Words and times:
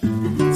Thank 0.00 0.40
you. 0.40 0.47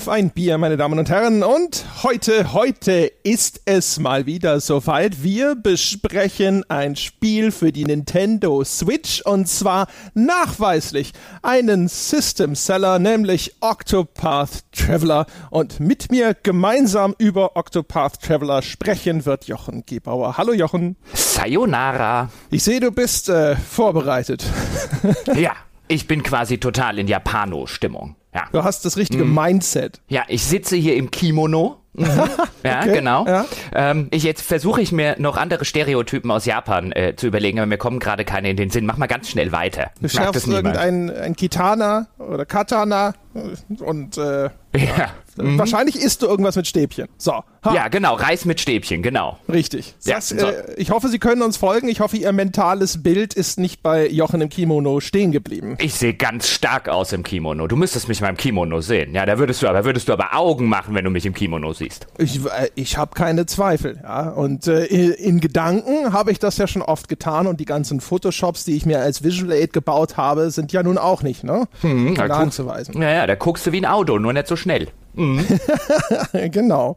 Auf 0.00 0.08
ein 0.08 0.30
Bier, 0.30 0.56
meine 0.56 0.78
Damen 0.78 0.98
und 0.98 1.10
Herren. 1.10 1.42
Und 1.42 1.84
heute, 2.02 2.54
heute 2.54 3.12
ist 3.22 3.60
es 3.66 3.98
mal 3.98 4.24
wieder 4.24 4.58
soweit. 4.60 5.22
Wir 5.22 5.54
besprechen 5.54 6.64
ein 6.70 6.96
Spiel 6.96 7.52
für 7.52 7.70
die 7.70 7.84
Nintendo 7.84 8.64
Switch 8.64 9.20
und 9.20 9.46
zwar 9.46 9.88
nachweislich 10.14 11.12
einen 11.42 11.86
System 11.88 12.54
Seller, 12.54 12.98
nämlich 12.98 13.56
Octopath 13.60 14.72
Traveler. 14.72 15.26
Und 15.50 15.80
mit 15.80 16.10
mir 16.10 16.32
gemeinsam 16.32 17.14
über 17.18 17.58
Octopath 17.58 18.22
Traveler 18.22 18.62
sprechen 18.62 19.26
wird 19.26 19.48
Jochen 19.48 19.84
Gebauer. 19.84 20.38
Hallo 20.38 20.54
Jochen. 20.54 20.96
Sayonara. 21.12 22.30
Ich 22.50 22.62
sehe, 22.62 22.80
du 22.80 22.90
bist 22.90 23.28
äh, 23.28 23.54
vorbereitet. 23.54 24.46
ja, 25.34 25.52
ich 25.88 26.06
bin 26.06 26.22
quasi 26.22 26.56
total 26.56 26.98
in 26.98 27.06
Japano-Stimmung. 27.06 28.16
Ja. 28.34 28.44
Du 28.52 28.62
hast 28.62 28.84
das 28.84 28.96
richtige 28.96 29.24
mhm. 29.24 29.34
Mindset. 29.34 30.00
Ja, 30.08 30.22
ich 30.28 30.44
sitze 30.44 30.76
hier 30.76 30.96
im 30.96 31.10
Kimono. 31.10 31.78
Mhm. 31.94 32.06
ja, 32.64 32.80
okay. 32.80 32.92
genau. 32.92 33.26
Ja. 33.26 33.44
Ähm, 33.74 34.08
ich, 34.12 34.22
jetzt 34.22 34.42
versuche 34.42 34.80
ich 34.80 34.92
mir 34.92 35.16
noch 35.18 35.36
andere 35.36 35.64
Stereotypen 35.64 36.30
aus 36.30 36.46
Japan 36.46 36.92
äh, 36.92 37.16
zu 37.16 37.26
überlegen, 37.26 37.58
aber 37.58 37.66
mir 37.66 37.78
kommen 37.78 37.98
gerade 37.98 38.24
keine 38.24 38.50
in 38.50 38.56
den 38.56 38.70
Sinn. 38.70 38.86
Mach 38.86 38.96
mal 38.96 39.08
ganz 39.08 39.28
schnell 39.28 39.50
weiter. 39.50 39.90
Du 40.00 40.08
schaffst 40.08 40.46
irgendein 40.46 41.10
ein 41.10 41.34
Kitana 41.34 42.06
oder 42.18 42.46
Katana 42.46 43.14
und 43.80 44.16
äh, 44.18 44.44
ja. 44.76 45.10
Mhm. 45.42 45.58
Wahrscheinlich 45.58 45.96
isst 45.96 46.22
du 46.22 46.26
irgendwas 46.26 46.56
mit 46.56 46.66
Stäbchen. 46.66 47.08
So. 47.18 47.32
Ha. 47.62 47.74
Ja, 47.74 47.88
genau. 47.88 48.14
Reis 48.14 48.46
mit 48.46 48.60
Stäbchen, 48.60 49.02
genau. 49.02 49.38
Richtig. 49.52 49.94
Das, 50.04 50.30
ja, 50.30 50.38
so. 50.38 50.46
äh, 50.46 50.74
ich 50.76 50.90
hoffe, 50.90 51.08
Sie 51.08 51.18
können 51.18 51.42
uns 51.42 51.58
folgen. 51.58 51.88
Ich 51.88 52.00
hoffe, 52.00 52.16
Ihr 52.16 52.32
mentales 52.32 53.02
Bild 53.02 53.34
ist 53.34 53.58
nicht 53.58 53.82
bei 53.82 54.08
Jochen 54.08 54.40
im 54.40 54.48
Kimono 54.48 55.00
stehen 55.00 55.30
geblieben. 55.30 55.76
Ich 55.78 55.94
sehe 55.94 56.14
ganz 56.14 56.48
stark 56.48 56.88
aus 56.88 57.12
im 57.12 57.22
Kimono. 57.22 57.66
Du 57.66 57.76
müsstest 57.76 58.08
mich 58.08 58.20
mal 58.22 58.30
im 58.30 58.38
Kimono 58.38 58.80
sehen. 58.80 59.14
Ja, 59.14 59.26
da 59.26 59.38
würdest 59.38 59.62
du 59.62 59.68
aber, 59.68 59.84
würdest 59.84 60.08
du 60.08 60.12
aber 60.14 60.34
Augen 60.34 60.66
machen, 60.66 60.94
wenn 60.94 61.04
du 61.04 61.10
mich 61.10 61.26
im 61.26 61.34
Kimono 61.34 61.72
siehst. 61.74 62.06
Ich, 62.16 62.44
äh, 62.46 62.70
ich 62.76 62.96
habe 62.96 63.14
keine 63.14 63.44
Zweifel. 63.44 64.00
Ja. 64.02 64.30
Und 64.30 64.66
äh, 64.66 64.86
in 64.86 65.40
Gedanken 65.40 66.14
habe 66.14 66.32
ich 66.32 66.38
das 66.38 66.56
ja 66.56 66.66
schon 66.66 66.82
oft 66.82 67.08
getan 67.08 67.46
und 67.46 67.60
die 67.60 67.66
ganzen 67.66 68.00
Photoshops, 68.00 68.64
die 68.64 68.76
ich 68.76 68.86
mir 68.86 69.00
als 69.00 69.22
Visual 69.22 69.52
Aid 69.52 69.74
gebaut 69.74 70.16
habe, 70.16 70.50
sind 70.50 70.72
ja 70.72 70.82
nun 70.82 70.96
auch 70.96 71.22
nicht, 71.22 71.44
ne? 71.44 71.68
Hm, 71.82 72.14
da 72.14 72.24
anzuweisen. 72.24 73.00
Ja, 73.00 73.10
ja, 73.10 73.26
da 73.26 73.34
guckst 73.34 73.66
du 73.66 73.72
wie 73.72 73.78
ein 73.78 73.86
Auto, 73.86 74.18
nur 74.18 74.32
nicht 74.32 74.46
so 74.46 74.56
schnell. 74.56 74.88
Mhm. 75.20 75.44
genau. 76.50 76.96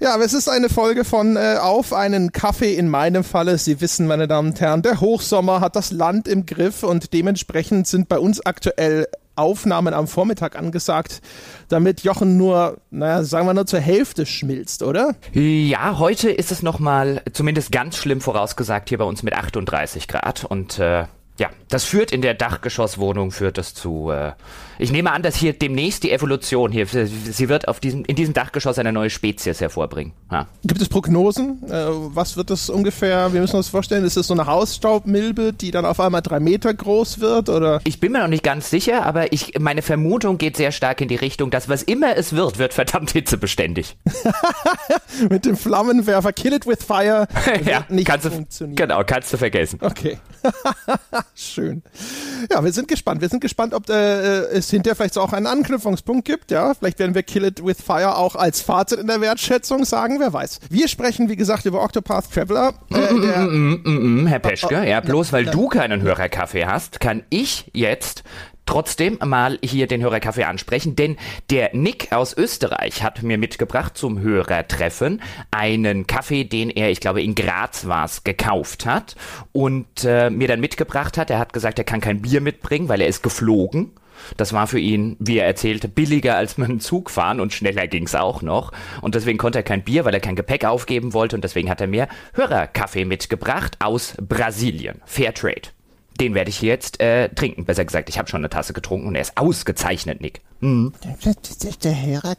Ja, 0.00 0.14
aber 0.14 0.24
es 0.24 0.34
ist 0.34 0.48
eine 0.48 0.68
Folge 0.68 1.04
von 1.04 1.36
äh, 1.36 1.56
Auf 1.60 1.92
einen 1.92 2.32
Kaffee 2.32 2.74
in 2.74 2.88
meinem 2.88 3.24
Falle. 3.24 3.56
Sie 3.56 3.80
wissen, 3.80 4.06
meine 4.06 4.28
Damen 4.28 4.50
und 4.50 4.60
Herren, 4.60 4.82
der 4.82 5.00
Hochsommer 5.00 5.60
hat 5.60 5.76
das 5.76 5.90
Land 5.90 6.28
im 6.28 6.44
Griff 6.44 6.82
und 6.82 7.12
dementsprechend 7.12 7.86
sind 7.86 8.08
bei 8.08 8.18
uns 8.18 8.44
aktuell 8.44 9.06
Aufnahmen 9.36 9.94
am 9.94 10.08
Vormittag 10.08 10.56
angesagt, 10.56 11.20
damit 11.68 12.00
Jochen 12.00 12.36
nur, 12.36 12.78
naja, 12.90 13.22
sagen 13.22 13.46
wir 13.46 13.54
nur 13.54 13.66
zur 13.66 13.80
Hälfte 13.80 14.26
schmilzt, 14.26 14.82
oder? 14.82 15.14
Ja, 15.32 15.98
heute 15.98 16.30
ist 16.30 16.50
es 16.50 16.62
nochmal 16.62 17.22
zumindest 17.32 17.70
ganz 17.70 17.96
schlimm 17.96 18.20
vorausgesagt 18.20 18.88
hier 18.88 18.98
bei 18.98 19.04
uns 19.04 19.22
mit 19.22 19.34
38 19.34 20.08
Grad 20.08 20.44
und 20.44 20.78
äh, 20.78 21.04
ja, 21.38 21.50
das 21.68 21.84
führt 21.84 22.12
in 22.12 22.22
der 22.22 22.34
Dachgeschosswohnung, 22.34 23.30
führt 23.30 23.58
das 23.58 23.74
zu, 23.74 24.10
äh, 24.10 24.32
ich 24.78 24.92
nehme 24.92 25.12
an, 25.12 25.22
dass 25.22 25.36
hier 25.36 25.52
demnächst 25.52 26.02
die 26.02 26.12
Evolution 26.12 26.72
hier, 26.72 26.86
sie 26.86 27.48
wird 27.48 27.68
auf 27.68 27.80
diesem, 27.80 28.04
in 28.04 28.16
diesem 28.16 28.34
Dachgeschoss 28.34 28.78
eine 28.78 28.92
neue 28.92 29.10
Spezies 29.10 29.60
hervorbringen. 29.60 30.12
Ja. 30.30 30.46
Gibt 30.64 30.80
es 30.80 30.88
Prognosen? 30.88 31.62
Äh, 31.68 31.86
was 31.90 32.36
wird 32.36 32.50
das 32.50 32.70
ungefähr, 32.70 33.32
wir 33.32 33.40
müssen 33.40 33.56
uns 33.56 33.68
vorstellen, 33.68 34.04
ist 34.04 34.16
das 34.16 34.26
so 34.26 34.34
eine 34.34 34.46
Hausstaubmilbe, 34.46 35.52
die 35.52 35.70
dann 35.70 35.84
auf 35.84 36.00
einmal 36.00 36.22
drei 36.22 36.40
Meter 36.40 36.72
groß 36.72 37.20
wird, 37.20 37.48
oder? 37.48 37.80
Ich 37.84 38.00
bin 38.00 38.12
mir 38.12 38.20
noch 38.20 38.28
nicht 38.28 38.42
ganz 38.42 38.70
sicher, 38.70 39.04
aber 39.04 39.32
ich, 39.32 39.58
meine 39.58 39.82
Vermutung 39.82 40.38
geht 40.38 40.56
sehr 40.56 40.72
stark 40.72 41.00
in 41.00 41.08
die 41.08 41.16
Richtung, 41.16 41.50
dass 41.50 41.68
was 41.68 41.82
immer 41.82 42.16
es 42.16 42.34
wird, 42.34 42.58
wird 42.58 42.74
verdammt 42.74 43.10
hitzebeständig. 43.12 43.96
Mit 45.30 45.44
dem 45.44 45.56
Flammenwerfer 45.56 46.32
Kill 46.32 46.52
It 46.52 46.66
With 46.66 46.82
Fire 46.82 47.26
ja, 47.64 47.84
nicht 47.88 48.06
kannst 48.06 48.26
funktionieren. 48.26 48.76
Du, 48.76 48.82
genau, 48.82 49.02
kannst 49.04 49.32
du 49.32 49.36
vergessen. 49.36 49.78
Okay. 49.82 50.18
Schön. 51.34 51.82
Ja, 52.50 52.62
wir 52.64 52.72
sind 52.72 52.88
gespannt. 52.88 53.20
Wir 53.20 53.28
sind 53.28 53.40
gespannt, 53.40 53.74
ob 53.74 53.88
äh, 53.88 54.44
es 54.46 54.65
hinterher 54.70 54.96
vielleicht 54.96 55.18
auch 55.18 55.32
einen 55.32 55.46
Anknüpfungspunkt 55.46 56.26
gibt. 56.26 56.50
Ja, 56.50 56.74
vielleicht 56.74 56.98
werden 56.98 57.14
wir 57.14 57.22
Kill 57.22 57.44
It 57.44 57.64
With 57.64 57.80
Fire 57.80 58.16
auch 58.16 58.36
als 58.36 58.60
Fazit 58.60 58.98
in 58.98 59.06
der 59.06 59.20
Wertschätzung 59.20 59.84
sagen. 59.84 60.20
Wer 60.20 60.32
weiß. 60.32 60.60
Wir 60.70 60.88
sprechen, 60.88 61.28
wie 61.28 61.36
gesagt, 61.36 61.66
über 61.66 61.82
Octopath 61.82 62.32
Traveler. 62.32 62.74
Äh, 62.90 63.12
mm, 63.12 63.82
mm, 63.84 64.22
mm, 64.22 64.26
Herr 64.26 64.38
Peschke, 64.38 64.88
ja, 64.88 65.00
bloß 65.00 65.32
weil 65.32 65.46
du 65.46 65.68
keinen 65.68 66.02
Hörerkaffee 66.02 66.66
hast, 66.66 67.00
kann 67.00 67.22
ich 67.30 67.70
jetzt 67.72 68.24
trotzdem 68.66 69.18
mal 69.24 69.58
hier 69.62 69.86
den 69.86 70.02
Hörerkaffee 70.02 70.44
ansprechen, 70.44 70.96
denn 70.96 71.16
der 71.50 71.70
Nick 71.72 72.12
aus 72.12 72.36
Österreich 72.36 73.02
hat 73.02 73.22
mir 73.22 73.38
mitgebracht 73.38 73.96
zum 73.96 74.20
Hörertreffen 74.20 75.22
einen 75.50 76.06
Kaffee, 76.06 76.44
den 76.44 76.68
er, 76.68 76.90
ich 76.90 77.00
glaube, 77.00 77.22
in 77.22 77.34
Graz 77.34 77.86
war 77.86 78.10
gekauft 78.24 78.86
hat 78.86 79.16
und 79.52 80.04
äh, 80.04 80.30
mir 80.30 80.48
dann 80.48 80.60
mitgebracht 80.60 81.16
hat. 81.18 81.30
Er 81.30 81.38
hat 81.38 81.52
gesagt, 81.52 81.78
er 81.78 81.84
kann 81.84 82.00
kein 82.00 82.22
Bier 82.22 82.40
mitbringen, 82.40 82.88
weil 82.88 83.00
er 83.00 83.08
ist 83.08 83.22
geflogen. 83.22 83.92
Das 84.36 84.52
war 84.52 84.66
für 84.66 84.78
ihn, 84.78 85.16
wie 85.18 85.38
er 85.38 85.46
erzählte, 85.46 85.88
billiger 85.88 86.36
als 86.36 86.58
mit 86.58 86.68
dem 86.68 86.80
Zug 86.80 87.10
fahren 87.10 87.40
und 87.40 87.52
schneller 87.52 87.86
ging's 87.86 88.14
auch 88.14 88.42
noch. 88.42 88.72
Und 89.00 89.14
deswegen 89.14 89.38
konnte 89.38 89.58
er 89.58 89.62
kein 89.62 89.82
Bier, 89.82 90.04
weil 90.04 90.14
er 90.14 90.20
kein 90.20 90.36
Gepäck 90.36 90.64
aufgeben 90.64 91.12
wollte 91.12 91.36
und 91.36 91.42
deswegen 91.42 91.70
hat 91.70 91.80
er 91.80 91.86
mir 91.86 92.08
Hörerkaffee 92.34 93.04
mitgebracht 93.04 93.76
aus 93.80 94.14
Brasilien. 94.20 95.00
Fairtrade. 95.04 95.70
Den 96.20 96.34
werde 96.34 96.48
ich 96.48 96.62
jetzt 96.62 97.00
äh, 97.00 97.28
trinken. 97.28 97.64
Besser 97.66 97.84
gesagt, 97.84 98.08
ich 98.08 98.18
habe 98.18 98.28
schon 98.28 98.40
eine 98.40 98.48
Tasse 98.48 98.72
getrunken 98.72 99.08
und 99.08 99.14
er 99.14 99.20
ist 99.20 99.36
ausgezeichnet, 99.36 100.20
Nick. 100.20 100.40
Mhm. 100.60 100.94
Der 101.84 102.02
Hörer, 102.02 102.36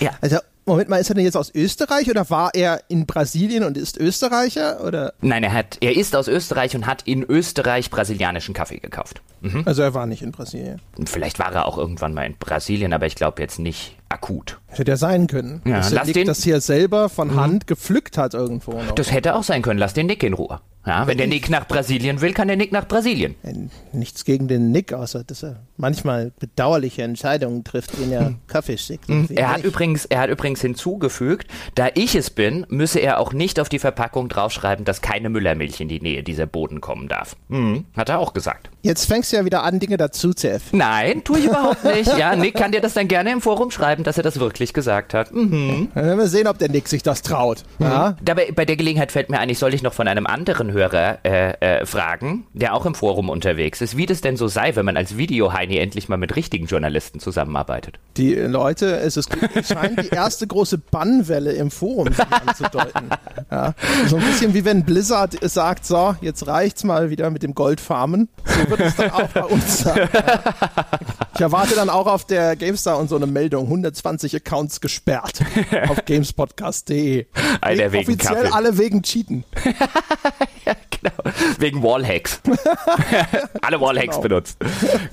ja. 0.00 0.10
Also 0.20 0.38
Moment 0.64 0.88
mal, 0.88 0.98
ist 0.98 1.10
er 1.10 1.14
denn 1.14 1.24
jetzt 1.24 1.36
aus 1.36 1.52
Österreich 1.54 2.08
oder 2.08 2.28
war 2.30 2.54
er 2.54 2.82
in 2.88 3.06
Brasilien 3.06 3.64
und 3.64 3.76
ist 3.76 3.96
Österreicher 3.98 4.84
oder? 4.84 5.12
Nein, 5.20 5.42
er 5.42 5.52
hat, 5.52 5.78
er 5.80 5.96
ist 5.96 6.14
aus 6.14 6.28
Österreich 6.28 6.76
und 6.76 6.86
hat 6.86 7.02
in 7.02 7.24
Österreich 7.24 7.90
brasilianischen 7.90 8.54
Kaffee 8.54 8.78
gekauft. 8.78 9.22
Mhm. 9.40 9.62
Also 9.66 9.82
er 9.82 9.94
war 9.94 10.06
nicht 10.06 10.22
in 10.22 10.30
Brasilien. 10.30 10.80
Vielleicht 11.04 11.40
war 11.40 11.52
er 11.52 11.66
auch 11.66 11.78
irgendwann 11.78 12.14
mal 12.14 12.24
in 12.24 12.36
Brasilien, 12.36 12.92
aber 12.92 13.06
ich 13.06 13.16
glaube 13.16 13.42
jetzt 13.42 13.58
nicht 13.58 13.96
akut. 14.08 14.60
Hätte 14.68 14.92
ja 14.92 14.96
sein 14.96 15.26
können. 15.26 15.62
Ja, 15.64 15.78
dass 15.78 15.90
lass 15.90 16.06
Nick 16.06 16.14
den, 16.14 16.26
das 16.28 16.44
hier 16.44 16.60
selber 16.60 17.08
von 17.08 17.32
mhm. 17.32 17.40
Hand 17.40 17.66
gepflückt 17.66 18.16
hat 18.16 18.34
irgendwo. 18.34 18.72
Noch. 18.72 18.92
Das 18.92 19.10
hätte 19.10 19.34
auch 19.34 19.42
sein 19.42 19.62
können. 19.62 19.80
Lass 19.80 19.94
den 19.94 20.06
Nick 20.06 20.22
in 20.22 20.34
Ruhe. 20.34 20.60
Ja, 20.86 21.06
wenn 21.06 21.16
der 21.16 21.28
Nick 21.28 21.48
nach 21.48 21.68
Brasilien 21.68 22.20
will, 22.20 22.32
kann 22.32 22.48
der 22.48 22.56
Nick 22.56 22.72
nach 22.72 22.88
Brasilien. 22.88 23.36
Nichts 23.92 24.24
gegen 24.24 24.48
den 24.48 24.72
Nick, 24.72 24.92
außer 24.92 25.22
dass 25.22 25.44
er 25.44 25.60
manchmal 25.82 26.32
bedauerliche 26.38 27.02
Entscheidungen 27.02 27.64
trifft, 27.64 28.00
wenn 28.00 28.12
er 28.12 28.34
Kaffee 28.46 28.78
schickt. 28.78 29.08
Mhm. 29.08 29.28
Er 29.34 29.52
hat 29.52 29.64
übrigens, 29.64 30.04
er 30.06 30.20
hat 30.20 30.30
übrigens 30.30 30.60
hinzugefügt, 30.60 31.48
da 31.74 31.88
ich 31.94 32.14
es 32.14 32.30
bin, 32.30 32.64
müsse 32.70 33.00
er 33.00 33.18
auch 33.18 33.32
nicht 33.32 33.58
auf 33.58 33.68
die 33.68 33.80
Verpackung 33.80 34.28
draufschreiben, 34.28 34.84
dass 34.84 35.02
keine 35.02 35.28
Müllermilch 35.28 35.80
in 35.80 35.88
die 35.88 36.00
Nähe 36.00 36.22
dieser 36.22 36.46
Boden 36.46 36.80
kommen 36.80 37.08
darf. 37.08 37.36
Mhm. 37.48 37.84
Hat 37.96 38.08
er 38.08 38.20
auch 38.20 38.32
gesagt. 38.32 38.70
Jetzt 38.82 39.06
fängst 39.06 39.32
du 39.32 39.36
ja 39.36 39.44
wieder 39.44 39.64
an, 39.64 39.80
Dinge 39.80 39.96
dazu 39.96 40.32
zu 40.32 40.48
erfinden. 40.48 40.78
Nein, 40.78 41.24
tue 41.24 41.40
ich 41.40 41.46
überhaupt 41.46 41.84
nicht. 41.96 42.16
Ja, 42.16 42.36
Nick 42.36 42.54
kann 42.54 42.70
dir 42.70 42.80
das 42.80 42.94
dann 42.94 43.08
gerne 43.08 43.32
im 43.32 43.40
Forum 43.40 43.72
schreiben, 43.72 44.04
dass 44.04 44.16
er 44.16 44.22
das 44.22 44.38
wirklich 44.38 44.72
gesagt 44.72 45.14
hat. 45.14 45.34
Mhm. 45.34 45.88
Dann 45.94 46.04
werden 46.04 46.18
wir 46.18 46.28
sehen, 46.28 46.46
ob 46.46 46.58
der 46.58 46.68
Nick 46.68 46.88
sich 46.88 47.02
das 47.02 47.22
traut. 47.22 47.64
Mhm. 47.80 47.86
Ja? 47.86 48.16
Dabei, 48.22 48.52
bei 48.54 48.64
der 48.64 48.76
Gelegenheit 48.76 49.10
fällt 49.10 49.30
mir 49.30 49.40
ein, 49.40 49.48
ich 49.48 49.58
soll 49.58 49.72
dich 49.72 49.82
noch 49.82 49.94
von 49.94 50.06
einem 50.06 50.26
anderen 50.26 50.70
Hörer 50.70 51.18
äh, 51.24 51.54
äh, 51.80 51.86
fragen, 51.86 52.46
der 52.52 52.74
auch 52.74 52.86
im 52.86 52.94
Forum 52.94 53.28
unterwegs 53.30 53.80
ist, 53.80 53.96
wie 53.96 54.06
das 54.06 54.20
denn 54.20 54.36
so 54.36 54.46
sei, 54.46 54.76
wenn 54.76 54.84
man 54.84 54.96
als 54.96 55.16
Videoheini 55.72 55.78
endlich 55.78 56.08
mal 56.08 56.16
mit 56.16 56.36
richtigen 56.36 56.66
Journalisten 56.66 57.20
zusammenarbeitet. 57.20 57.98
Die 58.16 58.34
Leute, 58.34 58.98
es 58.98 59.16
ist 59.16 59.30
scheint 59.66 60.02
die 60.02 60.08
erste 60.08 60.46
große 60.46 60.78
Bannwelle 60.78 61.52
im 61.52 61.70
Forum 61.70 62.08
anzudeuten. 62.46 63.10
Ja? 63.50 63.74
So 64.08 64.16
ein 64.16 64.24
bisschen 64.24 64.54
wie 64.54 64.64
wenn 64.64 64.84
Blizzard 64.84 65.36
sagt, 65.42 65.86
so, 65.86 66.14
jetzt 66.20 66.46
reicht's 66.46 66.84
mal 66.84 67.10
wieder 67.10 67.30
mit 67.30 67.42
dem 67.42 67.54
Goldfarmen. 67.54 68.28
So 68.44 68.70
wird 68.70 68.80
es 68.80 68.96
dann 68.96 69.10
auch 69.10 69.28
bei 69.28 69.44
uns 69.44 69.78
sein. 69.78 70.08
Ich 71.34 71.40
erwarte 71.40 71.74
dann 71.74 71.88
auch 71.88 72.06
auf 72.06 72.26
der 72.26 72.56
GameStar 72.56 72.98
und 72.98 73.08
so 73.08 73.16
eine 73.16 73.26
Meldung, 73.26 73.64
120 73.64 74.36
Accounts 74.36 74.80
gesperrt 74.80 75.40
auf 75.88 76.04
gamespodcast.de. 76.06 77.26
Einer 77.60 77.92
wegen 77.92 78.02
Offiziell 78.04 78.42
Kaffee. 78.42 78.52
alle 78.52 78.78
wegen 78.78 79.02
Cheaten. 79.02 79.44
ja, 80.66 80.74
genau. 80.90 81.34
Wegen 81.58 81.82
Wallhacks. 81.82 82.40
alle 83.62 83.80
Wallhacks 83.80 84.16
genau. 84.16 84.20
benutzt. 84.20 84.58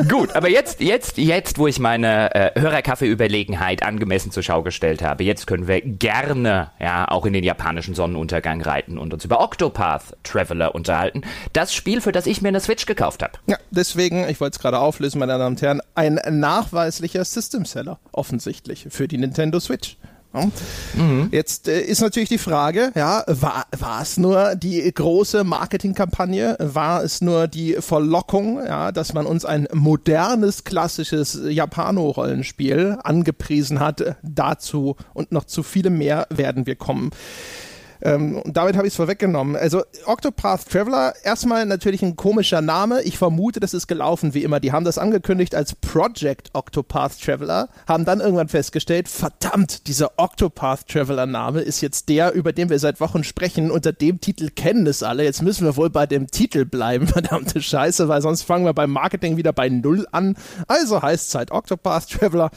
Gut, 0.10 0.36
aber 0.40 0.50
jetzt, 0.50 0.80
jetzt, 0.80 1.18
jetzt, 1.18 1.58
wo 1.58 1.68
ich 1.68 1.80
meine 1.80 2.34
äh, 2.34 2.58
Hörerkaffee-Überlegenheit 2.58 3.84
angemessen 3.84 4.32
zur 4.32 4.42
Schau 4.42 4.64
gestellt 4.64 5.04
habe, 5.04 5.26
jetzt 5.26 5.48
können 5.48 5.68
wir 5.68 5.82
gerne 5.82 6.72
ja 6.80 7.10
auch 7.10 7.26
in 7.26 7.34
den 7.34 7.44
japanischen 7.44 7.94
Sonnenuntergang 7.94 8.62
reiten 8.62 8.98
und 8.98 9.14
uns 9.14 9.26
über 9.26 9.42
Octopath 9.42 10.16
Traveler 10.24 10.74
unterhalten. 10.76 11.24
Das 11.52 11.74
Spiel, 11.74 12.00
für 12.00 12.14
das 12.14 12.26
ich 12.26 12.42
mir 12.42 12.48
eine 12.48 12.62
Switch 12.62 12.86
gekauft 12.86 13.22
habe. 13.22 13.34
Ja, 13.48 13.58
deswegen, 13.70 14.30
ich 14.30 14.40
wollte 14.40 14.56
es 14.56 14.62
gerade 14.62 14.80
auflösen, 14.80 15.20
meine 15.20 15.38
Damen 15.38 15.58
und 15.58 15.62
Herren, 15.62 15.82
ein 15.96 16.22
nachweislicher 16.30 17.26
System 17.26 17.66
Seller, 17.66 18.00
offensichtlich, 18.14 18.88
für 18.90 19.10
die 19.10 19.18
Nintendo 19.18 19.60
Switch. 19.60 19.98
Mhm. 20.32 21.30
Jetzt 21.32 21.68
äh, 21.68 21.82
ist 21.82 22.02
natürlich 22.02 22.30
die 22.30 22.38
Frage, 22.38 22.92
ja, 22.96 23.24
war, 23.28 23.66
war 23.78 24.02
es 24.02 24.18
nur 24.18 24.56
die 24.56 24.92
große 24.94 25.44
Marketingkampagne? 25.44 26.56
War 26.60 27.04
es 27.04 27.22
nur 27.22 27.48
die 27.48 27.78
Verlockung, 27.80 28.64
ja, 28.64 28.92
dass 28.92 29.14
man 29.14 29.26
uns 29.26 29.44
ein 29.44 29.68
modernes, 29.74 30.64
klassisches 30.64 31.40
Japano-Rollenspiel 31.48 33.00
angepriesen 33.04 33.80
hat? 33.80 34.18
Dazu 34.22 34.96
und 35.14 35.32
noch 35.32 35.46
zu 35.46 35.64
vielem 35.64 35.98
mehr 35.98 36.28
werden 36.30 36.68
wir 36.68 36.76
kommen. 36.76 37.10
Ähm, 38.02 38.38
und 38.38 38.56
damit 38.56 38.78
habe 38.78 38.88
ich 38.88 38.94
es 38.94 38.98
vorweggenommen. 38.98 39.56
Also 39.56 39.84
Octopath 40.06 40.70
Traveler, 40.70 41.14
erstmal 41.24 41.66
natürlich 41.66 42.02
ein 42.02 42.16
komischer 42.16 42.62
Name. 42.62 43.02
Ich 43.04 43.18
vermute, 43.18 43.60
das 43.60 43.74
ist 43.74 43.88
gelaufen 43.88 44.34
wie 44.34 44.44
immer. 44.44 44.60
Die 44.60 44.72
haben 44.72 44.86
das 44.86 44.98
angekündigt 44.98 45.56
als 45.56 45.76
Project 45.76 46.50
Octopath 46.54 47.20
Traveler, 47.22 47.70
haben 47.88 48.06
dann 48.06 48.20
irgendwann 48.20 48.48
festgestellt, 48.48 49.08
verdammt, 49.08 49.88
dieser 49.88 50.12
Octopath 50.18 50.88
Traveler 50.88 51.26
Name 51.26 51.62
ist 51.62 51.82
jetzt 51.82 52.10
der, 52.10 52.34
über 52.34 52.54
den 52.54 52.70
wir 52.70 52.80
seit 52.80 53.02
Wochen 53.02 53.24
sprechen. 53.24 53.72
Unter 53.72 53.92
dem 53.92 54.22
Titel 54.22 54.50
kennen 54.50 54.88
es 54.88 55.04
alle. 55.04 55.24
Jetzt 55.24 55.42
müssen 55.42 55.66
wir 55.66 55.76
wohl 55.76 55.90
bei 55.90 56.06
dem 56.06 56.28
Titel 56.28 56.66
bleiben, 56.66 57.08
verdammte 57.20 57.62
Scheiße, 57.62 58.08
weil 58.08 58.22
sonst 58.22 58.44
fangen 58.44 58.66
wir 58.66 58.74
beim 58.74 58.92
Marketing 58.92 59.38
wieder 59.38 59.54
bei 59.54 59.70
Null 59.70 60.08
an. 60.12 60.36
Also 60.68 61.02
heißt 61.02 61.30
es 61.30 61.36
halt 61.36 61.52
Octopath 61.52 62.10
Traveler. 62.10 62.52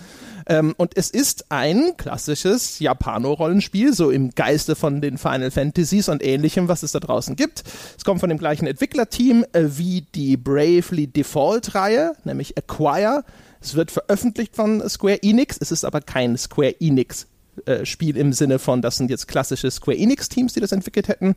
Ähm, 0.47 0.75
und 0.77 0.97
es 0.97 1.11
ist 1.11 1.47
ein 1.51 1.97
klassisches 1.97 2.79
Japano-Rollenspiel, 2.79 3.93
so 3.95 4.11
im 4.11 4.31
Geiste 4.31 4.77
von 4.77 5.01
den 5.01 5.19
Final 5.19 5.51
Fantasies 5.51 6.09
und 6.09 6.23
ähnlichem, 6.23 6.69
was 6.69 6.83
es 6.83 6.93
da 6.93 7.01
draußen 7.01 7.37
gibt. 7.37 7.65
Es 7.97 8.05
kommt 8.05 8.21
von 8.21 8.29
dem 8.29 8.39
gleichen 8.39 8.67
Entwicklerteam 8.67 9.45
äh, 9.53 9.65
wie 9.77 10.07
die 10.15 10.37
Bravely 10.37 11.07
Default-Reihe, 11.07 12.13
nämlich 12.25 12.57
Acquire. 12.57 13.25
Es 13.61 13.75
wird 13.75 13.91
veröffentlicht 13.91 14.57
von 14.57 14.89
Square 14.89 15.23
Enix, 15.23 15.57
es 15.61 15.71
ist 15.71 15.85
aber 15.85 16.01
kein 16.01 16.37
Square 16.37 16.81
Enix 16.81 17.27
äh, 17.67 17.85
Spiel 17.85 18.17
im 18.17 18.33
Sinne 18.33 18.59
von, 18.59 18.83
das 18.83 18.97
sind 18.97 19.11
jetzt 19.11 19.29
klassische 19.29 19.71
Square 19.71 19.99
Enix 19.99 20.29
Teams, 20.29 20.55
die 20.55 20.61
das 20.61 20.73
entwickelt 20.73 21.09
hätten. 21.09 21.35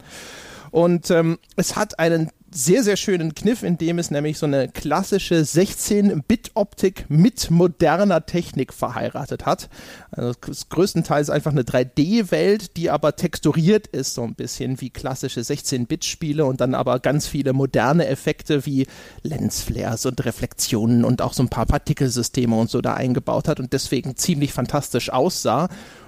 Und 0.72 1.12
ähm, 1.12 1.38
es 1.56 1.76
hat 1.76 2.00
einen 2.00 2.32
sehr, 2.56 2.84
sehr 2.84 2.96
schönen 2.96 3.36
Kniff, 3.36 3.64
in 3.64 3.78
dem 3.78 4.00
es 4.00 4.12
nämlich 4.12 4.38
so 4.38 4.46
eine 4.46 4.70
klassische 4.70 5.42
16-Bit-Optik 5.42 7.06
mit 7.10 7.52
moderner 7.52 8.26
Technik 8.26 8.74
verheiratet 8.74 9.46
hat. 9.46 9.70
Also 10.12 10.34
größtenteils 10.70 11.30
einfach 11.30 11.52
eine 11.52 11.64
3D-Welt, 11.64 12.78
die 12.78 12.90
aber 12.90 13.18
texturiert 13.18 13.88
ist, 13.88 14.14
so 14.14 14.24
ein 14.24 14.36
bisschen 14.36 14.80
wie 14.80 14.90
klassische 14.90 15.42
16-Bit-Spiele 15.42 16.46
und 16.46 16.62
dann 16.62 16.76
aber 16.76 17.00
ganz 17.00 17.28
viele 17.28 17.52
moderne 17.52 18.08
Effekte 18.08 18.66
wie 18.66 18.88
Lensflares 19.22 20.06
und 20.06 20.24
Reflexionen 20.24 21.04
und 21.04 21.22
auch 21.22 21.34
so 21.34 21.44
ein 21.44 21.50
paar 21.50 21.66
Partikelsysteme 21.66 22.56
und 22.56 22.70
so 22.70 22.80
da 22.82 22.94
eingebaut 22.94 23.50
hat 23.50 23.60
und 23.60 23.74
deswegen 23.74 24.16
ziemlich 24.16 24.54
fantastisch 24.54 25.12
aussah. 25.12 25.68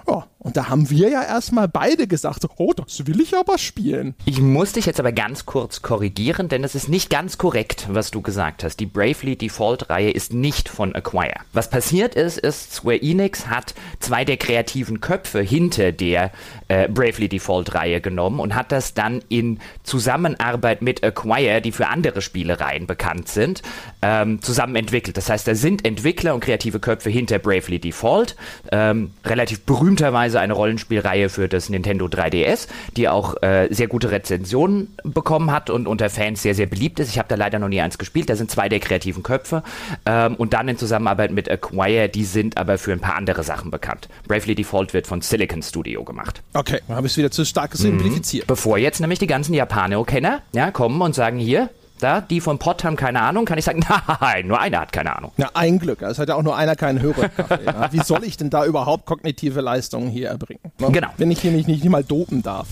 Oh, 0.09 0.23
und 0.39 0.55
da 0.55 0.69
haben 0.69 0.89
wir 0.89 1.09
ja 1.09 1.21
erstmal 1.21 1.67
beide 1.67 2.07
gesagt, 2.07 2.45
oh, 2.55 2.71
das 2.71 3.05
will 3.07 3.19
ich 3.19 3.35
aber 3.35 3.57
spielen. 3.57 4.15
Ich 4.23 4.39
muss 4.39 4.71
dich 4.71 4.85
jetzt 4.85 5.01
aber 5.01 5.11
ganz 5.11 5.45
kurz 5.45 5.81
korrigieren, 5.81 6.36
denn 6.37 6.63
es 6.63 6.75
ist 6.75 6.87
nicht 6.87 7.09
ganz 7.09 7.37
korrekt, 7.37 7.87
was 7.89 8.11
du 8.11 8.21
gesagt 8.21 8.63
hast. 8.63 8.79
Die 8.79 8.85
Bravely 8.85 9.35
Default-Reihe 9.35 10.11
ist 10.11 10.33
nicht 10.33 10.69
von 10.69 10.93
Acquire. 10.93 11.39
Was 11.53 11.69
passiert 11.69 12.13
ist, 12.13 12.37
ist, 12.37 12.73
Square 12.73 13.01
Enix 13.01 13.47
hat 13.47 13.73
zwei 13.99 14.23
der 14.23 14.37
kreativen 14.37 15.01
Köpfe 15.01 15.41
hinter 15.41 15.91
der 15.91 16.31
äh, 16.67 16.87
Bravely 16.87 17.27
Default-Reihe 17.27 18.01
genommen 18.01 18.39
und 18.39 18.53
hat 18.53 18.71
das 18.71 18.93
dann 18.93 19.23
in 19.29 19.59
Zusammenarbeit 19.83 20.83
mit 20.83 21.03
Acquire, 21.03 21.61
die 21.61 21.71
für 21.71 21.87
andere 21.87 22.21
Spielereien 22.21 22.85
bekannt 22.85 23.29
sind, 23.29 23.63
ähm, 24.03 24.41
zusammen 24.41 24.75
entwickelt. 24.75 25.17
Das 25.17 25.29
heißt, 25.29 25.47
da 25.47 25.55
sind 25.55 25.85
Entwickler 25.85 26.35
und 26.35 26.41
kreative 26.41 26.79
Köpfe 26.79 27.09
hinter 27.09 27.39
Bravely 27.39 27.79
Default, 27.79 28.35
ähm, 28.71 29.11
relativ 29.25 29.61
berühmterweise 29.61 30.39
eine 30.39 30.53
Rollenspielreihe 30.53 31.29
für 31.29 31.47
das 31.47 31.69
Nintendo 31.69 32.05
3DS, 32.05 32.67
die 32.95 33.09
auch 33.09 33.41
äh, 33.41 33.67
sehr 33.71 33.87
gute 33.87 34.11
Rezensionen 34.11 34.95
bekommen 35.03 35.51
hat 35.51 35.69
und 35.69 35.87
unter 35.87 36.09
Fans 36.09 36.26
sehr, 36.35 36.55
sehr 36.55 36.65
beliebt 36.65 36.99
ist. 36.99 37.09
Ich 37.09 37.17
habe 37.17 37.27
da 37.27 37.35
leider 37.35 37.59
noch 37.59 37.69
nie 37.69 37.81
eins 37.81 37.97
gespielt. 37.97 38.29
Da 38.29 38.35
sind 38.35 38.51
zwei 38.51 38.69
der 38.69 38.79
kreativen 38.79 39.23
Köpfe. 39.23 39.63
Ähm, 40.05 40.35
und 40.35 40.53
dann 40.53 40.67
in 40.67 40.77
Zusammenarbeit 40.77 41.31
mit 41.31 41.49
Acquire, 41.49 42.09
die 42.09 42.25
sind 42.25 42.57
aber 42.57 42.77
für 42.77 42.91
ein 42.91 42.99
paar 42.99 43.15
andere 43.15 43.43
Sachen 43.43 43.71
bekannt. 43.71 44.09
Bravely 44.27 44.55
Default 44.55 44.93
wird 44.93 45.07
von 45.07 45.21
Silicon 45.21 45.61
Studio 45.61 46.03
gemacht. 46.03 46.41
Okay, 46.53 46.81
habe 46.89 47.07
ich 47.07 47.13
es 47.13 47.17
wieder 47.17 47.31
zu 47.31 47.45
stark 47.45 47.73
simplifiziert. 47.75 48.45
Mhm. 48.45 48.47
Bevor 48.47 48.77
jetzt 48.77 48.99
nämlich 48.99 49.19
die 49.19 49.27
ganzen 49.27 49.53
Japano-Kenner 49.53 50.41
ja, 50.53 50.71
kommen 50.71 51.01
und 51.01 51.15
sagen, 51.15 51.37
hier, 51.37 51.69
da, 51.99 52.21
die 52.21 52.41
von 52.41 52.59
Pott 52.59 52.83
haben 52.83 52.95
keine 52.95 53.21
Ahnung, 53.21 53.45
kann 53.45 53.57
ich 53.57 53.65
sagen, 53.65 53.83
nein, 54.21 54.47
nur 54.47 54.59
einer 54.59 54.81
hat 54.81 54.91
keine 54.91 55.15
Ahnung. 55.15 55.31
Ja, 55.37 55.49
ein 55.53 55.79
Glück. 55.79 56.01
Es 56.01 56.19
hat 56.19 56.29
ja 56.29 56.35
auch 56.35 56.43
nur 56.43 56.55
einer 56.55 56.75
keinen 56.75 57.01
Hörerkaffee. 57.01 57.65
ja. 57.65 57.91
Wie 57.91 58.01
soll 58.03 58.23
ich 58.23 58.37
denn 58.37 58.49
da 58.49 58.65
überhaupt 58.65 59.05
kognitive 59.05 59.61
Leistungen 59.61 60.09
hier 60.09 60.29
erbringen? 60.29 60.61
Genau. 60.77 61.07
Wenn 61.17 61.31
ich 61.31 61.41
hier 61.41 61.51
nicht, 61.51 61.67
nicht, 61.67 61.83
nicht 61.83 61.91
mal 61.91 62.03
dopen 62.03 62.43
darf. 62.43 62.67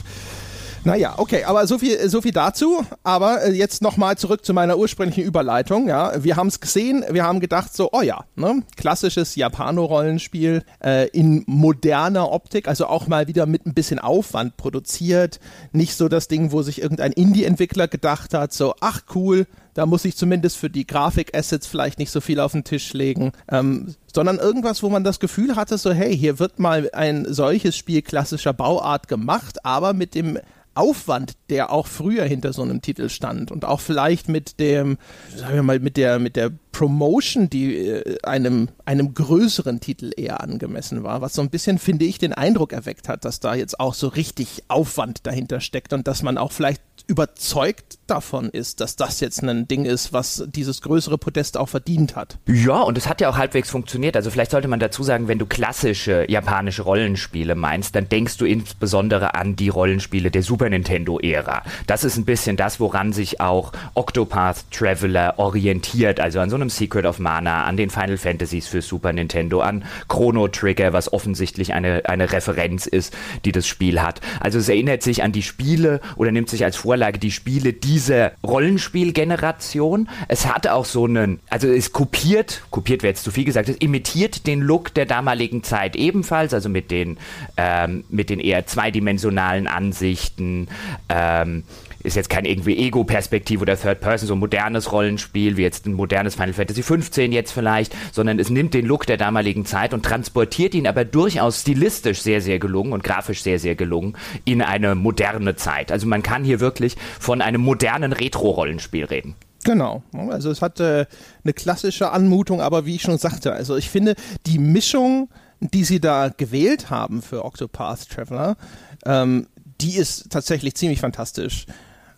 Naja, 0.85 1.15
okay, 1.17 1.43
aber 1.45 1.65
so 1.65 1.79
viel, 1.79 2.07
so 2.09 2.21
viel 2.21 2.31
dazu. 2.31 2.85
Aber 3.03 3.43
äh, 3.43 3.51
jetzt 3.51 3.81
nochmal 3.81 4.17
zurück 4.19 4.45
zu 4.45 4.53
meiner 4.53 4.77
ursprünglichen 4.77 5.23
Überleitung. 5.23 5.87
Ja, 5.87 6.23
wir 6.23 6.35
haben 6.35 6.47
es 6.47 6.59
gesehen, 6.59 7.03
wir 7.09 7.23
haben 7.23 7.39
gedacht 7.39 7.75
so, 7.75 7.89
oh 7.91 8.01
ja, 8.01 8.25
ne? 8.35 8.61
klassisches 8.77 9.35
Japano-Rollenspiel 9.35 10.63
äh, 10.83 11.09
in 11.09 11.43
moderner 11.47 12.31
Optik, 12.31 12.67
also 12.67 12.85
auch 12.85 13.07
mal 13.07 13.27
wieder 13.27 13.47
mit 13.47 13.65
ein 13.65 13.73
bisschen 13.73 13.97
Aufwand 13.97 14.57
produziert. 14.57 15.39
Nicht 15.71 15.95
so 15.95 16.07
das 16.07 16.27
Ding, 16.27 16.51
wo 16.51 16.61
sich 16.61 16.79
irgendein 16.83 17.13
Indie-Entwickler 17.13 17.87
gedacht 17.87 18.35
hat, 18.35 18.53
so, 18.53 18.75
ach 18.79 19.01
cool, 19.15 19.47
da 19.73 19.87
muss 19.87 20.05
ich 20.05 20.15
zumindest 20.15 20.57
für 20.57 20.69
die 20.69 20.85
Grafik-Assets 20.85 21.65
vielleicht 21.65 21.97
nicht 21.97 22.11
so 22.11 22.21
viel 22.21 22.39
auf 22.39 22.51
den 22.51 22.63
Tisch 22.63 22.93
legen, 22.93 23.31
ähm, 23.49 23.95
sondern 24.13 24.37
irgendwas, 24.37 24.83
wo 24.83 24.89
man 24.89 25.03
das 25.03 25.19
Gefühl 25.19 25.55
hatte, 25.55 25.79
so 25.79 25.91
hey, 25.91 26.15
hier 26.15 26.37
wird 26.37 26.59
mal 26.59 26.91
ein 26.93 27.25
solches 27.27 27.75
Spiel 27.75 28.03
klassischer 28.03 28.53
Bauart 28.53 29.07
gemacht, 29.07 29.65
aber 29.65 29.93
mit 29.93 30.13
dem 30.15 30.37
Aufwand, 30.75 31.33
der 31.49 31.71
auch 31.71 31.87
früher 31.87 32.25
hinter 32.25 32.53
so 32.53 32.61
einem 32.61 32.81
Titel 32.81 33.09
stand 33.09 33.51
und 33.51 33.65
auch 33.65 33.79
vielleicht 33.79 34.29
mit 34.29 34.59
dem, 34.59 34.97
sagen 35.35 35.55
wir 35.55 35.63
mal, 35.63 35.79
mit 35.79 35.97
der, 35.97 36.19
mit 36.19 36.35
der 36.35 36.51
Promotion, 36.71 37.49
die 37.49 37.75
äh, 37.75 38.17
einem, 38.23 38.69
einem 38.83 39.13
größeren 39.13 39.79
Titel 39.79 40.11
eher 40.15 40.41
angemessen 40.41 41.03
war, 41.03 41.21
was 41.21 41.33
so 41.33 41.41
ein 41.41 41.49
bisschen, 41.49 41.79
finde 41.79 42.05
ich, 42.05 42.17
den 42.17 42.33
Eindruck 42.33 42.73
erweckt 42.73 43.07
hat, 43.07 43.23
dass 43.25 43.39
da 43.39 43.55
jetzt 43.55 43.79
auch 43.79 43.93
so 43.93 44.09
richtig 44.09 44.63
Aufwand 44.67 45.25
dahinter 45.25 45.61
steckt 45.61 45.93
und 45.93 46.07
dass 46.07 46.21
man 46.21 46.37
auch 46.37 46.51
vielleicht 46.51 46.81
überzeugt 47.07 47.99
davon 48.07 48.49
ist, 48.49 48.81
dass 48.81 48.95
das 48.95 49.19
jetzt 49.19 49.43
ein 49.43 49.67
Ding 49.67 49.85
ist, 49.85 50.13
was 50.13 50.43
dieses 50.47 50.81
größere 50.81 51.17
Podest 51.17 51.57
auch 51.57 51.69
verdient 51.69 52.15
hat. 52.15 52.37
Ja, 52.47 52.81
und 52.81 52.97
es 52.97 53.07
hat 53.07 53.21
ja 53.21 53.29
auch 53.29 53.37
halbwegs 53.37 53.69
funktioniert. 53.69 54.15
Also 54.15 54.29
vielleicht 54.29 54.51
sollte 54.51 54.67
man 54.67 54.79
dazu 54.79 55.03
sagen, 55.03 55.27
wenn 55.27 55.39
du 55.39 55.45
klassische 55.45 56.25
japanische 56.29 56.83
Rollenspiele 56.83 57.55
meinst, 57.55 57.95
dann 57.95 58.09
denkst 58.09 58.37
du 58.37 58.45
insbesondere 58.45 59.35
an 59.35 59.55
die 59.55 59.69
Rollenspiele 59.69 60.31
der 60.31 60.43
Super 60.43 60.69
Nintendo-Ära. 60.69 61.63
Das 61.87 62.03
ist 62.03 62.17
ein 62.17 62.25
bisschen 62.25 62.57
das, 62.57 62.79
woran 62.79 63.13
sich 63.13 63.41
auch 63.41 63.71
Octopath 63.93 64.65
Traveler 64.71 65.35
orientiert. 65.37 66.19
Also 66.19 66.39
an 66.39 66.49
so 66.49 66.55
einem 66.55 66.69
Secret 66.69 67.05
of 67.05 67.19
Mana, 67.19 67.63
an 67.65 67.77
den 67.77 67.89
Final 67.89 68.17
Fantasies 68.17 68.67
für 68.67 68.81
Super 68.81 69.13
Nintendo, 69.13 69.61
an 69.61 69.83
Chrono 70.07 70.47
Trigger, 70.47 70.93
was 70.93 71.11
offensichtlich 71.11 71.73
eine, 71.73 72.03
eine 72.05 72.31
Referenz 72.31 72.85
ist, 72.85 73.15
die 73.45 73.51
das 73.51 73.67
Spiel 73.67 74.01
hat. 74.01 74.21
Also 74.39 74.59
es 74.59 74.69
erinnert 74.69 75.03
sich 75.03 75.23
an 75.23 75.31
die 75.31 75.43
Spiele 75.43 76.01
oder 76.17 76.31
nimmt 76.31 76.49
sich 76.49 76.63
als 76.63 76.75
Vorlage 76.75 76.94
die 77.19 77.31
Spiele, 77.31 77.73
die 77.73 77.95
diese 77.95 78.33
Rollenspielgeneration. 78.45 80.09
Es 80.27 80.45
hatte 80.45 80.73
auch 80.73 80.83
so 80.83 81.05
einen, 81.05 81.39
also 81.49 81.69
es 81.69 81.93
kopiert, 81.93 82.63
kopiert 82.71 83.03
wäre 83.03 83.11
jetzt 83.11 83.23
zu 83.23 83.31
viel 83.31 83.45
gesagt, 83.45 83.69
es 83.69 83.77
imitiert 83.77 84.47
den 84.47 84.59
Look 84.59 84.93
der 84.93 85.05
damaligen 85.05 85.63
Zeit 85.63 85.95
ebenfalls, 85.95 86.53
also 86.53 86.67
mit 86.67 86.91
den, 86.91 87.17
ähm, 87.55 88.03
mit 88.09 88.29
den 88.29 88.41
eher 88.41 88.67
zweidimensionalen 88.67 89.67
Ansichten. 89.67 90.67
Ähm, 91.07 91.63
ist 92.05 92.15
jetzt 92.15 92.29
kein 92.29 92.45
irgendwie 92.45 92.77
Ego-Perspektive 92.77 93.61
oder 93.61 93.77
Third 93.77 93.99
Person, 93.99 94.27
so 94.27 94.35
ein 94.35 94.39
modernes 94.39 94.91
Rollenspiel, 94.91 95.57
wie 95.57 95.63
jetzt 95.63 95.85
ein 95.85 95.93
modernes 95.93 96.35
Final 96.35 96.53
Fantasy 96.53 96.83
15 96.83 97.31
jetzt 97.31 97.51
vielleicht, 97.51 97.95
sondern 98.11 98.39
es 98.39 98.49
nimmt 98.49 98.73
den 98.73 98.85
Look 98.85 99.05
der 99.05 99.17
damaligen 99.17 99.65
Zeit 99.65 99.93
und 99.93 100.03
transportiert 100.03 100.73
ihn 100.75 100.87
aber 100.87 101.05
durchaus 101.05 101.61
stilistisch 101.61 102.21
sehr, 102.21 102.41
sehr 102.41 102.59
gelungen 102.59 102.93
und 102.93 103.03
grafisch 103.03 103.41
sehr, 103.41 103.59
sehr 103.59 103.75
gelungen 103.75 104.17
in 104.45 104.61
eine 104.61 104.95
moderne 104.95 105.55
Zeit. 105.55 105.91
Also 105.91 106.07
man 106.07 106.23
kann 106.23 106.43
hier 106.43 106.59
wirklich 106.59 106.95
von 107.19 107.41
einem 107.41 107.61
modernen 107.61 108.13
Retro-Rollenspiel 108.13 109.05
reden. 109.05 109.35
Genau, 109.63 110.03
also 110.29 110.51
es 110.51 110.61
hat 110.61 110.79
äh, 110.79 111.07
eine 111.43 111.53
klassische 111.53 112.11
Anmutung, 112.11 112.61
aber 112.61 112.85
wie 112.85 112.95
ich 112.95 113.01
schon 113.01 113.17
sagte, 113.17 113.51
also 113.51 113.75
ich 113.75 113.89
finde 113.89 114.13
die 114.45 114.59
Mischung, 114.59 115.27
die 115.59 115.83
sie 115.83 115.99
da 115.99 116.29
gewählt 116.29 116.91
haben 116.91 117.23
für 117.23 117.43
Octopath 117.43 118.09
Traveler, 118.09 118.57
ähm, 119.05 119.47
die 119.81 119.95
ist 119.97 120.29
tatsächlich 120.29 120.75
ziemlich 120.75 121.01
fantastisch. 121.01 121.65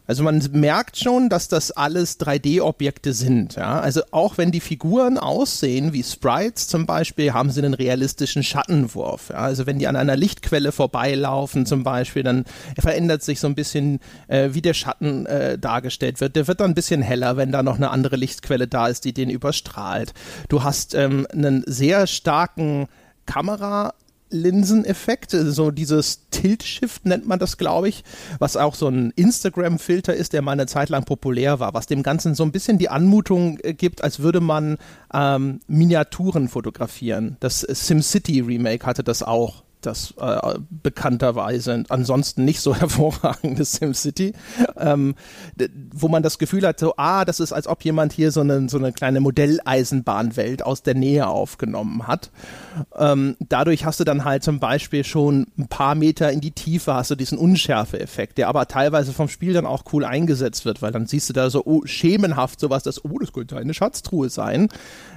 Also 0.08 0.24
man 0.24 0.42
merkt 0.54 0.98
schon, 0.98 1.28
dass 1.30 1.50
das 1.50 1.72
alles 1.72 2.20
3D-Objekte 2.20 3.12
sind. 3.12 3.56
Ja? 3.56 3.82
Also 3.82 4.02
auch 4.12 4.38
wenn 4.38 4.52
die 4.52 4.62
Figuren 4.62 5.18
aussehen 5.18 5.92
wie 5.92 6.04
Sprites 6.04 6.68
zum 6.68 6.86
Beispiel, 6.86 7.34
haben 7.34 7.52
sie 7.52 7.62
einen 7.62 7.74
realistischen 7.74 8.42
Schattenwurf. 8.42 9.30
Ja? 9.30 9.40
Also 9.40 9.66
wenn 9.66 9.80
die 9.80 9.88
an 9.88 9.98
einer 9.98 10.16
Lichtquelle 10.16 10.72
vorbeilaufen 10.72 11.66
zum 11.66 11.84
Beispiel, 11.84 12.24
dann 12.24 12.46
verändert 12.80 13.22
sich 13.22 13.42
so 13.42 13.48
ein 13.48 13.56
bisschen, 13.56 14.00
äh, 14.30 14.50
wie 14.54 14.62
der 14.62 14.74
Schatten 14.74 15.26
äh, 15.26 15.60
dargestellt 15.60 16.22
wird. 16.22 16.38
Der 16.38 16.48
wird 16.48 16.62
dann 16.62 16.72
ein 16.72 16.76
bisschen 16.76 17.02
heller, 17.02 17.36
wenn 17.36 17.52
da 17.52 17.62
noch 17.62 17.76
eine 17.76 17.92
andere 17.92 18.16
Lichtquelle 18.16 18.68
da 18.68 18.88
ist, 18.88 19.04
die 19.04 19.14
den 19.14 19.30
überstrahlt. 19.30 20.14
Du 20.48 20.64
hast 20.64 20.96
ähm, 20.96 21.28
einen 21.32 21.64
sehr 21.68 22.08
starken 22.08 22.88
Kamera 23.26 23.94
Linseneffekt, 24.30 25.32
so 25.32 25.72
dieses 25.72 26.30
Tilt-Shift 26.32 27.06
nennt 27.06 27.28
man 27.28 27.40
das, 27.40 27.58
glaube 27.58 27.90
ich, 27.90 28.04
was 28.40 28.58
auch 28.58 28.76
so 28.76 28.88
ein 28.88 29.12
Instagram-Filter 29.16 30.14
ist, 30.14 30.34
der 30.34 30.42
mal 30.42 30.52
eine 30.52 30.68
Zeit 30.68 30.90
lang 30.90 31.06
populär 31.06 31.60
war, 31.60 31.74
was 31.74 31.88
dem 31.88 32.04
Ganzen 32.04 32.36
so 32.36 32.44
ein 32.44 32.52
bisschen 32.52 32.78
die 32.78 32.90
Anmutung 32.90 33.60
äh, 33.64 33.74
gibt, 33.74 34.04
als 34.04 34.20
würde 34.20 34.42
man 34.42 34.78
ähm, 35.14 35.60
Miniaturen 35.68 36.48
fotografieren. 36.48 37.38
Das 37.40 37.62
SimCity 37.62 38.42
Remake 38.42 38.86
hatte 38.86 39.04
das 39.04 39.24
auch 39.24 39.64
das 39.82 40.14
äh, 40.20 40.56
bekannterweise 40.70 41.84
ansonsten 41.90 42.46
nicht 42.46 42.62
so 42.62 42.76
hervorragende 42.80 43.64
SimCity, 43.64 44.34
ähm, 44.78 45.16
wo 45.94 46.08
man 46.08 46.24
das 46.24 46.38
Gefühl 46.38 46.66
hat, 46.66 46.80
so, 46.80 46.94
ah, 46.98 47.26
das 47.26 47.40
ist, 47.40 47.54
als 47.54 47.68
ob 47.68 47.84
jemand 47.84 48.14
hier 48.14 48.32
so 48.32 48.42
eine, 48.42 48.70
so 48.70 48.78
eine 48.78 48.92
kleine 48.92 49.20
Modelleisenbahnwelt 49.20 50.64
aus 50.64 50.84
der 50.84 50.96
Nähe 50.96 51.28
aufgenommen 51.28 52.08
hat. 52.08 52.32
Ähm, 52.98 53.36
dadurch 53.40 53.86
hast 53.86 54.00
du 54.00 54.04
dann 54.04 54.26
halt 54.26 54.44
zum 54.44 54.60
Beispiel 54.60 55.04
schon 55.04 55.48
ein 55.58 55.68
paar 55.68 55.96
Meter 55.96 56.32
in 56.32 56.42
die 56.42 56.52
Tiefe 56.52 56.94
hast 56.94 57.12
du 57.12 57.16
diesen 57.16 57.38
Unschärfe-Effekt, 57.38 58.38
der 58.38 58.48
aber 58.48 58.68
teilweise 58.68 59.14
vom 59.14 59.30
Spiel 59.30 59.54
dann 59.54 59.66
auch 59.66 59.84
cool 59.94 60.06
eingesetzt 60.06 60.66
wird, 60.66 60.82
weil 60.82 60.92
dann 60.92 61.08
siehst 61.08 61.30
du 61.30 61.34
da 61.34 61.50
so 61.50 61.64
oh, 61.66 61.86
schemenhaft 61.86 62.60
sowas, 62.60 62.84
dass, 62.84 63.04
oh, 63.04 63.18
das 63.20 63.34
könnte 63.34 63.58
eine 63.58 63.74
Schatztruhe 63.74 64.30
sein. 64.30 64.70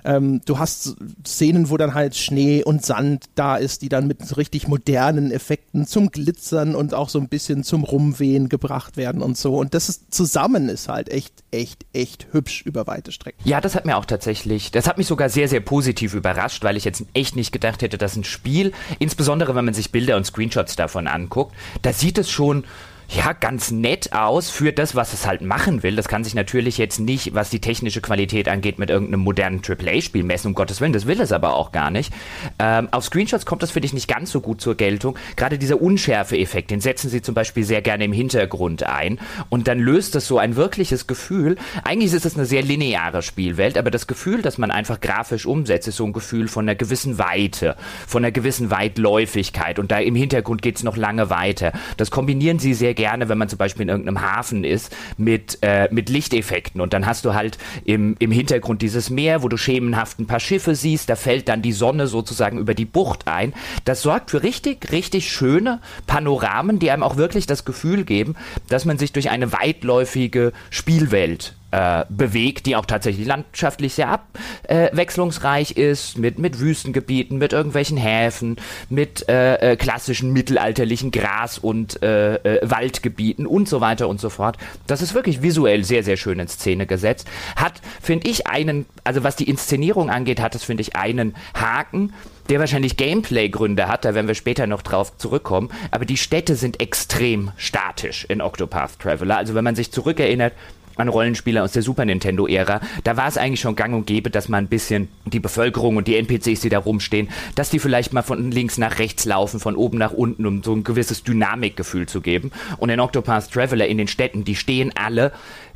Ähm, 0.05 0.41
du 0.45 0.59
hast 0.59 0.97
Szenen, 1.27 1.71
wo 1.71 1.77
dann 1.77 1.95
halt 1.95 2.17
Schnee 2.17 2.63
und 2.63 2.85
Sand 2.85 3.27
da 3.35 3.57
ist, 3.57 3.83
die 3.83 3.89
dann 3.89 4.07
mit 4.07 4.37
richtig 4.37 4.69
modernen 4.69 5.31
Effekten 5.31 5.87
zum 5.87 6.11
Glitzern 6.11 6.75
und 6.75 6.95
auch 6.95 7.09
so 7.09 7.19
ein 7.19 7.29
bisschen 7.29 7.65
zum 7.65 7.85
Rumwehen 7.85 8.49
gebracht 8.49 8.97
werden 8.97 9.23
und 9.23 9.37
so. 9.37 9.57
Und 9.57 9.75
das 9.75 9.89
ist 9.89 10.13
zusammen 10.15 10.69
ist 10.69 10.89
halt 10.89 11.09
echt, 11.11 11.33
echt, 11.51 11.87
echt 11.93 12.29
hübsch 12.33 12.63
über 12.63 12.87
weite 12.87 13.13
Strecken. 13.13 13.41
Ja, 13.45 13.61
das 13.61 13.75
hat 13.75 13.85
mir 13.87 13.97
auch 13.97 14.05
tatsächlich, 14.05 14.71
das 14.71 14.87
hat 14.87 14.99
mich 14.99 15.07
sogar 15.07 15.29
sehr, 15.29 15.49
sehr 15.49 15.61
positiv 15.61 16.15
überrascht, 16.15 16.65
weil 16.65 16.77
ich 16.77 16.85
jetzt 16.85 17.05
echt 17.15 17.37
nicht 17.37 17.53
gedacht 17.53 17.83
hätte, 17.83 17.99
dass 17.99 18.17
ein 18.17 18.25
Spiel, 18.25 18.73
insbesondere 18.99 19.55
wenn 19.55 19.65
man 19.65 19.75
sich 19.75 19.91
Bilder 19.91 20.17
und 20.17 20.25
Screenshots 20.25 20.77
davon 20.77 21.07
anguckt, 21.07 21.55
da 21.83 21.93
sieht 21.93 22.19
es 22.19 22.31
schon 22.31 22.65
ja, 23.13 23.33
ganz 23.33 23.73
nett 23.73 24.13
aus 24.13 24.51
für 24.51 24.73
das, 24.73 24.95
was 24.95 25.13
es 25.13 25.27
halt 25.27 25.41
machen 25.43 25.83
will. 25.83 25.97
Das 25.97 26.07
kann 26.07 26.23
sich 26.23 26.35
natürlich 26.35 26.79
jetzt 26.79 27.01
nicht, 27.01 27.35
was 27.35 27.51
die 27.51 27.61
technische 27.61 28.01
Qualität 28.01 28.49
angeht, 28.49 28.79
mit 28.79 28.89
irgendeinem 28.89 29.21
modernen 29.21 29.63
AAA-Spiel 29.67 30.23
messen, 30.23 30.49
um 30.49 30.55
Gottes 30.55 30.81
Willen. 30.81 30.93
Das 30.93 31.07
will 31.07 31.21
es 31.21 31.33
aber 31.33 31.57
auch 31.57 31.73
gar 31.73 31.91
nicht. 31.91 32.13
Ähm, 32.61 32.89
auf 32.93 33.05
Screenshots 33.05 33.47
kommt 33.47 33.65
das, 33.65 33.73
finde 33.73 33.87
ich, 33.87 33.93
nicht 33.93 34.07
ganz 34.07 34.31
so 34.31 34.41
gut 34.41 34.61
zur 34.61 34.77
Geltung. 34.77 35.19
Gerade 35.35 35.59
dieser 35.59 35.83
Unschärfe-Effekt, 35.83 36.71
den 36.71 36.81
setzen 36.81 37.11
sie 37.11 37.21
zum 37.21 37.35
Beispiel 37.35 37.65
sehr 37.65 37.83
gerne 37.83 38.05
im 38.05 38.13
Hintergrund 38.13 38.85
ein. 38.85 39.19
Und 39.49 39.67
dann 39.67 39.81
löst 39.81 40.15
das 40.15 40.29
so 40.29 40.39
ein 40.39 40.55
wirkliches 40.55 41.09
Gefühl. 41.09 41.57
Eigentlich 41.83 42.13
ist 42.13 42.27
es 42.27 42.37
eine 42.37 42.47
sehr 42.47 42.63
lineare 42.63 43.23
Spielwelt, 43.23 43.77
aber 43.77 43.91
das 43.91 44.07
Gefühl, 44.07 44.41
das 44.41 44.57
man 44.57 44.71
einfach 44.71 45.01
grafisch 45.01 45.47
umsetzt, 45.47 45.89
ist 45.89 45.97
so 45.97 46.05
ein 46.05 46.13
Gefühl 46.13 46.47
von 46.47 46.65
einer 46.65 46.77
gewissen 46.77 47.19
Weite, 47.19 47.75
von 48.07 48.25
einer 48.25 48.31
gewissen 48.31 48.71
Weitläufigkeit. 48.71 49.81
Und 49.81 49.91
da 49.91 49.99
im 49.99 50.15
Hintergrund 50.15 50.63
geht 50.63 50.77
es 50.77 50.85
noch 50.85 50.97
lange 50.97 51.29
weiter. 51.29 51.73
Das 51.97 52.13
kombinieren 52.13 52.61
sie 52.61 52.73
sehr 52.73 52.95
gerne, 52.95 53.00
wenn 53.29 53.39
man 53.39 53.49
zum 53.49 53.59
Beispiel 53.59 53.83
in 53.83 53.89
irgendeinem 53.89 54.21
Hafen 54.21 54.65
ist, 54.65 54.95
mit, 55.17 55.59
äh, 55.63 55.89
mit 55.91 56.09
Lichteffekten. 56.09 56.81
Und 56.81 56.93
dann 56.93 57.07
hast 57.07 57.25
du 57.25 57.35
halt 57.35 57.59
im, 57.85 58.17
im 58.19 58.31
Hintergrund 58.31 58.83
dieses 58.83 59.11
Meer, 59.11 59.43
wo 59.43 59.49
du 59.49 59.57
schemenhaft 59.57 60.19
ein 60.19 60.27
paar 60.27 60.41
Schiffe 60.41 60.75
siehst, 60.75 61.09
da 61.09 61.17
fällt 61.17 61.49
dann 61.49 61.63
die 61.63 61.73
Sonne 61.73 62.07
sozusagen 62.07 62.59
über 62.59 62.75
die 62.75 62.85
Bucht 62.85 63.29
ein. 63.29 63.53
Das 63.85 64.03
sorgt 64.03 64.31
für 64.31 64.43
richtig, 64.43 64.93
richtig 64.93 65.31
schöne 65.31 65.81
Panoramen, 66.07 66.79
die 66.79 66.91
einem 66.91 67.03
auch 67.03 67.17
wirklich 67.17 67.47
das 67.47 67.65
Gefühl 67.65 68.05
geben, 68.05 68.37
dass 68.69 68.85
man 68.85 68.99
sich 68.99 69.13
durch 69.13 69.31
eine 69.31 69.53
weitläufige 69.53 70.53
Spielwelt 70.71 71.55
äh, 71.71 72.05
bewegt, 72.09 72.67
die 72.67 72.77
auch 72.77 72.87
tatsächlich 72.87 73.27
landschaftlich 73.27 73.95
sehr 73.95 74.09
abwechslungsreich 74.09 75.73
ist, 75.73 76.19
mit, 76.19 76.39
mit 76.39 76.59
Wüstengebieten, 76.59 77.39
mit 77.39 77.53
irgendwelchen 77.53 77.97
Häfen, 77.97 78.57
mit 78.89 79.29
äh, 79.29 79.73
äh, 79.73 79.77
klassischen 79.77 80.33
mittelalterlichen 80.33 81.11
Gras- 81.11 81.59
und 81.59 82.03
äh, 82.03 82.35
äh, 82.37 82.71
Waldgebieten 82.71 83.47
und 83.47 83.69
so 83.69 83.81
weiter 83.81 84.09
und 84.09 84.21
so 84.21 84.31
fort. 84.31 84.57
Das 84.87 85.03
ist 85.03 85.15
wirklich 85.15 85.43
visuell 85.43 85.85
sehr, 85.85 86.03
sehr 86.03 86.17
schön 86.17 86.41
in 86.41 86.49
Szene 86.49 86.87
gesetzt. 86.87 87.29
Hat, 87.57 87.75
finde 88.03 88.29
ich, 88.29 88.47
einen, 88.47 88.87
also 89.05 89.23
was 89.23 89.37
die 89.37 89.49
Inszenierung 89.49 90.11
angeht, 90.11 90.41
hat 90.41 90.55
es, 90.55 90.65
finde 90.65 90.83
ich, 90.83 90.97
einen 90.97 91.35
Haken 91.55 92.13
der 92.51 92.59
wahrscheinlich 92.59 92.97
Gameplay-Gründe 92.97 93.87
hat, 93.87 94.05
da 94.05 94.15
werden 94.15 94.27
wir 94.27 94.35
später 94.35 94.67
noch 94.67 94.83
drauf 94.83 95.17
zurückkommen, 95.17 95.71
aber 95.93 96.05
die 96.05 96.17
Städte 96.17 96.57
sind 96.57 96.81
extrem 96.81 97.53
statisch 97.57 98.25
in 98.25 98.41
Octopath 98.41 98.99
Traveler. 98.99 99.37
Also 99.37 99.55
wenn 99.55 99.63
man 99.63 99.77
sich 99.77 99.93
zurückerinnert, 99.93 100.53
an 100.97 101.09
Rollenspiele 101.09 101.63
aus 101.63 101.73
der 101.73 101.83
Super 101.83 102.05
Nintendo-Ära, 102.05 102.81
da 103.05 103.17
war 103.17 103.29
es 103.29 103.37
eigentlich 103.37 103.61
schon 103.61 103.77
gang 103.77 103.95
und 103.95 104.07
gäbe, 104.07 104.31
dass 104.31 104.49
man 104.49 104.65
ein 104.65 104.69
bisschen 104.69 105.09
die 105.25 105.41
Bevölkerung 105.41 105.97
und 105.97 106.09
die 106.09 106.17
NPCs, 106.17 106.61
die 106.61 106.69
da 106.69 106.79
rumstehen, 106.79 107.29
dass 107.55 107.71
die 107.71 107.79
vielleicht 107.79 108.13
mal 108.13 108.23
von 108.23 108.51
links 108.51 108.79
nach 108.79 108.99
rechts 108.99 109.25
laufen, 109.25 109.61
von 109.61 109.77
oben 109.77 109.99
nach 109.99 110.13
unten, 110.13 110.47
um 110.47 110.63
so 110.63 110.75
ein 110.75 110.85
gewisses 110.85 111.23
Dynamikgefühl 111.23 112.07
zu 112.07 112.21
geben. 112.21 112.51
Und 112.79 112.91
in 112.91 113.01
Octopath 113.01 113.51
Traveler 113.51 113.87
in 113.87 113.99
den 113.99 114.09
Städten, 114.09 114.45
die 114.45 114.57
stehen 114.57 114.93
alle 114.95 115.33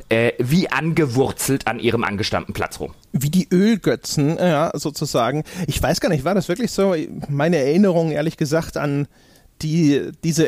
äh, 0.09 0.33
wie 0.37 0.69
angewurzelt 0.69 1.67
an 1.67 1.79
ihrem 1.79 2.03
angestammten 2.03 2.53
Platz 2.53 2.79
rum. 2.79 2.93
Wie 3.11 3.29
die 3.29 3.47
Ölgötzen, 3.51 4.37
ja, 4.37 4.71
sozusagen. 4.75 5.43
Ich 5.67 5.81
weiß 5.81 5.99
gar 5.99 6.09
nicht, 6.09 6.23
war 6.23 6.35
das 6.35 6.47
wirklich 6.47 6.71
so? 6.71 6.95
Meine 7.29 7.57
Erinnerung, 7.57 8.11
ehrlich 8.11 8.37
gesagt, 8.37 8.77
an 8.77 9.07
die, 9.61 10.11
diese 10.23 10.47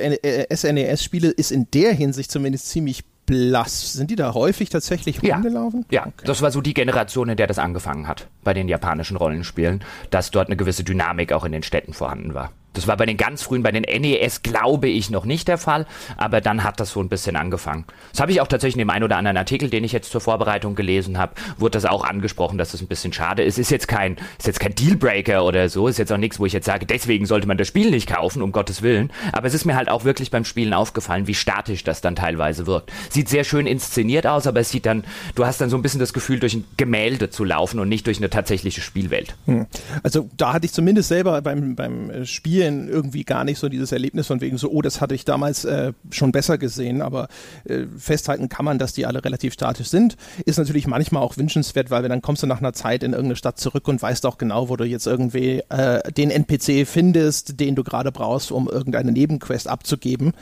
SNES-Spiele 0.54 1.30
ist 1.30 1.52
in 1.52 1.68
der 1.74 1.94
Hinsicht 1.94 2.32
zumindest 2.32 2.70
ziemlich 2.70 3.04
blass. 3.28 3.94
Sind 3.94 4.10
die 4.10 4.16
da 4.16 4.34
häufig 4.34 4.70
tatsächlich 4.70 5.22
rumgelaufen? 5.22 5.86
Ja, 5.92 6.02
ja. 6.02 6.08
Okay. 6.08 6.26
das 6.26 6.42
war 6.42 6.50
so 6.50 6.62
die 6.62 6.74
Generation, 6.74 7.30
in 7.30 7.38
der 7.38 7.46
das 7.46 7.60
angefangen 7.60 8.08
hat 8.08 8.28
bei 8.44 8.56
den 8.56 8.68
japanischen 8.68 9.18
Rollenspielen, 9.18 9.84
dass 10.10 10.32
dort 10.32 10.48
eine 10.48 10.58
gewisse 10.58 10.84
Dynamik 10.84 11.32
auch 11.32 11.46
in 11.46 11.52
den 11.52 11.62
Städten 11.62 11.94
vorhanden 11.94 12.34
war. 12.34 12.52
Das 12.78 12.88
war 12.88 12.96
bei 12.98 13.06
den 13.06 13.18
ganz 13.18 13.42
frühen, 13.42 13.64
bei 13.64 13.72
den 13.72 13.84
NES 13.84 14.44
glaube 14.44 14.88
ich 14.88 15.10
noch 15.10 15.26
nicht 15.26 15.48
der 15.48 15.58
Fall, 15.58 15.86
aber 16.16 16.42
dann 16.42 16.64
hat 16.64 16.80
das 16.80 16.92
so 16.92 17.02
ein 17.02 17.10
bisschen 17.10 17.36
angefangen. 17.36 17.86
Das 18.12 18.22
habe 18.22 18.32
ich 18.32 18.40
auch 18.40 18.48
tatsächlich 18.48 18.76
in 18.76 18.88
dem 18.88 18.90
einen 18.90 19.04
oder 19.04 19.18
anderen 19.18 19.38
Artikel, 19.38 19.70
den 19.70 19.84
ich 19.84 19.92
jetzt 19.92 20.12
zur 20.12 20.22
Vorbereitung 20.22 20.76
gelesen 20.76 21.18
habe, 21.18 21.34
wurde 21.58 21.72
das 21.72 21.86
auch 21.86 22.04
angesprochen, 22.04 22.58
dass 22.58 22.72
das 22.72 22.82
ein 22.82 22.88
bisschen 22.88 23.14
schade 23.14 23.44
ist. 23.44 23.58
Ist 23.58 23.72
jetzt 23.72 23.88
kein, 23.88 24.18
ist 24.38 24.48
jetzt 24.48 24.60
kein 24.60 24.76
Dealbreaker 24.76 25.44
oder 25.44 25.70
so, 25.70 25.88
ist 25.88 25.98
jetzt 25.98 26.12
auch 26.12 26.18
nichts, 26.18 26.40
wo 26.40 26.46
ich 26.46 26.54
jetzt 26.54 26.66
sage, 26.66 26.86
deswegen 26.86 27.26
sollte 27.26 27.48
man 27.48 27.58
das 27.58 27.68
Spiel 27.68 27.90
nicht 27.90 28.08
kaufen, 28.08 28.42
um 28.42 28.52
Gottes 28.52 28.82
Willen. 28.82 29.12
Aber 29.32 29.48
es 29.48 29.54
ist 29.54 29.66
mir 29.66 29.76
halt 29.76 29.90
auch 29.90 30.04
wirklich 30.04 30.30
beim 30.30 30.46
Spielen 30.46 30.74
aufgefallen, 30.74 31.28
wie 31.28 31.34
statisch 31.34 31.84
das 31.84 32.02
dann 32.02 32.16
teilweise 32.16 32.68
wirkt. 32.68 32.92
Sieht 33.10 33.30
sehr 33.30 33.44
schön 33.44 33.66
inszeniert 33.66 34.28
aus, 34.28 34.46
aber 34.46 34.60
es 34.60 34.70
sieht 34.70 34.86
dann, 34.86 35.04
du 35.36 35.46
hast 35.46 35.62
dann 35.62 35.70
so 35.70 35.78
ein 35.78 35.82
bisschen 35.82 36.00
das 36.00 36.14
Gefühl, 36.14 36.40
durch 36.40 36.54
ein 36.54 36.66
Gemälde 36.78 37.30
zu 37.30 37.44
laufen 37.44 37.80
und 37.80 37.90
nicht 37.90 38.06
durch 38.06 38.18
eine 38.18 38.30
tatsächliche 38.30 38.82
Spielwelt. 38.82 39.36
Hm. 39.46 39.66
Also 40.04 40.30
da 40.38 40.54
hatte 40.54 40.66
ich 40.66 40.74
zumindest 40.74 41.10
selber 41.10 41.42
beim, 41.42 41.76
beim 41.76 42.26
Spielen 42.26 42.67
Spielen 42.68 42.88
irgendwie 42.88 43.24
gar 43.24 43.44
nicht 43.44 43.60
so 43.60 43.70
dieses 43.70 43.92
Erlebnis 43.92 44.28
von 44.28 44.42
wegen 44.42 44.58
so, 44.58 44.70
oh, 44.70 44.82
das 44.82 45.02
hatte 45.02 45.16
ich 45.16 45.26
damals 45.26 45.66
äh, 45.66 45.94
schon 46.12 46.32
besser 46.32 46.58
gesehen, 46.58 47.02
aber 47.02 47.28
äh, 47.66 47.86
festhalten 47.98 48.50
kann 48.50 48.66
man, 48.66 48.80
dass 48.80 48.94
die 48.94 49.06
alle 49.06 49.24
relativ 49.24 49.54
statisch 49.54 49.88
sind. 49.88 50.18
Ist 50.46 50.58
natürlich 50.58 50.88
manchmal 50.88 51.24
auch 51.24 51.38
wünschenswert, 51.38 51.90
weil 51.92 52.08
dann 52.08 52.22
kommst 52.22 52.44
du 52.44 52.48
nach 52.48 52.60
einer 52.60 52.74
Zeit 52.74 53.04
in 53.04 53.14
irgendeine 53.14 53.36
Stadt 53.36 53.60
zurück 53.60 53.88
und 53.88 54.02
weißt 54.02 54.26
auch 54.26 54.38
genau, 54.38 54.70
wo 54.70 54.76
du 54.76 54.86
jetzt 54.86 55.08
irgendwie 55.08 55.62
äh, 55.70 56.12
den 56.12 56.30
NPC 56.30 56.88
findest, 56.88 57.60
den 57.60 57.76
du 57.76 57.84
gerade 57.84 58.12
brauchst, 58.12 58.52
um 58.52 58.68
irgendeine 58.68 59.12
Nebenquest 59.12 59.68
abzugeben. 59.68 60.34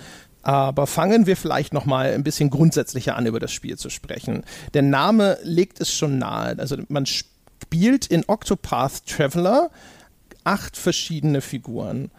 Aber 0.42 0.86
fangen 0.86 1.26
wir 1.26 1.38
vielleicht 1.38 1.74
noch 1.74 1.86
mal 1.86 2.14
ein 2.14 2.24
bisschen 2.24 2.52
grundsätzlicher 2.52 3.16
an, 3.16 3.26
über 3.26 3.40
das 3.40 3.52
Spiel 3.52 3.78
zu 3.78 3.90
sprechen. 3.90 4.44
Der 4.76 4.84
Name 4.84 5.38
legt 5.44 5.82
es 5.82 5.92
schon 5.92 6.20
nahe. 6.20 6.56
Also 6.60 6.78
man 6.88 7.08
spielt 7.08 8.06
in 8.06 8.24
Octopath 8.28 9.08
Traveler 9.08 9.72
acht 10.46 10.78
verschiedene 10.78 11.42
Figuren. 11.42 12.12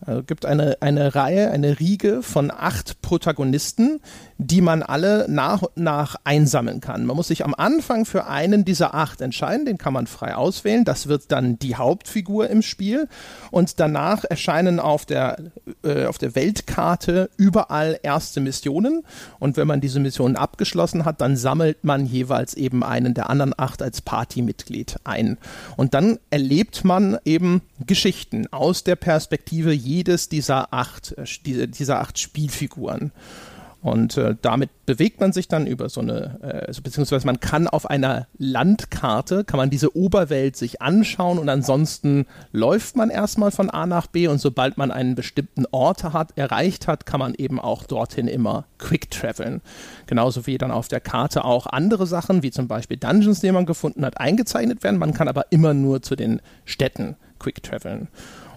Also 0.00 0.22
gibt 0.22 0.44
eine, 0.44 0.78
eine 0.80 1.14
Reihe, 1.14 1.50
eine 1.50 1.78
Riege 1.78 2.22
von 2.22 2.50
acht 2.50 3.00
Protagonisten, 3.00 4.00
die 4.38 4.60
man 4.60 4.82
alle 4.82 5.26
nach 5.28 5.62
und 5.62 5.76
nach 5.76 6.16
einsammeln 6.24 6.80
kann. 6.80 7.06
Man 7.06 7.16
muss 7.16 7.28
sich 7.28 7.44
am 7.44 7.54
Anfang 7.54 8.04
für 8.04 8.26
einen 8.26 8.64
dieser 8.64 8.94
acht 8.94 9.20
entscheiden, 9.20 9.64
den 9.64 9.78
kann 9.78 9.92
man 9.92 10.06
frei 10.06 10.34
auswählen. 10.34 10.84
Das 10.84 11.06
wird 11.06 11.30
dann 11.30 11.58
die 11.58 11.76
Hauptfigur 11.76 12.48
im 12.50 12.62
Spiel. 12.62 13.08
Und 13.50 13.78
danach 13.78 14.24
erscheinen 14.24 14.80
auf 14.80 15.04
der, 15.06 15.38
äh, 15.84 16.06
auf 16.06 16.18
der 16.18 16.34
Weltkarte 16.34 17.30
überall 17.36 17.98
erste 18.02 18.40
Missionen. 18.40 19.04
Und 19.38 19.56
wenn 19.56 19.68
man 19.68 19.80
diese 19.80 20.00
Missionen 20.00 20.36
abgeschlossen 20.36 21.04
hat, 21.04 21.20
dann 21.20 21.36
sammelt 21.36 21.84
man 21.84 22.04
jeweils 22.04 22.54
eben 22.54 22.82
einen 22.82 23.14
der 23.14 23.30
anderen 23.30 23.54
acht 23.56 23.82
als 23.82 24.00
Partymitglied 24.02 24.96
ein. 25.04 25.38
Und 25.76 25.94
dann 25.94 26.18
erlebt 26.30 26.84
man 26.84 27.18
eben 27.24 27.62
Geschichten 27.86 28.48
aus 28.52 28.82
der 28.82 28.96
Perspektive 28.96 29.72
jedes 29.72 30.28
dieser 30.28 30.74
acht, 30.74 31.14
äh, 31.16 31.68
dieser 31.68 32.00
acht 32.00 32.18
Spielfiguren. 32.18 33.12
Und 33.84 34.16
äh, 34.16 34.34
damit 34.40 34.70
bewegt 34.86 35.20
man 35.20 35.34
sich 35.34 35.46
dann 35.46 35.66
über 35.66 35.90
so 35.90 36.00
eine, 36.00 36.38
äh, 36.42 36.66
also, 36.68 36.80
beziehungsweise 36.80 37.26
man 37.26 37.38
kann 37.40 37.68
auf 37.68 37.84
einer 37.84 38.28
Landkarte, 38.38 39.44
kann 39.44 39.58
man 39.58 39.68
diese 39.68 39.94
Oberwelt 39.94 40.56
sich 40.56 40.80
anschauen 40.80 41.38
und 41.38 41.50
ansonsten 41.50 42.24
läuft 42.50 42.96
man 42.96 43.10
erstmal 43.10 43.50
von 43.50 43.68
A 43.68 43.84
nach 43.84 44.06
B 44.06 44.26
und 44.26 44.38
sobald 44.38 44.78
man 44.78 44.90
einen 44.90 45.14
bestimmten 45.14 45.66
Ort 45.70 46.02
hat, 46.02 46.38
erreicht 46.38 46.88
hat, 46.88 47.04
kann 47.04 47.20
man 47.20 47.34
eben 47.34 47.60
auch 47.60 47.84
dorthin 47.84 48.26
immer 48.26 48.64
quick 48.78 49.10
traveln. 49.10 49.60
Genauso 50.06 50.46
wie 50.46 50.56
dann 50.56 50.70
auf 50.70 50.88
der 50.88 51.00
Karte 51.00 51.44
auch 51.44 51.66
andere 51.66 52.06
Sachen, 52.06 52.42
wie 52.42 52.50
zum 52.50 52.68
Beispiel 52.68 52.96
Dungeons, 52.96 53.40
die 53.40 53.52
man 53.52 53.66
gefunden 53.66 54.06
hat, 54.06 54.18
eingezeichnet 54.18 54.82
werden. 54.82 54.98
Man 54.98 55.12
kann 55.12 55.28
aber 55.28 55.52
immer 55.52 55.74
nur 55.74 56.00
zu 56.00 56.16
den 56.16 56.40
Städten 56.64 57.16
quick 57.38 57.62
traveln. 57.62 58.08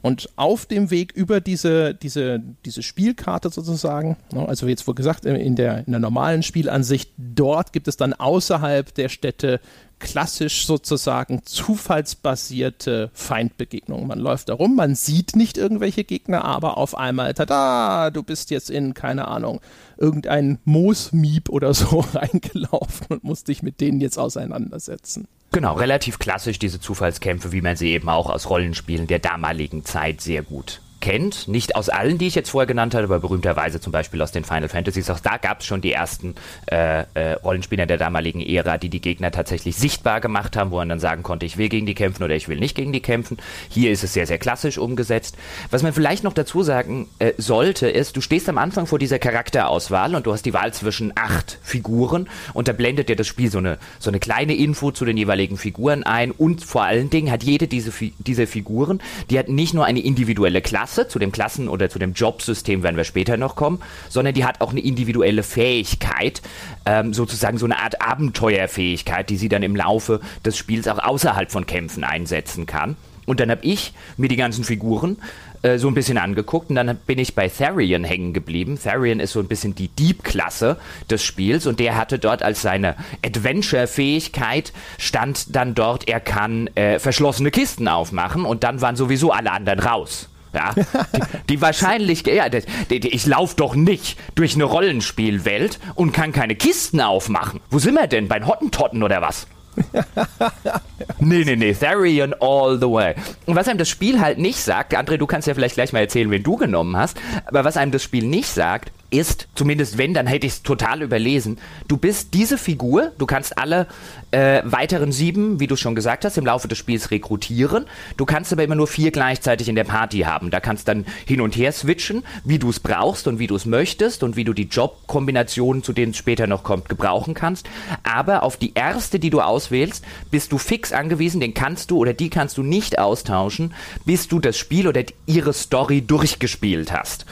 Und 0.02 0.30
auf 0.36 0.66
dem 0.66 0.92
Weg 0.92 1.12
über 1.14 1.42
diese, 1.42 1.94
diese, 1.94 2.42
diese 2.66 2.84
Spielkarte 2.84 3.50
sozusagen, 3.50 4.18
ne, 4.32 4.48
also 4.48 4.68
jetzt 4.68 4.88
wohl 4.88 4.96
gesagt, 4.96 5.26
in 5.26 5.56
der, 5.56 5.86
in 5.86 5.92
der 5.92 6.00
normalen 6.00 6.44
Spielansicht, 6.44 7.12
dort 7.18 7.74
gibt 7.74 7.88
es 7.88 7.98
dann 7.98 8.14
außerhalb 8.14 8.94
der 8.94 9.10
Städte 9.10 9.60
klassisch 10.00 10.68
sozusagen 10.68 11.42
zufallsbasierte 11.44 13.10
Feindbegegnungen. 13.14 14.08
Man 14.08 14.20
läuft 14.20 14.50
da 14.50 14.54
rum, 14.54 14.76
man 14.76 14.96
sieht 14.96 15.36
nicht 15.36 15.58
irgendwelche 15.58 16.04
Gegner, 16.04 16.46
aber 16.46 16.78
auf 16.78 16.96
einmal, 16.96 17.34
tada, 17.34 18.12
du 18.12 18.24
bist 18.24 18.52
jetzt 18.52 18.70
in, 18.70 18.94
keine 18.94 19.28
Ahnung, 19.28 19.60
irgendein 19.98 20.60
Moosmieb 20.66 21.50
oder 21.50 21.74
so 21.74 22.00
reingelaufen 22.14 23.08
und 23.10 23.24
musst 23.24 23.48
dich 23.48 23.64
mit 23.64 23.82
denen 23.82 24.00
jetzt 24.00 24.20
auseinandersetzen. 24.20 25.28
Genau, 25.52 25.76
relativ 25.76 26.20
klassisch 26.20 26.60
diese 26.60 26.80
Zufallskämpfe, 26.80 27.52
wie 27.52 27.62
man 27.62 27.76
sie 27.76 27.92
eben 27.92 28.10
auch 28.10 28.30
aus 28.30 28.50
Rollenspielen 28.50 29.08
der 29.08 29.20
damaligen 29.20 29.86
Zeit 29.86 30.22
sehr 30.22 30.44
gut 30.44 30.82
kennt. 31.00 31.48
Nicht 31.48 31.76
aus 31.76 31.90
allen, 31.90 32.18
die 32.18 32.28
ich 32.28 32.36
jetzt 32.36 32.50
vorher 32.50 32.68
genannt 32.68 32.96
habe, 32.96 33.06
aber 33.06 33.20
berühmterweise 33.20 33.80
zum 33.80 33.92
Beispiel 33.92 34.22
aus 34.22 34.32
den 34.32 34.44
Final 34.44 34.70
Fantasies. 34.70 35.10
Auch 35.10 35.20
da 35.20 35.38
gab 35.38 35.62
es 35.62 35.66
schon 35.66 35.82
die 35.82 35.92
ersten 35.92 36.36
äh, 36.68 37.04
äh, 37.14 37.34
Rollenspieler 37.34 37.86
der 37.86 37.98
damaligen 37.98 38.42
Ära, 38.42 38.78
die 38.78 38.90
die 38.90 39.02
Gegner 39.02 39.32
tatsächlich 39.32 39.76
sichtbar 39.76 40.22
gemacht 40.22 40.56
haben, 40.58 40.72
wo 40.72 40.78
man 40.78 40.90
dann 40.90 41.00
sagen 41.00 41.24
konnte, 41.24 41.46
ich 41.46 41.58
will 41.58 41.70
gegen 41.70 41.86
die 41.86 41.96
kämpfen 41.96 42.24
oder 42.24 42.36
ich 42.36 42.48
will 42.48 42.60
nicht 42.60 42.76
gegen 42.76 42.92
die 42.92 43.02
kämpfen. 43.02 43.38
Hier 43.70 43.92
ist 43.92 44.04
es 44.04 44.14
sehr, 44.14 44.28
sehr 44.28 44.38
klassisch 44.38 44.78
umgesetzt. 44.78 45.38
Was 45.70 45.84
man 45.84 45.94
vielleicht 45.94 46.24
noch 46.24 46.34
dazu 46.34 46.64
sagen 46.64 47.08
äh, 47.20 47.34
sollte, 47.38 47.88
ist, 47.90 48.18
du 48.18 48.22
stehst 48.22 48.50
am 48.50 48.58
Anfang 48.58 48.88
vor 48.88 49.00
dieser 49.00 49.20
Charakterauswahl 49.20 50.16
und 50.16 50.26
du 50.26 50.34
hast 50.34 50.46
die 50.46 50.54
Wahl 50.54 50.74
zwischen 50.74 51.14
acht 51.16 51.60
Figuren 51.62 52.28
und 52.54 52.68
da 52.68 52.74
blendet 52.74 53.10
dir 53.10 53.16
das 53.16 53.28
Spiel 53.28 53.52
so 53.52 53.60
eine, 53.60 53.78
so 54.00 54.10
eine 54.10 54.20
kleine 54.20 54.56
Info 54.56 54.92
zu 54.92 55.06
den 55.06 55.18
jeweiligen 55.18 55.58
Figuren 55.58 56.04
ein 56.04 56.32
und 56.32 56.64
vor 56.64 56.84
allen 56.84 57.10
Dingen 57.10 57.32
hat 57.32 57.44
jede 57.44 57.68
diese, 57.68 57.92
diese 58.18 58.48
Figuren, 58.48 59.02
die 59.30 59.38
hat 59.38 59.50
nicht 59.50 59.74
nur 59.74 59.86
eine 59.86 60.00
individuelle 60.00 60.62
Klasse, 60.62 60.87
Klasse, 60.88 61.08
zu 61.10 61.20
dem 61.20 61.34
Klassen- 61.34 61.68
oder 61.68 61.90
zu 61.90 62.00
dem 62.00 62.14
Jobsystem 62.14 62.82
werden 62.82 62.96
wir 62.96 63.04
später 63.04 63.36
noch 63.36 63.58
kommen, 63.58 63.82
sondern 64.08 64.34
die 64.34 64.46
hat 64.46 64.62
auch 64.62 64.72
eine 64.72 64.80
individuelle 64.80 65.44
Fähigkeit, 65.44 66.42
ähm, 66.86 67.14
sozusagen 67.14 67.58
so 67.58 67.66
eine 67.66 67.80
Art 67.80 68.02
Abenteuerfähigkeit, 68.02 69.30
die 69.30 69.36
sie 69.36 69.50
dann 69.50 69.64
im 69.64 69.76
Laufe 69.76 70.22
des 70.46 70.56
Spiels 70.56 70.88
auch 70.88 71.00
außerhalb 71.00 71.52
von 71.52 71.66
Kämpfen 71.66 72.06
einsetzen 72.06 72.68
kann. 72.68 72.96
Und 73.26 73.42
dann 73.42 73.52
habe 73.52 73.66
ich 73.66 73.92
mir 74.16 74.30
die 74.30 74.38
ganzen 74.38 74.64
Figuren 74.64 75.18
äh, 75.62 75.78
so 75.78 75.90
ein 75.90 75.94
bisschen 75.94 76.18
angeguckt 76.18 76.70
und 76.70 76.78
dann 76.78 76.96
bin 77.06 77.20
ich 77.20 77.36
bei 77.36 77.50
Therion 77.50 78.06
hängen 78.06 78.32
geblieben. 78.32 78.80
Therion 78.82 79.20
ist 79.20 79.34
so 79.34 79.42
ein 79.42 79.50
bisschen 79.50 79.76
die 79.76 79.90
Dieb-Klasse 79.90 80.78
des 81.10 81.22
Spiels 81.22 81.68
und 81.68 81.82
der 81.82 81.98
hatte 81.98 82.18
dort 82.18 82.44
als 82.44 82.62
seine 82.62 82.96
Adventure-Fähigkeit 83.26 84.72
stand 84.98 85.54
dann 85.54 85.76
dort, 85.76 86.08
er 86.08 86.22
kann 86.22 86.68
äh, 86.76 87.00
verschlossene 87.00 87.52
Kisten 87.52 87.90
aufmachen 87.90 88.46
und 88.46 88.64
dann 88.64 88.80
waren 88.80 88.96
sowieso 88.96 89.34
alle 89.34 89.52
anderen 89.52 89.80
raus. 89.80 90.30
Ja, 90.58 90.74
die, 90.74 91.22
die 91.50 91.62
Wahrscheinlichkeit, 91.62 92.34
ja, 92.34 92.50
die, 92.50 93.00
die, 93.00 93.10
ich 93.10 93.28
laufe 93.28 93.56
doch 93.56 93.76
nicht 93.76 94.18
durch 94.34 94.56
eine 94.56 94.64
Rollenspielwelt 94.64 95.80
und 95.94 96.14
kann 96.14 96.32
keine 96.32 96.56
Kisten 96.56 97.00
aufmachen. 97.00 97.60
Wo 97.70 97.78
sind 97.78 97.94
wir 97.94 98.08
denn? 98.08 98.28
Bei 98.28 98.44
Hottentotten 98.44 99.04
oder 99.04 99.22
was? 99.22 99.46
nee, 101.20 101.44
nee, 101.46 101.56
nee, 101.56 101.74
Therion 101.74 102.34
all 102.40 102.80
the 102.80 102.90
way. 102.90 103.14
Und 103.46 103.56
was 103.56 103.68
einem 103.68 103.78
das 103.78 103.90
Spiel 103.90 104.20
halt 104.20 104.40
nicht 104.40 104.58
sagt, 104.58 104.98
André, 104.98 105.18
du 105.18 105.28
kannst 105.28 105.48
ja 105.48 105.54
vielleicht 105.54 105.76
gleich 105.76 105.94
mal 105.94 106.00
erzählen, 106.00 106.32
wen 106.32 106.42
du 106.42 106.56
genommen 106.56 106.98
hast, 106.98 107.20
aber 107.46 107.64
was 107.64 107.78
einem 107.78 107.92
das 107.92 108.02
Spiel 108.02 108.26
nicht 108.26 108.50
sagt, 108.50 108.92
ist, 109.10 109.48
zumindest 109.56 109.98
wenn, 109.98 110.14
dann 110.14 110.28
hätte 110.28 110.48
ich 110.48 110.54
es 110.54 110.64
total 110.64 111.02
überlesen. 111.02 111.58
Du 111.88 111.98
bist 111.98 112.34
diese 112.34 112.58
Figur, 112.58 113.12
du 113.18 113.26
kannst 113.26 113.58
alle 113.58 113.88
äh, 114.32 114.62
weiteren 114.66 115.12
sieben, 115.12 115.60
wie 115.60 115.68
du 115.68 115.76
schon 115.76 115.96
gesagt 115.96 116.26
hast, 116.26 116.38
im 116.38 116.46
Laufe 116.46 116.68
des 116.68 116.78
Spiels 116.78 117.12
rekrutieren. 117.12 117.86
Du 118.18 118.26
kannst 118.26 118.52
aber 118.52 118.64
immer 118.64 118.76
nur 118.76 118.88
vier 118.88 119.12
gleichzeitig 119.12 119.70
in 119.70 119.76
der 119.76 119.86
Party 119.86 120.20
haben. 120.20 120.52
Da 120.52 120.60
kannst 120.60 120.88
dann 120.88 121.06
hin 121.26 121.40
und 121.40 121.56
her 121.56 121.72
switchen, 121.72 122.24
wie 122.44 122.60
du 122.60 122.70
es 122.70 122.80
brauchst 122.80 123.28
und 123.28 123.40
wie 123.40 123.48
du 123.48 123.56
es 123.56 123.66
möchtest 123.66 124.24
und 124.24 124.36
wie 124.36 124.44
du 124.44 124.54
die 124.54 124.68
Jobkombinationen, 124.68 125.84
zu 125.84 125.94
denen 125.94 126.12
es 126.12 126.18
später 126.18 126.48
noch 126.48 126.64
kommt, 126.64 126.90
gebrauchen 126.90 127.34
kannst. 127.34 127.70
Aber 128.04 128.44
auf 128.44 128.58
die 128.58 128.74
erste, 128.74 129.20
die 129.20 129.30
du 129.30 129.40
auswählst, 129.40 130.04
bist 130.32 130.52
du 130.52 130.58
fix 130.58 130.92
angewiesen, 130.92 131.40
den 131.40 131.54
kannst 131.54 131.92
du 131.92 131.98
oder 131.98 132.14
die 132.14 132.30
kannst 132.30 132.58
du 132.58 132.64
nicht 132.64 133.00
austauschen, 133.00 133.74
bis 134.06 134.28
du 134.28 134.40
das 134.40 134.58
Spiel 134.58 134.88
oder 134.88 135.04
ihre 135.26 135.54
Story 135.54 136.02
durchgespielt 136.02 136.92
hast. 136.92 137.26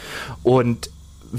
Und 0.44 0.90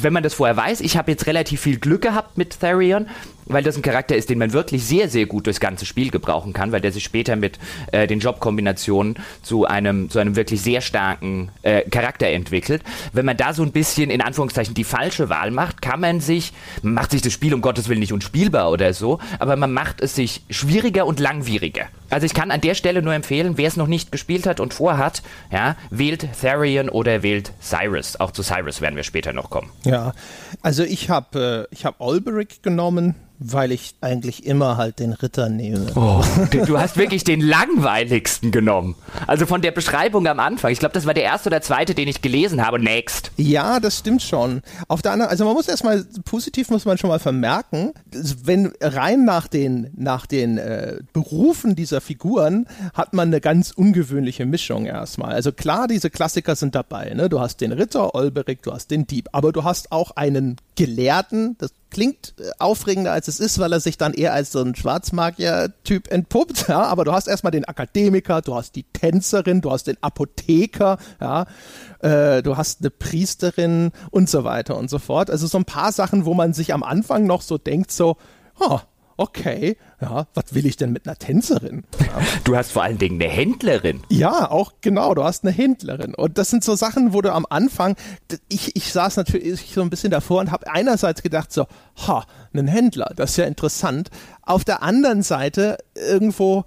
wenn 0.03 0.13
man 0.13 0.23
das 0.23 0.35
vorher 0.35 0.57
weiß, 0.57 0.81
ich 0.81 0.97
habe 0.97 1.11
jetzt 1.11 1.27
relativ 1.27 1.61
viel 1.61 1.79
Glück 1.79 2.03
gehabt 2.03 2.37
mit 2.37 2.61
Therion, 2.61 3.07
weil 3.47 3.63
das 3.63 3.77
ein 3.77 3.83
Charakter 3.83 4.17
ist, 4.17 4.29
den 4.29 4.39
man 4.39 4.53
wirklich 4.53 4.85
sehr, 4.85 5.09
sehr 5.09 5.27
gut 5.27 5.47
durchs 5.47 5.61
ganze 5.61 5.87
Spiel 5.87 6.11
gebrauchen 6.11 6.53
kann, 6.53 6.73
weil 6.73 6.81
der 6.81 6.93
sich 6.93 7.05
später 7.05 7.37
mit 7.37 7.59
äh, 7.93 8.07
den 8.07 8.19
Jobkombinationen 8.19 9.17
zu 9.43 9.67
einem, 9.67 10.11
zu 10.11 10.19
einem 10.19 10.37
wirklich 10.37 10.61
sehr 10.61 10.81
starken 10.81 11.51
äh, 11.63 11.83
Charakter 11.89 12.27
entwickelt. 12.27 12.83
Wenn 13.13 13.25
man 13.25 13.37
da 13.37 13.55
so 13.55 13.63
ein 13.63 13.73
bisschen 13.73 14.11
in 14.11 14.21
Anführungszeichen 14.21 14.75
die 14.75 14.85
falsche 14.85 15.29
Wahl 15.29 15.51
macht, 15.51 15.81
kann 15.81 16.01
man 16.01 16.21
sich, 16.21 16.53
macht 16.83 17.13
sich 17.13 17.23
das 17.23 17.33
Spiel 17.33 17.55
um 17.55 17.61
Gottes 17.61 17.89
Willen 17.89 18.01
nicht 18.01 18.13
unspielbar 18.13 18.71
oder 18.71 18.93
so, 18.93 19.21
aber 19.39 19.57
man 19.57 19.73
macht 19.73 20.01
es 20.01 20.15
sich 20.15 20.43
schwieriger 20.51 21.07
und 21.07 21.21
langwieriger. 21.21 21.87
Also 22.11 22.27
ich 22.27 22.35
kann 22.35 22.51
an 22.51 22.61
der 22.61 22.75
Stelle 22.75 23.03
nur 23.03 23.15
empfehlen, 23.15 23.57
wer 23.57 23.69
es 23.69 23.77
noch 23.77 23.87
nicht 23.87 24.13
gespielt 24.13 24.47
hat 24.47 24.61
und 24.61 24.75
vorhat, 24.75 25.23
ja, 25.51 25.77
wählt 25.91 26.27
Therion 26.41 26.89
oder 26.89 27.23
wählt 27.23 27.53
Cyrus. 27.61 28.19
Auch 28.21 28.31
zu 28.31 28.43
Cyrus 28.43 28.81
werden 28.81 28.97
wir 28.97 29.05
später 29.05 29.33
noch 29.33 29.51
kommen. 29.51 29.71
Ja, 29.85 30.13
also 30.63 30.83
ich 30.83 31.11
habe 31.11 31.67
äh, 31.71 31.75
ich 31.75 31.85
habe 31.85 32.01
Olberic 32.01 32.63
genommen, 32.63 33.15
weil 33.39 33.73
ich 33.73 33.95
eigentlich 34.01 34.47
immer 34.47 34.77
halt 34.77 34.99
den 34.99 35.13
Ritter 35.13 35.49
nehme. 35.49 35.87
Oh, 35.95 36.23
du 36.51 36.79
hast 36.79 36.97
wirklich 36.97 37.25
den 37.25 37.41
langweiligsten 37.41 38.51
genommen. 38.51 38.95
Also 39.27 39.47
von 39.47 39.63
der 39.63 39.73
Beschreibung 39.73 40.27
am 40.27 40.41
Anfang. 40.41 40.73
Ich 40.73 40.79
glaube, 40.79 40.95
das 40.95 41.07
war 41.07 41.15
der 41.15 41.25
erste 41.25 41.49
oder 41.49 41.61
zweite, 41.61 41.95
den 41.95 42.09
ich 42.09 42.23
gelesen 42.23 42.65
habe. 42.65 42.79
Next. 42.79 43.33
Ja, 43.37 43.81
das 43.81 43.99
stimmt 43.99 44.23
schon. 44.23 44.63
Auf 44.89 45.03
der 45.03 45.13
anderen, 45.13 45.31
also 45.31 45.45
man 45.45 45.55
muss 45.55 45.69
erstmal, 45.69 46.05
positiv 46.25 46.71
muss 46.71 46.85
man 46.85 46.99
schon 46.99 47.09
mal 47.09 47.19
vermerken, 47.19 47.93
wenn 48.11 48.73
rein 48.81 49.25
nach 49.25 49.49
den, 49.49 49.91
nach 49.97 50.27
den 50.27 50.59
äh, 50.59 50.99
Berufen 51.13 51.77
dieser 51.77 51.96
Figuren 52.01 52.67
hat 52.95 53.13
man 53.13 53.29
eine 53.29 53.41
ganz 53.41 53.71
ungewöhnliche 53.71 54.47
Mischung 54.47 54.87
erstmal. 54.87 55.35
Also 55.35 55.53
klar, 55.53 55.89
diese 55.89 56.11
Klassiker 56.11 56.57
sind 56.57 56.75
dabei. 56.75 57.13
Ne? 57.15 57.29
Du 57.29 57.41
hast 57.41 57.61
den 57.61 57.73
Ritter, 57.73 58.15
Olberic, 58.15 58.63
du 58.63 58.73
hast 58.73 58.91
den 58.91 59.07
Dieb, 59.07 59.29
aber 59.33 59.53
du 59.53 59.65
hast 59.65 59.93
auch 59.93 60.13
einen 60.13 60.57
Gelehrten, 60.77 61.57
das 61.59 61.73
klingt 61.91 62.35
äh, 62.39 62.51
aufregender 62.59 63.13
als 63.13 63.29
es 63.29 63.41
ist, 63.41 63.59
weil 63.59 63.73
er 63.73 63.81
sich 63.81 63.97
dann 63.97 64.13
eher 64.13 64.35
als 64.35 64.53
so 64.53 64.61
ein 64.61 64.75
Schwarzmagier-Typ 64.75 66.11
entpuppt, 66.11 66.69
ja, 66.69 66.83
aber 66.83 67.05
du 67.05 67.13
hast 67.13 67.27
erstmal 67.27 67.53
den 67.53 67.65
Akademiker, 67.65 68.43
du 68.43 68.55
hast 68.55 68.77
die 68.77 68.83
Tänzerin, 68.83 69.61
du 69.61 69.71
hast 69.71 69.87
den 69.87 69.97
Apotheker, 70.03 70.99
ja, 71.21 71.47
äh, 72.01 72.43
du 72.43 72.57
hast 72.57 72.81
eine 72.81 72.91
Priesterin 72.91 73.93
und 74.11 74.29
so 74.29 74.45
weiter 74.45 74.77
und 74.77 74.91
so 74.91 74.99
fort. 74.99 75.31
Also 75.31 75.47
so 75.47 75.59
ein 75.59 75.65
paar 75.65 75.93
Sachen, 75.93 76.25
wo 76.25 76.35
man 76.35 76.53
sich 76.53 76.75
am 76.75 76.83
Anfang 76.83 77.27
noch 77.27 77.43
so 77.43 77.57
denkt, 77.59 77.91
so, 77.91 78.17
oh, 78.59 78.81
okay, 79.17 79.77
ja, 80.01 80.27
was 80.35 80.55
will 80.55 80.67
ich 80.67 80.77
denn 80.77 80.93
mit 80.93 81.07
einer 81.07 81.17
Tänzerin? 81.17 81.85
Ja. 82.01 82.21
Du 82.45 82.57
hast 82.57 82.73
vor 82.73 82.83
allen 82.83 82.99
Dingen 82.99 83.21
eine 83.21 83.31
Händlerin. 83.31 84.03
Ja, 84.09 84.51
auch 84.51 84.75
genau, 84.81 85.15
du 85.15 85.25
hast 85.25 85.45
eine 85.45 85.53
Händlerin. 85.53 86.15
Und 86.15 86.39
das 86.39 86.51
sind 86.51 86.65
so 86.65 86.75
Sachen, 86.75 87.13
wo 87.13 87.23
du 87.23 87.33
am 87.33 87.47
Anfang, 87.49 87.97
ich, 88.49 88.77
ich 88.77 88.93
saß 88.93 89.17
natürlich 89.17 89.73
so 89.73 89.83
ein 89.83 89.91
bisschen 89.91 90.11
davor 90.11 90.41
und 90.41 90.51
habe 90.51 90.71
einerseits 90.71 91.23
gedacht 91.23 91.53
so, 91.53 91.67
ha, 92.07 92.27
einen 92.53 92.69
Händler, 92.69 93.13
das 93.17 93.31
ist 93.31 93.37
ja 93.39 93.45
interessant. 93.47 94.11
Auf 94.43 94.65
der 94.65 94.83
anderen 94.83 95.23
Seite 95.23 95.79
irgendwo, 95.95 96.65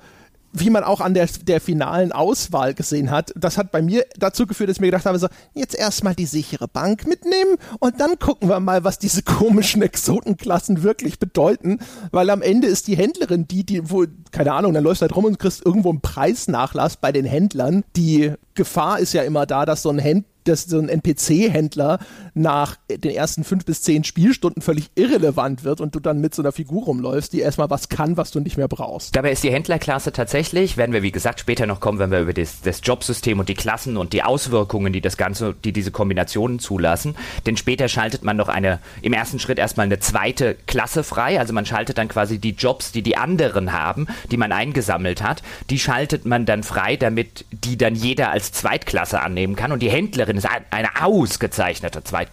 wie 0.52 0.70
man 0.70 0.84
auch 0.84 1.02
an 1.02 1.14
der, 1.14 1.28
der 1.48 1.62
finalen 1.62 2.12
Auswahl 2.12 2.74
gesehen 2.74 3.12
hat, 3.12 3.34
das 3.36 3.58
hat 3.58 3.72
bei 3.72 3.82
mir 3.82 4.06
dazu 4.18 4.48
geführt, 4.48 4.70
dass 4.70 4.78
ich 4.78 4.82
mir 4.82 4.88
gedacht 4.88 5.06
habe, 5.06 5.20
so, 5.20 5.28
jetzt 5.54 5.76
erstmal 5.76 6.16
die 6.16 6.26
sichere 6.26 6.68
Bank 6.68 7.08
mitnehmen 7.08 7.58
und 7.80 8.00
dann 8.00 8.18
gucken 8.20 8.50
wir 8.50 8.60
mal, 8.60 8.84
was 8.84 9.00
diese 9.00 9.22
komischen 9.24 9.82
Exotenklassen 9.82 10.84
wirklich 10.84 11.20
bedeuten, 11.20 11.80
weil 12.12 12.30
am 12.30 12.42
Ende 12.42 12.68
ist 12.68 12.88
die 12.88 12.98
Händlerin 12.98 13.48
die, 13.48 13.64
die, 13.64 13.90
wo, 13.90 14.06
keine 14.32 14.54
Ahnung, 14.54 14.74
dann 14.74 14.84
läufst 14.84 15.02
du 15.02 15.04
halt 15.04 15.16
rum 15.16 15.26
und 15.26 15.40
kriegst 15.40 15.66
irgendwo 15.66 15.90
einen 15.90 16.02
Preisnachlass 16.02 16.98
bei 16.98 17.12
den 17.12 17.26
Händlern. 17.26 17.84
Die 17.96 18.34
Gefahr 18.56 19.00
ist 19.00 19.14
ja 19.14 19.24
immer 19.24 19.46
da, 19.46 19.66
dass 19.66 19.84
so 19.84 19.90
ein 19.90 20.00
Händler 20.00 20.26
dass 20.50 20.66
so 20.66 20.80
ein 20.80 20.90
NPC-Händler 20.90 22.00
nach 22.40 22.78
den 22.90 23.12
ersten 23.12 23.44
fünf 23.44 23.66
bis 23.66 23.82
zehn 23.82 24.04
Spielstunden 24.04 24.62
völlig 24.62 24.90
irrelevant 24.96 25.64
wird 25.64 25.82
und 25.82 25.94
du 25.94 26.00
dann 26.00 26.22
mit 26.22 26.34
so 26.34 26.42
einer 26.42 26.52
Figur 26.52 26.86
rumläufst, 26.86 27.34
die 27.34 27.42
erstmal 27.42 27.70
was 27.70 27.90
kann, 27.90 28.18
was 28.18 28.32
du 28.32 28.40
nicht 28.40 28.58
mehr 28.58 28.70
brauchst. 28.70 29.16
Dabei 29.16 29.32
ist 29.32 29.44
die 29.44 29.52
Händlerklasse 29.52 30.14
tatsächlich, 30.14 30.78
werden 30.78 30.94
wir 30.94 31.04
wie 31.04 31.12
gesagt 31.12 31.42
später 31.42 31.68
noch 31.68 31.82
kommen, 31.82 32.00
wenn 32.00 32.12
wir 32.12 32.22
über 32.22 32.34
das, 32.34 32.62
das 32.62 32.80
Jobsystem 32.82 33.40
und 33.40 33.50
die 33.50 33.56
Klassen 33.56 33.98
und 33.98 34.14
die 34.14 34.24
Auswirkungen, 34.24 34.94
die 34.94 35.02
das 35.02 35.18
Ganze, 35.18 35.54
die 35.64 35.74
diese 35.74 35.92
Kombinationen 35.92 36.60
zulassen, 36.60 37.16
denn 37.46 37.58
später 37.58 37.90
schaltet 37.90 38.24
man 38.24 38.38
noch 38.38 38.48
eine, 38.48 38.80
im 39.02 39.14
ersten 39.14 39.40
Schritt 39.40 39.60
erstmal 39.60 39.86
eine 39.86 40.00
zweite 40.00 40.56
Klasse 40.66 41.04
frei, 41.04 41.40
also 41.40 41.54
man 41.54 41.66
schaltet 41.66 41.98
dann 41.98 42.08
quasi 42.08 42.40
die 42.40 42.52
Jobs, 42.52 42.94
die 42.94 43.02
die 43.02 43.18
anderen 43.18 43.74
haben, 43.74 44.08
die 44.32 44.38
man 44.38 44.54
eingesammelt 44.54 45.22
hat, 45.22 45.44
die 45.70 45.80
schaltet 45.80 46.26
man 46.26 46.46
dann 46.46 46.64
frei, 46.64 46.96
damit 46.96 47.46
die 47.52 47.78
dann 47.78 47.96
jeder 47.96 48.32
als 48.32 48.54
Zweitklasse 48.54 49.20
annehmen 49.22 49.58
kann 49.58 49.74
und 49.74 49.82
die 49.82 49.90
Händlerin 49.90 50.38
ist 50.38 50.48
eine 50.72 51.02
ausgezeichnete 51.02 52.02
Zweitklasse. 52.04 52.29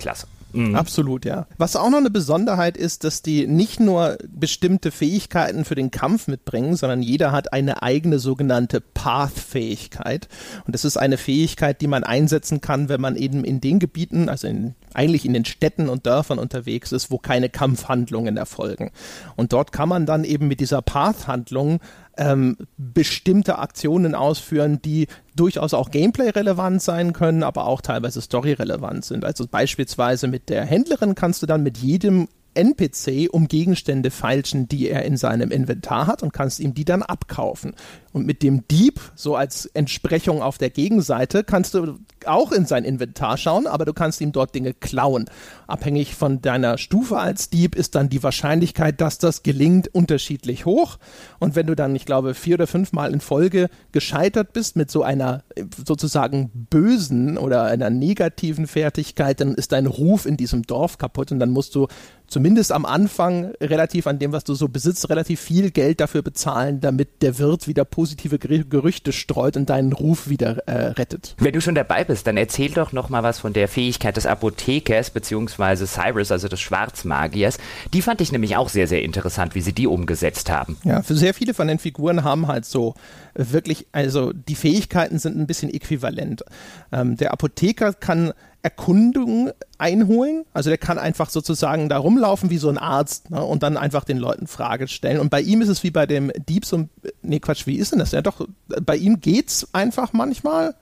Mhm. 0.57 0.75
Absolut, 0.75 1.25
ja. 1.25 1.47
Was 1.59 1.77
auch 1.77 1.91
noch 1.91 1.99
eine 1.99 2.11
Besonderheit 2.11 2.77
ist, 2.77 3.05
dass 3.05 3.21
die 3.21 3.47
nicht 3.47 3.79
nur 3.79 4.17
bestimmte 4.29 4.91
Fähigkeiten 4.91 5.65
für 5.65 5.75
den 5.75 5.91
Kampf 5.91 6.29
mitbringen, 6.29 6.77
sondern 6.77 7.03
jeder 7.03 7.31
hat 7.33 7.53
eine 7.53 7.83
eigene 7.83 8.19
sogenannte 8.19 8.81
Path-Fähigkeit. 8.81 10.29
Und 10.65 10.75
das 10.75 10.85
ist 10.85 10.97
eine 10.97 11.19
Fähigkeit, 11.19 11.81
die 11.81 11.89
man 11.89 12.05
einsetzen 12.05 12.61
kann, 12.61 12.89
wenn 12.89 13.01
man 13.01 13.17
eben 13.17 13.45
in 13.45 13.61
den 13.61 13.79
Gebieten, 13.79 14.29
also 14.29 14.47
in, 14.49 14.75
eigentlich 14.95 15.27
in 15.27 15.35
den 15.35 15.45
Städten 15.45 15.89
und 15.89 16.07
Dörfern 16.07 16.39
unterwegs 16.39 16.91
ist, 16.93 17.11
wo 17.11 17.19
keine 17.19 17.51
Kampfhandlungen 17.51 18.37
erfolgen. 18.37 18.93
Und 19.37 19.53
dort 19.53 19.73
kann 19.73 19.89
man 19.89 20.07
dann 20.07 20.25
eben 20.25 20.49
mit 20.49 20.61
dieser 20.61 20.81
Path-Handlung 20.81 21.81
ähm, 22.17 22.57
bestimmte 22.77 23.59
Aktionen 23.59 24.15
ausführen, 24.15 24.81
die 24.83 25.07
durchaus 25.35 25.75
auch 25.75 25.91
Gameplay-relevant 25.91 26.81
sein 26.83 27.13
können, 27.13 27.43
aber 27.43 27.67
auch 27.67 27.81
teilweise 27.81 28.21
Story-relevant 28.21 29.05
sind. 29.05 29.25
Also 29.25 29.47
beispielsweise 29.47 30.29
mit 30.29 30.49
der 30.49 30.65
Händlerin 30.65 31.15
kannst 31.15 31.43
du 31.43 31.47
dann 31.47 31.63
mit 31.63 31.79
jedem 31.79 32.29
NPC 32.57 33.29
um 33.31 33.49
Gegenstände 33.49 34.11
feilschen, 34.11 34.67
die 34.67 34.89
er 34.89 35.05
in 35.05 35.17
seinem 35.17 35.51
Inventar 35.51 36.07
hat 36.07 36.23
und 36.23 36.33
kannst 36.33 36.59
ihm 36.59 36.75
die 36.75 36.85
dann 36.85 37.03
abkaufen. 37.03 37.75
Und 38.17 38.25
mit 38.25 38.43
dem 38.43 38.67
Dieb, 38.67 38.99
so 39.15 39.37
als 39.37 39.67
Entsprechung 39.67 40.41
auf 40.41 40.57
der 40.57 40.71
Gegenseite, 40.71 41.45
kannst 41.45 41.75
du 41.75 41.99
auch 42.25 42.51
in 42.51 42.65
sein 42.65 42.85
Inventar 42.85 43.37
schauen, 43.37 43.67
aber 43.67 43.85
du 43.85 43.93
kannst 43.93 44.23
ihm 44.23 44.33
dort 44.33 44.55
Dinge 44.55 44.73
klauen. 44.73 45.27
Abhängig 45.67 46.15
von 46.15 46.41
deiner 46.41 46.79
Stufe 46.79 47.19
als 47.19 47.51
Dieb 47.51 47.75
ist 47.75 47.95
dann 47.95 48.09
die 48.09 48.23
Wahrscheinlichkeit, 48.23 49.03
dass 49.03 49.19
das 49.19 49.43
gelingt, 49.43 49.95
unterschiedlich 49.95 50.65
hoch. 50.65 50.97
Und 51.41 51.57
wenn 51.57 51.67
du 51.67 51.77
dann, 51.77 51.95
ich 51.95 52.07
glaube, 52.07 52.33
vier 52.33 52.55
oder 52.55 52.67
fünf 52.67 52.95
Mal 52.95 53.13
in 53.13 53.21
Folge 53.21 53.69
gescheitert 53.93 54.55
bist 54.55 54.77
mit 54.77 54.91
so 54.91 55.03
einer 55.03 55.45
sozusagen 55.85 56.51
bösen 56.71 57.37
oder 57.37 57.65
einer 57.65 57.91
negativen 57.91 58.67
Fertigkeit, 58.67 59.43
dann 59.43 59.55
ist 59.55 59.73
dein 59.73 59.87
Ruf 59.87 60.25
in 60.25 60.39
diesem 60.39 60.63
Dorf 60.63 60.97
kaputt 60.97 61.33
und 61.33 61.39
dann 61.39 61.51
musst 61.51 61.75
du 61.75 61.87
zumindest 62.29 62.73
am 62.73 62.85
Anfang 62.85 63.53
relativ 63.61 64.07
an 64.07 64.19
dem, 64.19 64.33
was 64.33 64.45
du 64.45 64.55
so 64.55 64.69
besitzt, 64.69 65.09
relativ 65.11 65.41
viel 65.41 65.71
Geld 65.71 66.01
dafür 66.01 66.23
bezahlen, 66.23 66.81
damit 66.81 67.23
der 67.23 67.39
Wirt 67.39 67.69
wieder 67.69 67.85
positive 68.07 68.39
Gerüchte 68.39 69.11
streut 69.13 69.57
und 69.57 69.69
deinen 69.69 69.93
Ruf 69.93 70.29
wieder 70.29 70.59
äh, 70.69 70.91
rettet. 70.91 71.35
Wenn 71.39 71.53
du 71.53 71.61
schon 71.61 71.75
dabei 71.75 72.05
bist, 72.05 72.25
dann 72.29 72.37
erzähl 72.37 72.71
doch 72.71 72.93
noch 72.93 73.09
mal 73.09 73.25
was 73.25 73.41
von 73.41 73.53
der 73.53 73.67
Fähigkeit 73.67 74.17
des 74.17 74.27
Apothekers 74.27 75.11
bzw. 75.11 75.87
Cyrus, 75.87 76.31
also 76.31 76.47
des 76.47 76.61
Schwarzmagiers. 76.61 77.59
Die 77.93 78.03
fand 78.03 78.21
ich 78.21 78.31
nämlich 78.31 78.57
auch 78.57 78.69
sehr, 78.69 78.87
sehr 78.87 79.03
interessant, 79.03 79.57
wie 79.57 79.61
sie 79.61 79.73
die 79.73 79.89
umgesetzt 79.89 80.51
haben. 80.51 80.77
Ja, 80.85 81.03
für 81.03 81.17
sehr 81.17 81.35
viele 81.35 81.53
von 81.53 81.67
den 81.67 81.81
Figuren 81.81 82.23
haben 82.23 82.47
halt 82.47 82.65
so 82.65 82.95
wirklich, 83.37 83.87
also 83.93 84.33
die 84.33 84.55
Fähigkeiten 84.55 85.19
sind 85.19 85.39
ein 85.39 85.47
bisschen 85.47 85.73
äquivalent. 85.73 86.45
Ähm, 86.93 87.17
der 87.17 87.33
Apotheker 87.33 87.93
kann 87.93 88.33
Erkundung 88.63 89.51
einholen. 89.79 90.45
Also 90.53 90.71
der 90.71 90.79
kann 90.79 90.99
einfach 90.99 91.31
sozusagen 91.31 91.89
da 91.89 91.99
rumlaufen 91.99 92.51
wie 92.51 92.59
so 92.59 92.69
ein 92.69 92.79
Arzt 92.79 93.31
ne, 93.31 93.45
und 93.45 93.63
dann 93.63 93.77
einfach 93.77 94.03
den 94.03 94.19
Leuten 94.19 94.49
Fragen 94.49 94.89
stellen. 94.89 95.21
Und 95.21 95.31
bei 95.31 95.41
ihm 95.41 95.63
ist 95.63 95.69
es 95.69 95.85
wie 95.85 95.93
bei 95.93 96.07
dem 96.07 96.33
Dieb 96.49 96.65
so, 96.65 96.89
nee 97.23 97.39
Quatsch, 97.39 97.67
wie 97.67 97.77
ist 97.77 97.93
denn 97.93 98.01
das? 98.01 98.11
Ja 98.11 98.23
doch, 98.23 98.47
bei 98.85 98.97
ihm 98.97 99.21
geht's 99.21 99.69
einfach 99.73 100.13
manchmal 100.13 100.75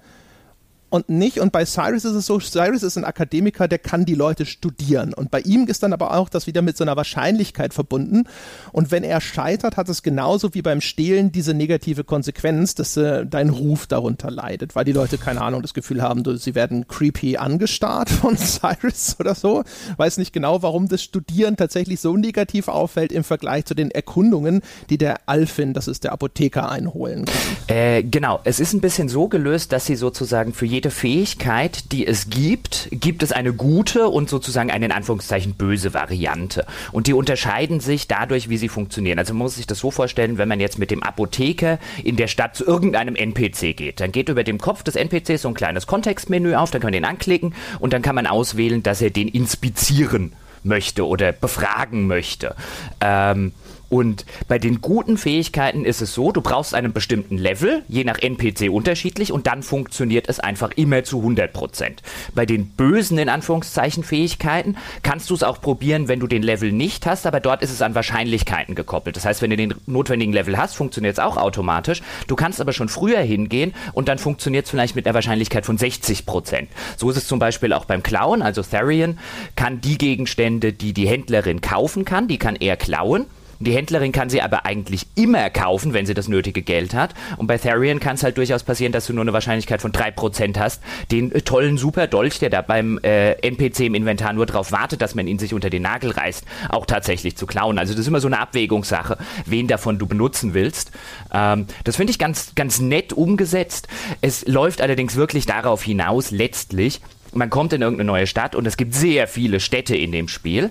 und 0.94 1.08
nicht. 1.08 1.40
Und 1.40 1.50
bei 1.50 1.64
Cyrus 1.64 2.04
ist 2.04 2.14
es 2.14 2.26
so, 2.26 2.38
Cyrus 2.38 2.84
ist 2.84 2.96
ein 2.96 3.04
Akademiker, 3.04 3.66
der 3.66 3.80
kann 3.80 4.04
die 4.04 4.14
Leute 4.14 4.46
studieren. 4.46 5.12
Und 5.12 5.32
bei 5.32 5.40
ihm 5.40 5.66
ist 5.66 5.82
dann 5.82 5.92
aber 5.92 6.16
auch 6.16 6.28
das 6.28 6.46
wieder 6.46 6.62
mit 6.62 6.76
so 6.76 6.84
einer 6.84 6.96
Wahrscheinlichkeit 6.96 7.74
verbunden. 7.74 8.28
Und 8.70 8.92
wenn 8.92 9.02
er 9.02 9.20
scheitert, 9.20 9.76
hat 9.76 9.88
es 9.88 10.04
genauso 10.04 10.54
wie 10.54 10.62
beim 10.62 10.80
Stehlen 10.80 11.32
diese 11.32 11.52
negative 11.52 12.04
Konsequenz, 12.04 12.76
dass 12.76 12.96
äh, 12.96 13.26
dein 13.26 13.48
Ruf 13.50 13.88
darunter 13.88 14.30
leidet, 14.30 14.76
weil 14.76 14.84
die 14.84 14.92
Leute, 14.92 15.18
keine 15.18 15.40
Ahnung, 15.40 15.62
das 15.62 15.74
Gefühl 15.74 16.00
haben, 16.00 16.22
sie 16.38 16.54
werden 16.54 16.86
creepy 16.86 17.38
angestarrt 17.38 18.08
von 18.10 18.38
Cyrus 18.38 19.16
oder 19.18 19.34
so. 19.34 19.64
Weiß 19.96 20.16
nicht 20.16 20.32
genau, 20.32 20.62
warum 20.62 20.86
das 20.86 21.02
Studieren 21.02 21.56
tatsächlich 21.56 21.98
so 21.98 22.16
negativ 22.16 22.68
auffällt 22.68 23.10
im 23.10 23.24
Vergleich 23.24 23.64
zu 23.64 23.74
den 23.74 23.90
Erkundungen, 23.90 24.62
die 24.90 24.98
der 24.98 25.28
Alfin, 25.28 25.72
das 25.72 25.88
ist 25.88 26.04
der 26.04 26.12
Apotheker, 26.12 26.70
einholen 26.70 27.24
kann. 27.24 27.76
Äh, 27.76 28.04
genau, 28.04 28.38
es 28.44 28.60
ist 28.60 28.74
ein 28.74 28.80
bisschen 28.80 29.08
so 29.08 29.26
gelöst, 29.26 29.72
dass 29.72 29.86
sie 29.86 29.96
sozusagen 29.96 30.52
für 30.52 30.66
jede 30.66 30.83
jede 30.84 30.94
Fähigkeit, 30.94 31.92
die 31.92 32.06
es 32.06 32.28
gibt, 32.28 32.88
gibt 32.90 33.22
es 33.22 33.32
eine 33.32 33.54
gute 33.54 34.08
und 34.08 34.28
sozusagen 34.28 34.70
eine 34.70 34.84
in 34.84 34.92
Anführungszeichen 34.92 35.54
böse 35.54 35.94
Variante. 35.94 36.66
Und 36.92 37.06
die 37.06 37.14
unterscheiden 37.14 37.80
sich 37.80 38.06
dadurch, 38.06 38.50
wie 38.50 38.58
sie 38.58 38.68
funktionieren. 38.68 39.18
Also 39.18 39.32
man 39.32 39.44
muss 39.44 39.54
sich 39.56 39.66
das 39.66 39.78
so 39.78 39.90
vorstellen, 39.90 40.36
wenn 40.36 40.46
man 40.46 40.60
jetzt 40.60 40.78
mit 40.78 40.90
dem 40.90 41.02
Apotheker 41.02 41.78
in 42.02 42.16
der 42.16 42.26
Stadt 42.26 42.54
zu 42.54 42.66
irgendeinem 42.66 43.16
NPC 43.16 43.74
geht, 43.74 44.00
dann 44.00 44.12
geht 44.12 44.28
über 44.28 44.44
dem 44.44 44.58
Kopf 44.58 44.82
des 44.82 44.94
NPCs 44.94 45.40
so 45.40 45.48
ein 45.48 45.54
kleines 45.54 45.86
Kontextmenü 45.86 46.54
auf, 46.54 46.70
dann 46.70 46.82
kann 46.82 46.88
man 46.88 46.92
den 46.92 47.06
anklicken 47.06 47.54
und 47.80 47.94
dann 47.94 48.02
kann 48.02 48.14
man 48.14 48.26
auswählen, 48.26 48.82
dass 48.82 49.00
er 49.00 49.08
den 49.08 49.28
inspizieren 49.28 50.34
möchte 50.64 51.06
oder 51.06 51.32
befragen 51.32 52.06
möchte. 52.06 52.56
Ähm, 53.00 53.52
und 53.88 54.24
bei 54.48 54.58
den 54.58 54.80
guten 54.80 55.16
Fähigkeiten 55.16 55.84
ist 55.84 56.02
es 56.02 56.14
so, 56.14 56.32
du 56.32 56.40
brauchst 56.40 56.74
einen 56.74 56.92
bestimmten 56.92 57.38
Level, 57.38 57.82
je 57.88 58.04
nach 58.04 58.18
NPC 58.18 58.70
unterschiedlich, 58.70 59.32
und 59.32 59.46
dann 59.46 59.62
funktioniert 59.62 60.28
es 60.28 60.40
einfach 60.40 60.70
immer 60.76 61.04
zu 61.04 61.20
100%. 61.20 61.98
Bei 62.34 62.46
den 62.46 62.68
bösen, 62.68 63.18
in 63.18 63.28
Anführungszeichen, 63.28 64.04
Fähigkeiten 64.04 64.76
kannst 65.02 65.30
du 65.30 65.34
es 65.34 65.42
auch 65.42 65.60
probieren, 65.60 66.08
wenn 66.08 66.20
du 66.20 66.26
den 66.26 66.42
Level 66.42 66.72
nicht 66.72 67.06
hast, 67.06 67.26
aber 67.26 67.40
dort 67.40 67.62
ist 67.62 67.70
es 67.70 67.82
an 67.82 67.94
Wahrscheinlichkeiten 67.94 68.74
gekoppelt. 68.74 69.16
Das 69.16 69.24
heißt, 69.24 69.42
wenn 69.42 69.50
du 69.50 69.56
den 69.56 69.74
notwendigen 69.86 70.32
Level 70.32 70.56
hast, 70.56 70.74
funktioniert 70.74 71.14
es 71.14 71.18
auch 71.18 71.36
automatisch. 71.36 72.02
Du 72.26 72.36
kannst 72.36 72.60
aber 72.60 72.72
schon 72.72 72.88
früher 72.88 73.20
hingehen 73.20 73.74
und 73.92 74.08
dann 74.08 74.18
funktioniert 74.18 74.64
es 74.64 74.70
vielleicht 74.70 74.96
mit 74.96 75.06
einer 75.06 75.14
Wahrscheinlichkeit 75.14 75.66
von 75.66 75.78
60%. 75.78 76.66
So 76.96 77.10
ist 77.10 77.16
es 77.16 77.26
zum 77.26 77.38
Beispiel 77.38 77.72
auch 77.72 77.84
beim 77.84 78.02
Klauen, 78.02 78.42
also 78.42 78.62
Therian 78.62 79.18
kann 79.56 79.80
die 79.80 79.98
Gegenstände, 79.98 80.72
die 80.72 80.92
die 80.92 81.06
Händlerin 81.06 81.60
kaufen 81.60 82.04
kann, 82.04 82.28
die 82.28 82.38
kann 82.38 82.56
er 82.56 82.76
klauen. 82.76 83.26
Die 83.60 83.72
Händlerin 83.72 84.12
kann 84.12 84.30
sie 84.30 84.42
aber 84.42 84.66
eigentlich 84.66 85.06
immer 85.14 85.50
kaufen, 85.50 85.92
wenn 85.94 86.06
sie 86.06 86.14
das 86.14 86.28
nötige 86.28 86.62
Geld 86.62 86.94
hat. 86.94 87.14
Und 87.36 87.46
bei 87.46 87.58
Therian 87.58 88.00
kann 88.00 88.16
es 88.16 88.22
halt 88.22 88.36
durchaus 88.36 88.62
passieren, 88.62 88.92
dass 88.92 89.06
du 89.06 89.12
nur 89.12 89.22
eine 89.22 89.32
Wahrscheinlichkeit 89.32 89.80
von 89.80 89.92
3% 89.92 90.58
hast, 90.58 90.82
den 91.10 91.32
äh, 91.32 91.42
tollen 91.42 91.78
super 91.78 92.06
Dolch, 92.06 92.38
der 92.38 92.50
da 92.50 92.62
beim 92.62 92.98
äh, 93.02 93.32
NPC 93.32 93.80
im 93.80 93.94
Inventar 93.94 94.32
nur 94.32 94.46
darauf 94.46 94.72
wartet, 94.72 95.00
dass 95.00 95.14
man 95.14 95.26
ihn 95.26 95.38
sich 95.38 95.54
unter 95.54 95.70
den 95.70 95.82
Nagel 95.82 96.10
reißt, 96.10 96.44
auch 96.68 96.86
tatsächlich 96.86 97.36
zu 97.36 97.46
klauen. 97.46 97.78
Also 97.78 97.92
das 97.92 98.00
ist 98.00 98.08
immer 98.08 98.20
so 98.20 98.28
eine 98.28 98.38
Abwägungssache, 98.38 99.18
wen 99.46 99.68
davon 99.68 99.98
du 99.98 100.06
benutzen 100.06 100.54
willst. 100.54 100.92
Ähm, 101.32 101.66
das 101.84 101.96
finde 101.96 102.10
ich 102.10 102.18
ganz, 102.18 102.54
ganz 102.54 102.80
nett 102.80 103.12
umgesetzt. 103.12 103.88
Es 104.20 104.46
läuft 104.46 104.80
allerdings 104.80 105.16
wirklich 105.16 105.46
darauf 105.46 105.82
hinaus, 105.82 106.30
letztlich, 106.30 107.00
man 107.34 107.50
kommt 107.50 107.72
in 107.72 107.82
irgendeine 107.82 108.06
neue 108.06 108.26
Stadt 108.26 108.54
und 108.54 108.66
es 108.66 108.76
gibt 108.76 108.94
sehr 108.94 109.26
viele 109.26 109.60
Städte 109.60 109.96
in 109.96 110.12
dem 110.12 110.28
Spiel. 110.28 110.70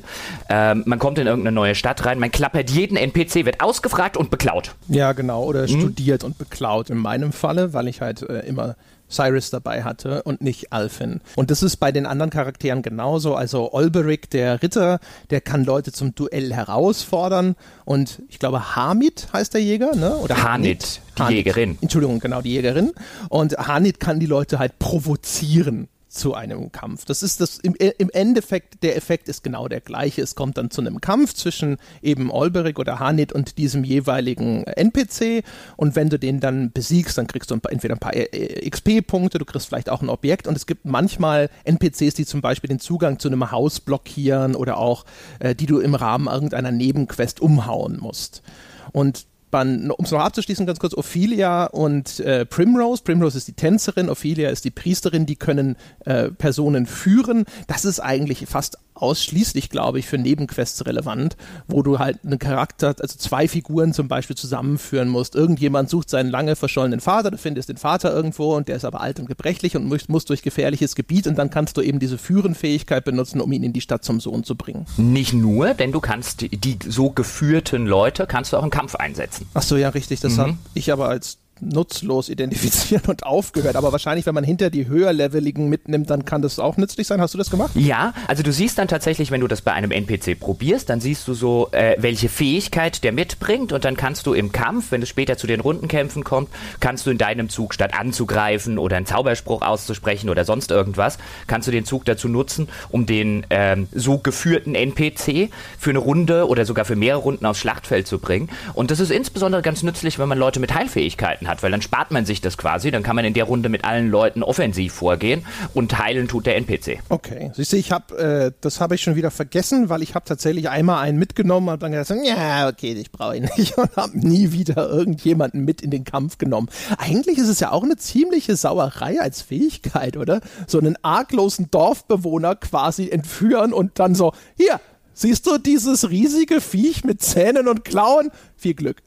Ähm, 0.49 0.83
man 0.85 0.99
kommt 0.99 1.17
in 1.17 1.27
irgendeine 1.27 1.53
neue 1.53 1.75
Stadt 1.75 2.05
rein, 2.05 2.19
man 2.19 2.31
klappert 2.31 2.69
jeden 2.69 2.97
NPC, 2.97 3.45
wird 3.45 3.61
ausgefragt 3.61 4.17
und 4.17 4.29
beklaut. 4.29 4.75
Ja, 4.87 5.13
genau, 5.13 5.43
oder 5.43 5.63
mhm. 5.63 5.79
studiert 5.79 6.23
und 6.23 6.37
beklaut 6.37 6.89
in 6.89 6.97
meinem 6.97 7.31
Falle, 7.31 7.73
weil 7.73 7.87
ich 7.87 8.01
halt 8.01 8.21
äh, 8.23 8.39
immer 8.41 8.75
Cyrus 9.13 9.49
dabei 9.49 9.83
hatte 9.83 10.23
und 10.23 10.41
nicht 10.41 10.73
Alfin. 10.73 11.21
Und 11.35 11.51
das 11.51 11.63
ist 11.63 11.77
bei 11.77 11.91
den 11.91 12.05
anderen 12.05 12.31
Charakteren 12.31 12.81
genauso. 12.81 13.35
Also 13.35 13.71
Olberic, 13.71 14.29
der 14.31 14.61
Ritter, 14.61 14.99
der 15.29 15.39
kann 15.41 15.63
Leute 15.63 15.91
zum 15.91 16.15
Duell 16.15 16.53
herausfordern. 16.53 17.55
Und 17.85 18.21
ich 18.29 18.39
glaube, 18.39 18.75
Hamid 18.75 19.27
heißt 19.31 19.53
der 19.53 19.61
Jäger, 19.61 19.95
ne? 19.95 20.15
Oder 20.17 20.43
Hanit, 20.43 21.01
die 21.17 21.21
Hanit. 21.21 21.37
Jägerin. 21.37 21.77
Entschuldigung, 21.81 22.19
genau, 22.19 22.41
die 22.41 22.53
Jägerin. 22.53 22.91
Und 23.29 23.57
Hanit 23.57 23.99
kann 23.99 24.19
die 24.19 24.25
Leute 24.25 24.59
halt 24.59 24.79
provozieren 24.79 25.87
zu 26.13 26.35
einem 26.35 26.71
Kampf. 26.71 27.05
Das 27.05 27.23
ist 27.23 27.41
das 27.41 27.57
im, 27.57 27.75
im, 27.75 28.09
Endeffekt, 28.11 28.83
der 28.83 28.95
Effekt 28.95 29.27
ist 29.27 29.43
genau 29.43 29.67
der 29.67 29.81
gleiche. 29.81 30.21
Es 30.21 30.35
kommt 30.35 30.57
dann 30.57 30.69
zu 30.69 30.81
einem 30.81 31.01
Kampf 31.01 31.33
zwischen 31.33 31.77
eben 32.01 32.29
Olberic 32.29 32.77
oder 32.77 32.99
Hanit 32.99 33.33
und 33.33 33.57
diesem 33.57 33.83
jeweiligen 33.83 34.63
NPC 34.65 35.43
und 35.75 35.95
wenn 35.95 36.09
du 36.09 36.19
den 36.19 36.39
dann 36.39 36.71
besiegst, 36.71 37.17
dann 37.17 37.25
kriegst 37.25 37.49
du 37.49 37.55
ein 37.55 37.61
paar, 37.61 37.71
entweder 37.71 37.95
ein 37.95 37.99
paar 37.99 38.15
äh, 38.15 38.25
äh, 38.25 38.69
XP-Punkte, 38.69 39.39
du 39.39 39.45
kriegst 39.45 39.67
vielleicht 39.67 39.89
auch 39.89 40.01
ein 40.01 40.09
Objekt 40.09 40.47
und 40.47 40.55
es 40.55 40.67
gibt 40.67 40.85
manchmal 40.85 41.49
NPCs, 41.63 42.13
die 42.13 42.25
zum 42.25 42.41
Beispiel 42.41 42.67
den 42.67 42.79
Zugang 42.79 43.17
zu 43.17 43.27
einem 43.27 43.51
Haus 43.51 43.79
blockieren 43.79 44.55
oder 44.55 44.77
auch, 44.77 45.05
äh, 45.39 45.55
die 45.55 45.65
du 45.65 45.79
im 45.79 45.95
Rahmen 45.95 46.27
irgendeiner 46.27 46.71
Nebenquest 46.71 47.41
umhauen 47.41 47.97
musst. 47.99 48.43
Und 48.91 49.25
um 49.53 50.05
es 50.05 50.11
noch 50.11 50.19
abzuschließen, 50.19 50.65
ganz 50.65 50.79
kurz, 50.79 50.93
Ophelia 50.93 51.65
und 51.65 52.19
äh, 52.19 52.45
Primrose. 52.45 53.03
Primrose 53.03 53.37
ist 53.37 53.47
die 53.47 53.53
Tänzerin, 53.53 54.09
Ophelia 54.09 54.49
ist 54.49 54.65
die 54.65 54.71
Priesterin, 54.71 55.25
die 55.25 55.35
können 55.35 55.75
äh, 56.05 56.29
Personen 56.29 56.85
führen. 56.85 57.45
Das 57.67 57.85
ist 57.85 57.99
eigentlich 57.99 58.45
fast 58.47 58.77
ausschließlich, 58.95 59.69
glaube 59.69 59.99
ich, 59.99 60.07
für 60.07 60.17
Nebenquests 60.17 60.85
relevant, 60.85 61.35
wo 61.67 61.81
du 61.81 61.99
halt 61.99 62.19
einen 62.23 62.39
Charakter, 62.39 62.95
also 62.99 63.17
zwei 63.17 63.47
Figuren 63.47 63.93
zum 63.93 64.07
Beispiel 64.07 64.35
zusammenführen 64.35 65.09
musst. 65.09 65.35
Irgendjemand 65.35 65.89
sucht 65.89 66.09
seinen 66.09 66.29
lange 66.29 66.55
verschollenen 66.55 66.99
Vater, 66.99 67.31
du 67.31 67.37
findest 67.37 67.69
den 67.69 67.77
Vater 67.77 68.13
irgendwo 68.13 68.55
und 68.55 68.67
der 68.67 68.75
ist 68.75 68.85
aber 68.85 69.01
alt 69.01 69.19
und 69.19 69.27
gebrechlich 69.27 69.75
und 69.75 69.85
muss, 69.85 70.07
muss 70.09 70.25
durch 70.25 70.41
gefährliches 70.41 70.95
Gebiet 70.95 71.27
und 71.27 71.37
dann 71.37 71.49
kannst 71.49 71.77
du 71.77 71.81
eben 71.81 71.99
diese 71.99 72.17
Führenfähigkeit 72.17 73.03
benutzen, 73.05 73.41
um 73.41 73.51
ihn 73.51 73.63
in 73.63 73.73
die 73.73 73.81
Stadt 73.81 74.03
zum 74.03 74.19
Sohn 74.19 74.43
zu 74.43 74.55
bringen. 74.55 74.85
Nicht 74.97 75.33
nur, 75.33 75.73
denn 75.73 75.91
du 75.91 75.99
kannst 75.99 76.41
die, 76.41 76.49
die 76.49 76.77
so 76.87 77.09
geführten 77.09 77.85
Leute 77.85 78.27
kannst 78.27 78.53
du 78.53 78.57
auch 78.57 78.63
im 78.63 78.69
Kampf 78.69 78.95
einsetzen. 78.95 79.47
Ach 79.53 79.61
so, 79.61 79.77
ja, 79.77 79.89
richtig. 79.89 80.19
Das 80.19 80.33
mhm. 80.33 80.37
habe 80.39 80.57
ich 80.73 80.91
aber 80.91 81.09
als 81.09 81.37
nutzlos 81.61 82.29
identifizieren 82.29 83.03
und 83.07 83.23
aufgehört. 83.23 83.75
Aber 83.75 83.91
wahrscheinlich, 83.91 84.25
wenn 84.25 84.35
man 84.35 84.43
hinter 84.43 84.69
die 84.69 84.87
höherleveligen 84.87 85.69
mitnimmt, 85.69 86.09
dann 86.09 86.25
kann 86.25 86.41
das 86.41 86.59
auch 86.59 86.77
nützlich 86.77 87.07
sein. 87.07 87.21
Hast 87.21 87.33
du 87.33 87.37
das 87.37 87.49
gemacht? 87.49 87.71
Ja, 87.75 88.13
also 88.27 88.43
du 88.43 88.51
siehst 88.51 88.77
dann 88.77 88.87
tatsächlich, 88.87 89.31
wenn 89.31 89.41
du 89.41 89.47
das 89.47 89.61
bei 89.61 89.71
einem 89.73 89.91
NPC 89.91 90.39
probierst, 90.39 90.89
dann 90.89 90.99
siehst 90.99 91.27
du 91.27 91.33
so, 91.33 91.69
äh, 91.71 91.95
welche 91.99 92.29
Fähigkeit 92.29 93.03
der 93.03 93.11
mitbringt 93.11 93.71
und 93.71 93.85
dann 93.85 93.97
kannst 93.97 94.25
du 94.27 94.33
im 94.33 94.51
Kampf, 94.51 94.91
wenn 94.91 95.01
es 95.01 95.09
später 95.09 95.37
zu 95.37 95.47
den 95.47 95.59
Rundenkämpfen 95.59 96.23
kommt, 96.23 96.49
kannst 96.79 97.05
du 97.05 97.11
in 97.11 97.17
deinem 97.17 97.49
Zug 97.49 97.73
statt 97.73 97.93
anzugreifen 97.93 98.77
oder 98.77 98.97
einen 98.97 99.05
Zauberspruch 99.05 99.61
auszusprechen 99.61 100.29
oder 100.29 100.45
sonst 100.45 100.71
irgendwas, 100.71 101.17
kannst 101.47 101.67
du 101.67 101.71
den 101.71 101.85
Zug 101.85 102.05
dazu 102.05 102.27
nutzen, 102.27 102.67
um 102.89 103.05
den 103.05 103.45
ähm, 103.49 103.87
so 103.93 104.17
geführten 104.17 104.75
NPC 104.75 105.49
für 105.77 105.89
eine 105.89 105.99
Runde 105.99 106.47
oder 106.47 106.65
sogar 106.65 106.85
für 106.85 106.95
mehrere 106.95 107.21
Runden 107.21 107.45
aufs 107.45 107.59
Schlachtfeld 107.59 108.07
zu 108.07 108.19
bringen. 108.19 108.49
Und 108.73 108.91
das 108.91 108.99
ist 108.99 109.11
insbesondere 109.11 109.61
ganz 109.61 109.83
nützlich, 109.83 110.19
wenn 110.19 110.29
man 110.29 110.37
Leute 110.37 110.59
mit 110.59 110.73
Heilfähigkeiten 110.73 111.42
hat, 111.47 111.63
weil 111.63 111.71
dann 111.71 111.81
spart 111.81 112.11
man 112.11 112.25
sich 112.25 112.41
das 112.41 112.57
quasi, 112.57 112.91
dann 112.91 113.03
kann 113.03 113.15
man 113.15 113.25
in 113.25 113.33
der 113.33 113.45
Runde 113.45 113.69
mit 113.69 113.83
allen 113.83 114.09
Leuten 114.09 114.43
offensiv 114.43 114.93
vorgehen 114.93 115.45
und 115.73 115.97
heilen 115.97 116.27
tut 116.27 116.45
der 116.45 116.55
NPC. 116.57 116.99
Okay, 117.09 117.51
siehst 117.55 117.73
du, 117.73 117.77
ich 117.77 117.91
habe, 117.91 118.17
äh, 118.17 118.51
das 118.61 118.79
habe 118.79 118.95
ich 118.95 119.01
schon 119.01 119.15
wieder 119.15 119.31
vergessen, 119.31 119.89
weil 119.89 120.01
ich 120.01 120.15
habe 120.15 120.25
tatsächlich 120.25 120.69
einmal 120.69 121.03
einen 121.03 121.17
mitgenommen 121.17 121.69
und 121.69 121.81
dann 121.81 121.91
gesagt, 121.91 122.21
ja, 122.23 122.67
okay, 122.67 122.93
ich 122.93 123.11
brauche 123.11 123.37
ihn 123.37 123.49
nicht 123.57 123.77
und 123.77 123.95
habe 123.95 124.17
nie 124.17 124.51
wieder 124.51 124.89
irgendjemanden 124.89 125.65
mit 125.65 125.81
in 125.81 125.91
den 125.91 126.03
Kampf 126.03 126.37
genommen. 126.37 126.69
Eigentlich 126.97 127.37
ist 127.37 127.49
es 127.49 127.59
ja 127.59 127.71
auch 127.71 127.83
eine 127.83 127.97
ziemliche 127.97 128.55
Sauerei 128.55 129.19
als 129.19 129.41
Fähigkeit, 129.41 130.17
oder? 130.17 130.41
So 130.67 130.79
einen 130.79 130.97
arglosen 131.01 131.69
Dorfbewohner 131.71 132.55
quasi 132.55 133.09
entführen 133.09 133.73
und 133.73 133.99
dann 133.99 134.15
so, 134.15 134.33
hier, 134.57 134.79
siehst 135.13 135.47
du 135.47 135.57
dieses 135.57 136.09
riesige 136.09 136.61
Viech 136.61 137.03
mit 137.03 137.21
Zähnen 137.21 137.67
und 137.67 137.85
Klauen? 137.85 138.31
Viel 138.55 138.73
Glück. 138.73 138.97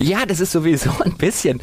Ja, 0.00 0.26
das 0.26 0.40
ist 0.40 0.52
sowieso 0.52 0.90
ein 1.04 1.16
bisschen 1.16 1.60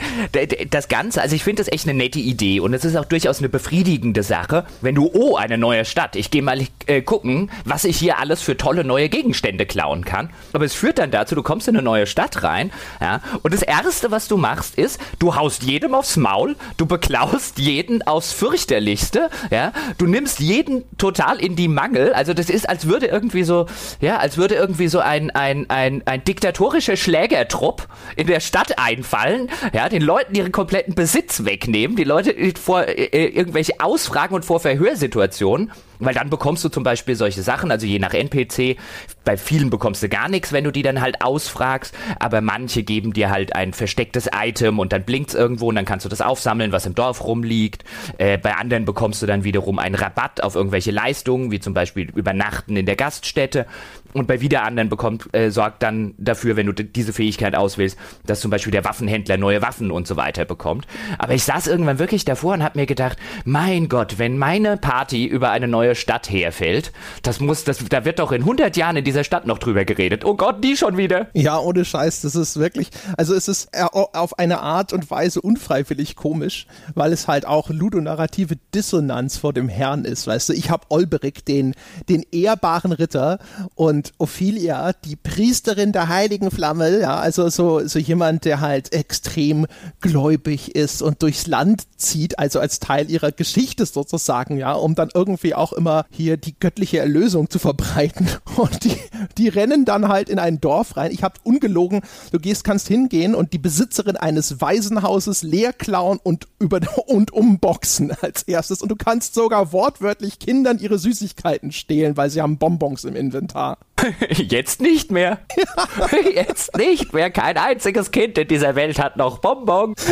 das 0.70 0.88
Ganze. 0.88 1.22
Also 1.22 1.36
ich 1.36 1.44
finde 1.44 1.64
das 1.64 1.72
echt 1.72 1.88
eine 1.88 1.98
nette 1.98 2.20
Idee 2.20 2.60
und 2.60 2.74
es 2.74 2.84
ist 2.84 2.96
auch 2.96 3.06
durchaus 3.06 3.40
eine 3.40 3.50
befriedigende 3.50 4.24
Sache, 4.24 4.66
wenn 4.82 4.96
du, 4.96 5.10
oh, 5.14 5.36
eine 5.36 5.58
neue 5.58 5.86
Stadt, 5.86 6.16
ich 6.16 6.32
gehe 6.32 6.42
mal 6.42 6.60
äh, 6.88 7.02
gucken, 7.02 7.50
was 7.64 7.86
ich 7.86 7.98
hier 7.98 8.20
alles 8.20 8.42
für 8.42 8.58
tolle 8.58 8.84
neue 8.84 9.10
Gegenstände 9.10 9.66
klauen 9.66 10.04
kann. 10.04 10.30
Aber 10.54 10.66
es 10.66 10.74
führt 10.74 10.98
dann 10.98 11.12
dazu, 11.12 11.36
du 11.36 11.44
kommst 11.44 11.68
in 11.68 11.76
eine 11.76 11.84
neue 11.84 12.08
Stadt 12.08 12.44
rein, 12.44 12.72
ja, 13.00 13.22
und 13.42 13.54
das 13.54 13.62
Erste, 13.62 14.12
was 14.12 14.28
du 14.28 14.38
machst, 14.38 14.76
ist, 14.76 15.00
du 15.20 15.36
haust 15.36 15.64
jedem 15.64 15.94
aufs 15.94 16.18
Maul, 16.18 16.56
du 16.78 16.86
beklaust 16.86 17.58
jeden 17.60 18.02
aufs 18.02 18.34
fürchterlichste, 18.34 19.30
ja, 19.50 19.72
du 19.98 20.08
nimmst 20.08 20.40
jeden 20.40 20.84
total 20.98 21.40
in 21.40 21.56
die 21.56 21.68
Mangel. 21.68 22.14
Also 22.14 22.34
das 22.34 22.50
ist, 22.50 22.68
als 22.68 22.88
würde 22.88 23.06
irgendwie 23.06 23.44
so, 23.44 23.68
ja, 24.02 24.18
als 24.18 24.38
würde 24.38 24.56
irgendwie 24.56 24.88
so 24.88 25.00
ein, 25.00 25.32
ein, 25.32 25.70
ein, 25.70 26.04
ein 26.06 26.24
diktatorischer 26.24 26.98
Schlägertrupp 26.98 27.88
in 28.16 28.28
der 28.28 28.40
Stadt 28.40 28.78
einfallen, 28.78 29.50
ja, 29.74 29.90
den 29.90 30.02
Leuten 30.02 30.36
ihren 30.36 30.52
kompletten 30.52 30.96
Besitz 30.96 31.46
wegnehmen, 31.46 31.96
die 31.96 32.04
Leute 32.04 32.36
vor 32.62 32.88
äh, 32.88 33.26
irgendwelche 33.28 33.80
Ausfragen 33.80 34.36
und 34.36 34.46
vor 34.46 34.60
Verhörsituationen 34.60 35.72
weil 36.00 36.14
dann 36.14 36.30
bekommst 36.30 36.64
du 36.64 36.70
zum 36.70 36.84
Beispiel 36.84 37.16
solche 37.16 37.42
Sachen, 37.42 37.72
also 37.72 37.86
je 37.86 38.00
nach 38.00 38.14
NPC, 38.14 38.78
bei 39.26 39.38
vielen 39.38 39.70
bekommst 39.70 40.04
du 40.04 40.10
gar 40.10 40.30
nichts, 40.30 40.54
wenn 40.54 40.64
du 40.64 40.72
die 40.72 40.84
dann 40.84 41.02
halt 41.02 41.22
ausfragst, 41.22 41.94
aber 42.20 42.42
manche 42.42 42.84
geben 42.84 43.14
dir 43.14 43.30
halt 43.30 43.56
ein 43.56 43.74
verstecktes 43.74 44.30
Item 44.34 44.80
und 44.80 44.94
dann 44.94 45.04
blinkt's 45.04 45.34
irgendwo 45.34 45.68
und 45.70 45.76
dann 45.76 45.86
kannst 45.86 46.06
du 46.06 46.10
das 46.10 46.22
aufsammeln, 46.22 46.72
was 46.72 46.86
im 46.86 46.96
Dorf 46.96 47.24
rumliegt. 47.26 47.84
Äh, 48.18 48.38
bei 48.38 48.56
anderen 48.56 48.86
bekommst 48.86 49.22
du 49.22 49.26
dann 49.26 49.44
wiederum 49.44 49.80
einen 49.80 49.96
Rabatt 49.96 50.42
auf 50.42 50.56
irgendwelche 50.56 50.92
Leistungen, 50.92 51.52
wie 51.52 51.60
zum 51.60 51.74
Beispiel 51.74 52.10
Übernachten 52.12 52.78
in 52.78 52.86
der 52.86 52.96
Gaststätte. 52.96 53.66
Und 54.14 54.28
bei 54.28 54.40
wieder 54.40 54.64
anderen 54.64 54.88
bekommt, 54.88 55.28
äh, 55.34 55.50
sorgt 55.50 55.84
dann 55.84 56.14
dafür, 56.18 56.56
wenn 56.56 56.68
du 56.68 56.72
diese 56.72 57.12
Fähigkeit 57.12 57.54
auswählst, 57.54 57.98
dass 58.26 58.40
zum 58.40 58.50
Beispiel 58.50 58.72
der 58.72 58.86
Waffenhändler 58.86 59.36
neue 59.36 59.62
Waffen 59.62 59.92
und 59.92 60.08
so 60.08 60.16
weiter 60.16 60.46
bekommt. 60.46 60.88
Aber 61.18 61.34
ich 61.34 61.44
saß 61.44 61.68
irgendwann 61.68 62.00
wirklich 62.00 62.24
davor 62.24 62.54
und 62.54 62.64
habe 62.64 62.80
mir 62.80 62.86
gedacht, 62.86 63.18
mein 63.44 63.90
Gott, 63.90 64.18
wenn 64.18 64.38
meine 64.38 64.78
Party 64.78 65.26
über 65.26 65.50
eine 65.50 65.68
neue 65.68 65.96
Stadt 65.96 66.30
herfällt. 66.30 66.94
Das 67.24 67.42
muss, 67.42 67.66
das, 67.66 67.84
da 67.90 68.06
wird 68.06 68.20
doch 68.20 68.32
in 68.32 68.42
100 68.42 68.78
Jahren 68.78 68.96
in 68.96 69.04
dieser 69.04 69.15
Stadt 69.24 69.46
noch 69.46 69.58
drüber 69.58 69.86
geredet. 69.86 70.26
Oh 70.26 70.36
Gott, 70.36 70.64
die 70.64 70.78
schon 70.78 70.98
wieder. 70.98 71.28
Ja, 71.34 71.60
ohne 71.60 71.86
Scheiß, 71.86 72.22
das 72.22 72.36
ist 72.36 72.58
wirklich, 72.58 72.90
also 73.18 73.34
es 73.34 73.48
ist 73.48 73.70
auf 73.74 74.40
eine 74.40 74.60
Art 74.60 74.94
und 74.94 75.10
Weise 75.10 75.42
unfreiwillig 75.42 76.16
komisch, 76.16 76.68
weil 76.94 77.14
es 77.14 77.28
halt 77.28 77.46
auch 77.46 77.70
ludonarrative 77.70 78.58
Dissonanz 78.74 79.38
vor 79.38 79.54
dem 79.54 79.70
Herrn 79.70 80.06
ist, 80.06 80.28
weißt 80.28 80.50
du. 80.50 80.54
Ich 80.54 80.70
habe 80.70 80.86
Olberic, 80.90 81.46
den, 81.46 81.74
den 82.10 82.24
ehrbaren 82.32 82.92
Ritter 82.92 83.40
und 83.76 84.14
Ophelia, 84.18 84.94
die 84.94 85.16
Priesterin 85.16 85.92
der 85.92 86.08
heiligen 86.08 86.52
Flamme, 86.52 87.00
ja, 87.00 87.18
also 87.18 87.50
so, 87.50 87.88
so 87.88 88.00
jemand, 88.00 88.46
der 88.46 88.62
halt 88.62 88.94
extrem 88.94 89.68
gläubig 90.02 90.76
ist 90.76 91.02
und 91.02 91.22
durchs 91.22 91.48
Land 91.48 91.84
zieht, 91.98 92.40
also 92.40 92.60
als 92.60 92.80
Teil 92.80 93.10
ihrer 93.10 93.32
Geschichte 93.32 93.86
sozusagen, 93.86 94.58
ja, 94.58 94.74
um 94.74 94.96
dann 94.96 95.10
irgendwie 95.14 95.56
auch 95.56 95.74
immer 95.74 96.06
hier 96.10 96.38
die 96.38 96.58
göttliche 96.60 97.00
Erlösung 97.00 97.50
zu 97.50 97.60
verbreiten. 97.60 98.30
Und 98.56 98.84
die, 98.84 98.98
die 99.38 99.50
rennen 99.50 99.86
dann 99.86 100.08
halt 100.08 100.30
in 100.30 100.40
ein 100.40 100.62
Dorf 100.62 100.98
rein. 100.98 101.12
Ich 101.12 101.24
habe 101.24 101.36
ungelogen, 101.44 102.02
du 102.32 102.40
gehst, 102.40 102.64
kannst 102.64 102.88
hingehen 102.88 103.36
und 103.36 103.54
die 103.54 103.58
Besitzerin 103.58 104.18
eines 104.18 104.62
Waisenhauses 104.62 105.44
leer 105.44 105.74
klauen 105.74 106.20
und 106.22 106.48
über 106.60 106.80
und 107.08 107.32
umboxen 107.32 108.12
als 108.22 108.44
erstes. 108.44 108.82
Und 108.82 108.90
du 108.90 108.96
kannst 108.96 109.34
sogar 109.34 109.72
wortwörtlich 109.72 110.40
Kindern 110.40 110.80
ihre 110.80 110.98
Süßigkeiten 110.98 111.72
stehlen, 111.72 112.18
weil 112.18 112.30
sie 112.30 112.42
haben 112.42 112.58
Bonbons 112.58 113.04
im 113.04 113.16
Inventar. 113.16 113.78
Jetzt 114.30 114.82
nicht 114.82 115.12
mehr. 115.12 115.40
Jetzt 116.34 116.76
nicht 116.78 117.14
mehr. 117.14 117.32
Kein 117.32 117.58
einziges 117.58 118.12
Kind 118.12 118.38
in 118.38 118.48
dieser 118.48 118.76
Welt 118.76 119.00
hat 119.00 119.18
noch 119.18 119.40
Bonbons. 119.40 120.06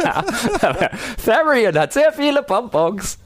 Aber 0.61 0.89
Therian 1.23 1.77
hat 1.77 1.93
sehr 1.93 2.13
viele 2.13 2.43
Bonbons. 2.43 3.17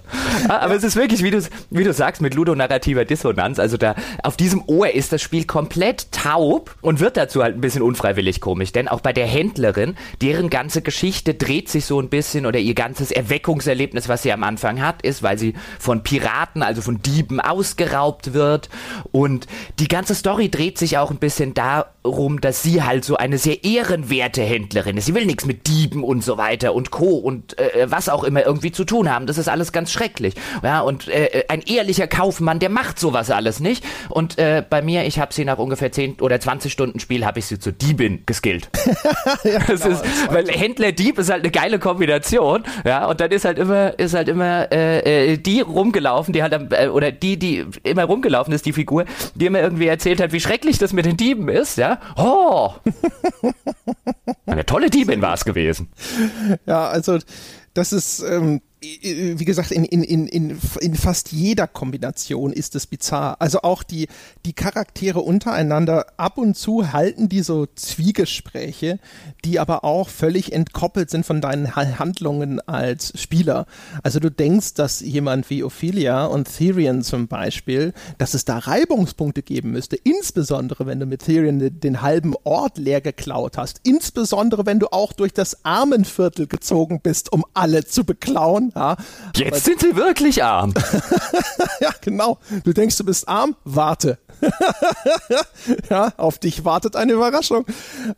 Ah, 0.48 0.60
aber 0.60 0.76
es 0.76 0.84
ist 0.84 0.96
wirklich, 0.96 1.24
wie 1.24 1.32
du, 1.32 1.42
wie 1.70 1.84
du 1.84 1.94
sagst, 1.94 2.22
mit 2.22 2.34
ludonarrativer 2.34 3.06
Dissonanz. 3.06 3.60
Also 3.60 3.78
da 3.78 3.96
auf 4.24 4.38
diesem 4.38 4.64
Ohr 4.68 4.92
ist 4.92 5.12
das 5.12 5.22
Spiel 5.22 5.46
komplett 5.46 6.12
taub 6.12 6.76
und 6.82 7.00
wird 7.00 7.18
dazu 7.18 7.44
halt 7.44 7.56
ein 7.56 7.62
bisschen 7.62 7.82
unfreiwillig 7.82 8.42
komisch. 8.42 8.72
Denn 8.72 8.88
auch 8.88 9.02
bei 9.02 9.14
der 9.14 9.28
Händlerin, 9.28 9.96
deren 10.22 10.50
ganze 10.50 10.82
Geschichte 10.82 11.34
dreht 11.34 11.70
sich 11.70 11.86
so 11.86 12.00
ein 12.00 12.10
bisschen 12.10 12.46
oder 12.46 12.60
ihr 12.60 12.74
ganzes 12.74 13.12
Erweckungserlebnis, 13.12 14.08
was 14.10 14.24
sie 14.24 14.32
am 14.32 14.44
Anfang 14.44 14.82
hat, 14.82 15.02
ist, 15.02 15.24
weil 15.24 15.38
sie 15.38 15.54
von 15.80 16.04
Piraten, 16.04 16.64
also 16.64 16.82
von 16.82 17.02
Dieben 17.02 17.40
ausgeraubt 17.40 18.34
wird. 18.34 18.70
Und 19.12 19.48
die 19.80 19.88
ganze 19.88 20.16
Story 20.16 20.50
dreht 20.50 20.78
sich 20.78 20.98
auch 20.98 21.12
ein 21.12 21.18
bisschen 21.18 21.54
darum, 21.54 22.42
dass 22.42 22.64
sie 22.64 22.84
halt 22.84 23.06
so 23.06 23.18
eine 23.18 23.38
sehr 23.38 23.64
ehrenwerte 23.64 24.42
Händlerin 24.42 24.98
ist. 24.98 25.06
Sie 25.06 25.16
will 25.16 25.26
nichts 25.26 25.46
mit 25.46 25.68
Dieben 25.68 26.04
und 26.04 26.24
so 26.24 26.38
weiter 26.38 26.74
und 26.74 26.92
Co. 26.92 27.18
und 27.18 27.58
äh, 27.60 27.90
was 27.90 28.10
auch 28.10 28.24
immer 28.24 28.46
irgendwie 28.46 28.72
zu 28.72 28.86
tun 28.86 29.14
haben. 29.14 29.28
Das 29.28 29.38
ist 29.38 29.50
alles 29.50 29.72
ganz 29.72 29.92
schrecklich. 29.98 30.36
Ja, 30.64 30.82
und 30.82 31.08
äh, 31.08 31.46
ein 31.48 31.62
ehrlicher 31.62 32.08
Kaufmann, 32.08 32.60
der 32.60 32.70
macht 32.70 33.00
sowas 33.00 33.32
alles 33.32 33.60
nicht. 33.60 33.84
Und 34.10 34.38
äh, 34.38 34.64
bei 34.68 34.82
mir, 34.82 35.06
ich 35.06 35.20
habe 35.20 35.34
sie 35.34 35.46
nach 35.46 35.58
ungefähr 35.58 35.92
10 35.92 36.22
oder 36.22 36.40
20 36.40 36.72
Stunden 36.72 37.00
Spiel, 37.00 37.26
habe 37.26 37.40
ich 37.40 37.46
sie 37.46 37.60
zur 37.60 37.74
Diebin 37.74 38.24
geskillt. 38.26 38.70
ja, 39.44 39.60
das 39.60 39.82
genau, 39.82 39.96
ist, 39.96 40.04
weil 40.32 40.48
Händler-Dieb 40.48 41.18
ist 41.18 41.30
halt 41.30 41.44
eine 41.44 41.52
geile 41.52 41.80
Kombination. 41.80 42.64
Ja, 42.86 43.06
und 43.08 43.20
dann 43.20 43.32
ist 43.32 43.46
halt 43.46 43.58
immer, 43.60 43.98
ist 43.98 44.14
halt 44.14 44.28
immer 44.28 44.72
äh, 44.72 45.34
äh 45.34 45.38
die 45.38 45.62
rumgelaufen, 45.62 46.34
die 46.34 46.44
halt, 46.44 46.54
äh, 46.72 46.88
oder 46.88 47.12
die, 47.12 47.38
die 47.38 47.66
immer 47.84 48.06
rumgelaufen 48.06 48.54
ist, 48.54 48.66
die 48.66 48.74
Figur, 48.74 49.06
die 49.36 49.48
immer 49.48 49.60
irgendwie 49.60 49.88
erzählt 49.88 50.22
hat, 50.22 50.32
wie 50.32 50.40
schrecklich 50.40 50.78
das 50.78 50.94
mit 50.94 51.06
den 51.06 51.18
Dieben 51.18 51.50
ist. 51.50 51.78
Ja, 51.78 52.00
oh! 52.18 52.72
Eine 54.46 54.66
tolle 54.66 54.90
Diebin 54.90 55.22
war 55.22 55.34
es 55.34 55.46
gewesen. 55.46 55.90
Ja, 56.66 56.88
also 56.88 57.20
das 57.74 57.94
ist, 57.94 58.22
ähm, 58.22 58.62
wie 58.80 59.46
gesagt, 59.46 59.72
in, 59.72 59.84
in, 59.86 60.04
in, 60.04 60.28
in, 60.28 60.60
in 60.80 60.96
fast 60.96 61.32
jeder 61.32 61.66
Kombination 61.66 62.54
ist 62.54 62.76
es 62.76 62.86
bizarr. 62.86 63.38
Also 63.40 63.62
auch 63.64 63.82
die, 63.82 64.08
die 64.46 64.54
Charaktere 64.54 65.20
untereinander, 65.20 66.06
ab 66.18 66.38
und 66.38 66.56
zu 66.56 66.94
halten 66.94 67.28
die 67.28 67.42
so 67.42 67.66
Zwiegespräche, 67.66 69.00
die 69.44 69.60
aber 69.60 69.84
auch 69.84 70.10
völlig 70.10 70.54
entkoppelt 70.54 71.10
sind 71.10 71.26
von 71.26 71.42
deinen 71.42 71.76
Handlungen 71.76 72.60
als 72.68 73.20
Spieler. 73.20 73.66
Also 74.04 74.20
du 74.20 74.30
denkst, 74.30 74.76
dass 74.76 75.00
jemand 75.00 75.50
wie 75.50 75.64
Ophelia 75.64 76.26
und 76.26 76.48
Therian 76.48 77.02
zum 77.02 77.28
Beispiel, 77.28 77.94
dass 78.20 78.36
es 78.36 78.46
da 78.46 78.60
Reibungspunkte 78.60 79.42
geben 79.42 79.72
müsste, 79.72 79.96
insbesondere 79.96 80.86
wenn 80.86 81.00
du 81.00 81.08
mit 81.08 81.24
Therian 81.24 81.58
den, 81.58 81.80
den 81.80 82.02
halben 82.04 82.36
Ort 82.44 82.78
leer 82.78 83.02
geklaut 83.02 83.58
hast, 83.58 83.82
insbesondere 83.84 84.68
wenn 84.68 84.78
du 84.78 84.88
auch 84.92 85.14
durch 85.14 85.34
das 85.34 85.66
Armenviertel 85.66 86.46
gezogen 86.46 87.00
bist, 87.02 87.34
um 87.34 87.44
alle 87.56 87.84
zu 87.84 88.04
beklauen 88.04 88.67
ja. 88.76 88.98
Jetzt 89.36 89.48
Aber, 89.48 89.60
sind 89.60 89.80
sie 89.82 89.96
wirklich 89.96 90.44
arm. 90.44 90.74
ja, 91.80 91.92
genau. 92.02 92.40
Du 92.64 92.74
denkst, 92.74 92.98
du 92.98 93.04
bist 93.04 93.28
arm? 93.28 93.56
Warte. 93.64 94.18
ja, 95.90 96.14
auf 96.18 96.40
dich 96.40 96.66
wartet 96.66 96.96
eine 96.96 97.14
Überraschung. 97.14 97.66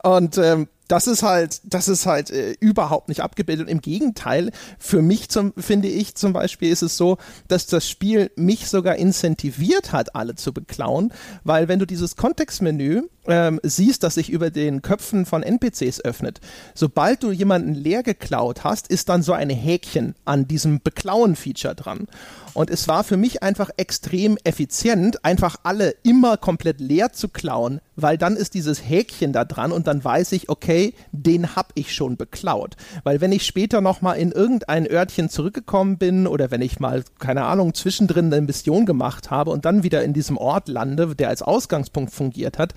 Und 0.04 0.38
ähm, 0.38 0.68
das 0.90 1.06
ist 1.06 1.22
halt, 1.22 1.62
das 1.64 1.88
ist 1.88 2.06
halt 2.08 2.32
äh, 2.32 2.56
überhaupt 2.60 3.10
nicht 3.10 3.22
abgebildet. 3.22 3.70
Im 3.70 3.80
Gegenteil, 3.80 4.52
für 4.80 5.02
mich 5.02 5.30
zum, 5.30 5.54
finde 5.56 5.88
ich 5.88 6.16
zum 6.16 6.34
Beispiel 6.34 6.72
ist 6.72 6.82
es 6.82 6.98
so, 6.98 7.18
dass 7.48 7.68
das 7.68 7.88
Spiel 7.88 8.32
mich 8.36 8.68
sogar 8.68 8.96
incentiviert 8.96 9.94
hat, 9.94 10.16
alle 10.16 10.36
zu 10.36 10.52
beklauen, 10.52 11.14
weil 11.44 11.68
wenn 11.68 11.80
du 11.80 11.86
dieses 11.86 12.16
Kontextmenü 12.16 13.04
ähm, 13.30 13.60
siehst, 13.64 14.04
dass 14.04 14.16
sich 14.16 14.30
über 14.30 14.50
den 14.50 14.82
Köpfen 14.82 15.26
von 15.26 15.44
NPCs 15.44 16.02
öffnet. 16.02 16.42
Sobald 16.74 17.24
du 17.24 17.32
jemanden 17.32 17.74
leer 17.74 18.04
geklaut 18.04 18.64
hast, 18.64 18.88
ist 18.88 19.10
dann 19.10 19.22
so 19.22 19.34
ein 19.34 19.50
Häkchen 19.50 20.16
an 20.26 20.48
diesem 20.48 20.82
Beklauen-Feature 20.82 21.76
dran. 21.76 22.08
Und 22.54 22.70
es 22.70 22.88
war 22.88 23.04
für 23.04 23.18
mich 23.18 23.44
einfach 23.44 23.70
extrem 23.78 24.38
effizient, 24.44 25.24
einfach 25.24 25.58
alle 25.64 25.96
immer 26.04 26.38
komplett 26.38 26.80
leer 26.80 27.14
zu 27.14 27.30
klauen, 27.30 27.80
weil 27.96 28.18
dann 28.18 28.36
ist 28.36 28.54
dieses 28.54 28.80
Häkchen 28.80 29.34
da 29.34 29.46
dran 29.46 29.72
und 29.72 29.88
dann 29.88 30.04
weiß 30.04 30.32
ich, 30.32 30.50
okay, 30.50 30.94
den 31.12 31.56
hab 31.56 31.72
ich 31.76 31.94
schon 31.94 32.18
beklaut. 32.18 32.76
Weil 33.04 33.22
wenn 33.22 33.32
ich 33.32 33.46
später 33.46 33.82
nochmal 33.82 34.18
in 34.18 34.32
irgendein 34.32 34.90
Örtchen 34.90 35.30
zurückgekommen 35.30 35.98
bin 35.98 36.28
oder 36.28 36.52
wenn 36.52 36.62
ich 36.62 36.80
mal, 36.80 37.04
keine 37.20 37.46
Ahnung, 37.46 37.74
zwischendrin 37.74 38.34
eine 38.34 38.42
Mission 38.42 38.86
gemacht 38.86 39.30
habe 39.30 39.52
und 39.52 39.66
dann 39.66 39.84
wieder 39.84 40.04
in 40.04 40.14
diesem 40.14 40.38
Ort 40.38 40.68
lande, 40.68 41.16
der 41.16 41.30
als 41.30 41.42
Ausgangspunkt 41.42 42.12
fungiert 42.14 42.58
hat, 42.58 42.74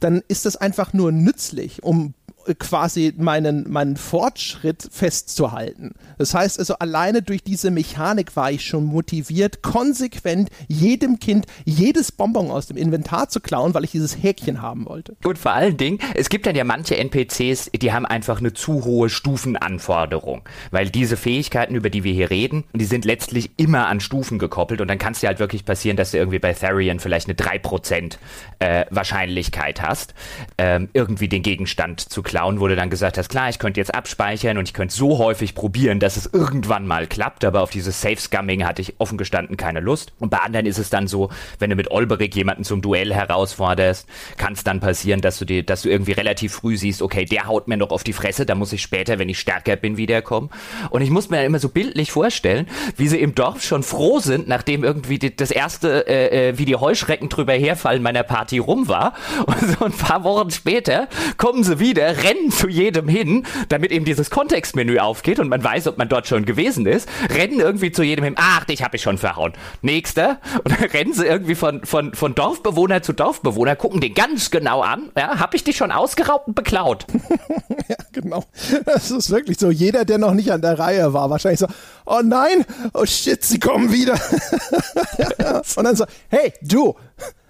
dann 0.00 0.22
ist 0.28 0.46
das 0.46 0.56
einfach 0.56 0.92
nur 0.92 1.12
nützlich, 1.12 1.82
um 1.82 2.14
quasi 2.58 3.14
meinen, 3.16 3.70
meinen 3.70 3.96
Fortschritt 3.96 4.88
festzuhalten. 4.90 5.92
Das 6.18 6.34
heißt 6.34 6.58
also, 6.58 6.74
alleine 6.74 7.22
durch 7.22 7.42
diese 7.42 7.70
Mechanik 7.70 8.36
war 8.36 8.50
ich 8.50 8.64
schon 8.64 8.84
motiviert, 8.84 9.62
konsequent 9.62 10.50
jedem 10.68 11.18
Kind 11.18 11.46
jedes 11.64 12.12
Bonbon 12.12 12.50
aus 12.50 12.66
dem 12.66 12.76
Inventar 12.76 13.28
zu 13.28 13.40
klauen, 13.40 13.74
weil 13.74 13.84
ich 13.84 13.90
dieses 13.90 14.22
Häkchen 14.22 14.62
haben 14.62 14.86
wollte. 14.86 15.16
Und 15.24 15.38
vor 15.38 15.52
allen 15.52 15.76
Dingen, 15.76 15.98
es 16.14 16.28
gibt 16.28 16.46
dann 16.46 16.54
ja 16.54 16.64
manche 16.64 16.96
NPCs, 16.96 17.70
die 17.74 17.92
haben 17.92 18.06
einfach 18.06 18.40
eine 18.40 18.52
zu 18.52 18.84
hohe 18.84 19.08
Stufenanforderung, 19.08 20.42
weil 20.70 20.90
diese 20.90 21.16
Fähigkeiten, 21.16 21.74
über 21.74 21.90
die 21.90 22.04
wir 22.04 22.12
hier 22.12 22.30
reden, 22.30 22.64
die 22.72 22.84
sind 22.84 23.04
letztlich 23.04 23.50
immer 23.56 23.86
an 23.86 24.00
Stufen 24.00 24.38
gekoppelt 24.38 24.80
und 24.80 24.88
dann 24.88 24.98
kann 24.98 25.12
es 25.12 25.20
dir 25.20 25.28
halt 25.28 25.38
wirklich 25.38 25.64
passieren, 25.64 25.96
dass 25.96 26.10
du 26.10 26.18
irgendwie 26.18 26.38
bei 26.38 26.52
Therian 26.52 27.00
vielleicht 27.00 27.28
eine 27.28 27.36
3% 27.36 28.16
äh, 28.58 28.84
Wahrscheinlichkeit 28.90 29.82
hast, 29.82 30.14
ähm, 30.58 30.88
irgendwie 30.92 31.28
den 31.28 31.42
Gegenstand 31.42 32.00
zu 32.00 32.22
klauen 32.22 32.33
klauen, 32.34 32.58
wo 32.58 32.66
dann 32.66 32.90
gesagt 32.90 33.16
hast, 33.16 33.28
klar, 33.28 33.48
ich 33.48 33.60
könnte 33.60 33.78
jetzt 33.78 33.94
abspeichern 33.94 34.58
und 34.58 34.68
ich 34.68 34.74
könnte 34.74 34.92
so 34.92 35.18
häufig 35.18 35.54
probieren, 35.54 36.00
dass 36.00 36.16
es 36.16 36.28
irgendwann 36.32 36.84
mal 36.84 37.06
klappt, 37.06 37.44
aber 37.44 37.62
auf 37.62 37.70
dieses 37.70 38.00
Safe-Scumming 38.00 38.64
hatte 38.64 38.82
ich 38.82 38.94
offen 38.98 39.18
gestanden 39.18 39.56
keine 39.56 39.78
Lust. 39.78 40.12
Und 40.18 40.30
bei 40.30 40.38
anderen 40.38 40.66
ist 40.66 40.78
es 40.78 40.90
dann 40.90 41.06
so, 41.06 41.30
wenn 41.60 41.70
du 41.70 41.76
mit 41.76 41.92
Olberik 41.92 42.34
jemanden 42.34 42.64
zum 42.64 42.82
Duell 42.82 43.14
herausforderst, 43.14 44.08
kann 44.36 44.54
es 44.54 44.64
dann 44.64 44.80
passieren, 44.80 45.20
dass 45.20 45.38
du 45.38 45.44
dir, 45.44 45.62
dass 45.62 45.82
du 45.82 45.88
irgendwie 45.88 46.10
relativ 46.10 46.54
früh 46.54 46.76
siehst, 46.76 47.02
okay, 47.02 47.24
der 47.24 47.46
haut 47.46 47.68
mir 47.68 47.76
noch 47.76 47.90
auf 47.90 48.02
die 48.02 48.12
Fresse, 48.12 48.44
da 48.46 48.56
muss 48.56 48.72
ich 48.72 48.82
später, 48.82 49.20
wenn 49.20 49.28
ich 49.28 49.38
stärker 49.38 49.76
bin, 49.76 49.96
wiederkommen. 49.96 50.50
Und 50.90 51.02
ich 51.02 51.10
muss 51.10 51.30
mir 51.30 51.36
dann 51.36 51.46
immer 51.46 51.60
so 51.60 51.68
bildlich 51.68 52.10
vorstellen, 52.10 52.66
wie 52.96 53.06
sie 53.06 53.20
im 53.20 53.36
Dorf 53.36 53.62
schon 53.62 53.84
froh 53.84 54.18
sind, 54.18 54.48
nachdem 54.48 54.82
irgendwie 54.82 55.20
die, 55.20 55.36
das 55.36 55.52
erste, 55.52 56.08
äh, 56.08 56.48
äh 56.48 56.58
wie 56.58 56.64
die 56.64 56.74
Heuschrecken 56.74 57.28
drüber 57.28 57.52
herfallen 57.52 58.02
meiner 58.02 58.24
Party 58.24 58.58
rum 58.58 58.88
war. 58.88 59.14
Und 59.46 59.78
so 59.78 59.84
ein 59.84 59.92
paar 59.92 60.24
Wochen 60.24 60.50
später 60.50 61.06
kommen 61.36 61.62
sie 61.62 61.78
wieder, 61.78 62.23
rennen 62.24 62.50
zu 62.50 62.68
jedem 62.68 63.08
hin, 63.08 63.46
damit 63.68 63.92
eben 63.92 64.04
dieses 64.04 64.30
Kontextmenü 64.30 64.98
aufgeht 64.98 65.38
und 65.38 65.48
man 65.48 65.62
weiß, 65.62 65.86
ob 65.86 65.98
man 65.98 66.08
dort 66.08 66.26
schon 66.26 66.44
gewesen 66.44 66.86
ist, 66.86 67.08
rennen 67.30 67.60
irgendwie 67.60 67.92
zu 67.92 68.02
jedem 68.02 68.24
hin, 68.24 68.34
ach, 68.36 68.64
dich 68.64 68.82
habe 68.82 68.96
ich 68.96 69.02
schon 69.02 69.18
verhauen. 69.18 69.52
Nächster. 69.82 70.40
Und 70.64 70.72
dann 70.72 70.88
rennen 70.90 71.12
sie 71.12 71.26
irgendwie 71.26 71.54
von, 71.54 71.84
von, 71.84 72.14
von 72.14 72.34
Dorfbewohner 72.34 73.02
zu 73.02 73.12
Dorfbewohner, 73.12 73.76
gucken 73.76 74.00
den 74.00 74.14
ganz 74.14 74.50
genau 74.50 74.80
an, 74.80 75.10
ja, 75.16 75.38
hab 75.38 75.54
ich 75.54 75.64
dich 75.64 75.76
schon 75.76 75.92
ausgeraubt 75.92 76.48
und 76.48 76.54
beklaut. 76.54 77.06
ja, 77.88 77.96
genau. 78.12 78.44
Das 78.86 79.10
ist 79.10 79.30
wirklich 79.30 79.58
so. 79.58 79.70
Jeder, 79.70 80.04
der 80.04 80.18
noch 80.18 80.34
nicht 80.34 80.50
an 80.52 80.62
der 80.62 80.78
Reihe 80.78 81.12
war, 81.12 81.30
wahrscheinlich 81.30 81.60
so, 81.60 81.66
oh 82.06 82.20
nein, 82.24 82.64
oh 82.92 83.04
shit, 83.04 83.42
sie 83.44 83.58
kommen 83.58 83.92
wieder. 83.92 84.14
und 85.76 85.84
dann 85.84 85.96
so, 85.96 86.04
hey, 86.28 86.52
du, 86.62 86.94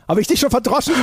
habe 0.09 0.21
ich 0.21 0.27
dich 0.27 0.40
schon 0.40 0.51
verdroschen? 0.51 0.95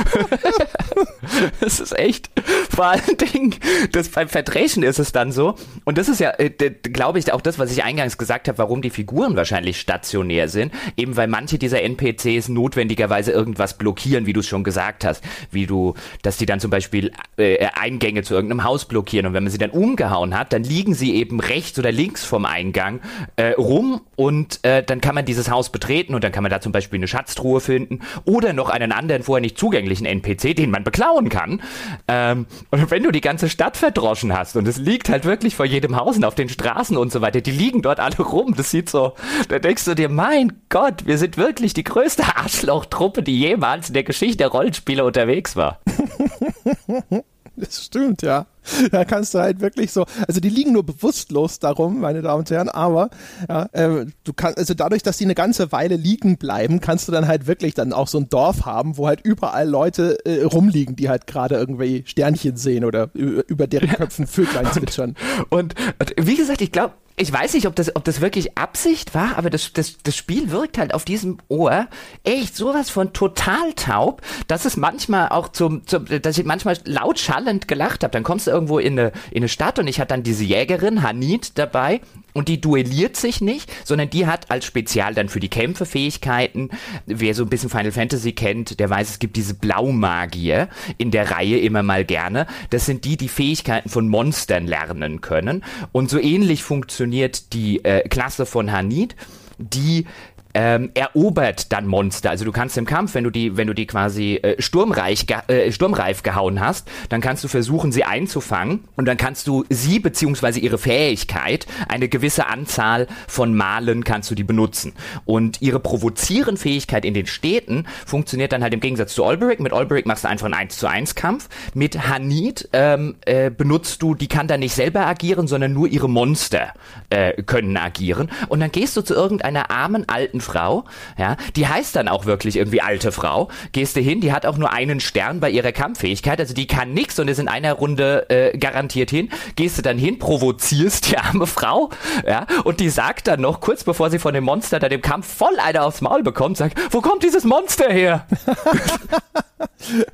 das 1.60 1.80
ist 1.80 1.98
echt. 1.98 2.30
Vor 2.70 2.86
allen 2.86 3.16
Dingen, 3.16 3.54
das 3.92 4.08
beim 4.08 4.28
Verdreschen 4.28 4.82
ist 4.82 4.98
es 4.98 5.12
dann 5.12 5.32
so. 5.32 5.56
Und 5.84 5.98
das 5.98 6.08
ist 6.08 6.20
ja, 6.20 6.30
äh, 6.38 6.50
glaube 6.50 7.18
ich, 7.18 7.32
auch 7.32 7.40
das, 7.40 7.58
was 7.58 7.72
ich 7.72 7.84
eingangs 7.84 8.18
gesagt 8.18 8.48
habe, 8.48 8.58
warum 8.58 8.82
die 8.82 8.90
Figuren 8.90 9.36
wahrscheinlich 9.36 9.80
stationär 9.80 10.48
sind. 10.48 10.72
Eben 10.96 11.16
weil 11.16 11.28
manche 11.28 11.58
dieser 11.58 11.82
NPCs 11.82 12.48
notwendigerweise 12.48 13.32
irgendwas 13.32 13.78
blockieren, 13.78 14.26
wie 14.26 14.32
du 14.32 14.40
es 14.40 14.46
schon 14.46 14.64
gesagt 14.64 15.04
hast. 15.04 15.24
Wie 15.50 15.66
du, 15.66 15.94
dass 16.22 16.36
die 16.36 16.46
dann 16.46 16.60
zum 16.60 16.70
Beispiel 16.70 17.12
äh, 17.36 17.66
Eingänge 17.74 18.22
zu 18.22 18.34
irgendeinem 18.34 18.64
Haus 18.64 18.84
blockieren. 18.84 19.26
Und 19.26 19.34
wenn 19.34 19.42
man 19.42 19.50
sie 19.50 19.58
dann 19.58 19.70
umgehauen 19.70 20.38
hat, 20.38 20.52
dann 20.52 20.64
liegen 20.64 20.94
sie 20.94 21.14
eben 21.14 21.40
rechts 21.40 21.78
oder 21.78 21.92
links 21.92 22.24
vom 22.24 22.44
Eingang 22.44 23.00
äh, 23.36 23.52
rum 23.52 24.00
und 24.16 24.60
äh, 24.62 24.82
dann 24.82 25.00
kann 25.00 25.14
man 25.14 25.24
dieses 25.24 25.50
Haus 25.50 25.70
betreten 25.70 26.14
und 26.14 26.24
dann 26.24 26.32
kann 26.32 26.42
man 26.42 26.50
da 26.50 26.60
zum 26.60 26.72
Beispiel 26.72 26.98
eine 26.98 27.08
Schatztruhe 27.08 27.60
finden 27.60 28.00
oder 28.24 28.52
noch 28.52 28.68
einen 28.68 28.91
einen 28.92 29.00
anderen 29.00 29.22
vorher 29.22 29.40
nicht 29.40 29.58
zugänglichen 29.58 30.06
NPC, 30.06 30.54
den 30.54 30.70
man 30.70 30.84
beklauen 30.84 31.28
kann. 31.28 31.62
Ähm, 32.08 32.46
und 32.70 32.90
wenn 32.90 33.02
du 33.02 33.10
die 33.10 33.20
ganze 33.20 33.48
Stadt 33.48 33.76
verdroschen 33.76 34.36
hast 34.36 34.56
und 34.56 34.68
es 34.68 34.76
liegt 34.76 35.08
halt 35.08 35.24
wirklich 35.24 35.56
vor 35.56 35.66
jedem 35.66 35.96
Haus 35.96 36.16
und 36.16 36.24
auf 36.24 36.34
den 36.34 36.48
Straßen 36.48 36.96
und 36.96 37.12
so 37.12 37.20
weiter, 37.20 37.40
die 37.40 37.50
liegen 37.50 37.82
dort 37.82 38.00
alle 38.00 38.16
rum. 38.16 38.54
Das 38.56 38.70
sieht 38.70 38.90
so, 38.90 39.14
da 39.48 39.58
denkst 39.58 39.84
du 39.84 39.94
dir, 39.94 40.08
mein 40.08 40.52
Gott, 40.68 41.06
wir 41.06 41.18
sind 41.18 41.36
wirklich 41.36 41.74
die 41.74 41.84
größte 41.84 42.22
Arschlochtruppe, 42.36 43.22
die 43.22 43.38
jemals 43.38 43.88
in 43.88 43.94
der 43.94 44.04
Geschichte 44.04 44.38
der 44.38 44.48
Rollenspiele 44.48 45.04
unterwegs 45.04 45.56
war. 45.56 45.80
Das 47.54 47.84
stimmt, 47.84 48.22
ja. 48.22 48.46
Da 48.90 49.04
kannst 49.04 49.34
du 49.34 49.38
halt 49.38 49.60
wirklich 49.60 49.92
so, 49.92 50.04
also 50.26 50.40
die 50.40 50.48
liegen 50.48 50.72
nur 50.72 50.84
bewusstlos 50.84 51.58
darum, 51.58 52.00
meine 52.00 52.22
Damen 52.22 52.40
und 52.40 52.50
Herren, 52.50 52.68
aber 52.68 53.10
ja, 53.48 53.68
äh, 53.72 54.06
du 54.24 54.32
kannst, 54.32 54.58
also 54.58 54.74
dadurch, 54.74 55.02
dass 55.02 55.18
die 55.18 55.24
eine 55.24 55.34
ganze 55.34 55.72
Weile 55.72 55.96
liegen 55.96 56.36
bleiben, 56.36 56.80
kannst 56.80 57.08
du 57.08 57.12
dann 57.12 57.26
halt 57.26 57.46
wirklich 57.46 57.74
dann 57.74 57.92
auch 57.92 58.08
so 58.08 58.18
ein 58.18 58.28
Dorf 58.28 58.64
haben, 58.64 58.96
wo 58.96 59.06
halt 59.06 59.20
überall 59.22 59.68
Leute 59.68 60.18
äh, 60.24 60.42
rumliegen, 60.42 60.96
die 60.96 61.08
halt 61.08 61.26
gerade 61.26 61.56
irgendwie 61.56 62.02
Sternchen 62.06 62.56
sehen 62.56 62.84
oder 62.84 63.10
über 63.14 63.66
deren 63.66 63.90
Köpfen 63.90 64.26
Vöglein 64.26 64.66
zwitschern. 64.72 65.16
Und, 65.50 65.74
und 65.98 66.14
wie 66.26 66.36
gesagt, 66.36 66.60
ich 66.60 66.72
glaube, 66.72 66.94
ich 67.16 67.32
weiß 67.32 67.54
nicht, 67.54 67.66
ob 67.66 67.76
das, 67.76 67.94
ob 67.94 68.04
das 68.04 68.20
wirklich 68.20 68.56
Absicht 68.56 69.14
war, 69.14 69.36
aber 69.36 69.50
das, 69.50 69.72
das, 69.72 69.98
das 70.02 70.16
Spiel 70.16 70.50
wirkt 70.50 70.78
halt 70.78 70.94
auf 70.94 71.04
diesem 71.04 71.38
Ohr 71.48 71.86
echt 72.24 72.56
sowas 72.56 72.90
von 72.90 73.12
total 73.12 73.72
taub, 73.74 74.22
dass 74.48 74.64
es 74.64 74.76
manchmal 74.76 75.28
auch 75.28 75.48
zum, 75.48 75.86
zum 75.86 76.06
dass 76.06 76.38
ich 76.38 76.44
manchmal 76.44 76.78
laut 76.84 77.18
schallend 77.18 77.68
gelacht 77.68 78.02
habe. 78.02 78.12
Dann 78.12 78.22
kommst 78.22 78.46
du 78.46 78.50
irgendwo 78.50 78.78
in 78.78 78.98
eine, 78.98 79.12
in 79.30 79.38
eine 79.38 79.48
Stadt 79.48 79.78
und 79.78 79.86
ich 79.88 80.00
hatte 80.00 80.08
dann 80.08 80.22
diese 80.22 80.44
Jägerin, 80.44 81.02
Hanit, 81.02 81.58
dabei 81.58 82.00
und 82.32 82.48
die 82.48 82.60
duelliert 82.60 83.16
sich 83.16 83.40
nicht, 83.40 83.70
sondern 83.84 84.10
die 84.10 84.26
hat 84.26 84.50
als 84.50 84.64
Spezial 84.64 85.14
dann 85.14 85.28
für 85.28 85.40
die 85.40 85.48
Kämpfe 85.48 85.86
Fähigkeiten. 85.86 86.70
Wer 87.06 87.34
so 87.34 87.42
ein 87.42 87.48
bisschen 87.48 87.70
Final 87.70 87.92
Fantasy 87.92 88.32
kennt, 88.32 88.80
der 88.80 88.90
weiß, 88.90 89.10
es 89.10 89.18
gibt 89.18 89.36
diese 89.36 89.54
Blaumagier 89.54 90.68
in 90.98 91.10
der 91.10 91.30
Reihe 91.30 91.58
immer 91.58 91.82
mal 91.82 92.04
gerne. 92.04 92.46
Das 92.70 92.86
sind 92.86 93.04
die, 93.04 93.16
die 93.16 93.28
Fähigkeiten 93.28 93.88
von 93.88 94.08
Monstern 94.08 94.66
lernen 94.66 95.20
können. 95.20 95.64
Und 95.92 96.10
so 96.10 96.18
ähnlich 96.18 96.62
funktioniert 96.62 97.52
die 97.52 97.84
äh, 97.84 98.08
Klasse 98.08 98.46
von 98.46 98.72
Hanit 98.72 99.16
die 99.58 100.06
ähm, 100.54 100.90
erobert 100.94 101.72
dann 101.72 101.86
Monster. 101.86 102.30
Also 102.30 102.44
du 102.44 102.52
kannst 102.52 102.76
im 102.76 102.86
Kampf, 102.86 103.14
wenn 103.14 103.24
du 103.24 103.30
die, 103.30 103.56
wenn 103.56 103.66
du 103.66 103.74
die 103.74 103.86
quasi 103.86 104.36
äh, 104.36 104.60
sturmreich, 104.60 105.26
äh, 105.48 105.72
sturmreif 105.72 106.22
gehauen 106.22 106.60
hast, 106.60 106.88
dann 107.08 107.20
kannst 107.20 107.44
du 107.44 107.48
versuchen, 107.48 107.92
sie 107.92 108.04
einzufangen 108.04 108.84
und 108.96 109.06
dann 109.06 109.16
kannst 109.16 109.46
du 109.46 109.64
sie 109.68 109.98
beziehungsweise 109.98 110.60
ihre 110.60 110.78
Fähigkeit, 110.78 111.66
eine 111.88 112.08
gewisse 112.08 112.46
Anzahl 112.46 113.06
von 113.26 113.54
Malen 113.54 114.04
kannst 114.04 114.30
du 114.30 114.34
die 114.34 114.44
benutzen. 114.44 114.92
Und 115.24 115.62
ihre 115.62 115.80
provozieren 115.80 116.56
Fähigkeit 116.56 117.04
in 117.04 117.14
den 117.14 117.26
Städten 117.26 117.86
funktioniert 118.06 118.52
dann 118.52 118.62
halt 118.62 118.74
im 118.74 118.80
Gegensatz 118.80 119.14
zu 119.14 119.24
Olberic. 119.24 119.60
Mit 119.60 119.72
Olberic 119.72 120.06
machst 120.06 120.24
du 120.24 120.28
einfach 120.28 120.46
einen 120.46 120.54
1 120.54 120.76
zu 120.76 120.86
1 120.86 121.14
Kampf. 121.14 121.48
Mit 121.74 122.08
Hanit 122.08 122.68
ähm, 122.72 123.16
äh, 123.24 123.50
benutzt 123.50 124.02
du, 124.02 124.14
die 124.14 124.28
kann 124.28 124.48
dann 124.48 124.60
nicht 124.60 124.74
selber 124.74 125.06
agieren, 125.06 125.46
sondern 125.46 125.72
nur 125.72 125.88
ihre 125.88 126.08
Monster 126.08 126.72
äh, 127.10 127.42
können 127.42 127.76
agieren. 127.76 128.30
Und 128.48 128.60
dann 128.60 128.70
gehst 128.70 128.96
du 128.96 129.02
zu 129.02 129.14
irgendeiner 129.14 129.70
armen 129.70 130.08
alten 130.08 130.40
Frau, 130.42 130.84
ja, 131.18 131.36
die 131.56 131.66
heißt 131.66 131.96
dann 131.96 132.08
auch 132.08 132.26
wirklich 132.26 132.56
irgendwie 132.56 132.82
alte 132.82 133.12
Frau, 133.12 133.48
gehst 133.72 133.96
du 133.96 134.00
hin, 134.00 134.20
die 134.20 134.32
hat 134.32 134.46
auch 134.46 134.58
nur 134.58 134.72
einen 134.72 135.00
Stern 135.00 135.40
bei 135.40 135.50
ihrer 135.50 135.72
Kampffähigkeit, 135.72 136.38
also 136.38 136.54
die 136.54 136.66
kann 136.66 136.92
nix 136.92 137.18
und 137.18 137.28
ist 137.28 137.38
in 137.38 137.48
einer 137.48 137.72
Runde 137.72 138.28
äh, 138.28 138.56
garantiert 138.58 139.10
hin, 139.10 139.30
gehst 139.56 139.78
du 139.78 139.82
dann 139.82 139.98
hin, 139.98 140.18
provozierst 140.18 141.10
die 141.10 141.18
arme 141.18 141.46
Frau, 141.46 141.90
ja, 142.26 142.46
und 142.64 142.80
die 142.80 142.90
sagt 142.90 143.28
dann 143.28 143.40
noch, 143.40 143.60
kurz 143.60 143.84
bevor 143.84 144.10
sie 144.10 144.18
von 144.18 144.34
dem 144.34 144.44
Monster 144.44 144.78
da 144.78 144.88
dem 144.88 145.00
Kampf 145.00 145.26
voll 145.32 145.58
einer 145.58 145.84
aufs 145.84 146.00
Maul 146.00 146.22
bekommt, 146.22 146.56
sagt, 146.56 146.78
wo 146.90 147.00
kommt 147.00 147.22
dieses 147.22 147.44
Monster 147.44 147.90
her? 147.90 148.26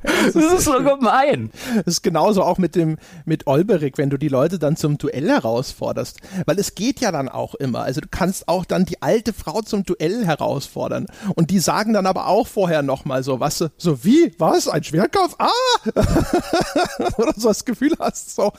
das, 0.03 0.35
ist, 0.35 0.53
ist 0.53 0.64
so 0.64 0.73
gemein. 0.83 1.51
Das 1.77 1.95
ist 1.95 2.03
genauso 2.03 2.43
auch 2.43 2.59
mit 2.59 2.75
dem, 2.75 2.99
mit 3.25 3.47
Olberik, 3.47 3.99
wenn 3.99 4.11
du 4.11 4.17
die 4.17 4.29
Leute 4.29 4.59
dann 4.59 4.77
zum 4.77 4.99
Duell 4.99 5.29
herausforderst. 5.29 6.19
Weil 6.47 6.59
es 6.59 6.75
geht 6.75 7.01
ja 7.01 7.12
dann 7.12 7.29
auch 7.29 7.55
immer. 7.55 7.83
Also 7.83 8.01
du 8.01 8.09
kannst 8.11 8.49
auch 8.49 8.64
dann 8.64 8.85
die 8.85 9.03
alte 9.03 9.33
Frau 9.33 9.61
zum 9.62 9.85
Duell 9.85 10.17
Duell 10.18 10.26
herausfordern. 10.26 11.07
Und 11.35 11.51
die 11.51 11.59
sagen 11.59 11.93
dann 11.93 12.07
aber 12.07 12.26
auch 12.26 12.47
vorher 12.47 12.82
nochmal 12.82 13.22
so, 13.22 13.40
was, 13.40 13.64
so 13.76 14.05
wie, 14.05 14.32
was, 14.38 14.68
ein 14.68 14.84
Schwerkampf? 14.84 15.36
Ah! 15.38 15.49
Oder 17.16 17.34
so 17.36 17.49
das 17.49 17.64
Gefühl 17.64 17.93
hast, 17.99 18.34
so, 18.34 18.53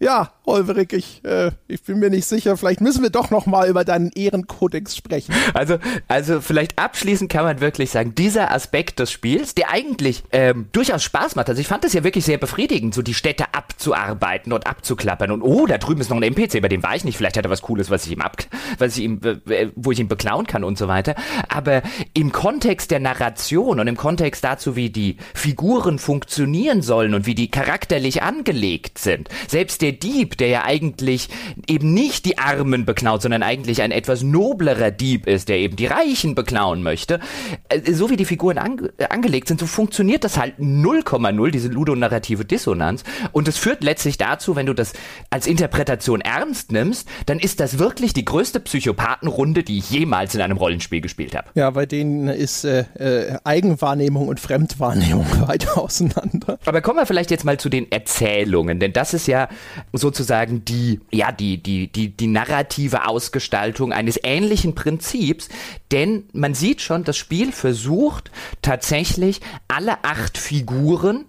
ja, 0.00 0.30
Holverig, 0.48 0.92
ich, 0.92 1.24
äh, 1.24 1.50
ich 1.68 1.82
bin 1.82 1.98
mir 1.98 2.10
nicht 2.10 2.26
sicher, 2.26 2.56
vielleicht 2.56 2.80
müssen 2.80 3.02
wir 3.02 3.10
doch 3.10 3.30
nochmal 3.30 3.68
über 3.68 3.84
deinen 3.84 4.10
Ehrenkodex 4.10 4.96
sprechen. 4.96 5.34
Also, 5.54 5.78
also 6.08 6.40
vielleicht 6.40 6.78
abschließend 6.78 7.30
kann 7.30 7.44
man 7.44 7.60
wirklich 7.60 7.90
sagen, 7.90 8.14
dieser 8.14 8.50
Aspekt 8.50 8.98
des 8.98 9.12
Spiels, 9.12 9.54
der 9.54 9.70
eigentlich 9.70 10.24
ähm, 10.32 10.68
durchaus 10.72 11.02
Spaß 11.02 11.36
macht. 11.36 11.48
Also 11.48 11.60
ich 11.60 11.68
fand 11.68 11.84
das 11.84 11.92
ja 11.92 12.02
wirklich 12.02 12.24
sehr 12.24 12.38
befriedigend, 12.38 12.94
so 12.94 13.02
die 13.02 13.14
Städte 13.14 13.52
abzuarbeiten 13.52 14.52
und 14.52 14.66
abzuklappern. 14.66 15.30
Und 15.30 15.42
oh, 15.42 15.66
da 15.66 15.78
drüben 15.78 16.00
ist 16.00 16.08
noch 16.08 16.16
ein 16.16 16.22
NPC, 16.22 16.62
bei 16.62 16.68
dem 16.68 16.82
war 16.82 16.96
ich 16.96 17.04
nicht. 17.04 17.18
Vielleicht 17.18 17.36
hat 17.36 17.44
er 17.44 17.50
was 17.50 17.62
Cooles, 17.62 17.90
was 17.90 18.06
ich 18.06 18.12
ihm 18.12 18.22
ab, 18.22 18.38
was 18.78 18.96
ich 18.96 19.04
ihm, 19.04 19.20
äh, 19.22 19.68
wo 19.76 19.92
ich 19.92 20.00
ihn 20.00 20.08
beklauen 20.08 20.46
kann 20.46 20.64
und 20.64 20.78
so 20.78 20.88
weiter. 20.88 21.14
Aber 21.48 21.82
im 22.14 22.32
Kontext 22.32 22.90
der 22.90 23.00
Narration 23.00 23.80
und 23.80 23.86
im 23.86 23.96
Kontext 23.96 24.42
dazu, 24.44 24.76
wie 24.76 24.88
die 24.88 25.18
Figuren 25.34 25.98
funktionieren 25.98 26.80
sollen 26.80 27.12
und 27.14 27.26
wie 27.26 27.34
die 27.34 27.50
charakterlich 27.50 28.22
angelegt 28.22 28.98
sind, 28.98 29.28
selbst 29.46 29.82
der 29.82 29.92
Dieb, 29.92 30.37
der 30.40 30.48
ja 30.48 30.64
eigentlich 30.64 31.28
eben 31.66 31.92
nicht 31.94 32.24
die 32.24 32.38
Armen 32.38 32.84
beklaut, 32.84 33.22
sondern 33.22 33.42
eigentlich 33.42 33.82
ein 33.82 33.90
etwas 33.90 34.22
noblerer 34.22 34.90
Dieb 34.90 35.26
ist, 35.26 35.48
der 35.48 35.58
eben 35.58 35.76
die 35.76 35.86
Reichen 35.86 36.34
beklauen 36.34 36.82
möchte, 36.82 37.20
äh, 37.68 37.92
so 37.92 38.10
wie 38.10 38.16
die 38.16 38.24
Figuren 38.24 38.58
ange 38.58 38.92
angelegt 39.08 39.48
sind, 39.48 39.60
so 39.60 39.66
funktioniert 39.66 40.24
das 40.24 40.38
halt 40.38 40.58
0,0, 40.58 41.50
diese 41.50 41.68
ludonarrative 41.68 42.44
Dissonanz. 42.44 43.04
Und 43.32 43.48
es 43.48 43.58
führt 43.58 43.82
letztlich 43.82 44.18
dazu, 44.18 44.56
wenn 44.56 44.66
du 44.66 44.74
das 44.74 44.92
als 45.30 45.46
Interpretation 45.46 46.20
ernst 46.20 46.72
nimmst, 46.72 47.08
dann 47.26 47.38
ist 47.38 47.60
das 47.60 47.78
wirklich 47.78 48.12
die 48.12 48.24
größte 48.24 48.60
Psychopathenrunde, 48.60 49.62
die 49.62 49.78
ich 49.78 49.90
jemals 49.90 50.34
in 50.34 50.40
einem 50.40 50.56
Rollenspiel 50.56 51.00
gespielt 51.00 51.36
habe. 51.36 51.48
Ja, 51.54 51.70
bei 51.70 51.86
denen 51.86 52.28
ist 52.28 52.64
äh, 52.64 52.84
äh, 52.94 53.38
Eigenwahrnehmung 53.44 54.28
und 54.28 54.40
Fremdwahrnehmung 54.40 55.26
weit 55.48 55.68
auseinander. 55.76 56.58
Aber 56.64 56.80
kommen 56.80 56.98
wir 56.98 57.06
vielleicht 57.06 57.30
jetzt 57.30 57.44
mal 57.44 57.58
zu 57.58 57.68
den 57.68 57.90
Erzählungen, 57.90 58.80
denn 58.80 58.92
das 58.92 59.14
ist 59.14 59.26
ja 59.26 59.48
sozusagen 59.92 60.27
die, 60.64 61.00
ja, 61.10 61.32
die, 61.32 61.62
die, 61.62 61.88
die, 61.90 62.16
die 62.16 62.26
narrative 62.26 63.06
Ausgestaltung 63.06 63.92
eines 63.92 64.18
ähnlichen 64.22 64.74
Prinzips, 64.74 65.48
denn 65.90 66.24
man 66.32 66.54
sieht 66.54 66.80
schon, 66.80 67.04
das 67.04 67.16
Spiel 67.16 67.52
versucht 67.52 68.30
tatsächlich 68.62 69.40
alle 69.68 70.04
acht 70.04 70.38
Figuren 70.38 71.26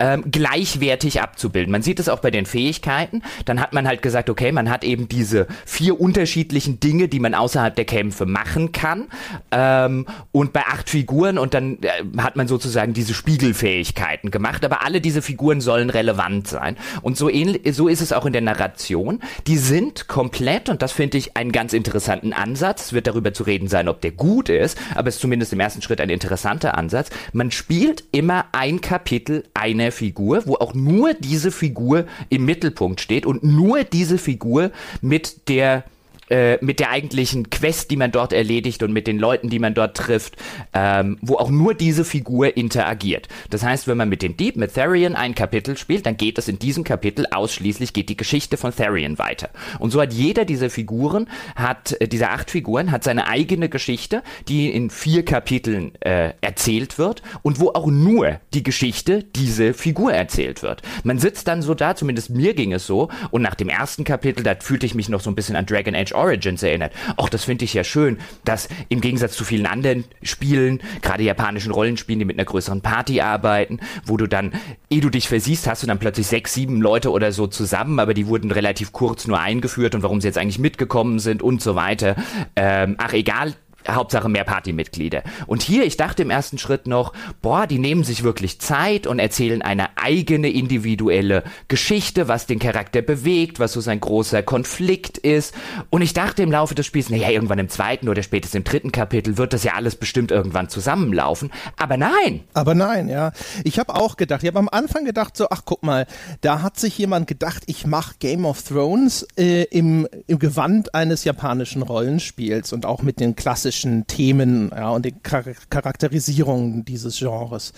ähm, 0.00 0.24
gleichwertig 0.30 1.20
abzubilden. 1.20 1.70
Man 1.70 1.82
sieht 1.82 2.00
es 2.00 2.08
auch 2.08 2.20
bei 2.20 2.30
den 2.30 2.46
Fähigkeiten. 2.46 3.22
Dann 3.44 3.60
hat 3.60 3.72
man 3.72 3.86
halt 3.86 4.02
gesagt, 4.02 4.30
okay, 4.30 4.50
man 4.50 4.70
hat 4.70 4.82
eben 4.82 5.08
diese 5.08 5.46
vier 5.66 6.00
unterschiedlichen 6.00 6.80
Dinge, 6.80 7.06
die 7.08 7.20
man 7.20 7.34
außerhalb 7.34 7.76
der 7.76 7.84
Kämpfe 7.84 8.26
machen 8.26 8.72
kann. 8.72 9.08
Ähm, 9.52 10.06
und 10.32 10.52
bei 10.52 10.62
acht 10.66 10.90
Figuren 10.90 11.38
und 11.38 11.54
dann 11.54 11.78
äh, 11.82 11.88
hat 12.18 12.36
man 12.36 12.48
sozusagen 12.48 12.94
diese 12.94 13.14
Spiegelfähigkeiten 13.14 14.30
gemacht. 14.30 14.64
Aber 14.64 14.84
alle 14.84 15.00
diese 15.00 15.22
Figuren 15.22 15.60
sollen 15.60 15.90
relevant 15.90 16.48
sein. 16.48 16.76
Und 17.02 17.16
so, 17.16 17.30
so 17.70 17.88
ist 17.88 18.00
es 18.00 18.12
auch 18.12 18.26
in 18.26 18.32
der 18.32 18.42
Narration. 18.42 19.20
Die 19.46 19.58
sind 19.58 20.08
komplett, 20.08 20.68
und 20.68 20.82
das 20.82 20.92
finde 20.92 21.18
ich 21.18 21.36
einen 21.36 21.52
ganz 21.52 21.72
interessanten 21.72 22.32
Ansatz. 22.32 22.86
Es 22.86 22.92
wird 22.92 23.06
darüber 23.06 23.34
zu 23.34 23.42
reden 23.42 23.68
sein, 23.68 23.88
ob 23.88 24.00
der 24.00 24.12
gut 24.12 24.48
ist, 24.48 24.78
aber 24.94 25.08
es 25.08 25.16
ist 25.16 25.20
zumindest 25.20 25.52
im 25.52 25.60
ersten 25.60 25.82
Schritt 25.82 26.00
ein 26.00 26.10
interessanter 26.10 26.78
Ansatz. 26.78 27.10
Man 27.32 27.50
spielt 27.50 28.04
immer 28.12 28.46
ein 28.52 28.80
Kapitel 28.80 29.44
einer 29.90 29.92
Figur, 29.92 30.42
wo 30.46 30.54
auch 30.54 30.74
nur 30.74 31.14
diese 31.14 31.50
Figur 31.50 32.06
im 32.28 32.44
Mittelpunkt 32.44 33.00
steht 33.00 33.26
und 33.26 33.42
nur 33.42 33.84
diese 33.84 34.18
Figur 34.18 34.70
mit 35.02 35.48
der 35.48 35.84
äh, 36.30 36.58
mit 36.64 36.80
der 36.80 36.90
eigentlichen 36.90 37.50
Quest, 37.50 37.90
die 37.90 37.96
man 37.96 38.12
dort 38.12 38.32
erledigt 38.32 38.82
und 38.82 38.92
mit 38.92 39.06
den 39.06 39.18
Leuten, 39.18 39.50
die 39.50 39.58
man 39.58 39.74
dort 39.74 39.96
trifft, 39.96 40.36
ähm, 40.72 41.18
wo 41.20 41.36
auch 41.36 41.50
nur 41.50 41.74
diese 41.74 42.04
Figur 42.04 42.56
interagiert. 42.56 43.28
Das 43.50 43.62
heißt, 43.64 43.88
wenn 43.88 43.96
man 43.96 44.08
mit 44.08 44.22
dem 44.22 44.36
Dieb, 44.36 44.56
mit 44.56 44.74
Therion 44.74 45.16
ein 45.16 45.34
Kapitel 45.34 45.76
spielt, 45.76 46.06
dann 46.06 46.16
geht 46.16 46.38
es 46.38 46.48
in 46.48 46.58
diesem 46.58 46.84
Kapitel 46.84 47.26
ausschließlich, 47.30 47.92
geht 47.92 48.08
die 48.08 48.16
Geschichte 48.16 48.56
von 48.56 48.74
Therion 48.74 49.18
weiter. 49.18 49.50
Und 49.78 49.90
so 49.90 50.00
hat 50.00 50.12
jeder 50.12 50.44
dieser 50.44 50.70
Figuren, 50.70 51.28
hat, 51.56 51.96
äh, 52.00 52.08
dieser 52.08 52.30
acht 52.30 52.50
Figuren, 52.50 52.90
hat 52.90 53.04
seine 53.04 53.26
eigene 53.26 53.68
Geschichte, 53.68 54.22
die 54.48 54.70
in 54.70 54.90
vier 54.90 55.24
Kapiteln 55.24 55.92
äh, 56.00 56.32
erzählt 56.40 56.98
wird 56.98 57.22
und 57.42 57.60
wo 57.60 57.70
auch 57.70 57.86
nur 57.86 58.40
die 58.54 58.62
Geschichte 58.62 59.24
diese 59.24 59.74
Figur 59.74 60.12
erzählt 60.12 60.62
wird. 60.62 60.82
Man 61.04 61.18
sitzt 61.18 61.48
dann 61.48 61.62
so 61.62 61.74
da, 61.74 61.96
zumindest 61.96 62.30
mir 62.30 62.54
ging 62.54 62.72
es 62.72 62.86
so, 62.86 63.08
und 63.30 63.42
nach 63.42 63.54
dem 63.54 63.68
ersten 63.68 64.04
Kapitel, 64.04 64.42
da 64.42 64.54
fühlte 64.60 64.86
ich 64.86 64.94
mich 64.94 65.08
noch 65.08 65.20
so 65.20 65.30
ein 65.30 65.34
bisschen 65.34 65.56
an 65.56 65.66
Dragon 65.66 65.94
Age 65.94 66.12
Origins 66.20 66.62
erinnert. 66.62 66.92
Auch 67.16 67.28
das 67.28 67.44
finde 67.44 67.64
ich 67.64 67.74
ja 67.74 67.84
schön, 67.84 68.18
dass 68.44 68.68
im 68.88 69.00
Gegensatz 69.00 69.32
zu 69.36 69.44
vielen 69.44 69.66
anderen 69.66 70.04
Spielen, 70.22 70.80
gerade 71.02 71.22
japanischen 71.22 71.72
Rollenspielen, 71.72 72.18
die 72.18 72.24
mit 72.24 72.38
einer 72.38 72.44
größeren 72.44 72.80
Party 72.82 73.20
arbeiten, 73.20 73.80
wo 74.04 74.16
du 74.16 74.26
dann, 74.26 74.52
ehe 74.90 75.00
du 75.00 75.10
dich 75.10 75.28
versiehst, 75.28 75.66
hast 75.66 75.82
du 75.82 75.86
dann 75.86 75.98
plötzlich 75.98 76.26
sechs, 76.26 76.54
sieben 76.54 76.80
Leute 76.80 77.10
oder 77.10 77.32
so 77.32 77.46
zusammen, 77.46 77.98
aber 77.98 78.14
die 78.14 78.26
wurden 78.26 78.50
relativ 78.50 78.92
kurz 78.92 79.26
nur 79.26 79.40
eingeführt 79.40 79.94
und 79.94 80.02
warum 80.02 80.20
sie 80.20 80.28
jetzt 80.28 80.38
eigentlich 80.38 80.58
mitgekommen 80.58 81.18
sind 81.18 81.42
und 81.42 81.62
so 81.62 81.74
weiter. 81.74 82.16
Ähm, 82.56 82.96
ach 82.98 83.12
egal, 83.12 83.54
Hauptsache 83.94 84.28
mehr 84.28 84.44
Partymitglieder. 84.44 85.22
Und 85.46 85.62
hier, 85.62 85.84
ich 85.84 85.96
dachte 85.96 86.22
im 86.22 86.30
ersten 86.30 86.58
Schritt 86.58 86.86
noch, 86.86 87.12
boah, 87.42 87.66
die 87.66 87.78
nehmen 87.78 88.04
sich 88.04 88.22
wirklich 88.22 88.60
Zeit 88.60 89.06
und 89.06 89.18
erzählen 89.18 89.62
eine 89.62 89.96
eigene 89.96 90.50
individuelle 90.50 91.44
Geschichte, 91.68 92.28
was 92.28 92.46
den 92.46 92.58
Charakter 92.58 93.02
bewegt, 93.02 93.60
was 93.60 93.72
so 93.72 93.80
sein 93.80 94.00
großer 94.00 94.42
Konflikt 94.42 95.18
ist. 95.18 95.54
Und 95.90 96.02
ich 96.02 96.12
dachte 96.12 96.42
im 96.42 96.50
Laufe 96.50 96.74
des 96.74 96.86
Spiels, 96.86 97.10
naja, 97.10 97.30
irgendwann 97.30 97.58
im 97.58 97.68
zweiten 97.68 98.08
oder 98.08 98.22
spätestens 98.22 98.58
im 98.58 98.64
dritten 98.64 98.92
Kapitel 98.92 99.38
wird 99.38 99.52
das 99.52 99.64
ja 99.64 99.74
alles 99.74 99.96
bestimmt 99.96 100.30
irgendwann 100.30 100.68
zusammenlaufen. 100.68 101.50
Aber 101.76 101.96
nein. 101.96 102.44
Aber 102.54 102.74
nein, 102.74 103.08
ja. 103.08 103.32
Ich 103.64 103.78
habe 103.78 103.94
auch 103.94 104.16
gedacht, 104.16 104.42
ich 104.42 104.48
habe 104.48 104.58
am 104.58 104.68
Anfang 104.68 105.04
gedacht 105.04 105.36
so, 105.36 105.48
ach 105.50 105.62
guck 105.64 105.82
mal, 105.82 106.06
da 106.40 106.62
hat 106.62 106.78
sich 106.78 106.98
jemand 106.98 107.26
gedacht, 107.26 107.62
ich 107.66 107.86
mache 107.86 108.16
Game 108.18 108.44
of 108.44 108.62
Thrones 108.62 109.26
äh, 109.36 109.64
im, 109.64 110.06
im 110.26 110.38
Gewand 110.38 110.94
eines 110.94 111.24
japanischen 111.24 111.82
Rollenspiels 111.82 112.72
und 112.72 112.86
auch 112.86 113.02
mit 113.02 113.20
den 113.20 113.36
klassischen 113.36 113.79
klassischen 113.80 114.06
Themen 114.06 114.70
ja, 114.74 114.90
und 114.90 115.04
den 115.04 115.20
Char 115.26 115.44
Charakterisierungen 115.70 116.84
dieses 116.84 117.18
Genres. 117.18 117.72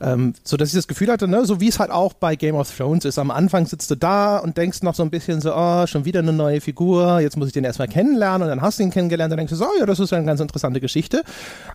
Ähm, 0.00 0.34
so 0.44 0.56
dass 0.56 0.70
ich 0.70 0.74
das 0.74 0.88
Gefühl 0.88 1.08
hatte, 1.08 1.28
ne, 1.28 1.44
so 1.44 1.60
wie 1.60 1.68
es 1.68 1.78
halt 1.78 1.90
auch 1.90 2.14
bei 2.14 2.36
Game 2.36 2.54
of 2.54 2.74
Thrones 2.74 3.04
ist. 3.04 3.18
Am 3.18 3.30
Anfang 3.30 3.66
sitzt 3.66 3.90
du 3.90 3.96
da 3.96 4.38
und 4.38 4.56
denkst 4.56 4.82
noch 4.82 4.94
so 4.94 5.02
ein 5.02 5.10
bisschen 5.10 5.40
so, 5.40 5.54
oh, 5.54 5.86
schon 5.86 6.04
wieder 6.04 6.20
eine 6.20 6.32
neue 6.32 6.60
Figur, 6.60 7.20
jetzt 7.20 7.36
muss 7.36 7.48
ich 7.48 7.52
den 7.52 7.64
erstmal 7.64 7.88
kennenlernen 7.88 8.42
und 8.42 8.48
dann 8.48 8.62
hast 8.62 8.78
du 8.78 8.82
ihn 8.82 8.90
kennengelernt 8.90 9.32
und 9.32 9.36
denkst 9.36 9.50
du 9.50 9.56
so, 9.56 9.66
oh, 9.66 9.78
ja, 9.78 9.86
das 9.86 10.00
ist 10.00 10.12
eine 10.12 10.24
ganz 10.24 10.40
interessante 10.40 10.80
Geschichte. 10.80 11.22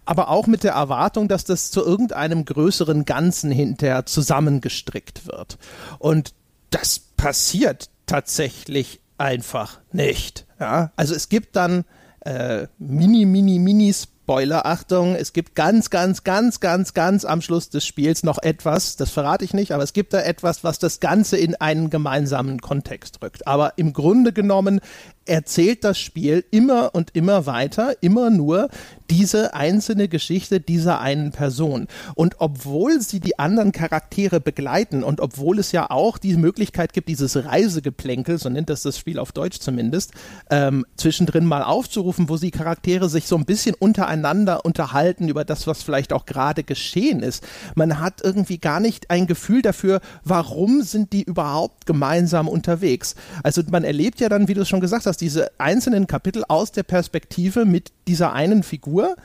Aber 0.06 0.30
auch 0.30 0.48
mit 0.48 0.64
der 0.64 0.74
Erwartung, 0.74 1.28
dass 1.28 1.44
das 1.44 1.70
zu 1.70 1.84
irgendeinem 1.84 2.46
größeren 2.46 3.06
Ganzen 3.06 3.52
hinterher 3.52 4.06
zusammengestrickt 4.06 5.28
wird. 5.28 5.58
Und 6.00 6.34
das 6.72 7.00
passiert 7.00 7.90
tatsächlich 8.08 9.02
einfach 9.18 9.80
nicht. 9.92 10.46
Ja? 10.60 10.92
Also 10.96 11.14
es 11.14 11.30
gibt 11.30 11.56
dann 11.56 11.86
äh, 12.26 12.68
mini, 12.78 13.26
mini, 13.26 13.60
mini 13.60 13.94
Spoiler, 13.94 14.66
Achtung, 14.66 15.14
es 15.16 15.34
gibt 15.34 15.54
ganz, 15.54 15.92
ganz, 15.92 16.24
ganz, 16.24 16.60
ganz, 16.60 16.96
ganz 16.96 17.26
am 17.26 17.42
Schluss 17.42 17.70
des 17.70 17.86
Spiels 17.86 18.24
noch 18.24 18.40
etwas, 18.42 18.96
das 18.96 19.12
verrate 19.12 19.46
ich 19.46 19.54
nicht, 19.54 19.72
aber 19.72 19.84
es 19.84 19.94
gibt 19.94 20.14
da 20.14 20.22
etwas, 20.22 20.64
was 20.64 20.80
das 20.80 21.00
Ganze 21.00 21.38
in 21.38 21.54
einen 21.54 21.92
gemeinsamen 21.92 22.60
Kontext 22.60 23.22
rückt. 23.22 23.46
Aber 23.46 23.74
im 23.76 23.94
Grunde 23.94 24.34
genommen 24.34 24.82
erzählt 25.26 25.84
das 25.84 25.98
Spiel 25.98 26.46
immer 26.52 26.94
und 26.94 27.16
immer 27.16 27.46
weiter, 27.46 27.96
immer 28.02 28.30
nur 28.30 28.70
diese 29.10 29.54
einzelne 29.54 30.08
Geschichte 30.08 30.60
dieser 30.60 31.00
einen 31.00 31.32
Person. 31.32 31.88
Und 32.16 32.36
obwohl 32.40 33.02
sie 33.02 33.20
die 33.20 33.38
anderen 33.38 33.72
Charaktere 33.72 34.40
begleiten 34.40 35.04
und 35.04 35.22
obwohl 35.22 35.60
es 35.60 35.72
ja 35.72 35.90
auch 35.90 36.18
die 36.18 36.36
Möglichkeit 36.36 36.94
gibt, 36.94 37.10
dieses 37.10 37.36
Reisegeplänkel, 37.46 38.38
so 38.38 38.50
nennt 38.50 38.70
das 38.70 38.82
das 38.82 38.98
Spiel 38.98 39.20
auf 39.20 39.32
Deutsch 39.32 39.60
zumindest, 39.60 40.12
ähm, 40.50 40.86
zwischendrin 40.96 41.46
mal 41.46 41.64
aufzurufen, 41.64 42.30
wo 42.30 42.38
die 42.38 42.52
Charaktere 42.52 43.10
sich 43.10 43.28
so 43.28 43.36
ein 43.36 43.46
bisschen 43.46 43.76
untereinander 43.76 44.66
unterhalten 44.66 45.28
über 45.30 45.46
das, 45.46 45.68
was 45.68 45.84
vielleicht 45.84 46.14
auch 46.14 46.26
gerade 46.26 46.64
geschehen 46.64 47.22
ist. 47.22 47.44
Man 47.76 48.00
hat 48.00 48.22
irgendwie 48.24 48.58
gar 48.58 48.80
nicht 48.80 49.10
ein 49.12 49.28
Gefühl 49.28 49.62
dafür, 49.62 50.02
warum 50.24 50.82
sind 50.82 51.14
die 51.14 51.24
überhaupt 51.24 51.86
gemeinsam 51.86 52.48
unterwegs. 52.48 53.16
Also 53.44 53.62
man 53.70 53.84
erlebt 53.84 54.20
ja 54.20 54.30
dann, 54.30 54.48
wie 54.48 54.54
du 54.54 54.62
es 54.62 54.70
schon 54.70 54.80
gesagt 54.80 55.06
hast, 55.06 55.15
hast 55.16 55.22
diese 55.22 55.50
einzelnen 55.60 56.08
Kapitel 56.08 56.44
aus 56.50 56.74
der 56.74 56.84
Perspektive 56.84 57.64
mit 57.64 57.94
dieser 58.06 58.34
einen 58.34 58.64
Figur. 58.64 59.16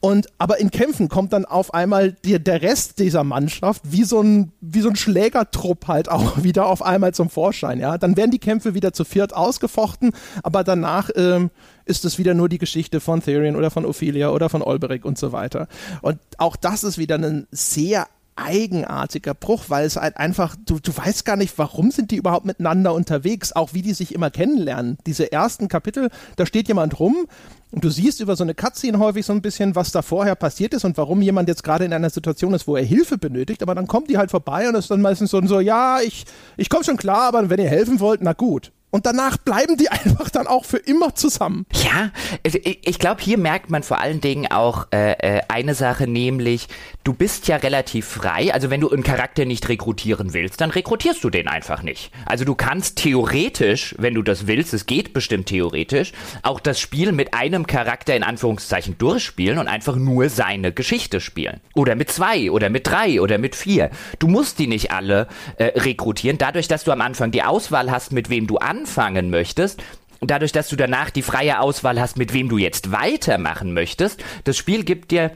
Und 0.00 0.28
aber 0.38 0.60
in 0.60 0.70
Kämpfen 0.70 1.08
kommt 1.10 1.34
dann 1.34 1.44
auf 1.44 1.74
einmal 1.74 2.12
die, 2.12 2.42
der 2.42 2.62
Rest 2.62 3.00
dieser 3.00 3.22
Mannschaft 3.22 3.82
wie 3.84 4.04
so 4.04 4.22
ein 4.22 4.52
wie 4.62 4.80
so 4.80 4.88
ein 4.88 4.96
Schlägertrupp 4.96 5.88
halt 5.88 6.08
auch 6.08 6.42
wieder 6.42 6.66
auf 6.66 6.80
einmal 6.80 7.12
zum 7.12 7.28
Vorschein. 7.28 7.80
Ja, 7.80 7.98
dann 7.98 8.16
werden 8.16 8.30
die 8.30 8.38
Kämpfe 8.38 8.72
wieder 8.72 8.94
zu 8.94 9.04
viert 9.04 9.34
ausgefochten, 9.34 10.12
aber 10.42 10.64
danach 10.64 11.10
ähm, 11.16 11.50
ist 11.84 12.06
es 12.06 12.16
wieder 12.16 12.32
nur 12.32 12.48
die 12.48 12.58
Geschichte 12.58 13.00
von 13.00 13.20
Therion 13.20 13.56
oder 13.56 13.70
von 13.70 13.84
Ophelia 13.84 14.30
oder 14.30 14.48
von 14.48 14.62
Olberic 14.62 15.04
und 15.04 15.18
so 15.18 15.32
weiter. 15.32 15.68
Und 16.00 16.18
auch 16.38 16.56
das 16.56 16.82
ist 16.82 16.96
wieder 16.96 17.16
ein 17.16 17.46
sehr 17.50 18.06
eigenartiger 18.36 19.34
Bruch, 19.34 19.64
weil 19.68 19.86
es 19.86 19.96
halt 19.96 20.16
einfach, 20.16 20.56
du, 20.64 20.78
du 20.78 20.96
weißt 20.96 21.24
gar 21.24 21.36
nicht, 21.36 21.56
warum 21.58 21.90
sind 21.90 22.10
die 22.10 22.16
überhaupt 22.16 22.46
miteinander 22.46 22.94
unterwegs, 22.94 23.52
auch 23.52 23.74
wie 23.74 23.82
die 23.82 23.94
sich 23.94 24.14
immer 24.14 24.30
kennenlernen. 24.30 24.98
Diese 25.06 25.32
ersten 25.32 25.68
Kapitel, 25.68 26.10
da 26.36 26.46
steht 26.46 26.68
jemand 26.68 27.00
rum 27.00 27.26
und 27.72 27.84
du 27.84 27.90
siehst 27.90 28.20
über 28.20 28.36
so 28.36 28.44
eine 28.44 28.54
Cutscene 28.54 28.98
häufig 28.98 29.26
so 29.26 29.32
ein 29.32 29.42
bisschen, 29.42 29.74
was 29.74 29.90
da 29.90 30.02
vorher 30.02 30.34
passiert 30.34 30.74
ist 30.74 30.84
und 30.84 30.96
warum 30.96 31.22
jemand 31.22 31.48
jetzt 31.48 31.64
gerade 31.64 31.84
in 31.84 31.92
einer 31.92 32.10
Situation 32.10 32.54
ist, 32.54 32.68
wo 32.68 32.76
er 32.76 32.84
Hilfe 32.84 33.18
benötigt, 33.18 33.62
aber 33.62 33.74
dann 33.74 33.86
kommt 33.86 34.10
die 34.10 34.18
halt 34.18 34.30
vorbei 34.30 34.68
und 34.68 34.74
ist 34.74 34.90
dann 34.90 35.00
meistens 35.02 35.30
so, 35.30 35.44
so 35.46 35.60
ja, 35.60 36.00
ich, 36.00 36.24
ich 36.56 36.68
komme 36.68 36.84
schon 36.84 36.96
klar, 36.96 37.22
aber 37.22 37.50
wenn 37.50 37.60
ihr 37.60 37.68
helfen 37.68 38.00
wollt, 38.00 38.20
na 38.22 38.32
gut. 38.32 38.72
Und 38.90 39.06
danach 39.06 39.36
bleiben 39.36 39.76
die 39.76 39.88
einfach 39.90 40.30
dann 40.30 40.46
auch 40.46 40.64
für 40.64 40.78
immer 40.78 41.14
zusammen. 41.14 41.66
Ja, 41.72 42.10
also 42.44 42.58
ich 42.62 42.98
glaube, 42.98 43.22
hier 43.22 43.38
merkt 43.38 43.70
man 43.70 43.82
vor 43.82 44.00
allen 44.00 44.20
Dingen 44.20 44.50
auch 44.50 44.86
äh, 44.92 45.12
äh, 45.12 45.42
eine 45.48 45.74
Sache, 45.74 46.06
nämlich 46.06 46.68
du 47.04 47.12
bist 47.12 47.48
ja 47.48 47.56
relativ 47.56 48.06
frei. 48.06 48.52
Also 48.52 48.70
wenn 48.70 48.80
du 48.80 48.90
einen 48.90 49.02
Charakter 49.02 49.44
nicht 49.44 49.68
rekrutieren 49.68 50.32
willst, 50.32 50.60
dann 50.60 50.70
rekrutierst 50.70 51.22
du 51.22 51.30
den 51.30 51.48
einfach 51.48 51.82
nicht. 51.82 52.10
Also 52.24 52.44
du 52.44 52.54
kannst 52.54 52.96
theoretisch, 52.96 53.94
wenn 53.98 54.14
du 54.14 54.22
das 54.22 54.46
willst, 54.46 54.74
es 54.74 54.86
geht 54.86 55.12
bestimmt 55.12 55.46
theoretisch, 55.46 56.12
auch 56.42 56.60
das 56.60 56.80
Spiel 56.80 57.12
mit 57.12 57.34
einem 57.34 57.66
Charakter 57.66 58.16
in 58.16 58.22
Anführungszeichen 58.22 58.98
durchspielen 58.98 59.58
und 59.58 59.68
einfach 59.68 59.96
nur 59.96 60.28
seine 60.28 60.72
Geschichte 60.72 61.20
spielen. 61.20 61.60
Oder 61.74 61.94
mit 61.94 62.10
zwei 62.10 62.50
oder 62.50 62.70
mit 62.70 62.86
drei 62.86 63.20
oder 63.20 63.38
mit 63.38 63.56
vier. 63.56 63.90
Du 64.18 64.28
musst 64.28 64.58
die 64.58 64.66
nicht 64.66 64.90
alle 64.90 65.28
äh, 65.58 65.78
rekrutieren. 65.78 66.38
Dadurch, 66.38 66.68
dass 66.68 66.84
du 66.84 66.92
am 66.92 67.00
Anfang 67.00 67.30
die 67.30 67.42
Auswahl 67.42 67.90
hast, 67.90 68.12
mit 68.12 68.30
wem 68.30 68.46
du 68.46 68.58
anfangen 68.86 69.30
möchtest, 69.30 69.82
dadurch, 70.20 70.52
dass 70.52 70.68
du 70.68 70.76
danach 70.76 71.10
die 71.10 71.22
freie 71.22 71.60
Auswahl 71.60 72.00
hast, 72.00 72.16
mit 72.16 72.32
wem 72.32 72.48
du 72.48 72.56
jetzt 72.56 72.92
weitermachen 72.92 73.74
möchtest, 73.74 74.22
das 74.44 74.56
Spiel 74.56 74.84
gibt 74.84 75.10
dir 75.10 75.32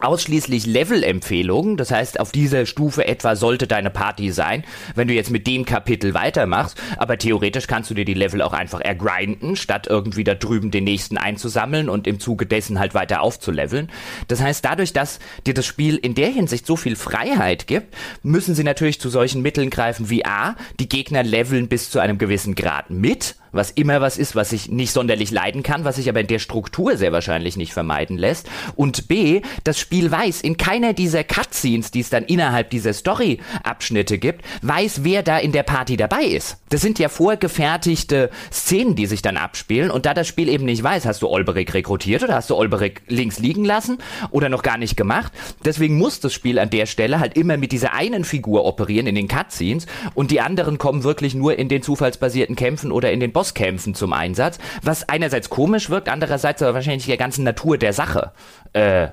ausschließlich 0.00 0.66
Level-Empfehlungen. 0.66 1.76
Das 1.76 1.90
heißt, 1.90 2.20
auf 2.20 2.32
dieser 2.32 2.66
Stufe 2.66 3.06
etwa 3.06 3.36
sollte 3.36 3.66
deine 3.66 3.90
Party 3.90 4.30
sein, 4.30 4.64
wenn 4.94 5.08
du 5.08 5.14
jetzt 5.14 5.30
mit 5.30 5.46
dem 5.46 5.64
Kapitel 5.64 6.14
weitermachst. 6.14 6.80
Aber 6.96 7.18
theoretisch 7.18 7.66
kannst 7.66 7.90
du 7.90 7.94
dir 7.94 8.04
die 8.04 8.14
Level 8.14 8.42
auch 8.42 8.52
einfach 8.52 8.80
ergrinden, 8.80 9.56
statt 9.56 9.86
irgendwie 9.88 10.24
da 10.24 10.34
drüben 10.34 10.70
den 10.70 10.84
nächsten 10.84 11.18
einzusammeln 11.18 11.88
und 11.88 12.06
im 12.06 12.20
Zuge 12.20 12.46
dessen 12.46 12.78
halt 12.78 12.94
weiter 12.94 13.22
aufzuleveln. 13.22 13.90
Das 14.28 14.40
heißt, 14.40 14.64
dadurch, 14.64 14.92
dass 14.92 15.18
dir 15.46 15.54
das 15.54 15.66
Spiel 15.66 15.96
in 15.96 16.14
der 16.14 16.28
Hinsicht 16.28 16.66
so 16.66 16.76
viel 16.76 16.96
Freiheit 16.96 17.66
gibt, 17.66 17.94
müssen 18.22 18.54
sie 18.54 18.64
natürlich 18.64 19.00
zu 19.00 19.08
solchen 19.08 19.42
Mitteln 19.42 19.70
greifen 19.70 20.10
wie 20.10 20.24
A, 20.24 20.56
die 20.80 20.88
Gegner 20.88 21.22
leveln 21.22 21.68
bis 21.68 21.90
zu 21.90 21.98
einem 21.98 22.18
gewissen 22.18 22.54
Grad 22.54 22.90
mit 22.90 23.36
was 23.56 23.70
immer 23.70 24.00
was 24.00 24.18
ist, 24.18 24.36
was 24.36 24.52
ich 24.52 24.70
nicht 24.70 24.92
sonderlich 24.92 25.30
leiden 25.30 25.62
kann, 25.62 25.84
was 25.84 25.96
sich 25.96 26.08
aber 26.08 26.20
in 26.20 26.26
der 26.26 26.38
Struktur 26.38 26.96
sehr 26.96 27.12
wahrscheinlich 27.12 27.56
nicht 27.56 27.72
vermeiden 27.72 28.18
lässt. 28.18 28.48
Und 28.74 29.08
B, 29.08 29.42
das 29.64 29.78
Spiel 29.78 30.10
weiß, 30.10 30.40
in 30.40 30.56
keiner 30.56 30.92
dieser 30.92 31.24
Cutscenes, 31.24 31.90
die 31.90 32.00
es 32.00 32.10
dann 32.10 32.24
innerhalb 32.24 32.70
dieser 32.70 32.92
Story-Abschnitte 32.92 34.18
gibt, 34.18 34.44
weiß, 34.62 35.04
wer 35.04 35.22
da 35.22 35.38
in 35.38 35.52
der 35.52 35.62
Party 35.62 35.96
dabei 35.96 36.24
ist. 36.24 36.58
Das 36.68 36.80
sind 36.80 36.98
ja 36.98 37.08
vorgefertigte 37.08 38.30
Szenen, 38.52 38.96
die 38.96 39.06
sich 39.06 39.22
dann 39.22 39.36
abspielen. 39.36 39.90
Und 39.90 40.06
da 40.06 40.14
das 40.14 40.26
Spiel 40.26 40.48
eben 40.48 40.64
nicht 40.64 40.82
weiß, 40.82 41.06
hast 41.06 41.22
du 41.22 41.28
Olberic 41.28 41.74
rekrutiert 41.74 42.22
oder 42.22 42.34
hast 42.34 42.50
du 42.50 42.56
Olberic 42.56 43.02
links 43.08 43.38
liegen 43.38 43.64
lassen 43.64 43.98
oder 44.30 44.48
noch 44.48 44.62
gar 44.62 44.78
nicht 44.78 44.96
gemacht. 44.96 45.32
Deswegen 45.64 45.96
muss 45.98 46.20
das 46.20 46.32
Spiel 46.32 46.58
an 46.58 46.70
der 46.70 46.86
Stelle 46.86 47.20
halt 47.20 47.36
immer 47.36 47.56
mit 47.56 47.72
dieser 47.72 47.92
einen 47.92 48.24
Figur 48.24 48.64
operieren 48.64 49.06
in 49.06 49.14
den 49.14 49.28
Cutscenes 49.28 49.86
und 50.14 50.30
die 50.30 50.40
anderen 50.40 50.78
kommen 50.78 51.04
wirklich 51.04 51.34
nur 51.34 51.58
in 51.58 51.68
den 51.68 51.82
zufallsbasierten 51.82 52.56
Kämpfen 52.56 52.92
oder 52.92 53.12
in 53.12 53.20
den 53.20 53.32
Boss 53.32 53.45
Bosskämpfen 53.46 53.94
zum 53.94 54.12
Einsatz, 54.12 54.58
was 54.82 55.08
einerseits 55.08 55.50
komisch 55.50 55.90
wirkt, 55.90 56.08
andererseits 56.08 56.62
aber 56.62 56.74
wahrscheinlich 56.74 57.06
der 57.06 57.16
ganzen 57.16 57.44
Natur 57.44 57.78
der 57.78 57.92
Sache 57.92 58.32
äh, 58.72 59.08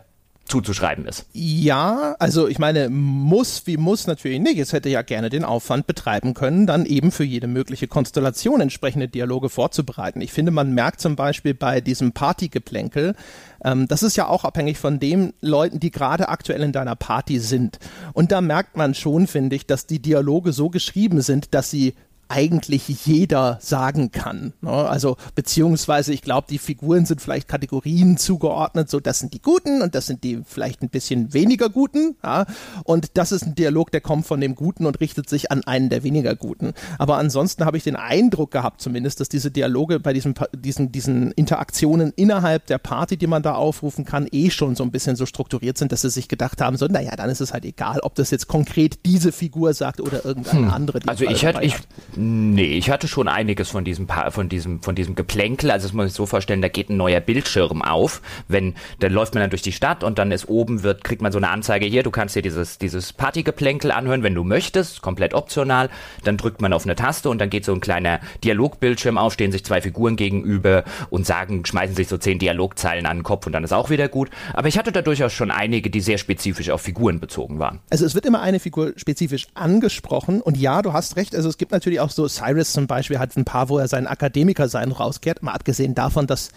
zuzuschreiben 0.46 1.06
ist. 1.06 1.26
Ja, 1.32 2.16
also 2.20 2.48
ich 2.50 2.60
meine, 2.60 2.90
muss 2.90 3.66
wie 3.66 3.78
muss 3.78 4.08
natürlich 4.08 4.42
nicht. 4.42 4.58
Es 4.58 4.74
hätte 4.74 4.90
ja 4.90 5.02
gerne 5.02 5.30
den 5.30 5.46
Aufwand 5.46 5.88
betreiben 5.88 6.34
können, 6.34 6.68
dann 6.68 6.86
eben 6.86 7.12
für 7.12 7.24
jede 7.24 7.48
mögliche 7.48 7.88
Konstellation 7.88 8.60
entsprechende 8.60 9.08
Dialoge 9.08 9.48
vorzubereiten. 9.48 10.20
Ich 10.20 10.34
finde, 10.34 10.52
man 10.52 10.74
merkt 10.74 11.00
zum 11.00 11.16
Beispiel 11.16 11.54
bei 11.54 11.80
diesem 11.80 12.12
Partygeplänkel, 12.12 13.16
ähm, 13.64 13.88
das 13.88 14.04
ist 14.04 14.18
ja 14.18 14.28
auch 14.28 14.44
abhängig 14.44 14.78
von 14.78 15.00
den 15.00 15.34
Leuten, 15.40 15.80
die 15.80 15.92
gerade 15.92 16.28
aktuell 16.28 16.62
in 16.62 16.74
deiner 16.74 16.98
Party 16.98 17.40
sind. 17.40 17.80
Und 18.12 18.34
da 18.34 18.42
merkt 18.42 18.76
man 18.76 18.96
schon, 18.96 19.28
finde 19.28 19.56
ich, 19.56 19.66
dass 19.66 19.88
die 19.88 20.02
Dialoge 20.02 20.52
so 20.52 20.70
geschrieben 20.70 21.22
sind, 21.22 21.54
dass 21.54 21.72
sie 21.72 21.94
eigentlich 22.30 23.06
jeder 23.06 23.58
sagen 23.62 24.12
kann. 24.12 24.54
Ne? 24.62 24.72
Also 24.72 25.18
beziehungsweise 25.36 26.14
ich 26.14 26.22
glaube, 26.22 26.48
die 26.50 26.58
Figuren 26.58 27.06
sind 27.06 27.22
vielleicht 27.22 27.48
Kategorien 27.48 28.18
zugeordnet, 28.18 28.90
so 28.90 29.00
das 29.00 29.20
sind 29.20 29.34
die 29.34 29.42
Guten 29.42 29.82
und 29.82 29.96
das 29.96 30.08
sind 30.08 30.24
die 30.24 30.42
vielleicht 30.46 30.82
ein 30.82 30.90
bisschen 30.90 31.34
weniger 31.34 31.70
Guten. 31.70 32.16
Ja? 32.24 32.46
Und 32.84 33.18
das 33.18 33.32
ist 33.32 33.46
ein 33.46 33.56
Dialog, 33.56 33.92
der 33.92 34.02
kommt 34.02 34.26
von 34.26 34.42
dem 34.42 34.56
Guten 34.56 34.86
und 34.86 35.00
richtet 35.00 35.30
sich 35.30 35.52
an 35.52 35.64
einen 35.66 35.90
der 35.90 36.04
weniger 36.04 36.36
Guten. 36.36 36.74
Aber 36.98 37.18
ansonsten 37.18 37.66
habe 37.66 37.78
ich 37.78 37.84
den 37.84 37.96
Eindruck 37.96 38.52
gehabt, 38.52 38.82
zumindest, 38.82 39.20
dass 39.20 39.30
diese 39.30 39.52
Dialoge 39.52 40.00
bei 40.00 40.14
diesen, 40.14 40.34
diesen, 40.54 40.92
diesen 40.92 41.32
Interaktionen 41.34 42.14
innerhalb 42.16 42.66
der 42.68 42.78
Party, 42.78 43.18
die 43.18 43.28
man 43.28 43.44
da 43.44 43.56
aufrufen 43.56 44.06
kann, 44.06 44.28
eh 44.32 44.50
schon 44.50 44.76
so 44.76 44.84
ein 44.84 44.92
bisschen 44.92 45.16
so 45.16 45.26
strukturiert 45.26 45.78
sind, 45.78 45.92
dass 45.92 46.02
sie 46.02 46.10
sich 46.10 46.28
gedacht 46.28 46.62
haben, 46.62 46.78
so, 46.78 46.88
naja, 46.88 47.16
dann 47.16 47.30
ist 47.30 47.42
es 47.42 47.54
halt 47.54 47.66
egal, 47.66 48.00
ob 48.02 48.16
das 48.16 48.32
jetzt 48.32 48.48
konkret 48.48 49.06
diese 49.06 49.32
Figur 49.32 49.74
sagt 49.74 50.02
oder 50.02 50.26
irgendeine 50.26 50.68
hm. 50.68 50.74
andere. 50.74 51.00
also 51.06 51.26
ich 51.26 51.46
hatte, 51.46 51.64
ich, 51.64 51.76
Nee, 52.16 52.78
ich 52.78 52.90
hatte 52.90 53.08
schon 53.08 53.28
einiges 53.28 53.70
von 53.70 53.84
diesem, 53.84 54.08
von 54.08 54.50
diesem, 54.50 54.82
von 54.82 54.96
diesem 54.96 55.16
Geplänkel. 55.16 55.72
Also 55.72 55.88
das 55.88 55.94
muss 55.94 55.98
man 55.98 56.08
sich 56.08 56.16
so 56.16 56.26
vorstellen, 56.26 56.62
da 56.62 56.68
geht 56.68 56.90
ein 56.90 56.98
neuer 56.98 57.20
Bildschirm 57.20 57.82
auf. 57.82 58.22
Wenn, 58.48 58.76
dann 59.00 59.12
läuft 59.12 59.34
man 59.34 59.42
dann 59.42 59.50
durch 59.50 59.62
die 59.62 59.72
Stadt 59.72 60.04
und 60.04 60.20
dann 60.20 60.32
ist 60.32 60.48
oben 60.48 60.84
wird, 60.84 61.04
kriegt 61.04 61.22
man 61.22 61.32
so 61.32 61.38
eine 61.38 61.50
Anzeige 61.50 61.86
hier, 61.86 62.04
du 62.04 62.12
kannst 62.12 62.36
dir 62.36 62.42
dieses, 62.42 62.78
dieses 62.78 63.14
Partygeplänkel 63.14 63.92
anhören, 63.92 64.24
wenn 64.24 64.36
du 64.36 64.44
möchtest, 64.44 65.02
komplett 65.02 65.34
optional. 65.34 65.90
Dann 66.24 66.38
drückt 66.38 66.62
man 66.62 66.74
auf 66.74 66.86
eine 66.86 66.96
Taste 66.96 67.30
und 67.30 67.40
dann 67.40 67.50
geht 67.50 67.66
so 67.66 67.74
ein 67.74 67.80
kleiner 67.80 68.20
Dialogbildschirm 68.44 69.18
auf, 69.18 69.34
stehen 69.34 69.52
sich 69.52 69.66
zwei 69.66 69.82
Figuren 69.82 70.16
gegenüber 70.16 70.84
und 71.10 71.26
sagen, 71.26 71.66
schmeißen 71.66 71.96
sich 71.96 72.08
so 72.08 72.18
zehn 72.18 72.40
Dialogzeilen 72.40 73.06
an 73.06 73.18
den 73.18 73.24
Kopf 73.24 73.48
und 73.48 73.54
dann 73.54 73.64
ist 73.64 73.74
auch 73.74 73.90
wieder 73.90 74.08
gut. 74.08 74.30
Aber 74.54 74.68
ich 74.68 74.78
hatte 74.78 74.92
da 74.92 75.02
durchaus 75.02 75.34
schon 75.34 75.52
einige, 75.52 75.90
die 75.90 76.02
sehr 76.02 76.18
spezifisch 76.18 76.70
auf 76.70 76.82
Figuren 76.82 77.20
bezogen 77.20 77.60
waren. 77.60 77.80
Also 77.90 78.06
es 78.06 78.16
wird 78.16 78.26
immer 78.26 78.42
eine 78.42 78.60
Figur 78.60 78.94
spezifisch 78.98 79.48
angesprochen 79.54 80.42
und 80.42 80.58
ja, 80.58 80.82
du 80.82 80.94
hast 80.94 81.16
recht, 81.16 81.36
also 81.36 81.50
es 81.50 81.58
gibt 81.58 81.72
natürlich 81.72 82.00
auch 82.00 82.03
so 82.12 82.28
Cyrus 82.28 82.74
zum 82.74 82.88
Beispiel 82.88 83.20
hat 83.20 83.36
ein 83.36 83.46
paar, 83.46 83.70
wo 83.70 83.78
er 83.78 83.88
seinen 83.88 84.08
Akademiker 84.08 84.70
sein 84.70 84.92
rauskehrt, 84.92 85.44
mal 85.44 85.54
abgesehen 85.54 85.96
davon, 85.96 86.28
dass 86.28 86.50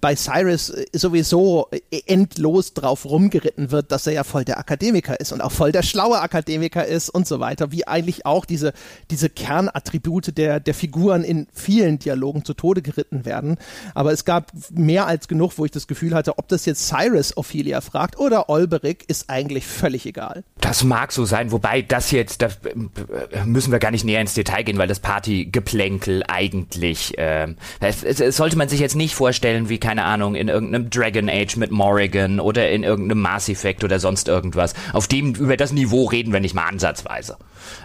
bei 0.00 0.14
Cyrus 0.14 0.72
sowieso 0.92 1.68
endlos 2.06 2.74
drauf 2.74 3.04
rumgeritten 3.04 3.70
wird, 3.70 3.92
dass 3.92 4.06
er 4.06 4.12
ja 4.12 4.24
voll 4.24 4.44
der 4.44 4.58
Akademiker 4.58 5.18
ist 5.20 5.32
und 5.32 5.40
auch 5.40 5.52
voll 5.52 5.72
der 5.72 5.82
schlaue 5.82 6.20
Akademiker 6.20 6.86
ist 6.86 7.10
und 7.10 7.26
so 7.26 7.40
weiter, 7.40 7.72
wie 7.72 7.86
eigentlich 7.86 8.26
auch 8.26 8.44
diese, 8.44 8.72
diese 9.10 9.28
Kernattribute 9.28 10.36
der, 10.36 10.60
der 10.60 10.74
Figuren 10.74 11.24
in 11.24 11.46
vielen 11.52 11.98
Dialogen 11.98 12.44
zu 12.44 12.54
Tode 12.54 12.82
geritten 12.82 13.24
werden. 13.24 13.56
Aber 13.94 14.12
es 14.12 14.24
gab 14.24 14.52
mehr 14.70 15.06
als 15.06 15.28
genug, 15.28 15.52
wo 15.56 15.64
ich 15.64 15.70
das 15.70 15.86
Gefühl 15.86 16.14
hatte, 16.14 16.38
ob 16.38 16.48
das 16.48 16.66
jetzt 16.66 16.88
Cyrus 16.88 17.36
Ophelia 17.36 17.80
fragt 17.80 18.18
oder 18.18 18.48
Olberic, 18.48 19.04
ist 19.08 19.30
eigentlich 19.30 19.66
völlig 19.66 20.06
egal. 20.06 20.44
Das 20.60 20.84
mag 20.84 21.12
so 21.12 21.24
sein, 21.24 21.52
wobei 21.52 21.82
das 21.82 22.10
jetzt, 22.10 22.42
da 22.42 22.48
müssen 23.44 23.72
wir 23.72 23.78
gar 23.78 23.90
nicht 23.90 24.04
näher 24.04 24.20
ins 24.20 24.34
Detail 24.34 24.62
gehen, 24.62 24.78
weil 24.78 24.88
das 24.88 25.00
Partygeplänkel 25.00 26.22
eigentlich, 26.28 27.16
äh, 27.18 27.48
es, 27.80 28.02
es 28.02 28.36
sollte 28.36 28.56
man 28.56 28.68
sich 28.68 28.80
jetzt 28.80 28.96
nicht 28.96 29.14
vorstellen, 29.14 29.53
Stellen 29.54 29.68
wie, 29.68 29.78
keine 29.78 30.02
Ahnung, 30.02 30.34
in 30.34 30.48
irgendeinem 30.48 30.90
Dragon 30.90 31.28
Age 31.30 31.56
mit 31.56 31.70
Morrigan 31.70 32.40
oder 32.40 32.70
in 32.70 32.82
irgendeinem 32.82 33.22
Mass 33.22 33.48
Effect 33.48 33.84
oder 33.84 34.00
sonst 34.00 34.26
irgendwas. 34.26 34.74
Auf 34.92 35.06
dem, 35.06 35.36
über 35.36 35.56
das 35.56 35.70
Niveau 35.70 36.06
reden 36.06 36.32
wir 36.32 36.40
nicht 36.40 36.56
mal 36.56 36.66
ansatzweise. 36.66 37.36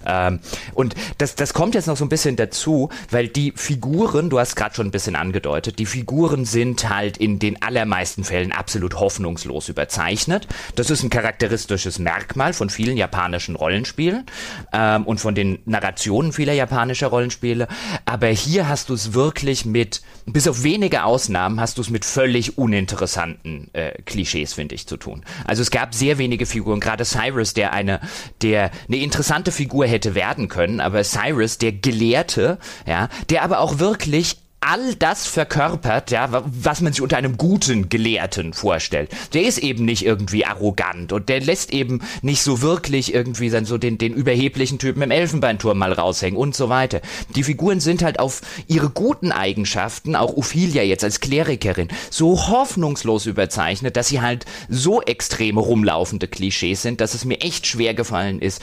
Ähm, 0.06 0.40
und 0.74 0.96
das, 1.18 1.36
das 1.36 1.54
kommt 1.54 1.76
jetzt 1.76 1.88
noch 1.88 1.98
so 1.98 2.06
ein 2.06 2.10
bisschen 2.10 2.36
dazu, 2.36 2.90
weil 3.12 3.28
die 3.28 3.54
Figuren, 3.56 4.30
du 4.30 4.40
hast 4.40 4.56
gerade 4.56 4.76
schon 4.76 4.88
ein 4.88 4.92
bisschen 4.92 5.16
angedeutet, 5.16 5.80
die 5.80 5.86
Figuren 5.86 6.46
sind 6.46 6.90
halt 6.90 7.18
in 7.18 7.40
den 7.40 7.62
allermeisten 7.62 8.24
Fällen 8.24 8.52
absolut 8.52 9.00
hoffnungslos 9.00 9.70
überzeichnet. 9.70 10.48
Das 10.76 10.90
ist 10.90 11.04
ein 11.04 11.10
charakteristisches 11.10 12.00
Merkmal 12.00 12.54
von 12.54 12.70
vielen 12.70 12.98
japanischen 12.98 13.56
Rollenspielen 13.56 14.26
ähm, 14.74 15.06
und 15.06 15.20
von 15.20 15.36
den 15.36 15.60
Narrationen 15.66 16.34
vieler 16.34 16.54
japanischer 16.54 17.08
Rollenspiele. 17.08 17.68
Aber 18.06 18.28
hier 18.28 18.68
hast 18.68 18.90
du 18.90 18.94
es 18.94 19.14
wirklich 19.14 19.66
mit, 19.66 20.02
bis 20.26 20.48
auf 20.48 20.64
wenige 20.64 21.04
Ausnahmen, 21.04 21.60
hast 21.60 21.78
du 21.78 21.82
es 21.82 21.90
mit 21.90 22.06
völlig 22.06 22.58
uninteressanten 22.58 23.70
äh, 23.74 24.02
Klischees, 24.04 24.54
finde 24.54 24.76
ich, 24.76 24.88
zu 24.88 24.98
tun. 24.98 25.24
Also 25.46 25.62
es 25.62 25.72
gab 25.72 25.94
sehr 25.94 26.18
wenige 26.18 26.46
Figuren, 26.46 26.80
gerade 26.80 27.06
Cyrus, 27.06 27.54
der 27.54 27.74
eine, 27.74 28.00
der 28.42 28.72
eine 28.88 28.98
interessante 28.98 29.52
Figur 29.52 29.69
hätte 29.84 30.16
werden 30.16 30.48
können, 30.48 30.80
aber 30.80 31.04
Cyrus, 31.04 31.58
der 31.58 31.72
Gelehrte, 31.72 32.58
ja, 32.86 33.10
der 33.30 33.44
aber 33.44 33.60
auch 33.60 33.80
wirklich 33.80 34.38
all 34.62 34.94
das 34.96 35.26
verkörpert, 35.26 36.12
ja, 36.12 36.44
was 36.46 36.82
man 36.82 36.92
sich 36.92 37.02
unter 37.02 37.18
einem 37.18 37.38
guten 37.38 37.88
Gelehrten 37.88 38.54
vorstellt. 38.54 39.10
Der 39.34 39.44
ist 39.44 39.58
eben 39.58 39.86
nicht 39.86 40.06
irgendwie 40.06 40.46
arrogant 40.46 41.14
und 41.14 41.30
der 41.30 41.40
lässt 41.40 41.72
eben 41.72 42.02
nicht 42.22 42.44
so 42.44 42.62
wirklich 42.62 43.14
irgendwie 43.14 43.50
dann 43.50 43.66
so 43.66 43.78
den, 43.78 43.98
den 43.98 44.14
überheblichen 44.14 44.78
Typen 44.78 45.02
im 45.02 45.12
Elfenbeinturm 45.12 45.78
mal 45.78 45.94
raushängen 45.94 46.38
und 46.38 46.56
so 46.56 46.68
weiter. 46.68 47.02
Die 47.36 47.44
Figuren 47.44 47.80
sind 47.80 48.04
halt 48.04 48.20
auf 48.20 48.42
ihre 48.68 48.90
guten 48.90 49.32
Eigenschaften, 49.32 50.16
auch 50.16 50.36
Ophelia 50.36 50.84
jetzt 50.84 51.06
als 51.06 51.22
Klerikerin, 51.22 51.88
so 52.10 52.50
hoffnungslos 52.50 53.28
überzeichnet, 53.28 53.96
dass 53.96 54.10
sie 54.10 54.22
halt 54.22 54.46
so 54.68 55.02
extreme 55.02 55.62
rumlaufende 55.62 56.28
Klischees 56.28 56.82
sind, 56.82 57.00
dass 57.00 57.14
es 57.14 57.24
mir 57.24 57.40
echt 57.42 57.66
schwer 57.66 57.94
gefallen 57.94 58.40
ist, 58.40 58.62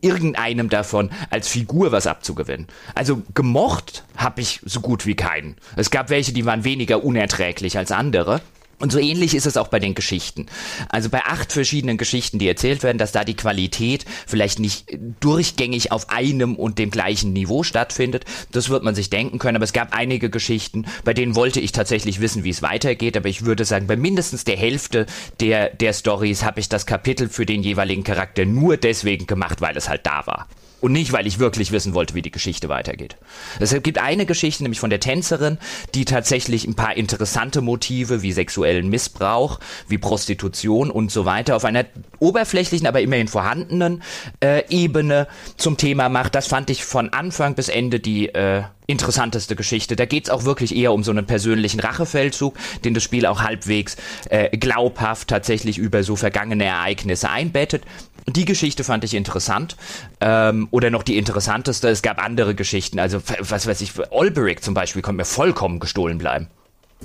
irgendeinem 0.00 0.68
davon 0.68 1.10
als 1.30 1.48
Figur 1.48 1.92
was 1.92 2.06
abzugewinnen. 2.06 2.66
Also 2.94 3.22
gemocht 3.34 4.04
habe 4.16 4.40
ich 4.40 4.60
so 4.64 4.80
gut 4.80 5.06
wie 5.06 5.14
keinen. 5.14 5.56
Es 5.76 5.90
gab 5.90 6.10
welche, 6.10 6.32
die 6.32 6.44
waren 6.44 6.64
weniger 6.64 7.04
unerträglich 7.04 7.78
als 7.78 7.92
andere. 7.92 8.40
Und 8.78 8.92
so 8.92 8.98
ähnlich 8.98 9.34
ist 9.34 9.46
es 9.46 9.56
auch 9.56 9.68
bei 9.68 9.78
den 9.78 9.94
Geschichten. 9.94 10.46
Also 10.90 11.08
bei 11.08 11.24
acht 11.24 11.50
verschiedenen 11.50 11.96
Geschichten, 11.96 12.38
die 12.38 12.46
erzählt 12.46 12.82
werden, 12.82 12.98
dass 12.98 13.12
da 13.12 13.24
die 13.24 13.34
Qualität 13.36 14.04
vielleicht 14.26 14.58
nicht 14.58 14.86
durchgängig 15.20 15.92
auf 15.92 16.10
einem 16.10 16.56
und 16.56 16.78
dem 16.78 16.90
gleichen 16.90 17.32
Niveau 17.32 17.62
stattfindet. 17.62 18.26
Das 18.52 18.68
wird 18.68 18.82
man 18.82 18.94
sich 18.94 19.08
denken 19.08 19.38
können. 19.38 19.56
Aber 19.56 19.64
es 19.64 19.72
gab 19.72 19.96
einige 19.96 20.28
Geschichten, 20.28 20.84
bei 21.04 21.14
denen 21.14 21.36
wollte 21.36 21.60
ich 21.60 21.72
tatsächlich 21.72 22.20
wissen, 22.20 22.44
wie 22.44 22.50
es 22.50 22.60
weitergeht. 22.60 23.16
Aber 23.16 23.30
ich 23.30 23.46
würde 23.46 23.64
sagen, 23.64 23.86
bei 23.86 23.96
mindestens 23.96 24.44
der 24.44 24.56
Hälfte 24.56 25.06
der, 25.40 25.70
der 25.70 25.94
Stories 25.94 26.44
habe 26.44 26.60
ich 26.60 26.68
das 26.68 26.84
Kapitel 26.84 27.30
für 27.30 27.46
den 27.46 27.62
jeweiligen 27.62 28.04
Charakter 28.04 28.44
nur 28.44 28.76
deswegen 28.76 29.26
gemacht, 29.26 29.62
weil 29.62 29.76
es 29.76 29.88
halt 29.88 30.04
da 30.04 30.26
war. 30.26 30.48
Und 30.80 30.92
nicht, 30.92 31.12
weil 31.12 31.26
ich 31.26 31.38
wirklich 31.38 31.72
wissen 31.72 31.94
wollte, 31.94 32.14
wie 32.14 32.22
die 32.22 32.30
Geschichte 32.30 32.68
weitergeht. 32.68 33.16
Es 33.58 33.74
gibt 33.82 33.98
eine 33.98 34.26
Geschichte, 34.26 34.62
nämlich 34.62 34.78
von 34.78 34.90
der 34.90 35.00
Tänzerin, 35.00 35.58
die 35.94 36.04
tatsächlich 36.04 36.66
ein 36.66 36.74
paar 36.74 36.96
interessante 36.96 37.62
Motive 37.62 38.22
wie 38.22 38.32
sexuellen 38.32 38.88
Missbrauch, 38.88 39.58
wie 39.88 39.96
Prostitution 39.98 40.90
und 40.90 41.10
so 41.10 41.24
weiter 41.24 41.56
auf 41.56 41.64
einer 41.64 41.86
oberflächlichen, 42.18 42.86
aber 42.86 43.00
immerhin 43.00 43.28
vorhandenen 43.28 44.02
äh, 44.40 44.64
Ebene 44.68 45.28
zum 45.56 45.78
Thema 45.78 46.08
macht. 46.10 46.34
Das 46.34 46.46
fand 46.46 46.68
ich 46.68 46.84
von 46.84 47.08
Anfang 47.10 47.54
bis 47.54 47.68
Ende 47.68 47.98
die 47.98 48.28
äh, 48.28 48.64
interessanteste 48.86 49.56
Geschichte. 49.56 49.96
Da 49.96 50.04
geht's 50.06 50.30
auch 50.30 50.44
wirklich 50.44 50.74
eher 50.74 50.92
um 50.92 51.02
so 51.02 51.10
einen 51.10 51.26
persönlichen 51.26 51.80
Rachefeldzug, 51.80 52.56
den 52.84 52.94
das 52.94 53.02
Spiel 53.02 53.26
auch 53.26 53.42
halbwegs 53.42 53.96
äh, 54.30 54.56
glaubhaft 54.56 55.28
tatsächlich 55.28 55.78
über 55.78 56.02
so 56.02 56.16
vergangene 56.16 56.64
Ereignisse 56.64 57.28
einbettet. 57.30 57.82
Die 58.28 58.44
Geschichte 58.44 58.82
fand 58.82 59.04
ich 59.04 59.14
interessant. 59.14 59.76
Ähm, 60.20 60.68
oder 60.70 60.90
noch 60.90 61.04
die 61.04 61.16
interessanteste. 61.16 61.88
Es 61.88 62.02
gab 62.02 62.22
andere 62.22 62.54
Geschichten. 62.54 62.98
Also, 62.98 63.20
was 63.40 63.66
weiß 63.66 63.80
ich, 63.82 63.92
Olberic 64.10 64.64
zum 64.64 64.74
Beispiel 64.74 65.02
konnte 65.02 65.18
mir 65.18 65.24
vollkommen 65.24 65.78
gestohlen 65.78 66.18
bleiben. 66.18 66.48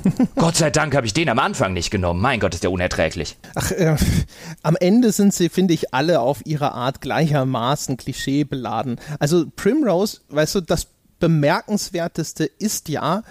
Gott 0.36 0.56
sei 0.56 0.70
Dank 0.72 0.96
habe 0.96 1.06
ich 1.06 1.14
den 1.14 1.30
am 1.30 1.38
Anfang 1.38 1.74
nicht 1.74 1.92
genommen. 1.92 2.22
Mein 2.22 2.40
Gott, 2.40 2.54
ist 2.54 2.64
der 2.64 2.72
unerträglich. 2.72 3.38
Ach, 3.56 3.72
äh, 3.72 3.96
am 4.64 4.76
Ende 4.78 5.12
sind 5.12 5.34
sie, 5.34 5.50
finde 5.50 5.74
ich, 5.74 5.94
alle 5.94 6.22
auf 6.22 6.46
ihre 6.46 6.72
Art 6.72 7.02
gleichermaßen 7.02 7.98
klischeebeladen. 7.98 9.00
Also 9.20 9.46
Primrose, 9.56 10.22
weißt 10.30 10.56
du, 10.56 10.62
das 10.62 10.88
bemerkenswerteste 11.22 12.44
ist 12.44 12.90
ja, 12.90 13.24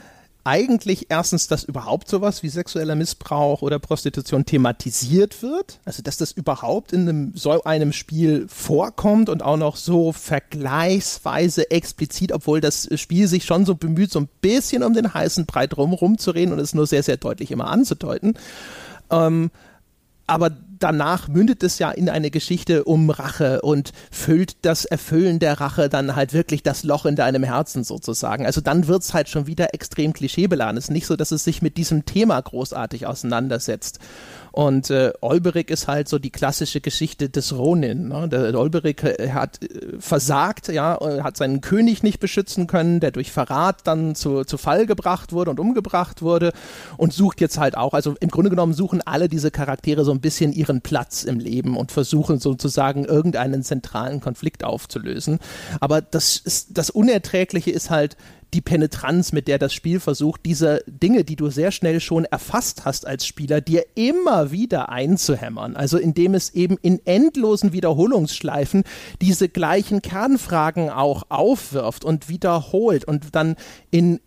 eigentlich 0.45 1.07
erstens, 1.11 1.49
dass 1.49 1.65
überhaupt 1.65 2.09
sowas 2.09 2.43
wie 2.43 2.49
sexueller 2.49 2.95
Missbrauch 2.95 3.63
oder 3.63 3.79
Prostitution 3.79 4.47
thematisiert 4.47 5.43
wird, 5.43 5.81
also 5.85 6.03
dass 6.03 6.17
das 6.17 6.33
überhaupt 6.33 6.93
in 6.93 7.09
einem, 7.09 7.33
so 7.35 7.63
einem 7.65 7.93
Spiel 7.93 8.47
vorkommt 8.49 9.29
und 9.29 9.43
auch 9.43 9.59
noch 9.59 9.77
so 9.77 10.13
vergleichsweise 10.13 11.71
explizit, 11.71 12.33
obwohl 12.33 12.61
das 12.61 12.89
Spiel 12.99 13.29
sich 13.29 13.45
schon 13.45 13.67
so 13.67 13.75
bemüht, 13.75 14.11
so 14.11 14.21
ein 14.21 14.29
bisschen 14.41 14.83
um 14.83 14.95
den 14.95 15.13
heißen 15.13 15.45
Brei 15.45 15.67
drumherum 15.67 16.17
zu 16.17 16.31
reden 16.31 16.53
und 16.53 16.59
es 16.59 16.75
nur 16.75 16.87
sehr, 16.87 17.03
sehr 17.03 17.19
deutlich 17.19 17.51
immer 17.51 17.69
anzudeuten. 17.69 18.35
Ähm, 19.11 19.51
aber 20.27 20.51
danach 20.81 21.29
mündet 21.29 21.63
es 21.63 21.79
ja 21.79 21.91
in 21.91 22.09
eine 22.09 22.31
Geschichte 22.31 22.85
um 22.85 23.11
Rache 23.11 23.63
und 23.63 23.93
füllt 24.11 24.57
das 24.63 24.85
Erfüllen 24.85 25.39
der 25.39 25.61
Rache 25.61 25.89
dann 25.89 26.17
halt 26.17 26.33
wirklich 26.33 26.63
das 26.63 26.83
Loch 26.83 27.07
in 27.07 27.17
deinem 27.17 27.45
Herzen 27.45 27.85
sozusagen. 27.85 28.47
Also 28.47 28.61
dann 28.61 28.89
wird 28.89 29.03
es 29.03 29.15
halt 29.15 29.29
schon 29.29 29.47
wieder 29.47 29.75
extrem 29.75 30.13
klischeebeladen. 30.13 30.77
Es 30.77 30.85
ist 30.85 30.91
nicht 30.91 31.07
so, 31.07 31.17
dass 31.17 31.31
es 31.31 31.45
sich 31.45 31.63
mit 31.63 31.77
diesem 31.77 32.05
Thema 32.05 32.41
großartig 32.41 33.07
auseinandersetzt. 33.07 34.01
Und 34.53 34.91
äh, 34.91 35.13
Olberic 35.21 35.71
ist 35.71 35.89
halt 35.89 36.09
so 36.09 36.19
die 36.19 36.31
klassische 36.31 36.81
Geschichte 36.81 37.29
des 37.29 37.57
Ronin. 37.57 38.09
Ne? 38.09 38.29
Der 38.29 38.55
Olberic 38.59 39.05
äh, 39.05 39.31
hat 39.31 39.63
äh, 39.63 39.99
versagt, 39.99 40.69
ja, 40.69 40.99
hat 41.23 41.37
seinen 41.37 41.61
König 41.61 42.03
nicht 42.03 42.21
beschützen 42.21 42.67
können, 42.67 43.01
der 43.01 43.11
durch 43.11 43.31
Verrat 43.33 43.87
dann 43.87 44.15
zu, 44.15 44.45
zu 44.45 44.59
Fall 44.59 44.87
gebracht 44.87 45.33
wurde 45.33 45.51
und 45.51 45.61
umgebracht 45.61 46.23
wurde 46.23 46.53
und 46.97 47.13
sucht 47.13 47.41
jetzt 47.41 47.59
halt 47.59 47.77
auch, 47.77 47.95
also 47.95 48.15
im 48.21 48.29
Grunde 48.29 48.51
genommen 48.51 48.75
suchen 48.75 49.03
alle 49.05 49.29
diese 49.29 49.51
Charaktere 49.51 50.05
so 50.05 50.13
ein 50.13 50.21
bisschen 50.21 50.53
ihren 50.53 50.81
Platz 50.81 51.25
im 51.25 51.39
Leben 51.39 51.77
und 51.77 51.93
versuchen 51.93 52.39
sozusagen 52.39 53.05
irgendeinen 53.05 53.63
zentralen 53.63 54.21
Konflikt 54.21 54.65
aufzulösen. 54.65 55.39
Aber 55.81 56.01
das 56.01 56.37
ist, 56.37 56.69
das 56.77 56.91
Unerträgliche 56.91 57.71
ist 57.71 57.91
halt, 57.91 58.17
die 58.55 58.61
Penetranz, 58.61 59.33
mit 59.33 59.49
der 59.49 59.59
das 59.59 59.73
Spiel 59.73 60.01
versucht, 60.01 60.41
diese 60.45 60.83
Dinge, 60.87 61.25
die 61.25 61.37
du 61.37 61.51
sehr 61.51 61.71
schnell 61.71 62.01
schon 62.01 62.25
erfasst 62.25 62.85
hast 62.85 63.07
als 63.07 63.27
Spieler, 63.27 63.61
dir 63.61 63.85
immer 63.95 64.51
wieder 64.51 64.89
einzuhämmern. 64.89 65.77
Also 65.77 65.99
indem 65.99 66.35
es 66.35 66.51
eben 66.51 66.77
in 66.83 67.05
endlosen 67.07 67.73
Wiederholungsschleifen 67.73 68.85
diese 69.21 69.49
gleichen 69.49 70.03
Kernfragen 70.03 70.91
auch 70.91 71.25
aufwirft 71.29 72.05
und 72.05 72.29
wiederholt 72.29 73.05
und 73.05 73.35
dann 73.35 73.57
in 73.91 74.21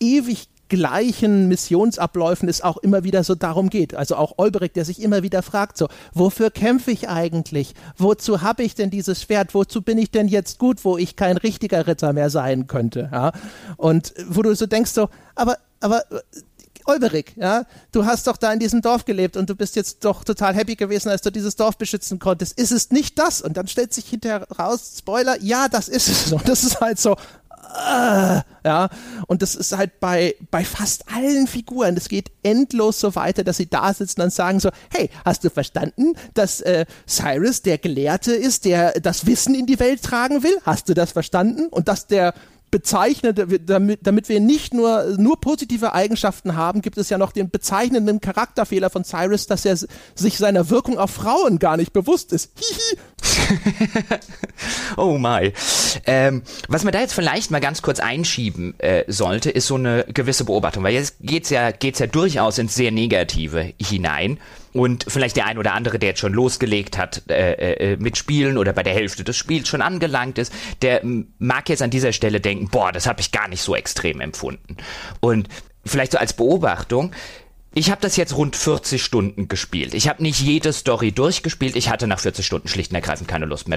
ewig 0.00 0.48
gleichen 0.68 1.48
Missionsabläufen 1.48 2.48
es 2.48 2.62
auch 2.62 2.76
immer 2.78 3.04
wieder 3.04 3.24
so 3.24 3.34
darum 3.34 3.70
geht. 3.70 3.94
Also 3.94 4.16
auch 4.16 4.34
Olberic, 4.38 4.74
der 4.74 4.84
sich 4.84 5.00
immer 5.00 5.22
wieder 5.22 5.42
fragt, 5.42 5.76
so, 5.76 5.88
wofür 6.12 6.50
kämpfe 6.50 6.90
ich 6.90 7.08
eigentlich? 7.08 7.74
Wozu 7.96 8.42
habe 8.42 8.62
ich 8.62 8.74
denn 8.74 8.90
dieses 8.90 9.22
Schwert? 9.22 9.54
Wozu 9.54 9.82
bin 9.82 9.98
ich 9.98 10.10
denn 10.10 10.28
jetzt 10.28 10.58
gut, 10.58 10.84
wo 10.84 10.98
ich 10.98 11.16
kein 11.16 11.36
richtiger 11.36 11.86
Ritter 11.86 12.12
mehr 12.12 12.30
sein 12.30 12.66
könnte? 12.66 13.08
Ja? 13.12 13.32
Und 13.76 14.14
wo 14.28 14.42
du 14.42 14.54
so 14.54 14.66
denkst, 14.66 14.90
so, 14.92 15.08
aber, 15.34 15.56
aber, 15.80 16.02
Olberic, 16.86 17.36
ja, 17.36 17.64
du 17.90 18.06
hast 18.06 18.26
doch 18.26 18.36
da 18.36 18.52
in 18.52 18.60
diesem 18.60 18.80
Dorf 18.80 19.04
gelebt 19.04 19.36
und 19.36 19.50
du 19.50 19.56
bist 19.56 19.74
jetzt 19.74 20.04
doch 20.04 20.22
total 20.22 20.54
happy 20.54 20.76
gewesen, 20.76 21.08
als 21.08 21.20
du 21.20 21.30
dieses 21.30 21.56
Dorf 21.56 21.76
beschützen 21.76 22.18
konntest. 22.18 22.58
Ist 22.58 22.70
es 22.70 22.90
nicht 22.90 23.18
das? 23.18 23.42
Und 23.42 23.56
dann 23.56 23.66
stellt 23.66 23.92
sich 23.92 24.06
hinterher 24.06 24.46
raus, 24.52 24.94
Spoiler, 24.98 25.36
ja, 25.42 25.68
das 25.68 25.88
ist 25.88 26.08
es. 26.08 26.32
Und 26.32 26.48
das 26.48 26.62
ist 26.62 26.80
halt 26.80 26.98
so, 26.98 27.16
äh, 27.74 28.40
ja, 28.64 28.88
und 29.26 29.42
das 29.42 29.54
ist 29.54 29.76
halt 29.76 30.00
bei, 30.00 30.34
bei 30.50 30.64
fast 30.64 31.04
allen 31.14 31.46
Figuren, 31.46 31.94
das 31.94 32.08
geht 32.08 32.30
endlos 32.42 33.00
so 33.00 33.14
weiter, 33.14 33.44
dass 33.44 33.58
sie 33.58 33.68
da 33.68 33.92
sitzen 33.92 34.22
und 34.22 34.32
sagen 34.32 34.60
so, 34.60 34.70
hey, 34.90 35.10
hast 35.24 35.44
du 35.44 35.50
verstanden, 35.50 36.14
dass 36.34 36.60
äh, 36.60 36.86
Cyrus 37.06 37.62
der 37.62 37.78
Gelehrte 37.78 38.32
ist, 38.32 38.64
der 38.64 38.92
das 39.00 39.26
Wissen 39.26 39.54
in 39.54 39.66
die 39.66 39.78
Welt 39.78 40.02
tragen 40.02 40.42
will? 40.42 40.56
Hast 40.64 40.88
du 40.88 40.94
das 40.94 41.12
verstanden? 41.12 41.68
Und 41.68 41.88
dass 41.88 42.06
der 42.06 42.34
bezeichnet, 42.70 43.40
damit, 43.66 44.06
damit 44.06 44.28
wir 44.28 44.40
nicht 44.40 44.74
nur, 44.74 45.16
nur 45.18 45.40
positive 45.40 45.94
Eigenschaften 45.94 46.56
haben, 46.56 46.82
gibt 46.82 46.98
es 46.98 47.08
ja 47.08 47.16
noch 47.16 47.32
den 47.32 47.48
bezeichnenden 47.48 48.20
Charakterfehler 48.20 48.90
von 48.90 49.04
Cyrus, 49.04 49.46
dass 49.46 49.64
er 49.64 49.76
sich 50.14 50.38
seiner 50.38 50.68
Wirkung 50.68 50.98
auf 50.98 51.12
Frauen 51.12 51.58
gar 51.58 51.76
nicht 51.76 51.92
bewusst 51.92 52.32
ist. 52.32 52.50
Hihi. 52.56 52.98
oh 54.96 55.18
my. 55.18 55.52
Ähm, 56.06 56.42
was 56.68 56.84
man 56.84 56.92
da 56.92 57.00
jetzt 57.00 57.14
vielleicht 57.14 57.50
mal 57.50 57.60
ganz 57.60 57.82
kurz 57.82 58.00
einschieben 58.00 58.78
äh, 58.78 59.04
sollte, 59.06 59.50
ist 59.50 59.66
so 59.66 59.76
eine 59.76 60.04
gewisse 60.08 60.44
Beobachtung, 60.44 60.84
weil 60.84 60.94
jetzt 60.94 61.16
geht's 61.20 61.50
ja, 61.50 61.70
geht's 61.70 61.98
ja 61.98 62.06
durchaus 62.06 62.58
ins 62.58 62.74
sehr 62.74 62.92
Negative 62.92 63.72
hinein. 63.80 64.38
Und 64.72 65.06
vielleicht 65.08 65.36
der 65.36 65.46
ein 65.46 65.56
oder 65.56 65.72
andere, 65.72 65.98
der 65.98 66.10
jetzt 66.10 66.20
schon 66.20 66.34
losgelegt 66.34 66.98
hat 66.98 67.22
äh, 67.30 67.92
äh, 67.92 67.96
mit 67.96 68.18
Spielen 68.18 68.58
oder 68.58 68.74
bei 68.74 68.82
der 68.82 68.92
Hälfte 68.92 69.24
des 69.24 69.36
Spiels 69.36 69.68
schon 69.68 69.80
angelangt 69.80 70.36
ist, 70.36 70.52
der 70.82 71.00
mag 71.38 71.68
jetzt 71.70 71.80
an 71.80 71.90
dieser 71.90 72.12
Stelle 72.12 72.40
denken, 72.40 72.68
boah, 72.68 72.92
das 72.92 73.06
habe 73.06 73.20
ich 73.20 73.32
gar 73.32 73.48
nicht 73.48 73.62
so 73.62 73.74
extrem 73.74 74.20
empfunden. 74.20 74.76
Und 75.20 75.48
vielleicht 75.86 76.12
so 76.12 76.18
als 76.18 76.34
Beobachtung, 76.34 77.12
ich 77.78 77.90
habe 77.90 78.00
das 78.00 78.16
jetzt 78.16 78.34
rund 78.34 78.56
40 78.56 79.04
Stunden 79.04 79.48
gespielt. 79.48 79.92
Ich 79.92 80.08
habe 80.08 80.22
nicht 80.22 80.40
jede 80.40 80.72
Story 80.72 81.12
durchgespielt. 81.12 81.76
Ich 81.76 81.90
hatte 81.90 82.06
nach 82.06 82.20
40 82.20 82.46
Stunden 82.46 82.68
schlicht 82.68 82.90
und 82.90 82.94
ergreifend 82.94 83.28
keine 83.28 83.44
Lust 83.44 83.68
mehr. 83.68 83.76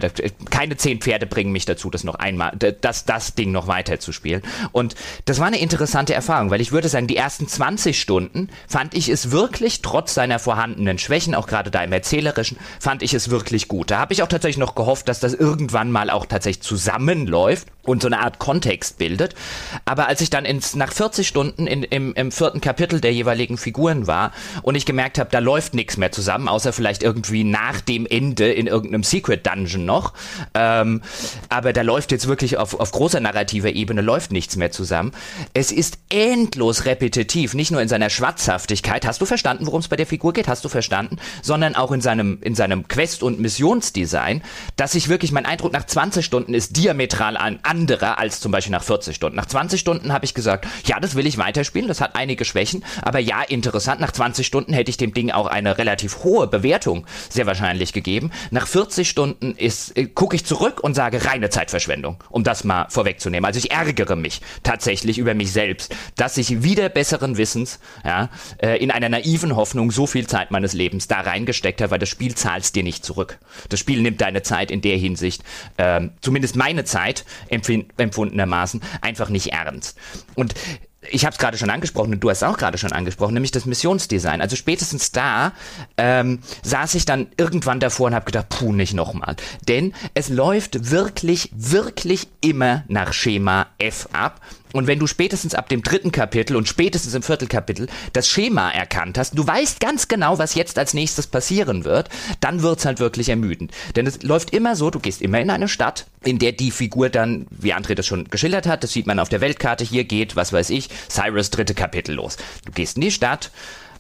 Keine 0.49 0.77
zehn 0.77 1.01
Pferde 1.01 1.25
bringen 1.25 1.51
mich 1.51 1.65
dazu, 1.65 1.89
das 1.89 2.05
noch 2.05 2.15
einmal, 2.15 2.55
das, 2.55 3.03
das 3.03 3.35
Ding 3.35 3.51
noch 3.51 3.67
weiter 3.67 3.99
zu 3.99 4.13
spielen. 4.13 4.41
Und 4.71 4.95
das 5.25 5.39
war 5.39 5.47
eine 5.47 5.59
interessante 5.59 6.13
Erfahrung, 6.13 6.49
weil 6.49 6.61
ich 6.61 6.71
würde 6.71 6.87
sagen, 6.87 7.07
die 7.07 7.17
ersten 7.17 7.49
20 7.49 7.99
Stunden 7.99 8.47
fand 8.69 8.93
ich 8.93 9.09
es 9.09 9.31
wirklich, 9.31 9.81
trotz 9.81 10.13
seiner 10.13 10.39
vorhandenen 10.39 10.97
Schwächen, 10.97 11.35
auch 11.35 11.47
gerade 11.47 11.69
da 11.69 11.83
im 11.83 11.91
Erzählerischen, 11.91 12.57
fand 12.79 13.03
ich 13.03 13.13
es 13.13 13.29
wirklich 13.29 13.67
gut. 13.67 13.91
Da 13.91 13.99
habe 13.99 14.13
ich 14.13 14.23
auch 14.23 14.29
tatsächlich 14.29 14.59
noch 14.59 14.75
gehofft, 14.75 15.09
dass 15.09 15.19
das 15.19 15.33
irgendwann 15.33 15.91
mal 15.91 16.09
auch 16.09 16.25
tatsächlich 16.25 16.63
zusammenläuft 16.63 17.67
und 17.83 18.01
so 18.01 18.07
eine 18.07 18.19
Art 18.19 18.39
Kontext 18.39 18.97
bildet. 18.97 19.35
Aber 19.83 20.07
als 20.07 20.21
ich 20.21 20.29
dann 20.29 20.45
ins, 20.45 20.75
nach 20.75 20.93
40 20.93 21.27
Stunden 21.27 21.67
in, 21.67 21.83
im, 21.83 22.13
im 22.13 22.31
vierten 22.31 22.61
Kapitel 22.61 23.01
der 23.01 23.11
jeweiligen 23.11 23.57
Figuren 23.89 24.07
war 24.07 24.31
und 24.61 24.75
ich 24.75 24.85
gemerkt 24.85 25.19
habe, 25.19 25.29
da 25.31 25.39
läuft 25.39 25.73
nichts 25.73 25.97
mehr 25.97 26.11
zusammen, 26.11 26.47
außer 26.47 26.73
vielleicht 26.73 27.03
irgendwie 27.03 27.43
nach 27.43 27.81
dem 27.81 28.05
Ende 28.05 28.51
in 28.51 28.67
irgendeinem 28.67 29.03
Secret 29.03 29.45
Dungeon 29.45 29.85
noch. 29.85 30.13
Ähm, 30.53 31.01
aber 31.49 31.73
da 31.73 31.81
läuft 31.81 32.11
jetzt 32.11 32.27
wirklich 32.27 32.57
auf, 32.57 32.79
auf 32.79 32.91
großer 32.91 33.19
narrativer 33.19 33.71
Ebene 33.71 34.01
läuft 34.01 34.31
nichts 34.31 34.55
mehr 34.55 34.71
zusammen. 34.71 35.11
Es 35.53 35.71
ist 35.71 35.97
endlos 36.09 36.85
repetitiv, 36.85 37.53
nicht 37.53 37.71
nur 37.71 37.81
in 37.81 37.87
seiner 37.87 38.09
Schwatzhaftigkeit. 38.09 39.05
Hast 39.05 39.21
du 39.21 39.25
verstanden, 39.25 39.65
worum 39.65 39.81
es 39.81 39.87
bei 39.87 39.95
der 39.95 40.07
Figur 40.07 40.33
geht? 40.33 40.47
Hast 40.47 40.63
du 40.65 40.69
verstanden? 40.69 41.17
Sondern 41.41 41.75
auch 41.75 41.91
in 41.91 42.01
seinem, 42.01 42.39
in 42.41 42.55
seinem 42.55 42.87
Quest- 42.87 43.23
und 43.23 43.39
Missionsdesign, 43.39 44.41
dass 44.75 44.95
ich 44.95 45.09
wirklich, 45.09 45.31
mein 45.31 45.45
Eindruck 45.45 45.73
nach 45.73 45.85
20 45.85 46.25
Stunden 46.25 46.53
ist 46.53 46.77
diametral 46.77 47.37
an 47.37 47.59
anderer 47.63 48.17
als 48.17 48.39
zum 48.39 48.51
Beispiel 48.51 48.71
nach 48.71 48.83
40 48.83 49.15
Stunden. 49.15 49.35
Nach 49.35 49.45
20 49.45 49.79
Stunden 49.79 50.13
habe 50.13 50.25
ich 50.25 50.33
gesagt, 50.33 50.67
ja, 50.85 50.99
das 50.99 51.15
will 51.15 51.25
ich 51.25 51.37
weiterspielen, 51.37 51.87
das 51.87 52.01
hat 52.01 52.15
einige 52.15 52.45
Schwächen, 52.45 52.83
aber 53.01 53.19
ja, 53.19 53.41
interessant 53.41 53.78
interessant. 53.80 54.01
Nach 54.01 54.11
20 54.11 54.45
Stunden 54.45 54.73
hätte 54.73 54.89
ich 54.89 54.97
dem 54.97 55.13
Ding 55.13 55.32
auch 55.32 55.47
eine 55.47 55.77
relativ 55.77 56.23
hohe 56.25 56.47
Bewertung 56.47 57.05
sehr 57.30 57.45
wahrscheinlich 57.45 57.93
gegeben. 57.93 58.30
Nach 58.51 58.67
40 58.67 59.09
Stunden 59.09 59.55
ist, 59.55 59.97
äh, 59.97 60.05
gucke 60.05 60.36
ich 60.36 60.43
zurück 60.43 60.82
und 60.84 60.95
sage 60.95 61.23
reine 61.23 61.49
Zeitverschwendung, 61.49 62.21
um 62.30 62.43
das 62.43 62.65
mal 62.65 62.88
vorwegzunehmen. 62.89 63.45
Also 63.45 63.59
ich 63.59 63.71
ärgere 63.71 64.17
mich 64.17 64.41
tatsächlich 64.63 65.17
über 65.17 65.34
mich 65.34 65.53
selbst, 65.53 65.95
dass 66.17 66.36
ich 66.36 66.61
wieder 66.61 66.89
besseren 66.89 67.38
Wissens, 67.38 67.80
ja, 68.03 68.30
äh, 68.61 68.84
in 68.84 68.91
einer 68.91 69.07
naiven 69.07 69.55
Hoffnung 69.55 69.91
so 69.91 70.07
viel 70.07 70.27
Zeit 70.27 70.51
meines 70.51 70.73
Lebens 70.73 71.07
da 71.07 71.21
reingesteckt 71.21 71.80
habe, 71.82 71.91
weil 71.91 71.99
das 71.99 72.09
Spiel 72.09 72.36
zahlst 72.36 72.75
dir 72.75 72.84
nicht 72.84 73.05
zurück. 73.05 73.39
Das 73.69 73.80
Spiel 73.80 74.01
nimmt 74.01 74.19
deine 74.19 74.41
Zeit 74.41 74.71
in 74.71 74.82
der 74.82 74.97
Hinsicht, 74.97 75.41
ähm, 75.77 76.11
zumindest 76.19 76.57
meine 76.57 76.84
Zeit 76.84 77.23
empfundenermaßen, 77.47 78.82
einfach 79.01 79.30
nicht 79.30 79.53
ernst. 79.53 79.97
Und 80.36 80.53
ich 81.01 81.25
habe 81.25 81.31
es 81.31 81.37
gerade 81.37 81.57
schon 81.57 81.69
angesprochen 81.69 82.13
und 82.13 82.19
du 82.19 82.29
hast 82.29 82.37
es 82.39 82.43
auch 82.43 82.57
gerade 82.57 82.77
schon 82.77 82.91
angesprochen, 82.91 83.33
nämlich 83.33 83.51
das 83.51 83.65
Missionsdesign. 83.65 84.41
Also 84.41 84.55
spätestens 84.55 85.11
da 85.11 85.53
ähm, 85.97 86.39
saß 86.61 86.95
ich 86.95 87.05
dann 87.05 87.27
irgendwann 87.37 87.79
davor 87.79 88.07
und 88.07 88.15
habe 88.15 88.25
gedacht, 88.25 88.49
puh, 88.49 88.73
nicht 88.73 88.93
nochmal. 88.93 89.35
Denn 89.67 89.93
es 90.13 90.29
läuft 90.29 90.91
wirklich, 90.91 91.51
wirklich 91.55 92.27
immer 92.41 92.83
nach 92.87 93.13
Schema 93.13 93.67
F 93.77 94.09
ab. 94.11 94.41
Und 94.74 94.88
wenn 94.88 94.99
du 94.99 95.07
spätestens 95.07 95.55
ab 95.55 95.70
dem 95.70 95.84
dritten 95.84 96.11
Kapitel 96.11 96.55
und 96.55 96.67
spätestens 96.67 97.13
im 97.13 97.24
Viertelkapitel 97.24 97.88
das 98.13 98.28
Schema 98.28 98.70
erkannt 98.70 99.17
hast, 99.17 99.38
du 99.38 99.45
weißt 99.45 99.80
ganz 99.80 100.07
genau, 100.07 100.38
was 100.38 100.55
jetzt 100.55 100.78
als 100.78 100.93
nächstes 100.93 101.28
passieren 101.28 101.86
wird, 101.86 102.09
dann 102.39 102.61
wird's 102.61 102.86
halt 102.86 102.99
wirklich 102.99 103.30
ermüdend. 103.30 103.72
Denn 103.95 104.05
es 104.05 104.22
läuft 104.24 104.51
immer 104.51 104.76
so, 104.76 104.89
du 104.89 104.99
gehst 104.99 105.22
immer 105.22 105.39
in 105.39 105.49
eine 105.49 105.67
Stadt, 105.67 106.05
in 106.24 106.39
der 106.39 106.51
die 106.51 106.72
Figur 106.72 107.09
dann, 107.09 107.47
wie 107.49 107.74
André 107.74 107.95
das 107.95 108.05
schon 108.05 108.26
geschildert 108.26 108.67
hat, 108.67 108.84
das 108.84 108.91
sieht 108.91 109.07
man 109.07 109.20
auf 109.20 109.30
der 109.30 109.41
Weltkarte, 109.41 109.84
hier 109.84 110.03
geht, 110.03 110.36
was 110.36 110.53
weiß 110.53 110.70
ich, 110.70 110.89
Cyrus 111.09 111.49
dritte 111.49 111.74
Kapitel 111.74 112.15
los. 112.15 112.38
Du 112.65 112.72
gehst 112.72 112.97
in 112.97 113.01
die 113.01 113.11
Stadt, 113.11 113.51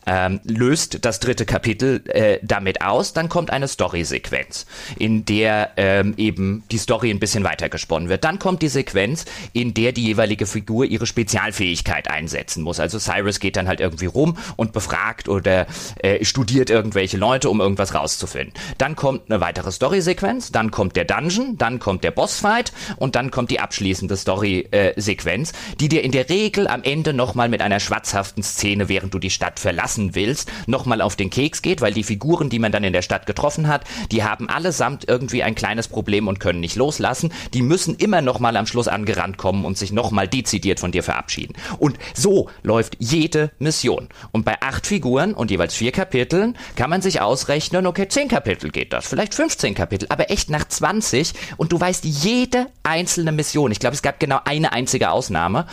ähm, 0.05 0.39
löst 0.43 1.05
das 1.05 1.19
dritte 1.19 1.45
Kapitel 1.45 2.01
äh, 2.07 2.39
damit 2.41 2.81
aus, 2.81 3.13
dann 3.13 3.29
kommt 3.29 3.51
eine 3.51 3.67
Story-Sequenz, 3.67 4.65
in 4.97 5.25
der 5.25 5.71
ähm, 5.77 6.13
eben 6.17 6.63
die 6.71 6.77
Story 6.77 7.11
ein 7.11 7.19
bisschen 7.19 7.43
weitergesponnen 7.43 8.09
wird. 8.09 8.23
Dann 8.23 8.39
kommt 8.39 8.61
die 8.61 8.69
Sequenz, 8.69 9.25
in 9.53 9.73
der 9.73 9.91
die 9.91 10.03
jeweilige 10.03 10.45
Figur 10.45 10.85
ihre 10.85 11.05
Spezialfähigkeit 11.05 12.09
einsetzen 12.09 12.63
muss. 12.63 12.79
Also 12.79 12.99
Cyrus 12.99 13.39
geht 13.39 13.55
dann 13.55 13.67
halt 13.67 13.79
irgendwie 13.79 14.07
rum 14.07 14.37
und 14.55 14.73
befragt 14.73 15.29
oder 15.29 15.67
äh, 15.99 16.23
studiert 16.25 16.69
irgendwelche 16.69 17.17
Leute, 17.17 17.49
um 17.49 17.61
irgendwas 17.61 17.93
rauszufinden. 17.93 18.53
Dann 18.77 18.95
kommt 18.95 19.29
eine 19.29 19.41
weitere 19.41 19.71
Story-Sequenz, 19.71 20.51
dann 20.51 20.71
kommt 20.71 20.95
der 20.95 21.05
Dungeon, 21.05 21.57
dann 21.57 21.79
kommt 21.79 22.03
der 22.03 22.11
Bossfight 22.11 22.73
und 22.97 23.15
dann 23.15 23.31
kommt 23.31 23.51
die 23.51 23.59
abschließende 23.59 24.17
Story-Sequenz, 24.17 25.51
äh, 25.51 25.53
die 25.79 25.89
dir 25.89 26.03
in 26.03 26.11
der 26.11 26.29
Regel 26.29 26.67
am 26.67 26.83
Ende 26.83 27.13
nochmal 27.13 27.49
mit 27.49 27.61
einer 27.61 27.79
schwatzhaften 27.79 28.43
Szene, 28.43 28.89
während 28.89 29.13
du 29.13 29.19
die 29.19 29.29
Stadt 29.29 29.59
verlassen 29.59 29.88
lassen 29.89 30.13
willst, 30.13 30.51
nochmal 30.67 31.01
auf 31.01 31.15
den 31.15 31.31
Keks 31.31 31.63
geht, 31.63 31.81
weil 31.81 31.93
die 31.93 32.03
Figuren, 32.03 32.51
die 32.51 32.59
man 32.59 32.71
dann 32.71 32.83
in 32.83 32.93
der 32.93 33.01
Stadt 33.01 33.25
getroffen 33.25 33.67
hat, 33.67 33.85
die 34.11 34.23
haben 34.23 34.47
allesamt 34.47 35.09
irgendwie 35.09 35.41
ein 35.41 35.55
kleines 35.55 35.87
Problem 35.87 36.27
und 36.27 36.39
können 36.39 36.59
nicht 36.59 36.75
loslassen. 36.75 37.33
Die 37.55 37.63
müssen 37.63 37.95
immer 37.95 38.21
nochmal 38.21 38.55
am 38.55 38.67
Schluss 38.67 38.87
angerannt 38.87 39.37
kommen 39.37 39.65
und 39.65 39.79
sich 39.79 39.91
nochmal 39.91 40.27
dezidiert 40.27 40.79
von 40.79 40.91
dir 40.91 41.01
verabschieden. 41.01 41.55
Und 41.79 41.97
so 42.13 42.51
läuft 42.61 42.97
jede 42.99 43.49
Mission. 43.57 44.09
Und 44.31 44.45
bei 44.45 44.61
acht 44.61 44.85
Figuren 44.85 45.33
und 45.33 45.49
jeweils 45.49 45.73
vier 45.73 45.91
Kapiteln 45.91 46.55
kann 46.75 46.91
man 46.91 47.01
sich 47.01 47.19
ausrechnen, 47.19 47.87
okay, 47.87 48.07
zehn 48.07 48.27
Kapitel 48.27 48.69
geht 48.69 48.93
das, 48.93 49.07
vielleicht 49.07 49.33
15 49.33 49.73
Kapitel, 49.73 50.05
aber 50.09 50.29
echt 50.29 50.51
nach 50.51 50.67
20 50.67 51.33
und 51.57 51.71
du 51.71 51.79
weißt 51.79 52.05
jede 52.05 52.67
einzelne 52.83 53.31
Mission. 53.31 53.71
Ich 53.71 53.79
glaube, 53.79 53.95
es 53.95 54.03
gab 54.03 54.19
genau 54.19 54.39
eine 54.45 54.71
einzige 54.71 55.09
Ausnahme 55.09 55.65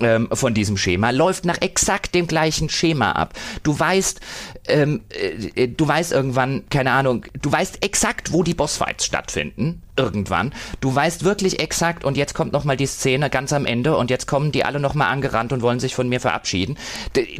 ähm, 0.00 0.28
von 0.32 0.54
diesem 0.54 0.76
Schema, 0.76 1.10
läuft 1.10 1.44
nach 1.44 1.60
exakt 1.60 2.14
dem 2.14 2.26
gleichen 2.26 2.68
Schema 2.68 3.12
ab. 3.12 3.34
Du 3.62 3.78
weißt, 3.78 4.20
ähm, 4.68 5.02
äh, 5.10 5.68
du 5.68 5.86
weißt 5.86 6.12
irgendwann, 6.12 6.64
keine 6.70 6.92
Ahnung, 6.92 7.24
du 7.40 7.50
weißt 7.50 7.84
exakt, 7.84 8.32
wo 8.32 8.42
die 8.42 8.54
Bossfights 8.54 9.04
stattfinden 9.04 9.82
irgendwann. 9.98 10.54
Du 10.80 10.94
weißt 10.94 11.24
wirklich 11.24 11.60
exakt 11.60 12.04
und 12.04 12.16
jetzt 12.16 12.34
kommt 12.34 12.52
nochmal 12.52 12.76
die 12.76 12.86
Szene 12.86 13.28
ganz 13.28 13.52
am 13.52 13.66
Ende 13.66 13.96
und 13.96 14.10
jetzt 14.10 14.26
kommen 14.26 14.52
die 14.52 14.64
alle 14.64 14.80
nochmal 14.80 15.10
angerannt 15.12 15.52
und 15.52 15.60
wollen 15.60 15.80
sich 15.80 15.94
von 15.94 16.08
mir 16.08 16.20
verabschieden. 16.20 16.78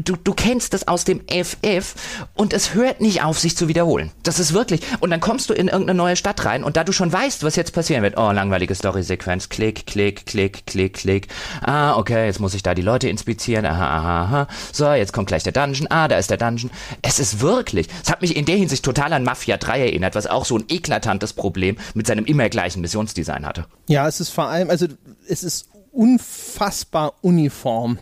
Du, 0.00 0.16
du 0.16 0.34
kennst 0.34 0.74
das 0.74 0.88
aus 0.88 1.04
dem 1.04 1.20
FF 1.28 1.94
und 2.34 2.52
es 2.52 2.74
hört 2.74 3.00
nicht 3.00 3.22
auf, 3.22 3.38
sich 3.38 3.56
zu 3.56 3.68
wiederholen. 3.68 4.10
Das 4.24 4.40
ist 4.40 4.52
wirklich. 4.52 4.80
Und 4.98 5.10
dann 5.10 5.20
kommst 5.20 5.48
du 5.48 5.54
in 5.54 5.68
irgendeine 5.68 5.96
neue 5.96 6.16
Stadt 6.16 6.44
rein 6.44 6.64
und 6.64 6.76
da 6.76 6.84
du 6.84 6.92
schon 6.92 7.12
weißt, 7.12 7.44
was 7.44 7.56
jetzt 7.56 7.72
passieren 7.72 8.02
wird, 8.02 8.18
oh, 8.18 8.32
langweilige 8.32 8.74
Story-Sequenz, 8.74 9.48
klick, 9.48 9.86
klick, 9.86 10.26
klick, 10.26 10.66
klick, 10.66 10.94
klick. 10.94 11.28
Ah, 11.62 11.96
okay, 11.96 12.26
jetzt 12.26 12.40
muss 12.40 12.54
ich 12.54 12.62
da 12.62 12.74
die 12.74 12.82
Leute 12.82 13.08
inspizieren, 13.08 13.64
aha, 13.64 13.98
aha, 13.98 14.22
aha. 14.24 14.48
So, 14.72 14.92
jetzt 14.92 15.12
kommt 15.12 15.28
gleich 15.28 15.44
der 15.44 15.52
Dungeon, 15.52 15.86
ah, 15.90 16.08
da 16.08 16.18
ist 16.18 16.30
der 16.30 16.38
Dungeon. 16.38 16.70
Es 17.02 17.17
ist 17.20 17.40
wirklich, 17.40 17.88
es 18.02 18.10
hat 18.10 18.22
mich 18.22 18.36
in 18.36 18.44
der 18.44 18.56
Hinsicht 18.56 18.84
total 18.84 19.12
an 19.12 19.24
Mafia 19.24 19.56
3 19.56 19.80
erinnert, 19.80 20.14
was 20.14 20.26
auch 20.26 20.44
so 20.44 20.56
ein 20.56 20.64
eklatantes 20.68 21.32
Problem 21.32 21.76
mit 21.94 22.06
seinem 22.06 22.24
immer 22.24 22.48
gleichen 22.48 22.80
Missionsdesign 22.80 23.46
hatte. 23.46 23.66
Ja, 23.88 24.06
es 24.08 24.20
ist 24.20 24.30
vor 24.30 24.48
allem, 24.48 24.70
also 24.70 24.86
es 25.26 25.42
ist 25.42 25.68
unfassbar 25.92 27.14
uniform 27.22 27.98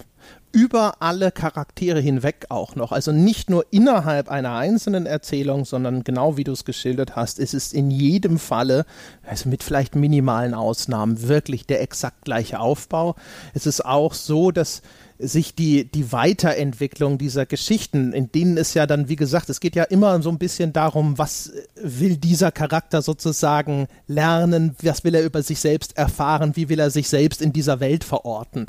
über 0.56 1.02
alle 1.02 1.32
Charaktere 1.32 2.00
hinweg 2.00 2.46
auch 2.48 2.76
noch. 2.76 2.90
Also 2.90 3.12
nicht 3.12 3.50
nur 3.50 3.66
innerhalb 3.70 4.30
einer 4.30 4.54
einzelnen 4.54 5.04
Erzählung, 5.04 5.66
sondern 5.66 6.02
genau 6.02 6.38
wie 6.38 6.44
du 6.44 6.52
es 6.52 6.64
geschildert 6.64 7.14
hast, 7.14 7.38
ist 7.38 7.52
es 7.52 7.74
in 7.74 7.90
jedem 7.90 8.38
Falle, 8.38 8.86
also 9.22 9.50
mit 9.50 9.62
vielleicht 9.62 9.94
minimalen 9.96 10.54
Ausnahmen, 10.54 11.28
wirklich 11.28 11.66
der 11.66 11.82
exakt 11.82 12.24
gleiche 12.24 12.58
Aufbau. 12.58 13.16
Es 13.52 13.66
ist 13.66 13.84
auch 13.84 14.14
so, 14.14 14.50
dass 14.50 14.80
sich 15.18 15.54
die, 15.54 15.90
die 15.90 16.12
Weiterentwicklung 16.12 17.18
dieser 17.18 17.46
Geschichten, 17.46 18.12
in 18.12 18.30
denen 18.32 18.56
es 18.58 18.74
ja 18.74 18.86
dann, 18.86 19.08
wie 19.08 19.16
gesagt, 19.16 19.48
es 19.50 19.60
geht 19.60 19.76
ja 19.76 19.84
immer 19.84 20.20
so 20.22 20.30
ein 20.30 20.38
bisschen 20.38 20.72
darum, 20.72 21.18
was 21.18 21.52
will 21.80 22.16
dieser 22.16 22.52
Charakter 22.52 23.02
sozusagen 23.02 23.86
lernen, 24.06 24.76
was 24.82 25.04
will 25.04 25.14
er 25.14 25.24
über 25.24 25.42
sich 25.42 25.60
selbst 25.60 25.96
erfahren, 25.96 26.56
wie 26.56 26.68
will 26.68 26.80
er 26.80 26.90
sich 26.90 27.08
selbst 27.08 27.40
in 27.40 27.52
dieser 27.52 27.80
Welt 27.80 28.04
verorten. 28.04 28.66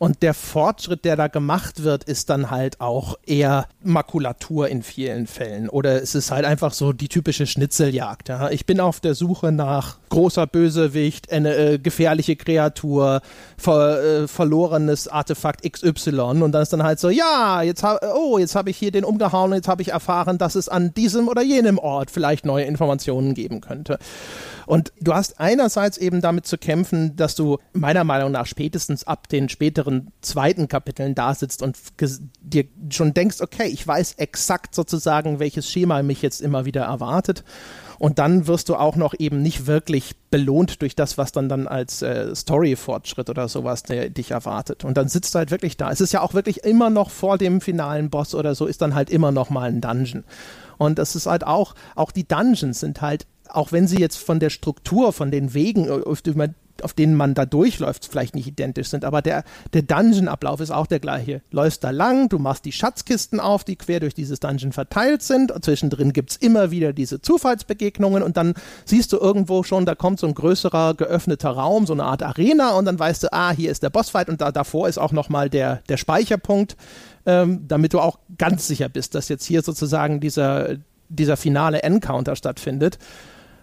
Und 0.00 0.22
der 0.22 0.32
Fortschritt, 0.32 1.04
der 1.04 1.14
da 1.14 1.28
gemacht 1.28 1.82
wird, 1.82 2.04
ist 2.04 2.30
dann 2.30 2.50
halt 2.50 2.80
auch 2.80 3.18
eher 3.26 3.66
Makulatur 3.82 4.66
in 4.66 4.82
vielen 4.82 5.26
Fällen. 5.26 5.68
Oder 5.68 6.02
es 6.02 6.14
ist 6.14 6.30
halt 6.30 6.46
einfach 6.46 6.72
so 6.72 6.94
die 6.94 7.08
typische 7.08 7.46
Schnitzeljagd. 7.46 8.30
Ja. 8.30 8.48
Ich 8.48 8.64
bin 8.64 8.80
auf 8.80 9.00
der 9.00 9.14
Suche 9.14 9.52
nach 9.52 9.98
großer 10.08 10.46
Bösewicht, 10.46 11.30
eine 11.30 11.54
äh, 11.54 11.78
gefährliche 11.78 12.36
Kreatur, 12.36 13.20
ver, 13.58 14.02
äh, 14.22 14.26
verlorenes 14.26 15.06
Artefakt 15.06 15.70
XY 15.70 16.42
und 16.42 16.52
dann 16.52 16.62
ist 16.62 16.72
dann 16.72 16.82
halt 16.82 16.98
so, 16.98 17.10
ja, 17.10 17.60
jetzt 17.60 17.82
habe 17.82 18.00
oh, 18.14 18.38
jetzt 18.38 18.54
habe 18.54 18.70
ich 18.70 18.78
hier 18.78 18.92
den 18.92 19.04
umgehauen 19.04 19.52
jetzt 19.52 19.68
habe 19.68 19.82
ich 19.82 19.90
erfahren, 19.90 20.38
dass 20.38 20.54
es 20.54 20.70
an 20.70 20.94
diesem 20.94 21.28
oder 21.28 21.42
jenem 21.42 21.76
Ort 21.76 22.10
vielleicht 22.10 22.46
neue 22.46 22.64
Informationen 22.64 23.34
geben 23.34 23.60
könnte. 23.60 23.98
Und 24.70 24.92
du 25.00 25.14
hast 25.14 25.40
einerseits 25.40 25.98
eben 25.98 26.20
damit 26.20 26.46
zu 26.46 26.56
kämpfen, 26.56 27.16
dass 27.16 27.34
du 27.34 27.58
meiner 27.72 28.04
Meinung 28.04 28.30
nach 28.30 28.46
spätestens 28.46 29.02
ab 29.04 29.28
den 29.28 29.48
späteren 29.48 29.89
zweiten 30.20 30.68
Kapiteln 30.68 31.14
da 31.14 31.34
sitzt 31.34 31.62
und 31.62 31.76
dir 32.40 32.64
schon 32.90 33.14
denkst, 33.14 33.40
okay, 33.40 33.66
ich 33.66 33.86
weiß 33.86 34.14
exakt 34.14 34.74
sozusagen, 34.74 35.38
welches 35.38 35.70
Schema 35.70 36.02
mich 36.02 36.22
jetzt 36.22 36.40
immer 36.40 36.64
wieder 36.64 36.82
erwartet. 36.82 37.44
Und 37.98 38.18
dann 38.18 38.46
wirst 38.46 38.70
du 38.70 38.76
auch 38.76 38.96
noch 38.96 39.12
eben 39.18 39.42
nicht 39.42 39.66
wirklich 39.66 40.14
belohnt 40.30 40.80
durch 40.80 40.96
das, 40.96 41.18
was 41.18 41.32
dann 41.32 41.50
dann 41.50 41.68
als 41.68 42.00
äh, 42.00 42.34
Story-Fortschritt 42.34 43.28
oder 43.28 43.46
sowas 43.46 43.82
der, 43.82 44.08
dich 44.08 44.30
erwartet. 44.30 44.84
Und 44.84 44.96
dann 44.96 45.08
sitzt 45.08 45.34
du 45.34 45.38
halt 45.38 45.50
wirklich 45.50 45.76
da. 45.76 45.90
Es 45.90 46.00
ist 46.00 46.12
ja 46.12 46.22
auch 46.22 46.32
wirklich 46.32 46.64
immer 46.64 46.88
noch 46.88 47.10
vor 47.10 47.36
dem 47.36 47.60
finalen 47.60 48.08
Boss 48.08 48.34
oder 48.34 48.54
so, 48.54 48.64
ist 48.64 48.80
dann 48.80 48.94
halt 48.94 49.10
immer 49.10 49.32
noch 49.32 49.50
mal 49.50 49.68
ein 49.68 49.82
Dungeon. 49.82 50.24
Und 50.78 50.98
das 50.98 51.14
ist 51.14 51.26
halt 51.26 51.46
auch, 51.46 51.74
auch 51.94 52.10
die 52.10 52.26
Dungeons 52.26 52.80
sind 52.80 53.02
halt 53.02 53.26
auch 53.52 53.72
wenn 53.72 53.86
sie 53.86 53.98
jetzt 53.98 54.16
von 54.16 54.40
der 54.40 54.50
Struktur, 54.50 55.12
von 55.12 55.30
den 55.30 55.54
Wegen, 55.54 55.88
äh, 55.88 56.00
auf, 56.84 56.92
denen 56.92 57.14
man 57.14 57.34
da 57.34 57.46
durchläuft, 57.46 58.06
vielleicht 58.10 58.34
nicht 58.34 58.46
identisch 58.46 58.88
sind, 58.88 59.04
aber 59.04 59.22
der, 59.22 59.44
der 59.72 59.82
Dungeon-Ablauf 59.82 60.60
ist 60.60 60.70
auch 60.70 60.86
der 60.86 61.00
gleiche. 61.00 61.42
Läufst 61.50 61.84
da 61.84 61.90
lang, 61.90 62.28
du 62.28 62.38
machst 62.38 62.64
die 62.64 62.72
Schatzkisten 62.72 63.40
auf, 63.40 63.64
die 63.64 63.76
quer 63.76 64.00
durch 64.00 64.14
dieses 64.14 64.40
Dungeon 64.40 64.72
verteilt 64.72 65.22
sind. 65.22 65.52
Zwischendrin 65.64 66.12
gibt 66.12 66.30
es 66.30 66.36
immer 66.36 66.70
wieder 66.70 66.92
diese 66.92 67.20
Zufallsbegegnungen 67.20 68.22
und 68.22 68.36
dann 68.36 68.54
siehst 68.84 69.12
du 69.12 69.18
irgendwo 69.18 69.62
schon, 69.62 69.86
da 69.86 69.94
kommt 69.94 70.20
so 70.20 70.26
ein 70.26 70.34
größerer 70.34 70.94
geöffneter 70.94 71.50
Raum, 71.50 71.86
so 71.86 71.92
eine 71.92 72.04
Art 72.04 72.22
Arena 72.22 72.70
und 72.74 72.84
dann 72.84 72.98
weißt 72.98 73.24
du, 73.24 73.32
ah, 73.32 73.50
hier 73.50 73.70
ist 73.70 73.82
der 73.82 73.90
Bossfight 73.90 74.28
und 74.28 74.40
da 74.40 74.52
davor 74.52 74.88
ist 74.88 74.98
auch 74.98 75.12
nochmal 75.12 75.50
der, 75.50 75.82
der 75.88 75.96
Speicherpunkt, 75.96 76.76
ähm, 77.26 77.64
damit 77.68 77.92
du 77.92 78.00
auch 78.00 78.18
ganz 78.38 78.66
sicher 78.66 78.88
bist, 78.88 79.14
dass 79.14 79.28
jetzt 79.28 79.44
hier 79.44 79.62
sozusagen 79.62 80.20
dieser, 80.20 80.76
dieser 81.08 81.36
finale 81.36 81.82
Encounter 81.82 82.36
stattfindet. 82.36 82.98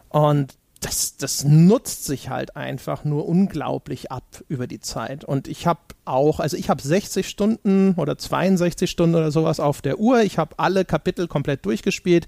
Und 0.09 0.53
das, 0.79 1.17
das 1.17 1.43
nutzt 1.43 2.05
sich 2.05 2.29
halt 2.29 2.55
einfach 2.55 3.03
nur 3.03 3.27
unglaublich 3.27 4.11
ab 4.11 4.43
über 4.47 4.67
die 4.67 4.79
Zeit. 4.79 5.23
Und 5.23 5.47
ich 5.47 5.65
habe 5.65 5.79
auch, 6.05 6.39
also 6.39 6.55
ich 6.55 6.69
habe 6.69 6.81
60 6.81 7.27
Stunden 7.27 7.93
oder 7.95 8.17
62 8.17 8.89
Stunden 8.89 9.15
oder 9.15 9.31
sowas 9.31 9.59
auf 9.59 9.81
der 9.81 9.99
Uhr. 9.99 10.21
Ich 10.21 10.37
habe 10.37 10.55
alle 10.57 10.85
Kapitel 10.85 11.27
komplett 11.27 11.65
durchgespielt. 11.65 12.27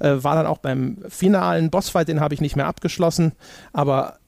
Äh, 0.00 0.22
war 0.22 0.36
dann 0.36 0.46
auch 0.46 0.58
beim 0.58 0.98
finalen 1.08 1.70
Bossfight, 1.70 2.08
den 2.08 2.20
habe 2.20 2.34
ich 2.34 2.40
nicht 2.40 2.56
mehr 2.56 2.66
abgeschlossen. 2.66 3.32
Aber 3.72 4.18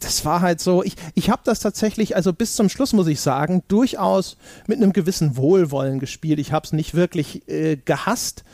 das 0.00 0.24
war 0.24 0.40
halt 0.40 0.60
so, 0.60 0.82
ich, 0.82 0.96
ich 1.14 1.30
habe 1.30 1.42
das 1.44 1.60
tatsächlich, 1.60 2.16
also 2.16 2.32
bis 2.32 2.56
zum 2.56 2.68
Schluss 2.68 2.92
muss 2.92 3.06
ich 3.06 3.20
sagen, 3.20 3.62
durchaus 3.68 4.36
mit 4.66 4.78
einem 4.78 4.92
gewissen 4.92 5.36
Wohlwollen 5.36 6.00
gespielt. 6.00 6.38
Ich 6.38 6.52
habe 6.52 6.64
es 6.64 6.72
nicht 6.72 6.94
wirklich 6.94 7.48
äh, 7.48 7.76
gehasst, 7.76 8.44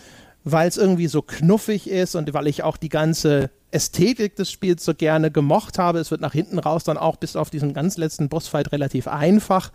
weil 0.44 0.68
es 0.68 0.76
irgendwie 0.76 1.06
so 1.06 1.22
knuffig 1.22 1.88
ist 1.88 2.16
und 2.16 2.34
weil 2.34 2.48
ich 2.48 2.64
auch 2.64 2.76
die 2.76 2.88
ganze 2.88 3.50
Ästhetik 3.72 4.36
des 4.36 4.50
Spiels 4.50 4.84
so 4.84 4.94
gerne 4.94 5.30
gemocht 5.30 5.78
habe. 5.78 5.98
Es 5.98 6.10
wird 6.10 6.20
nach 6.20 6.32
hinten 6.32 6.58
raus 6.58 6.84
dann 6.84 6.98
auch 6.98 7.16
bis 7.16 7.36
auf 7.36 7.50
diesen 7.50 7.74
ganz 7.74 7.96
letzten 7.96 8.28
Bossfight 8.28 8.72
relativ 8.72 9.08
einfach. 9.08 9.72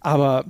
Aber 0.00 0.44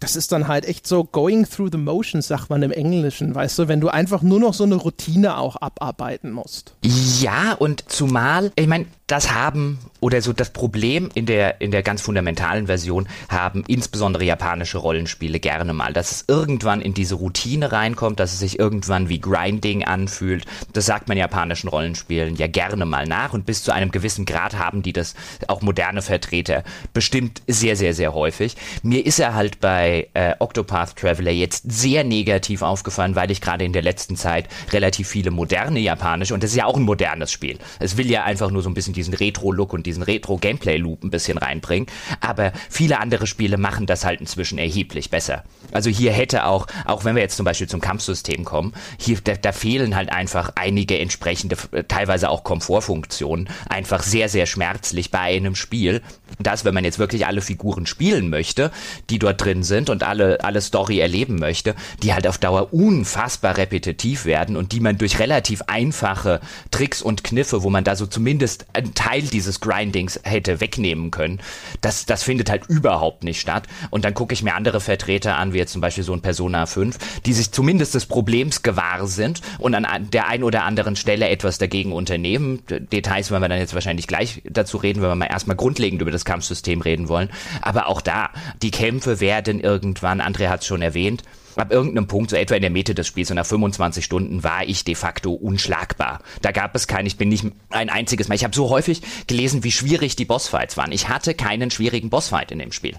das 0.00 0.16
ist 0.16 0.32
dann 0.32 0.46
halt 0.46 0.66
echt 0.66 0.86
so 0.86 1.04
going 1.04 1.48
through 1.48 1.70
the 1.72 1.78
motions, 1.78 2.28
sagt 2.28 2.50
man 2.50 2.62
im 2.62 2.70
Englischen, 2.70 3.34
weißt 3.34 3.58
du, 3.58 3.68
wenn 3.68 3.80
du 3.80 3.88
einfach 3.88 4.22
nur 4.22 4.40
noch 4.40 4.54
so 4.54 4.64
eine 4.64 4.74
Routine 4.74 5.38
auch 5.38 5.56
abarbeiten 5.56 6.32
musst. 6.32 6.74
Ja, 7.20 7.54
und 7.54 7.90
zumal, 7.90 8.52
ich 8.56 8.66
meine, 8.66 8.86
das 9.06 9.32
haben 9.32 9.78
oder 10.00 10.20
so 10.20 10.32
das 10.32 10.50
Problem 10.50 11.10
in 11.14 11.26
der 11.26 11.60
in 11.60 11.70
der 11.70 11.84
ganz 11.84 12.02
fundamentalen 12.02 12.66
Version 12.66 13.08
haben 13.28 13.62
insbesondere 13.68 14.24
japanische 14.24 14.78
Rollenspiele 14.78 15.38
gerne 15.38 15.72
mal, 15.72 15.92
dass 15.92 16.10
es 16.10 16.24
irgendwann 16.26 16.80
in 16.80 16.92
diese 16.92 17.14
Routine 17.14 17.70
reinkommt, 17.70 18.18
dass 18.18 18.32
es 18.32 18.40
sich 18.40 18.58
irgendwann 18.58 19.08
wie 19.08 19.20
Grinding 19.20 19.84
anfühlt. 19.84 20.44
Das 20.72 20.86
sagt 20.86 21.06
man 21.06 21.16
japanischen 21.16 21.68
Rollenspielen 21.68 22.34
ja 22.34 22.48
gerne 22.48 22.84
mal 22.84 23.06
nach 23.06 23.32
und 23.32 23.46
bis 23.46 23.62
zu 23.62 23.70
einem 23.70 23.92
gewissen 23.92 24.24
Grad 24.24 24.58
haben 24.58 24.82
die 24.82 24.92
das 24.92 25.14
auch 25.46 25.62
moderne 25.62 26.02
Vertreter 26.02 26.64
bestimmt 26.92 27.42
sehr 27.46 27.76
sehr 27.76 27.94
sehr 27.94 28.12
häufig. 28.12 28.56
Mir 28.82 29.06
ist 29.06 29.20
er 29.20 29.34
halt 29.34 29.60
bei 29.60 30.08
äh, 30.14 30.34
Octopath 30.40 30.96
Traveler 30.96 31.30
jetzt 31.30 31.70
sehr 31.70 32.02
negativ 32.02 32.62
aufgefallen, 32.62 33.14
weil 33.14 33.30
ich 33.30 33.40
gerade 33.40 33.64
in 33.64 33.72
der 33.72 33.82
letzten 33.82 34.16
Zeit 34.16 34.48
relativ 34.72 35.08
viele 35.08 35.30
moderne 35.30 35.78
japanische 35.78 36.34
und 36.34 36.42
das 36.42 36.50
ist 36.50 36.56
ja 36.56 36.64
auch 36.64 36.76
ein 36.76 36.82
modernes 36.82 37.30
Spiel. 37.30 37.58
Es 37.78 37.96
will 37.96 38.10
ja 38.10 38.24
einfach 38.24 38.50
nur 38.50 38.62
so 38.62 38.68
ein 38.68 38.74
bisschen 38.74 38.95
diesen 38.96 39.14
Retro-Look 39.14 39.72
und 39.72 39.86
diesen 39.86 40.02
Retro-Gameplay-Loop 40.02 41.04
ein 41.04 41.10
bisschen 41.10 41.38
reinbringen. 41.38 41.88
Aber 42.20 42.52
viele 42.68 42.98
andere 43.00 43.26
Spiele 43.26 43.56
machen 43.56 43.86
das 43.86 44.04
halt 44.04 44.20
inzwischen 44.20 44.58
erheblich 44.58 45.10
besser. 45.10 45.44
Also 45.72 45.90
hier 45.90 46.12
hätte 46.12 46.46
auch, 46.46 46.66
auch 46.84 47.04
wenn 47.04 47.14
wir 47.14 47.22
jetzt 47.22 47.36
zum 47.36 47.44
Beispiel 47.44 47.68
zum 47.68 47.80
Kampfsystem 47.80 48.44
kommen, 48.44 48.72
hier, 48.98 49.18
da, 49.22 49.34
da 49.34 49.52
fehlen 49.52 49.96
halt 49.96 50.10
einfach 50.10 50.52
einige 50.54 50.98
entsprechende, 50.98 51.56
teilweise 51.88 52.30
auch 52.30 52.44
Komfortfunktionen, 52.44 53.48
einfach 53.68 54.02
sehr, 54.02 54.28
sehr 54.28 54.46
schmerzlich 54.46 55.10
bei 55.10 55.20
einem 55.20 55.54
Spiel. 55.54 56.02
Das, 56.38 56.64
wenn 56.64 56.74
man 56.74 56.84
jetzt 56.84 56.98
wirklich 56.98 57.26
alle 57.26 57.40
Figuren 57.40 57.86
spielen 57.86 58.30
möchte, 58.30 58.70
die 59.10 59.18
dort 59.18 59.42
drin 59.44 59.62
sind 59.62 59.90
und 59.90 60.02
alle, 60.02 60.42
alle 60.44 60.60
Story 60.60 60.98
erleben 60.98 61.36
möchte, 61.36 61.74
die 62.02 62.12
halt 62.12 62.26
auf 62.26 62.38
Dauer 62.38 62.72
unfassbar 62.72 63.56
repetitiv 63.56 64.24
werden 64.24 64.56
und 64.56 64.72
die 64.72 64.80
man 64.80 64.98
durch 64.98 65.18
relativ 65.18 65.62
einfache 65.66 66.40
Tricks 66.70 67.02
und 67.02 67.24
Kniffe, 67.24 67.62
wo 67.62 67.70
man 67.70 67.84
da 67.84 67.96
so 67.96 68.06
zumindest 68.06 68.66
einen 68.86 68.94
Teil 68.94 69.22
dieses 69.22 69.60
Grindings 69.60 70.20
hätte 70.22 70.60
wegnehmen 70.60 71.10
können. 71.10 71.40
Das, 71.80 72.06
das 72.06 72.22
findet 72.22 72.50
halt 72.50 72.66
überhaupt 72.68 73.24
nicht 73.24 73.40
statt. 73.40 73.64
Und 73.90 74.04
dann 74.04 74.14
gucke 74.14 74.32
ich 74.32 74.42
mir 74.42 74.54
andere 74.54 74.80
Vertreter 74.80 75.36
an, 75.36 75.52
wie 75.52 75.58
jetzt 75.58 75.72
zum 75.72 75.80
Beispiel 75.80 76.04
so 76.04 76.12
ein 76.12 76.22
Persona 76.22 76.66
5, 76.66 77.20
die 77.26 77.32
sich 77.32 77.52
zumindest 77.52 77.94
des 77.94 78.06
Problems 78.06 78.62
gewahr 78.62 79.06
sind 79.06 79.40
und 79.58 79.74
an 79.74 80.10
der 80.10 80.28
einen 80.28 80.44
oder 80.44 80.64
anderen 80.64 80.96
Stelle 80.96 81.28
etwas 81.28 81.58
dagegen 81.58 81.92
unternehmen. 81.92 82.62
Details 82.68 83.30
werden 83.30 83.42
wir 83.42 83.48
dann 83.48 83.58
jetzt 83.58 83.74
wahrscheinlich 83.74 84.06
gleich 84.06 84.42
dazu 84.48 84.76
reden, 84.76 85.02
wenn 85.02 85.10
wir 85.10 85.16
mal 85.16 85.26
erstmal 85.26 85.56
grundlegend 85.56 86.00
über 86.00 86.10
das 86.10 86.24
Kampfsystem 86.24 86.80
reden 86.80 87.08
wollen. 87.08 87.30
Aber 87.60 87.88
auch 87.88 88.00
da, 88.00 88.30
die 88.62 88.70
Kämpfe 88.70 89.20
werden 89.20 89.60
irgendwann, 89.60 90.20
André 90.20 90.48
hat 90.48 90.60
es 90.60 90.66
schon 90.66 90.82
erwähnt, 90.82 91.22
ab 91.56 91.72
irgendeinem 91.72 92.06
Punkt, 92.06 92.30
so 92.30 92.36
etwa 92.36 92.54
in 92.54 92.62
der 92.62 92.70
Mitte 92.70 92.94
des 92.94 93.06
Spiels, 93.06 93.28
so 93.28 93.34
nach 93.34 93.46
25 93.46 94.04
Stunden, 94.04 94.44
war 94.44 94.64
ich 94.64 94.84
de 94.84 94.94
facto 94.94 95.32
unschlagbar. 95.32 96.20
Da 96.42 96.52
gab 96.52 96.74
es 96.74 96.86
keinen, 96.86 97.06
ich 97.06 97.16
bin 97.16 97.28
nicht 97.28 97.44
ein 97.70 97.90
einziges 97.90 98.28
Mal. 98.28 98.34
Ich 98.34 98.44
habe 98.44 98.54
so 98.54 98.70
häufig 98.70 99.02
gelesen, 99.26 99.64
wie 99.64 99.72
schwierig 99.72 100.16
die 100.16 100.24
Bossfights 100.24 100.76
waren. 100.76 100.92
Ich 100.92 101.08
hatte 101.08 101.34
keinen 101.34 101.70
schwierigen 101.70 102.10
Bossfight 102.10 102.50
in 102.52 102.58
dem 102.58 102.72
Spiel. 102.72 102.96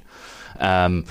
Ähm, 0.60 1.06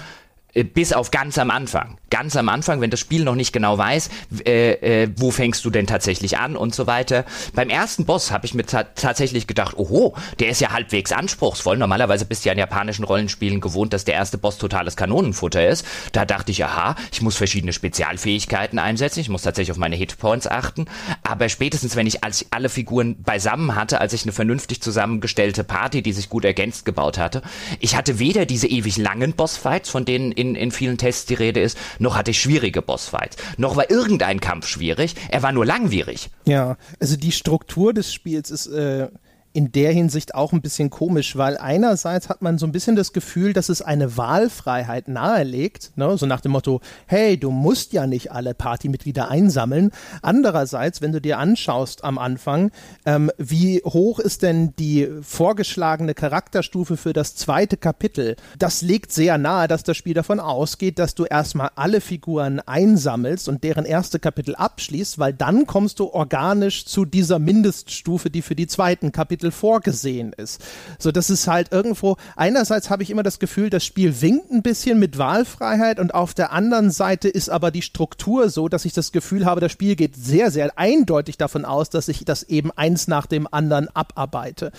äh, 0.57 0.65
bis 0.65 0.93
auf 0.93 1.11
ganz 1.11 1.39
am 1.39 1.51
Anfang. 1.51 1.99
Ganz 2.09 2.37
am 2.37 2.49
Anfang, 2.49 2.81
wenn 2.81 2.91
das 2.91 3.01
Spiel 3.01 3.25
noch 3.25 3.35
nicht 3.35 3.53
genau 3.53 3.77
weiß, 3.79 4.11
äh, 4.45 5.03
äh, 5.03 5.09
wo 5.17 5.33
fängst 5.33 5.65
du 5.65 5.71
denn 5.71 5.89
tatsächlich 5.89 6.39
an 6.39 6.57
und 6.57 6.73
so 6.73 6.87
weiter. 6.87 7.25
Beim 7.53 7.69
ersten 7.69 8.05
Boss 8.05 8.31
habe 8.31 8.47
ich 8.47 8.55
mir 8.55 8.65
tatsächlich 8.65 9.49
gedacht, 9.49 9.77
oho, 9.77 10.15
der 10.39 10.51
ist 10.51 10.61
ja 10.61 10.71
halbwegs 10.71 11.11
anspruchsvoll. 11.11 11.77
Normalerweise 11.77 12.25
bist 12.25 12.45
du 12.45 12.49
ja 12.49 12.53
in 12.53 12.61
japanischen 12.61 13.05
Rollenspielen 13.05 13.61
gewohnt, 13.61 13.93
dass 13.93 14.05
der 14.05 14.15
erste 14.15 14.39
Boss 14.39 14.59
totales 14.59 14.97
Kanonenfutter 14.97 15.67
ist. 15.67 15.85
Da 16.13 16.25
dachte 16.25 16.53
ich, 16.53 16.65
aha, 16.65 16.95
ich 17.11 17.23
muss 17.23 17.37
verschiedene 17.37 17.73
Spezialfähigkeiten 17.73 18.79
einsetzen, 18.79 19.19
ich 19.19 19.29
muss 19.29 19.43
tatsächlich 19.43 19.73
auf 19.73 19.79
meine 19.79 19.97
Hitpoints 19.97 20.47
achten. 20.47 20.87
Aber 21.25 21.49
spätestens, 21.49 21.97
wenn 21.97 22.07
ich 22.07 22.23
als 22.23 22.47
alle 22.51 22.69
Figuren 22.69 23.21
beisammen 23.23 23.75
hatte, 23.75 24.01
als 24.01 24.13
ich 24.13 24.23
eine 24.23 24.33
vernünftig 24.33 24.81
zusammengestellte 24.81 25.65
Party, 25.65 26.03
die 26.03 26.13
sich 26.13 26.29
gut 26.29 26.45
ergänzt 26.45 26.85
gebaut 26.85 27.19
hatte, 27.19 27.43
ich 27.81 27.97
hatte 27.97 28.21
weder 28.21 28.47
diese 28.47 28.69
ewig 28.69 28.97
langen 28.97 29.33
Bossfights, 29.33 29.91
von 29.91 30.05
denen 30.05 30.31
in, 30.31 30.55
in 30.55 30.71
vielen 30.71 30.99
Tests 30.99 31.27
die 31.27 31.35
Rede 31.35 31.61
ist, 31.61 31.77
noch 31.99 32.17
hatte 32.17 32.31
ich 32.31 32.41
schwierige 32.41 32.83
Bossfights. 32.83 33.37
Noch 33.57 33.77
war 33.77 33.91
irgendein 33.91 34.41
Kampf 34.41 34.67
schwierig, 34.67 35.15
er 35.31 35.43
war 35.43 35.53
nur 35.53 35.67
langwierig. 35.67 36.31
Ja, 36.47 36.77
also 37.01 37.17
die 37.17 37.33
Struktur 37.33 37.93
des 37.93 38.13
Spiels 38.13 38.51
ist 38.51 38.67
äh, 38.67 39.09
in 39.57 39.73
der 39.73 39.91
Hinsicht 39.91 40.35
auch 40.35 40.53
ein 40.53 40.61
bisschen 40.61 40.91
komisch, 40.91 41.35
weil 41.35 41.57
einerseits 41.57 42.29
hat 42.29 42.43
man 42.43 42.59
so 42.59 42.67
ein 42.67 42.73
bisschen 42.73 42.95
das 42.95 43.15
Gefühl, 43.15 43.55
dass 43.55 43.71
es 43.71 43.81
eine 43.81 44.19
Wahlfreiheit 44.19 45.09
nahelegt, 45.09 45.93
ne? 45.97 46.19
so 46.19 46.27
nach 46.27 46.43
dem 46.43 46.53
Motto, 46.53 46.83
hey, 47.07 47.39
du 47.39 47.51
musst 47.51 47.95
ja 47.95 48.07
nicht 48.07 48.31
alle 48.31 48.53
Partymitglieder 48.53 49.31
einsammeln. 49.31 49.93
Andererseits, 50.21 51.01
wenn 51.01 51.13
du 51.13 51.23
dir 51.23 51.39
anschaust 51.39 52.05
am 52.05 52.19
Anfang, 52.19 52.71
ähm, 53.07 53.31
wie 53.39 53.81
hoch 53.83 54.19
ist 54.19 54.43
denn 54.43 54.75
die 54.79 55.09
vorgeschlagene 55.23 56.13
Charakterstufe 56.13 56.99
für 56.99 57.15
das 57.15 57.35
zweite 57.35 57.79
Kapitel, 57.79 58.37
das 58.59 58.83
legt 58.83 59.11
sehr 59.11 59.39
nahe, 59.39 59.69
dass 59.69 59.85
das 59.85 59.97
Spiel 59.97 60.13
davon 60.13 60.39
ausgeht, 60.39 60.99
dass 60.99 61.15
du 61.15 61.25
erstmal 61.25 61.71
alle 61.77 62.03
Figuren 62.03 62.61
einsammelst 62.61 63.49
und 63.49 63.65
deren 63.65 63.87
erste 63.87 64.19
Kapitel 64.19 64.55
abschließt, 64.55 65.19
weil 65.19 65.33
dann 65.33 65.67
kommst 65.67 65.99
du 65.99 66.09
organisch 66.09 66.85
zu 66.85 67.07
dieser 67.07 67.39
Mindeststufe, 67.39 68.29
die 68.29 68.43
für 68.43 68.55
die 68.55 68.67
zweiten 68.67 69.13
Kapitel 69.13 69.46
Titel 69.47 69.51
vorgesehen 69.51 70.33
ist. 70.33 70.61
So, 70.99 71.13
das 71.13 71.31
ist 71.31 71.47
halt 71.47 71.73
irgendwo, 71.73 72.17
einerseits 72.37 72.91
habe 72.91 73.03
ich 73.03 73.11
immer 73.11 73.23
das 73.23 73.39
Gefühl, 73.39 73.71
das 73.71 73.85
Spiel 73.85 74.21
winkt 74.21 74.51
ein 74.51 74.63
bisschen 74.63 74.99
mit 74.99 75.19
Wahlfreiheit 75.19 75.99
und 75.99 76.15
auf 76.15 76.35
der 76.35 76.53
anderen 76.53 76.91
Seite 76.91 77.29
ist 77.29 77.49
aber 77.49 77.71
die 77.71 77.83
Struktur 77.83 78.51
so, 78.51 78.69
dass 78.69 78.85
ich 78.85 78.93
das 78.93 79.13
Gefühl 79.13 79.47
habe, 79.47 79.61
das 79.61 79.73
Spiel 79.73 79.97
geht 79.97 80.17
sehr, 80.17 80.51
sehr 80.51 80.79
eindeutig 80.79 81.39
davon 81.39 81.65
aus, 81.65 81.91
dass 81.91 82.09
ich 82.09 82.25
das 82.25 82.43
eben 82.45 82.71
eins 82.73 83.09
nach 83.09 83.27
dem 83.27 83.49
anderen 83.51 83.89
abarbeite. 83.95 84.73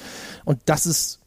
Und 0.45 0.59
das 0.65 0.85
ist 0.85 1.19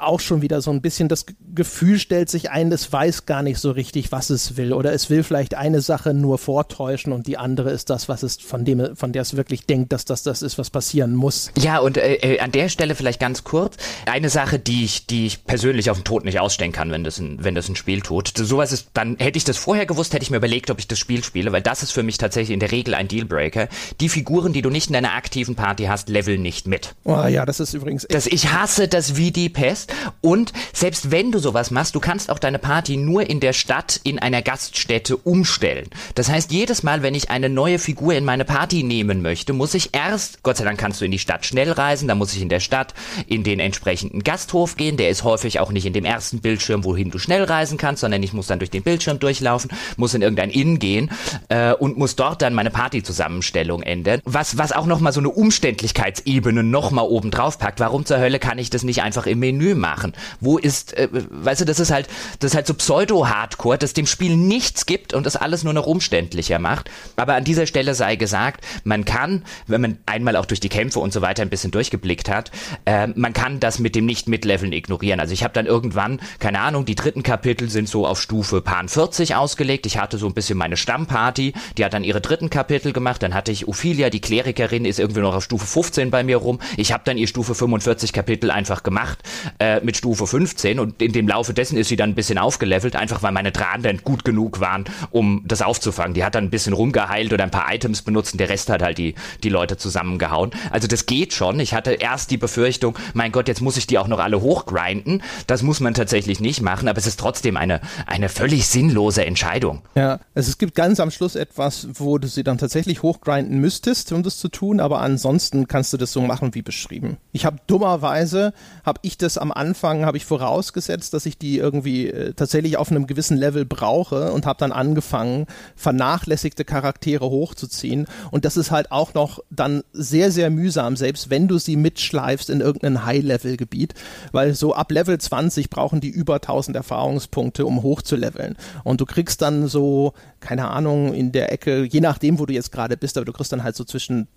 auch 0.00 0.20
schon 0.20 0.42
wieder 0.42 0.60
so 0.60 0.70
ein 0.70 0.80
bisschen 0.80 1.08
das 1.08 1.26
Gefühl 1.54 1.98
stellt 1.98 2.30
sich 2.30 2.50
ein, 2.50 2.72
es 2.72 2.92
weiß 2.92 3.26
gar 3.26 3.42
nicht 3.42 3.58
so 3.58 3.70
richtig, 3.70 4.12
was 4.12 4.30
es 4.30 4.56
will. 4.56 4.72
Oder 4.72 4.92
es 4.92 5.10
will 5.10 5.22
vielleicht 5.22 5.54
eine 5.54 5.80
Sache 5.80 6.14
nur 6.14 6.38
vortäuschen 6.38 7.12
und 7.12 7.26
die 7.26 7.36
andere 7.36 7.70
ist 7.70 7.90
das, 7.90 8.08
was 8.08 8.22
es 8.22 8.36
von 8.36 8.64
dem, 8.64 8.96
von 8.96 9.12
der 9.12 9.22
es 9.22 9.36
wirklich 9.36 9.66
denkt, 9.66 9.92
dass 9.92 10.04
das 10.04 10.22
das 10.22 10.42
ist, 10.42 10.58
was 10.58 10.70
passieren 10.70 11.14
muss. 11.14 11.52
Ja, 11.58 11.78
und 11.78 11.96
äh, 11.96 12.14
äh, 12.14 12.40
an 12.40 12.52
der 12.52 12.68
Stelle 12.68 12.94
vielleicht 12.94 13.20
ganz 13.20 13.44
kurz 13.44 13.76
eine 14.06 14.30
Sache, 14.30 14.58
die 14.58 14.84
ich, 14.84 15.06
die 15.06 15.26
ich 15.26 15.44
persönlich 15.44 15.90
auf 15.90 15.98
den 15.98 16.04
Tod 16.04 16.24
nicht 16.24 16.40
ausstellen 16.40 16.72
kann, 16.72 16.90
wenn 16.90 17.04
das 17.04 17.18
ein, 17.18 17.42
wenn 17.42 17.54
das 17.54 17.68
ein 17.68 17.76
Spiel 17.76 18.00
tut. 18.00 18.32
Sowas 18.36 18.72
ist, 18.72 18.88
dann 18.94 19.16
hätte 19.18 19.36
ich 19.36 19.44
das 19.44 19.56
vorher 19.56 19.86
gewusst, 19.86 20.14
hätte 20.14 20.22
ich 20.22 20.30
mir 20.30 20.38
überlegt, 20.38 20.70
ob 20.70 20.78
ich 20.78 20.88
das 20.88 20.98
Spiel 20.98 21.22
spiele, 21.22 21.52
weil 21.52 21.62
das 21.62 21.82
ist 21.82 21.92
für 21.92 22.02
mich 22.02 22.18
tatsächlich 22.18 22.54
in 22.54 22.60
der 22.60 22.72
Regel 22.72 22.94
ein 22.94 23.08
Dealbreaker. 23.08 23.68
Die 24.00 24.08
Figuren, 24.08 24.52
die 24.52 24.62
du 24.62 24.70
nicht 24.70 24.88
in 24.88 24.94
deiner 24.94 25.12
aktiven 25.12 25.54
Party 25.54 25.84
hast, 25.84 26.08
leveln 26.08 26.42
nicht 26.42 26.66
mit. 26.66 26.94
Oh 27.04 27.24
ja, 27.24 27.44
das 27.44 27.60
ist 27.60 27.74
übrigens. 27.74 28.06
Das, 28.08 28.26
ich 28.26 28.52
hasse 28.52 28.88
das 28.88 29.16
wie 29.16 29.30
die 29.30 29.48
Pest. 29.58 29.92
Und 30.20 30.52
selbst 30.72 31.10
wenn 31.10 31.32
du 31.32 31.40
sowas 31.40 31.72
machst, 31.72 31.96
du 31.96 32.00
kannst 32.00 32.30
auch 32.30 32.38
deine 32.38 32.60
Party 32.60 32.96
nur 32.96 33.28
in 33.28 33.40
der 33.40 33.52
Stadt 33.52 34.00
in 34.04 34.20
einer 34.20 34.40
Gaststätte 34.40 35.16
umstellen. 35.16 35.88
Das 36.14 36.28
heißt, 36.28 36.52
jedes 36.52 36.84
Mal, 36.84 37.02
wenn 37.02 37.16
ich 37.16 37.30
eine 37.30 37.48
neue 37.48 37.80
Figur 37.80 38.14
in 38.14 38.24
meine 38.24 38.44
Party 38.44 38.84
nehmen 38.84 39.20
möchte, 39.20 39.52
muss 39.52 39.74
ich 39.74 39.94
erst, 39.94 40.44
Gott 40.44 40.58
sei 40.58 40.64
Dank 40.64 40.78
kannst 40.78 41.00
du 41.00 41.04
in 41.04 41.10
die 41.10 41.18
Stadt 41.18 41.44
schnell 41.44 41.72
reisen, 41.72 42.06
dann 42.06 42.18
muss 42.18 42.32
ich 42.34 42.40
in 42.40 42.48
der 42.48 42.60
Stadt 42.60 42.94
in 43.26 43.42
den 43.42 43.58
entsprechenden 43.58 44.22
Gasthof 44.22 44.76
gehen. 44.76 44.96
Der 44.96 45.10
ist 45.10 45.24
häufig 45.24 45.58
auch 45.58 45.72
nicht 45.72 45.86
in 45.86 45.92
dem 45.92 46.04
ersten 46.04 46.38
Bildschirm, 46.38 46.84
wohin 46.84 47.10
du 47.10 47.18
schnell 47.18 47.42
reisen 47.42 47.78
kannst, 47.78 48.02
sondern 48.02 48.22
ich 48.22 48.32
muss 48.32 48.46
dann 48.46 48.60
durch 48.60 48.70
den 48.70 48.84
Bildschirm 48.84 49.18
durchlaufen, 49.18 49.72
muss 49.96 50.14
in 50.14 50.22
irgendein 50.22 50.50
Inn 50.50 50.78
gehen 50.78 51.10
äh, 51.48 51.72
und 51.72 51.98
muss 51.98 52.14
dort 52.14 52.42
dann 52.42 52.54
meine 52.54 52.70
Partyzusammenstellung 52.70 53.82
ändern. 53.82 54.20
Was, 54.24 54.56
was 54.56 54.70
auch 54.70 54.86
nochmal 54.86 55.12
so 55.12 55.18
eine 55.18 55.30
Umständlichkeitsebene 55.30 56.62
nochmal 56.62 57.06
oben 57.06 57.32
drauf 57.32 57.58
packt. 57.58 57.80
Warum 57.80 58.04
zur 58.04 58.20
Hölle 58.20 58.38
kann 58.38 58.58
ich 58.58 58.70
das 58.70 58.84
nicht 58.84 59.02
einfach 59.02 59.26
im 59.26 59.40
Menü 59.52 59.74
machen? 59.74 60.12
Wo 60.40 60.58
ist, 60.58 60.96
äh, 60.96 61.08
weißt 61.10 61.62
du, 61.62 61.64
das 61.64 61.80
ist 61.80 61.90
halt, 61.90 62.08
das 62.40 62.52
ist 62.52 62.54
halt 62.54 62.66
so 62.66 62.74
Pseudo-Hardcore, 62.74 63.78
das 63.78 63.94
dem 63.94 64.06
Spiel 64.06 64.36
nichts 64.36 64.86
gibt 64.86 65.14
und 65.14 65.24
das 65.24 65.36
alles 65.36 65.64
nur 65.64 65.72
noch 65.72 65.86
umständlicher 65.86 66.58
macht. 66.58 66.90
Aber 67.16 67.34
an 67.34 67.44
dieser 67.44 67.66
Stelle 67.66 67.94
sei 67.94 68.16
gesagt, 68.16 68.64
man 68.84 69.04
kann, 69.04 69.42
wenn 69.66 69.80
man 69.80 69.98
einmal 70.06 70.36
auch 70.36 70.46
durch 70.46 70.60
die 70.60 70.68
Kämpfe 70.68 71.00
und 71.00 71.12
so 71.12 71.22
weiter 71.22 71.42
ein 71.42 71.48
bisschen 71.48 71.70
durchgeblickt 71.70 72.28
hat, 72.28 72.50
äh, 72.84 73.06
man 73.08 73.32
kann 73.32 73.60
das 73.60 73.78
mit 73.78 73.94
dem 73.94 74.06
Nicht-Mitleveln 74.06 74.72
ignorieren. 74.72 75.20
Also 75.20 75.32
ich 75.32 75.42
habe 75.42 75.54
dann 75.54 75.66
irgendwann, 75.66 76.20
keine 76.38 76.60
Ahnung, 76.60 76.84
die 76.84 76.94
dritten 76.94 77.22
Kapitel 77.22 77.70
sind 77.70 77.88
so 77.88 78.06
auf 78.06 78.20
Stufe 78.20 78.60
Pan 78.60 78.88
40 78.88 79.34
ausgelegt. 79.34 79.86
Ich 79.86 79.98
hatte 79.98 80.18
so 80.18 80.26
ein 80.26 80.34
bisschen 80.34 80.58
meine 80.58 80.76
Stammparty, 80.76 81.54
die 81.76 81.84
hat 81.84 81.94
dann 81.94 82.04
ihre 82.04 82.20
dritten 82.20 82.50
Kapitel 82.50 82.92
gemacht. 82.92 83.22
Dann 83.22 83.34
hatte 83.34 83.52
ich 83.52 83.66
Ophelia, 83.66 84.10
die 84.10 84.20
Klerikerin, 84.20 84.84
ist 84.84 84.98
irgendwie 84.98 85.20
noch 85.20 85.34
auf 85.34 85.44
Stufe 85.44 85.66
15 85.66 86.10
bei 86.10 86.22
mir 86.22 86.36
rum. 86.36 86.58
Ich 86.76 86.92
habe 86.92 87.02
dann 87.04 87.16
ihr 87.16 87.26
Stufe 87.26 87.54
45 87.54 88.12
Kapitel 88.12 88.50
einfach 88.50 88.82
gemacht 88.82 89.18
äh, 89.58 89.80
mit 89.80 89.96
Stufe 89.96 90.26
15 90.26 90.78
und 90.78 91.00
in 91.02 91.12
dem 91.12 91.28
Laufe 91.28 91.54
dessen 91.54 91.76
ist 91.76 91.88
sie 91.88 91.96
dann 91.96 92.10
ein 92.10 92.14
bisschen 92.14 92.38
aufgelevelt, 92.38 92.96
einfach 92.96 93.22
weil 93.22 93.32
meine 93.32 93.52
Drahen 93.52 93.82
dann 93.82 93.98
gut 93.98 94.24
genug 94.24 94.60
waren, 94.60 94.84
um 95.10 95.42
das 95.46 95.62
aufzufangen. 95.62 96.14
Die 96.14 96.24
hat 96.24 96.34
dann 96.34 96.44
ein 96.44 96.50
bisschen 96.50 96.72
rumgeheilt 96.72 97.32
oder 97.32 97.44
ein 97.44 97.50
paar 97.50 97.72
Items 97.72 98.02
benutzt 98.02 98.32
und 98.32 98.38
der 98.38 98.48
Rest 98.48 98.70
hat 98.70 98.82
halt 98.82 98.98
die, 98.98 99.14
die 99.42 99.48
Leute 99.48 99.76
zusammengehauen. 99.76 100.50
Also 100.70 100.88
das 100.88 101.06
geht 101.06 101.32
schon. 101.32 101.60
Ich 101.60 101.74
hatte 101.74 101.92
erst 101.92 102.30
die 102.30 102.36
Befürchtung, 102.36 102.96
mein 103.14 103.32
Gott, 103.32 103.48
jetzt 103.48 103.60
muss 103.60 103.76
ich 103.76 103.86
die 103.86 103.98
auch 103.98 104.08
noch 104.08 104.18
alle 104.18 104.40
hochgrinden. 104.40 105.22
Das 105.46 105.62
muss 105.62 105.80
man 105.80 105.94
tatsächlich 105.94 106.40
nicht 106.40 106.62
machen, 106.62 106.88
aber 106.88 106.98
es 106.98 107.06
ist 107.06 107.20
trotzdem 107.20 107.56
eine, 107.56 107.80
eine 108.06 108.28
völlig 108.28 108.66
sinnlose 108.66 109.24
Entscheidung. 109.24 109.82
Ja, 109.94 110.20
also 110.34 110.50
es 110.50 110.58
gibt 110.58 110.74
ganz 110.74 111.00
am 111.00 111.10
Schluss 111.10 111.34
etwas, 111.34 111.88
wo 111.94 112.18
du 112.18 112.28
sie 112.28 112.44
dann 112.44 112.58
tatsächlich 112.58 113.02
hochgrinden 113.02 113.58
müsstest, 113.58 114.12
um 114.12 114.22
das 114.22 114.38
zu 114.38 114.48
tun, 114.48 114.80
aber 114.80 115.00
ansonsten 115.00 115.68
kannst 115.68 115.92
du 115.92 115.96
das 115.96 116.12
so 116.12 116.20
machen 116.20 116.54
wie 116.54 116.62
beschrieben. 116.62 117.18
Ich 117.32 117.44
habe 117.44 117.58
dummerweise, 117.66 118.52
habe 118.84 119.00
ich 119.02 119.17
das 119.22 119.38
am 119.38 119.52
Anfang, 119.52 120.04
habe 120.04 120.16
ich 120.16 120.24
vorausgesetzt, 120.24 121.14
dass 121.14 121.26
ich 121.26 121.38
die 121.38 121.58
irgendwie 121.58 122.08
äh, 122.08 122.32
tatsächlich 122.34 122.76
auf 122.76 122.90
einem 122.90 123.06
gewissen 123.06 123.36
Level 123.36 123.64
brauche 123.64 124.32
und 124.32 124.46
habe 124.46 124.58
dann 124.58 124.72
angefangen, 124.72 125.46
vernachlässigte 125.76 126.64
Charaktere 126.64 127.28
hochzuziehen. 127.28 128.06
Und 128.30 128.44
das 128.44 128.56
ist 128.56 128.70
halt 128.70 128.92
auch 128.92 129.14
noch 129.14 129.40
dann 129.50 129.82
sehr, 129.92 130.30
sehr 130.30 130.50
mühsam, 130.50 130.96
selbst 130.96 131.30
wenn 131.30 131.48
du 131.48 131.58
sie 131.58 131.76
mitschleifst 131.76 132.50
in 132.50 132.60
irgendein 132.60 133.04
High-Level-Gebiet, 133.04 133.94
weil 134.32 134.54
so 134.54 134.74
ab 134.74 134.90
Level 134.90 135.18
20 135.18 135.70
brauchen 135.70 136.00
die 136.00 136.10
über 136.10 136.36
1000 136.36 136.76
Erfahrungspunkte, 136.76 137.66
um 137.66 137.82
hochzuleveln. 137.82 138.56
Und 138.84 139.00
du 139.00 139.06
kriegst 139.06 139.42
dann 139.42 139.68
so, 139.68 140.12
keine 140.40 140.68
Ahnung, 140.68 141.14
in 141.14 141.32
der 141.32 141.52
Ecke, 141.52 141.84
je 141.84 142.00
nachdem, 142.00 142.38
wo 142.38 142.46
du 142.46 142.54
jetzt 142.54 142.72
gerade 142.72 142.96
bist, 142.96 143.16
aber 143.16 143.24
du 143.24 143.32
kriegst 143.32 143.52
dann 143.52 143.64
halt 143.64 143.76
so 143.76 143.84
zwischen 143.84 144.28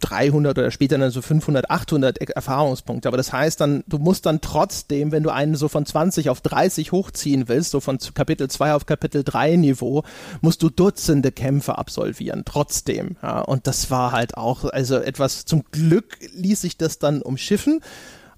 300 0.00 0.58
oder 0.58 0.70
später 0.70 0.98
dann 0.98 1.10
so 1.10 1.22
500, 1.22 1.70
800 1.70 2.18
Erfahrungspunkte. 2.18 3.08
Aber 3.08 3.16
das 3.16 3.32
heißt 3.32 3.60
dann, 3.60 3.82
du 3.86 3.98
musst 3.98 4.26
dann 4.26 4.40
trotzdem, 4.40 5.12
wenn 5.12 5.22
du 5.22 5.30
einen 5.30 5.54
so 5.54 5.68
von 5.68 5.86
20 5.86 6.30
auf 6.30 6.40
30 6.40 6.92
hochziehen 6.92 7.48
willst, 7.48 7.70
so 7.70 7.80
von 7.80 7.98
Kapitel 8.14 8.48
2 8.48 8.74
auf 8.74 8.86
Kapitel 8.86 9.24
3 9.24 9.56
Niveau, 9.56 10.02
musst 10.40 10.62
du 10.62 10.70
Dutzende 10.70 11.32
Kämpfe 11.32 11.78
absolvieren, 11.78 12.42
trotzdem. 12.44 13.16
Ja, 13.22 13.40
und 13.40 13.66
das 13.66 13.90
war 13.90 14.12
halt 14.12 14.36
auch, 14.36 14.64
also 14.64 14.96
etwas, 14.96 15.44
zum 15.44 15.64
Glück 15.72 16.18
ließ 16.34 16.60
sich 16.60 16.76
das 16.76 16.98
dann 16.98 17.22
umschiffen 17.22 17.80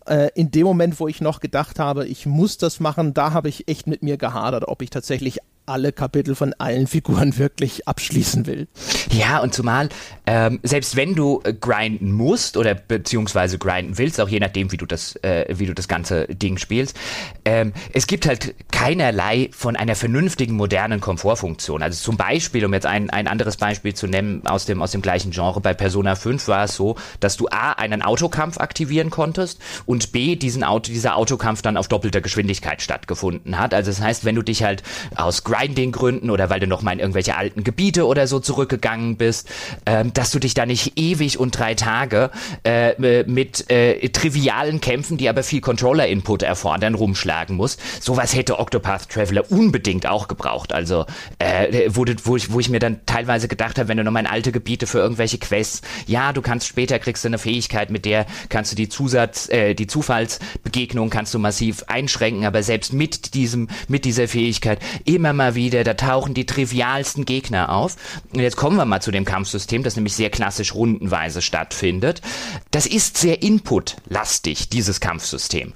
äh, 0.08 0.30
in 0.34 0.50
dem 0.50 0.66
Moment, 0.66 1.00
wo 1.00 1.08
ich 1.08 1.20
noch 1.20 1.40
gedacht 1.40 1.78
habe, 1.78 2.06
ich 2.06 2.26
muss 2.26 2.58
das 2.58 2.80
machen, 2.80 3.14
da 3.14 3.32
habe 3.32 3.48
ich 3.48 3.68
echt 3.68 3.86
mit 3.86 4.02
mir 4.02 4.16
gehadert, 4.16 4.66
ob 4.66 4.82
ich 4.82 4.90
tatsächlich 4.90 5.38
alle 5.68 5.92
Kapitel 5.92 6.34
von 6.34 6.54
allen 6.58 6.86
Figuren 6.86 7.36
wirklich 7.38 7.86
abschließen 7.86 8.46
will. 8.46 8.68
Ja, 9.12 9.38
und 9.38 9.54
zumal, 9.54 9.88
ähm, 10.26 10.60
selbst 10.62 10.96
wenn 10.96 11.14
du 11.14 11.40
äh, 11.44 11.52
grinden 11.52 12.12
musst 12.12 12.56
oder 12.56 12.74
beziehungsweise 12.74 13.58
grinden 13.58 13.98
willst, 13.98 14.20
auch 14.20 14.28
je 14.28 14.40
nachdem, 14.40 14.72
wie 14.72 14.76
du 14.76 14.86
das, 14.86 15.16
äh, 15.16 15.46
wie 15.50 15.66
du 15.66 15.74
das 15.74 15.88
ganze 15.88 16.26
Ding 16.26 16.58
spielst, 16.58 16.96
ähm, 17.44 17.72
es 17.92 18.06
gibt 18.06 18.26
halt 18.26 18.54
keinerlei 18.70 19.50
von 19.52 19.76
einer 19.76 19.94
vernünftigen 19.94 20.56
modernen 20.56 21.00
Komfortfunktion. 21.00 21.82
Also 21.82 22.02
zum 22.02 22.16
Beispiel, 22.16 22.64
um 22.64 22.72
jetzt 22.72 22.86
ein, 22.86 23.10
ein 23.10 23.28
anderes 23.28 23.56
Beispiel 23.56 23.94
zu 23.94 24.06
nennen 24.06 24.46
aus 24.46 24.64
dem, 24.64 24.82
aus 24.82 24.92
dem 24.92 25.02
gleichen 25.02 25.30
Genre, 25.30 25.60
bei 25.60 25.74
Persona 25.74 26.14
5 26.14 26.48
war 26.48 26.64
es 26.64 26.76
so, 26.76 26.96
dass 27.20 27.36
du 27.36 27.48
A, 27.48 27.72
einen 27.72 28.02
Autokampf 28.02 28.58
aktivieren 28.58 29.10
konntest 29.10 29.60
und 29.86 30.12
B, 30.12 30.36
diesen 30.36 30.64
Auto, 30.64 30.90
dieser 30.92 31.16
Autokampf 31.16 31.62
dann 31.62 31.76
auf 31.76 31.88
doppelter 31.88 32.20
Geschwindigkeit 32.20 32.82
stattgefunden 32.82 33.58
hat. 33.58 33.74
Also 33.74 33.90
das 33.90 34.00
heißt, 34.00 34.24
wenn 34.24 34.34
du 34.34 34.42
dich 34.42 34.62
halt 34.62 34.82
aus 35.14 35.44
Grind 35.44 35.57
Grinding-Gründen 35.58 36.30
oder 36.30 36.50
weil 36.50 36.60
du 36.60 36.66
noch 36.66 36.82
mal 36.82 36.92
in 36.92 37.00
irgendwelche 37.00 37.36
alten 37.36 37.64
Gebiete 37.64 38.06
oder 38.06 38.26
so 38.26 38.40
zurückgegangen 38.40 39.16
bist, 39.16 39.48
ähm, 39.86 40.12
dass 40.12 40.30
du 40.30 40.38
dich 40.38 40.54
da 40.54 40.66
nicht 40.66 40.92
ewig 40.96 41.38
und 41.38 41.58
drei 41.58 41.74
Tage 41.74 42.30
äh, 42.64 43.24
mit 43.24 43.70
äh, 43.70 44.08
trivialen 44.10 44.80
Kämpfen, 44.80 45.16
die 45.16 45.28
aber 45.28 45.42
viel 45.42 45.60
Controller-Input 45.60 46.42
erfordern, 46.42 46.94
rumschlagen 46.94 47.56
musst. 47.56 47.80
Sowas 48.02 48.34
hätte 48.34 48.58
Octopath 48.58 49.08
Traveler 49.08 49.50
unbedingt 49.50 50.06
auch 50.06 50.28
gebraucht. 50.28 50.72
Also 50.72 51.06
äh, 51.38 51.88
wo, 51.88 52.04
wo, 52.24 52.36
ich, 52.36 52.52
wo 52.52 52.60
ich 52.60 52.68
mir 52.68 52.78
dann 52.78 53.00
teilweise 53.06 53.48
gedacht 53.48 53.78
habe, 53.78 53.88
wenn 53.88 53.96
du 53.96 54.04
noch 54.04 54.12
mal 54.12 54.20
in 54.20 54.26
alte 54.26 54.52
Gebiete 54.52 54.86
für 54.86 54.98
irgendwelche 54.98 55.38
Quests, 55.38 55.82
ja, 56.06 56.32
du 56.32 56.42
kannst 56.42 56.66
später 56.66 56.98
kriegst 56.98 57.24
du 57.24 57.28
eine 57.28 57.38
Fähigkeit, 57.38 57.90
mit 57.90 58.04
der 58.04 58.26
kannst 58.48 58.72
du 58.72 58.76
die 58.76 58.88
Zusatz, 58.88 59.48
äh, 59.48 59.74
die 59.74 59.86
Zufallsbegegnung 59.86 61.10
kannst 61.10 61.34
du 61.34 61.38
massiv 61.38 61.84
einschränken, 61.86 62.44
aber 62.44 62.62
selbst 62.62 62.92
mit 62.92 63.34
diesem, 63.34 63.68
mit 63.88 64.04
dieser 64.04 64.28
Fähigkeit 64.28 64.78
immer 65.04 65.32
mal 65.32 65.47
wieder, 65.54 65.84
da 65.84 65.94
tauchen 65.94 66.34
die 66.34 66.46
trivialsten 66.46 67.24
Gegner 67.24 67.70
auf. 67.70 67.96
Und 68.32 68.40
jetzt 68.40 68.56
kommen 68.56 68.76
wir 68.76 68.84
mal 68.84 69.00
zu 69.00 69.10
dem 69.10 69.24
Kampfsystem, 69.24 69.82
das 69.82 69.96
nämlich 69.96 70.14
sehr 70.14 70.30
klassisch 70.30 70.74
rundenweise 70.74 71.42
stattfindet. 71.42 72.22
Das 72.70 72.86
ist 72.86 73.16
sehr 73.18 73.42
inputlastig, 73.42 74.68
dieses 74.68 75.00
Kampfsystem. 75.00 75.72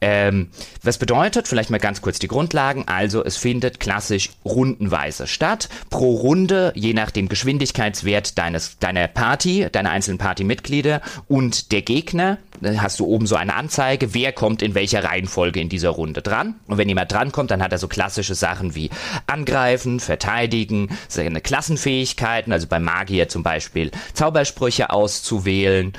Ähm, 0.00 0.48
was 0.82 0.98
bedeutet, 0.98 1.48
vielleicht 1.48 1.70
mal 1.70 1.78
ganz 1.78 2.02
kurz 2.02 2.18
die 2.18 2.28
Grundlagen, 2.28 2.84
also 2.86 3.24
es 3.24 3.36
findet 3.36 3.80
klassisch 3.80 4.30
rundenweise 4.44 5.26
statt. 5.26 5.68
Pro 5.90 6.14
Runde, 6.14 6.72
je 6.74 6.94
nach 6.94 7.10
dem 7.10 7.28
Geschwindigkeitswert 7.28 8.38
deines, 8.38 8.78
deiner 8.78 9.08
Party, 9.08 9.66
deiner 9.70 9.90
einzelnen 9.90 10.18
Partymitglieder 10.18 11.00
und 11.28 11.72
der 11.72 11.82
Gegner, 11.82 12.38
hast 12.62 13.00
du 13.00 13.06
oben 13.06 13.26
so 13.26 13.36
eine 13.36 13.54
Anzeige, 13.54 14.14
wer 14.14 14.32
kommt 14.32 14.62
in 14.62 14.74
welcher 14.74 15.04
Reihenfolge 15.04 15.60
in 15.60 15.68
dieser 15.68 15.90
Runde 15.90 16.22
dran. 16.22 16.56
Und 16.66 16.78
wenn 16.78 16.88
jemand 16.88 17.12
drankommt, 17.12 17.50
dann 17.50 17.62
hat 17.62 17.72
er 17.72 17.78
so 17.78 17.88
klassische 17.88 18.34
Sachen 18.34 18.74
wie 18.74 18.90
angreifen, 19.26 20.00
verteidigen, 20.00 20.88
seine 21.08 21.40
Klassenfähigkeiten, 21.40 22.52
also 22.52 22.66
bei 22.66 22.78
Magier 22.78 23.28
zum 23.28 23.42
Beispiel 23.42 23.90
Zaubersprüche 24.14 24.90
auszuwählen. 24.90 25.92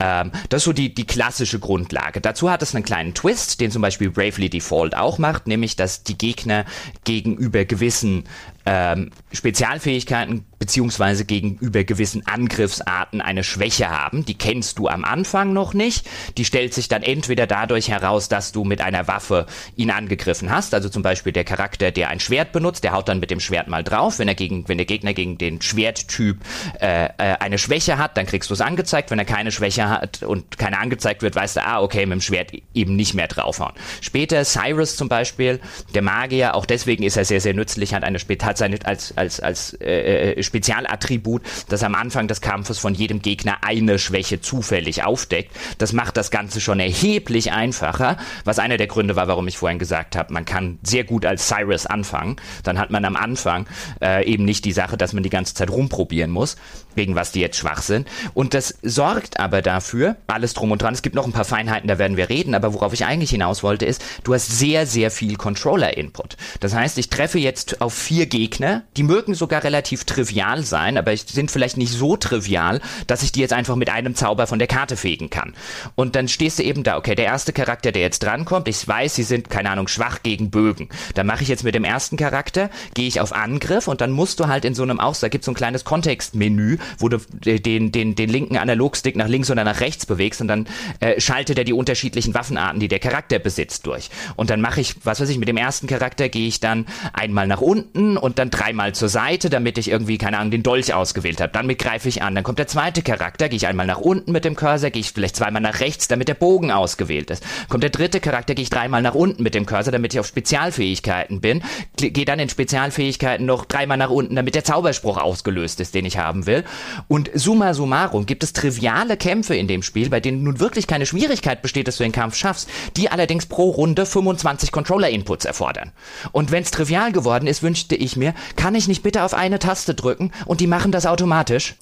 Ähm, 0.00 0.32
das 0.48 0.62
ist 0.62 0.64
so 0.64 0.72
die, 0.72 0.94
die 0.94 1.06
klassische 1.06 1.58
Grundlage. 1.58 2.20
Dazu 2.20 2.50
hat 2.50 2.62
es 2.62 2.74
einen 2.74 2.84
kleinen 2.84 3.14
Twist, 3.14 3.60
den 3.60 3.70
zum 3.70 3.82
Beispiel 3.82 4.10
Bravely 4.10 4.48
Default 4.48 4.96
auch 4.96 5.18
macht, 5.18 5.46
nämlich 5.46 5.76
dass 5.76 6.02
die 6.02 6.18
Gegner 6.18 6.64
gegenüber 7.04 7.64
gewissen 7.64 8.24
ähm, 8.66 9.10
Spezialfähigkeiten 9.32 10.46
beziehungsweise 10.64 11.26
gegenüber 11.26 11.84
gewissen 11.84 12.26
Angriffsarten 12.26 13.20
eine 13.20 13.44
Schwäche 13.44 13.90
haben. 13.90 14.24
Die 14.24 14.32
kennst 14.32 14.78
du 14.78 14.88
am 14.88 15.04
Anfang 15.04 15.52
noch 15.52 15.74
nicht. 15.74 16.08
Die 16.38 16.46
stellt 16.46 16.72
sich 16.72 16.88
dann 16.88 17.02
entweder 17.02 17.46
dadurch 17.46 17.90
heraus, 17.90 18.30
dass 18.30 18.50
du 18.50 18.64
mit 18.64 18.80
einer 18.80 19.06
Waffe 19.06 19.44
ihn 19.76 19.90
angegriffen 19.90 20.50
hast. 20.50 20.72
Also 20.72 20.88
zum 20.88 21.02
Beispiel 21.02 21.32
der 21.32 21.44
Charakter, 21.44 21.90
der 21.90 22.08
ein 22.08 22.18
Schwert 22.18 22.52
benutzt, 22.52 22.82
der 22.82 22.92
haut 22.92 23.10
dann 23.10 23.20
mit 23.20 23.30
dem 23.30 23.40
Schwert 23.40 23.68
mal 23.68 23.84
drauf. 23.84 24.18
Wenn 24.18 24.26
er 24.26 24.34
gegen, 24.34 24.66
wenn 24.66 24.78
der 24.78 24.86
Gegner 24.86 25.12
gegen 25.12 25.36
den 25.36 25.60
Schwerttyp 25.60 26.38
äh, 26.80 27.08
äh, 27.08 27.10
eine 27.18 27.58
Schwäche 27.58 27.98
hat, 27.98 28.16
dann 28.16 28.24
kriegst 28.24 28.48
du 28.48 28.54
es 28.54 28.62
angezeigt. 28.62 29.10
Wenn 29.10 29.18
er 29.18 29.26
keine 29.26 29.52
Schwäche 29.52 29.90
hat 29.90 30.22
und 30.22 30.56
keine 30.56 30.78
angezeigt 30.78 31.20
wird, 31.20 31.36
weißt 31.36 31.56
du, 31.56 31.62
ah, 31.62 31.82
okay, 31.82 32.06
mit 32.06 32.12
dem 32.12 32.20
Schwert 32.22 32.52
eben 32.72 32.96
nicht 32.96 33.12
mehr 33.12 33.28
draufhauen. 33.28 33.74
Später 34.00 34.42
Cyrus 34.46 34.96
zum 34.96 35.10
Beispiel, 35.10 35.60
der 35.94 36.00
Magier, 36.00 36.54
auch 36.54 36.64
deswegen 36.64 37.02
ist 37.02 37.18
er 37.18 37.26
sehr, 37.26 37.42
sehr 37.42 37.52
nützlich, 37.52 37.92
hat 37.92 38.02
eine 38.02 38.18
hat 38.18 38.56
seine 38.56 38.78
als 38.84 39.14
als 39.18 39.40
als 39.40 39.74
äh, 39.74 40.32
äh 40.32 40.42
Spezialattribut, 40.54 41.42
das 41.68 41.82
am 41.82 41.96
Anfang 41.96 42.28
des 42.28 42.40
Kampfes 42.40 42.78
von 42.78 42.94
jedem 42.94 43.22
Gegner 43.22 43.58
eine 43.62 43.98
Schwäche 43.98 44.40
zufällig 44.40 45.02
aufdeckt. 45.02 45.50
Das 45.78 45.92
macht 45.92 46.16
das 46.16 46.30
Ganze 46.30 46.60
schon 46.60 46.78
erheblich 46.78 47.50
einfacher, 47.50 48.18
was 48.44 48.60
einer 48.60 48.76
der 48.76 48.86
Gründe 48.86 49.16
war, 49.16 49.26
warum 49.26 49.48
ich 49.48 49.58
vorhin 49.58 49.80
gesagt 49.80 50.14
habe, 50.14 50.32
man 50.32 50.44
kann 50.44 50.78
sehr 50.84 51.02
gut 51.02 51.26
als 51.26 51.48
Cyrus 51.48 51.86
anfangen. 51.86 52.36
Dann 52.62 52.78
hat 52.78 52.90
man 52.90 53.04
am 53.04 53.16
Anfang 53.16 53.66
äh, 54.00 54.24
eben 54.24 54.44
nicht 54.44 54.64
die 54.64 54.70
Sache, 54.72 54.96
dass 54.96 55.12
man 55.12 55.24
die 55.24 55.30
ganze 55.30 55.54
Zeit 55.54 55.70
rumprobieren 55.70 56.30
muss, 56.30 56.56
wegen 56.94 57.16
was 57.16 57.32
die 57.32 57.40
jetzt 57.40 57.56
schwach 57.56 57.82
sind. 57.82 58.06
Und 58.32 58.54
das 58.54 58.78
sorgt 58.82 59.40
aber 59.40 59.60
dafür, 59.60 60.16
alles 60.28 60.54
drum 60.54 60.70
und 60.70 60.82
dran, 60.82 60.94
es 60.94 61.02
gibt 61.02 61.16
noch 61.16 61.26
ein 61.26 61.32
paar 61.32 61.44
Feinheiten, 61.44 61.88
da 61.88 61.98
werden 61.98 62.16
wir 62.16 62.28
reden, 62.28 62.54
aber 62.54 62.74
worauf 62.74 62.92
ich 62.92 63.04
eigentlich 63.04 63.30
hinaus 63.30 63.64
wollte, 63.64 63.86
ist, 63.86 64.04
du 64.22 64.34
hast 64.34 64.56
sehr, 64.56 64.86
sehr 64.86 65.10
viel 65.10 65.36
Controller-Input. 65.36 66.36
Das 66.60 66.74
heißt, 66.74 66.96
ich 66.98 67.10
treffe 67.10 67.40
jetzt 67.40 67.80
auf 67.80 67.92
vier 67.92 68.26
Gegner, 68.26 68.84
die 68.96 69.02
mögen 69.02 69.34
sogar 69.34 69.64
relativ 69.64 70.04
trivial 70.04 70.43
trivial 70.44 70.62
sein, 70.64 70.98
aber 70.98 71.16
sind 71.16 71.50
vielleicht 71.50 71.76
nicht 71.76 71.92
so 71.92 72.16
trivial, 72.16 72.80
dass 73.06 73.22
ich 73.22 73.32
die 73.32 73.40
jetzt 73.40 73.52
einfach 73.52 73.76
mit 73.76 73.90
einem 73.90 74.14
Zauber 74.14 74.46
von 74.46 74.58
der 74.58 74.68
Karte 74.68 74.96
fegen 74.96 75.30
kann. 75.30 75.54
Und 75.94 76.16
dann 76.16 76.28
stehst 76.28 76.58
du 76.58 76.62
eben 76.62 76.82
da, 76.82 76.96
okay, 76.96 77.14
der 77.14 77.26
erste 77.26 77.52
Charakter, 77.52 77.92
der 77.92 78.02
jetzt 78.02 78.22
drankommt, 78.22 78.68
ich 78.68 78.86
weiß, 78.86 79.14
sie 79.14 79.22
sind, 79.22 79.50
keine 79.50 79.70
Ahnung, 79.70 79.88
schwach 79.88 80.22
gegen 80.22 80.50
Bögen. 80.50 80.88
Dann 81.14 81.26
mache 81.26 81.42
ich 81.42 81.48
jetzt 81.48 81.64
mit 81.64 81.74
dem 81.74 81.84
ersten 81.84 82.16
Charakter, 82.16 82.70
gehe 82.94 83.08
ich 83.08 83.20
auf 83.20 83.32
Angriff 83.32 83.88
und 83.88 84.00
dann 84.00 84.10
musst 84.10 84.40
du 84.40 84.48
halt 84.48 84.64
in 84.64 84.74
so 84.74 84.82
einem 84.82 85.00
Aus, 85.00 85.20
da 85.20 85.28
gibt 85.28 85.42
es 85.42 85.46
so 85.46 85.52
ein 85.52 85.56
kleines 85.56 85.84
Kontextmenü, 85.84 86.78
wo 86.98 87.08
du 87.08 87.18
den, 87.44 87.92
den, 87.92 88.14
den 88.14 88.28
linken 88.28 88.56
Analogstick 88.56 89.16
nach 89.16 89.28
links 89.28 89.50
oder 89.50 89.64
nach 89.64 89.80
rechts 89.80 90.06
bewegst 90.06 90.40
und 90.40 90.48
dann 90.48 90.66
äh, 91.00 91.20
schaltet 91.20 91.58
er 91.58 91.64
die 91.64 91.72
unterschiedlichen 91.72 92.34
Waffenarten, 92.34 92.80
die 92.80 92.88
der 92.88 92.98
Charakter 92.98 93.38
besitzt, 93.38 93.86
durch. 93.86 94.10
Und 94.36 94.50
dann 94.50 94.60
mache 94.60 94.80
ich, 94.80 94.96
was 95.04 95.20
weiß 95.20 95.28
ich, 95.28 95.38
mit 95.38 95.48
dem 95.48 95.56
ersten 95.56 95.86
Charakter 95.86 96.28
gehe 96.28 96.46
ich 96.46 96.60
dann 96.60 96.86
einmal 97.12 97.46
nach 97.46 97.60
unten 97.60 98.16
und 98.16 98.38
dann 98.38 98.50
dreimal 98.50 98.94
zur 98.94 99.08
Seite, 99.08 99.50
damit 99.50 99.78
ich 99.78 99.88
irgendwie, 99.88 100.18
keine 100.18 100.33
Ahnung, 100.38 100.50
den 100.50 100.62
Dolch 100.62 100.92
ausgewählt 100.92 101.40
habe. 101.40 101.52
Damit 101.52 101.78
greife 101.78 102.08
ich 102.08 102.22
an. 102.22 102.34
Dann 102.34 102.44
kommt 102.44 102.58
der 102.58 102.66
zweite 102.66 103.02
Charakter, 103.02 103.48
gehe 103.48 103.56
ich 103.56 103.66
einmal 103.66 103.86
nach 103.86 103.98
unten 103.98 104.32
mit 104.32 104.44
dem 104.44 104.56
Cursor, 104.56 104.90
gehe 104.90 105.00
ich 105.00 105.12
vielleicht 105.12 105.36
zweimal 105.36 105.62
nach 105.62 105.80
rechts, 105.80 106.08
damit 106.08 106.28
der 106.28 106.34
Bogen 106.34 106.70
ausgewählt 106.70 107.30
ist. 107.30 107.44
Kommt 107.68 107.82
der 107.82 107.90
dritte 107.90 108.20
Charakter, 108.20 108.54
gehe 108.54 108.62
ich 108.62 108.70
dreimal 108.70 109.02
nach 109.02 109.14
unten 109.14 109.42
mit 109.42 109.54
dem 109.54 109.66
Cursor, 109.66 109.92
damit 109.92 110.14
ich 110.14 110.20
auf 110.20 110.26
Spezialfähigkeiten 110.26 111.40
bin. 111.40 111.62
Gehe 111.96 112.24
dann 112.24 112.38
in 112.38 112.48
Spezialfähigkeiten 112.48 113.46
noch 113.46 113.64
dreimal 113.64 113.96
nach 113.96 114.10
unten, 114.10 114.36
damit 114.36 114.54
der 114.54 114.64
Zauberspruch 114.64 115.18
ausgelöst 115.18 115.80
ist, 115.80 115.94
den 115.94 116.04
ich 116.04 116.18
haben 116.18 116.46
will. 116.46 116.64
Und 117.08 117.30
summa 117.34 117.74
summarum 117.74 118.26
gibt 118.26 118.42
es 118.42 118.52
triviale 118.52 119.16
Kämpfe 119.16 119.54
in 119.54 119.68
dem 119.68 119.82
Spiel, 119.82 120.10
bei 120.10 120.20
denen 120.20 120.42
nun 120.42 120.60
wirklich 120.60 120.86
keine 120.86 121.06
Schwierigkeit 121.06 121.62
besteht, 121.62 121.88
dass 121.88 121.96
du 121.96 122.02
den 122.02 122.12
Kampf 122.12 122.36
schaffst, 122.36 122.68
die 122.96 123.10
allerdings 123.10 123.46
pro 123.46 123.70
Runde 123.70 124.06
25 124.06 124.72
Controller-Inputs 124.72 125.44
erfordern. 125.44 125.92
Und 126.32 126.50
wenn 126.50 126.62
es 126.62 126.70
trivial 126.70 127.12
geworden 127.12 127.46
ist, 127.46 127.62
wünschte 127.62 127.94
ich 127.94 128.16
mir, 128.16 128.34
kann 128.56 128.74
ich 128.74 128.88
nicht 128.88 129.02
bitte 129.02 129.22
auf 129.22 129.34
eine 129.34 129.58
Taste 129.58 129.94
drücken 129.94 130.23
und 130.46 130.60
die 130.60 130.66
machen 130.66 130.92
das 130.92 131.06
automatisch? 131.06 131.76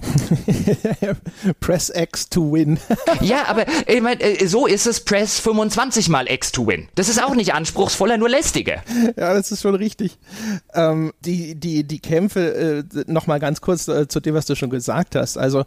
Press 1.60 1.92
X 1.94 2.28
to 2.28 2.52
win. 2.52 2.78
ja, 3.20 3.46
aber 3.46 3.66
ich 3.86 4.00
mein, 4.00 4.20
äh, 4.20 4.46
so 4.46 4.66
ist 4.66 4.86
es 4.86 5.04
Press 5.04 5.38
25 5.38 6.08
mal 6.08 6.30
X 6.30 6.52
to 6.52 6.66
win. 6.66 6.88
Das 6.94 7.08
ist 7.08 7.22
auch 7.22 7.34
nicht 7.34 7.54
anspruchsvoller, 7.54 8.16
nur 8.18 8.28
lästiger. 8.28 8.82
Ja, 9.16 9.34
das 9.34 9.52
ist 9.52 9.62
schon 9.62 9.74
richtig. 9.74 10.18
Ähm, 10.74 11.12
die, 11.24 11.54
die, 11.54 11.84
die 11.84 12.00
Kämpfe, 12.00 12.84
äh, 12.94 13.04
nochmal 13.06 13.40
ganz 13.40 13.60
kurz 13.60 13.88
äh, 13.88 14.08
zu 14.08 14.20
dem, 14.20 14.34
was 14.34 14.46
du 14.46 14.54
schon 14.54 14.70
gesagt 14.70 15.16
hast. 15.16 15.38
Also 15.38 15.64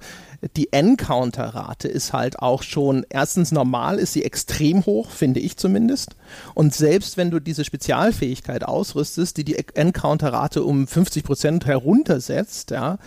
die 0.56 0.72
Encounter-Rate 0.72 1.88
ist 1.88 2.14
halt 2.14 2.40
auch 2.40 2.64
schon, 2.64 3.06
erstens 3.10 3.52
normal 3.52 3.98
ist 4.00 4.14
sie 4.14 4.24
extrem 4.24 4.86
hoch, 4.86 5.10
finde 5.10 5.40
ich 5.40 5.58
zumindest. 5.58 6.16
Und 6.54 6.74
selbst 6.74 7.18
wenn 7.18 7.32
du 7.32 7.40
diese 7.40 7.66
Spezialfähigkeit 7.66 8.64
ausrüstest, 8.64 9.38
die 9.38 9.44
die 9.44 9.58
Encounter-Rate 9.76 10.64
um 10.64 10.88
50 10.88 11.24
Prozent 11.24 11.66
heruntersetzt, 11.66 12.65
ja, 12.72 12.98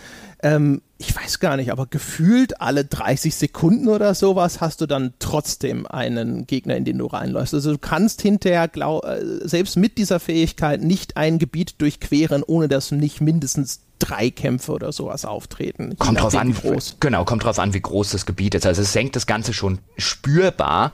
ähm, 0.41 0.81
ich 0.97 1.15
weiß 1.15 1.39
gar 1.39 1.55
nicht, 1.55 1.71
aber 1.71 1.85
gefühlt 1.85 2.59
alle 2.59 2.83
30 2.83 3.33
Sekunden 3.33 3.87
oder 3.87 4.13
sowas 4.13 4.59
hast 4.59 4.81
du 4.81 4.85
dann 4.85 5.13
trotzdem 5.19 5.85
einen 5.87 6.45
Gegner, 6.45 6.75
in 6.75 6.83
den 6.83 6.97
du 6.97 7.05
reinläufst. 7.05 7.53
Also 7.53 7.71
du 7.71 7.77
kannst 7.77 8.21
hinterher, 8.21 8.67
glaub, 8.67 9.05
äh, 9.05 9.21
selbst 9.47 9.77
mit 9.77 9.97
dieser 9.97 10.19
Fähigkeit, 10.19 10.81
nicht 10.81 11.15
ein 11.15 11.39
Gebiet 11.39 11.81
durchqueren, 11.81 12.43
ohne 12.43 12.67
dass 12.67 12.91
nicht 12.91 13.21
mindestens 13.21 13.81
drei 13.99 14.29
Kämpfe 14.29 14.71
oder 14.71 14.91
sowas 14.91 15.25
auftreten. 15.25 15.95
Kommt 15.97 16.21
drauf 16.21 16.35
an, 16.35 16.49
wie 16.49 16.53
groß. 16.53 16.97
Genau, 16.99 17.25
kommt 17.25 17.43
drauf 17.43 17.59
an, 17.59 17.73
wie 17.73 17.81
groß 17.81 18.11
das 18.11 18.25
Gebiet 18.25 18.55
ist. 18.55 18.65
Also 18.65 18.81
es 18.81 18.93
senkt 18.93 19.15
das 19.15 19.27
Ganze 19.27 19.53
schon 19.53 19.79
spürbar, 19.97 20.93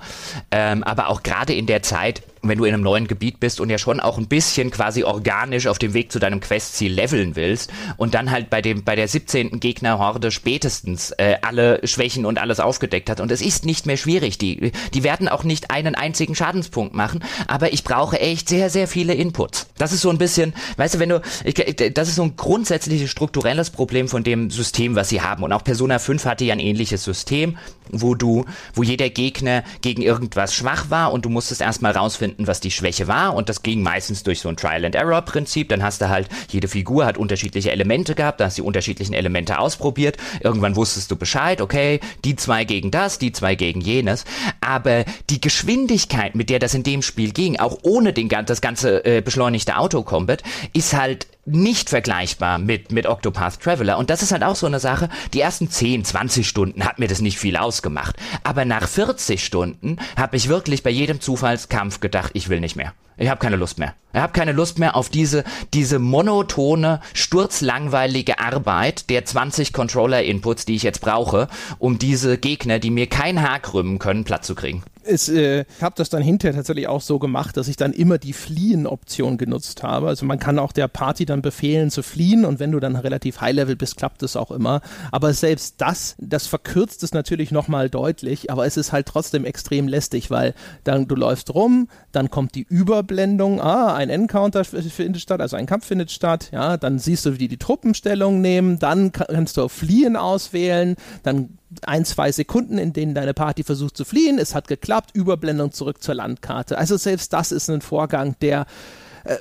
ähm, 0.52 0.84
aber 0.84 1.10
auch 1.10 1.24
gerade 1.24 1.54
in 1.54 1.68
der 1.68 1.84
Zeit, 1.84 2.24
wenn 2.50 2.58
du 2.58 2.66
in 2.66 2.74
einem 2.74 2.84
neuen 2.84 3.08
Gebiet 3.08 3.40
bist 3.40 3.60
und 3.60 3.70
ja 3.70 3.78
schon 3.78 4.00
auch 4.00 4.18
ein 4.18 4.28
bisschen 4.28 4.72
quasi 4.72 5.04
organisch 5.04 5.68
auf 5.68 5.80
dem 5.80 5.94
Weg 5.94 6.12
zu 6.12 6.20
deinem 6.20 6.40
Questziel 6.40 6.94
leveln 6.94 7.36
willst 7.36 7.72
und 7.98 8.14
dann 8.14 8.32
halt 8.32 8.50
bei 8.50 8.62
dem 8.62 8.84
bei 8.84 8.96
der 8.96 9.08
17. 9.08 9.60
Gegnerhorde 9.60 10.32
spätestens 10.32 11.12
äh, 11.12 11.38
alle 11.42 11.86
Schwächen 11.88 12.26
und 12.26 12.40
alles 12.40 12.60
aufgedeckt 12.60 13.10
hat 13.10 13.20
und 13.20 13.32
es 13.32 13.42
ist 13.42 13.66
nicht 13.66 13.86
mehr 13.86 13.98
schwierig, 13.98 14.38
die 14.38 14.72
die 14.94 15.04
werden 15.04 15.28
auch 15.28 15.44
nicht 15.44 15.72
einen 15.72 15.96
einzigen 15.96 16.36
Schadenspunkt 16.36 16.94
machen, 16.94 17.24
aber 17.48 17.74
ich 17.74 17.84
brauche 17.84 18.20
echt 18.20 18.50
sehr 18.50 18.70
sehr 18.70 18.88
viele 18.88 19.14
Inputs. 19.14 19.68
Das 19.78 19.92
ist 19.92 20.02
so 20.02 20.10
ein 20.10 20.18
bisschen, 20.18 20.54
weißt 20.78 20.96
du, 20.96 21.00
wenn 21.00 21.10
du 21.10 21.22
ich, 21.44 21.56
das 21.94 22.10
ist 22.10 22.16
so 22.16 22.24
ein 22.24 22.36
grundsätzliches 22.36 23.10
strukturelles 23.10 23.70
Problem 23.70 24.08
von 24.08 24.24
dem 24.24 24.50
System, 24.50 24.96
was 24.96 25.10
sie 25.10 25.22
haben 25.22 25.44
und 25.44 25.52
auch 25.52 25.64
Persona 25.64 26.00
5 26.00 26.26
hatte 26.26 26.46
ja 26.46 26.54
ein 26.54 26.60
ähnliches 26.60 27.04
System, 27.04 27.58
wo 27.90 28.16
du 28.16 28.46
wo 28.74 28.84
jeder 28.84 29.10
Gegner 29.10 29.64
gegen 29.82 30.02
irgendwas 30.02 30.54
schwach 30.54 30.90
war 30.90 31.14
und 31.14 31.26
du 31.26 31.30
musstest 31.30 31.62
erstmal 31.62 31.94
rausfinden 31.94 32.35
rausfinden, 32.36 32.48
was 32.48 32.60
die 32.60 32.72
Schwäche 32.72 33.08
war 33.08 33.34
und 33.36 33.50
das 33.50 33.64
ging 33.64 33.82
meistens 33.82 34.24
durch 34.24 34.42
so 34.42 34.50
ein 34.50 34.58
Trial-and-Error-Prinzip. 34.58 35.70
Dann 35.70 35.84
hast 35.84 36.02
du 36.02 36.10
halt, 36.10 36.28
jede 36.50 36.68
Figur 36.68 37.06
hat 37.06 37.18
unterschiedliche 37.18 37.72
Elemente 37.72 38.16
gehabt, 38.16 38.40
da 38.40 38.46
hast 38.46 38.58
du 38.58 38.62
die 38.62 38.68
unterschiedlichen 38.68 39.14
Elemente 39.14 39.60
ausprobiert. 39.60 40.18
Irgendwann 40.42 40.76
wusstest 40.76 41.12
du 41.12 41.16
Bescheid, 41.16 41.62
okay, 41.62 42.00
die 42.24 42.36
zwei 42.36 42.66
gegen 42.66 42.92
das, 42.92 43.20
die 43.20 43.32
zwei 43.32 43.56
gegen 43.56 43.82
jenes. 43.82 44.26
Aber 44.62 45.06
die 45.30 45.42
Geschwindigkeit, 45.42 46.36
mit 46.36 46.50
der 46.50 46.60
das 46.60 46.74
in 46.74 46.84
dem 46.84 47.02
Spiel 47.02 47.32
ging, 47.32 47.60
auch 47.60 47.78
ohne 47.84 48.14
den, 48.14 48.30
das 48.30 48.62
ganze 48.62 49.06
äh, 49.06 49.22
beschleunigte 49.22 49.78
Auto-Combat, 49.78 50.44
ist 50.74 50.94
halt 50.94 51.28
nicht 51.46 51.90
vergleichbar 51.90 52.58
mit, 52.58 52.92
mit 52.92 53.06
Octopath 53.06 53.62
Traveler. 53.62 53.98
Und 53.98 54.10
das 54.10 54.24
ist 54.24 54.32
halt 54.32 54.44
auch 54.44 54.56
so 54.56 54.66
eine 54.66 54.80
Sache. 54.80 55.10
Die 55.34 55.42
ersten 55.42 55.70
10, 55.70 56.06
20 56.06 56.48
Stunden 56.48 56.84
hat 56.84 57.00
mir 57.00 57.08
das 57.08 57.22
nicht 57.22 57.38
viel 57.38 57.58
ausgemacht. 57.58 58.16
Aber 58.44 58.66
nach 58.66 58.88
40 58.88 59.44
Stunden 59.44 59.98
habe 60.18 60.38
ich 60.38 60.50
wirklich 60.50 60.84
bei 60.84 60.90
jedem 60.90 61.22
Zufallskampf 61.22 62.00
gedacht, 62.00 62.32
ich 62.34 62.50
will 62.50 62.60
nicht 62.60 62.76
mehr. 62.76 62.94
Ich 63.18 63.30
habe 63.30 63.40
keine 63.40 63.56
Lust 63.56 63.80
mehr. 63.80 63.94
Ich 64.14 64.20
habe 64.20 64.34
keine 64.34 64.52
Lust 64.52 64.78
mehr 64.78 64.96
auf 64.96 65.10
diese, 65.10 65.46
diese 65.74 66.00
monotone, 66.00 67.00
sturzlangweilige 67.14 68.40
Arbeit 68.40 69.10
der 69.10 69.24
20 69.24 69.72
Controller-Inputs, 69.72 70.66
die 70.66 70.76
ich 70.76 70.84
jetzt 70.84 71.00
brauche, 71.00 71.48
um 71.80 71.98
diese 71.98 72.38
Gegner, 72.38 72.80
die 72.80 72.92
mir 72.92 73.08
kein 73.08 73.42
Haar 73.42 73.60
krümmen 73.60 74.00
können, 74.00 74.26
platt 74.26 74.44
zu 74.44 74.56
kriegen. 74.56 74.84
Äh, 75.06 75.62
ich 75.62 75.82
habe 75.82 75.96
das 75.96 76.10
dann 76.10 76.22
hinterher 76.22 76.56
tatsächlich 76.56 76.88
auch 76.88 77.02
so 77.02 77.20
gemacht, 77.20 77.58
dass 77.58 77.68
ich 77.68 77.78
dann 77.78 77.94
immer 77.94 78.18
die 78.18 78.34
Fliehen-Option 78.34 79.38
genutzt 79.38 79.84
habe. 79.84 80.08
Also 80.08 80.26
man 80.26 80.40
kann 80.40 80.60
auch 80.60 80.72
der 80.72 80.88
Party 80.88 81.26
dann 81.26 81.35
befehlen 81.42 81.90
zu 81.90 82.04
fliehen 82.04 82.46
und 82.46 82.60
wenn 82.60 82.72
du 82.72 82.80
dann 82.80 82.96
relativ 82.96 83.42
High-Level 83.42 83.76
bist, 83.76 83.98
klappt 83.98 84.22
es 84.24 84.36
auch 84.36 84.52
immer. 84.52 84.82
Aber 85.12 85.34
selbst 85.34 85.76
das, 85.80 86.16
das 86.20 86.46
verkürzt 86.48 87.04
es 87.04 87.14
natürlich 87.14 87.52
nochmal 87.52 87.90
deutlich, 87.90 88.52
aber 88.52 88.66
es 88.66 88.78
ist 88.78 88.92
halt 88.92 89.08
trotzdem 89.08 89.46
extrem 89.46 89.88
lästig, 89.88 90.30
weil 90.30 90.54
dann 90.84 91.08
du 91.08 91.16
läufst 91.16 91.54
rum, 91.54 91.90
dann 92.12 92.30
kommt 92.30 92.54
die 92.54 92.66
Überblendung, 92.70 93.60
ah, 93.60 93.96
ein 93.96 94.10
Encounter 94.10 94.64
findet 94.64 95.22
statt, 95.22 95.42
also 95.42 95.56
ein 95.56 95.66
Kampf 95.66 95.88
findet 95.88 96.12
statt, 96.12 96.50
ja, 96.52 96.78
dann 96.78 97.00
siehst 97.00 97.26
du, 97.26 97.34
wie 97.34 97.48
die 97.48 97.56
die 97.56 97.58
Truppenstellung 97.58 98.42
nehmen, 98.42 98.80
dann 98.80 99.14
kannst 99.14 99.56
du 99.56 99.64
auf 99.64 99.72
Fliehen 99.72 100.18
auswählen, 100.18 100.96
dann 101.24 101.58
ein, 101.84 102.04
zwei 102.04 102.32
Sekunden, 102.32 102.78
in 102.78 102.92
denen 102.92 103.16
deine 103.16 103.34
Party 103.34 103.64
versucht 103.64 103.96
zu 103.96 104.04
fliehen, 104.04 104.38
es 104.40 104.54
hat 104.54 104.68
geklappt, 104.68 105.12
Überblendung 105.14 105.72
zurück 105.72 106.04
zur 106.04 106.16
Landkarte. 106.16 106.78
Also 106.78 106.98
selbst 106.98 107.32
das 107.32 107.52
ist 107.52 107.70
ein 107.70 107.82
Vorgang, 107.82 108.36
der 108.42 108.66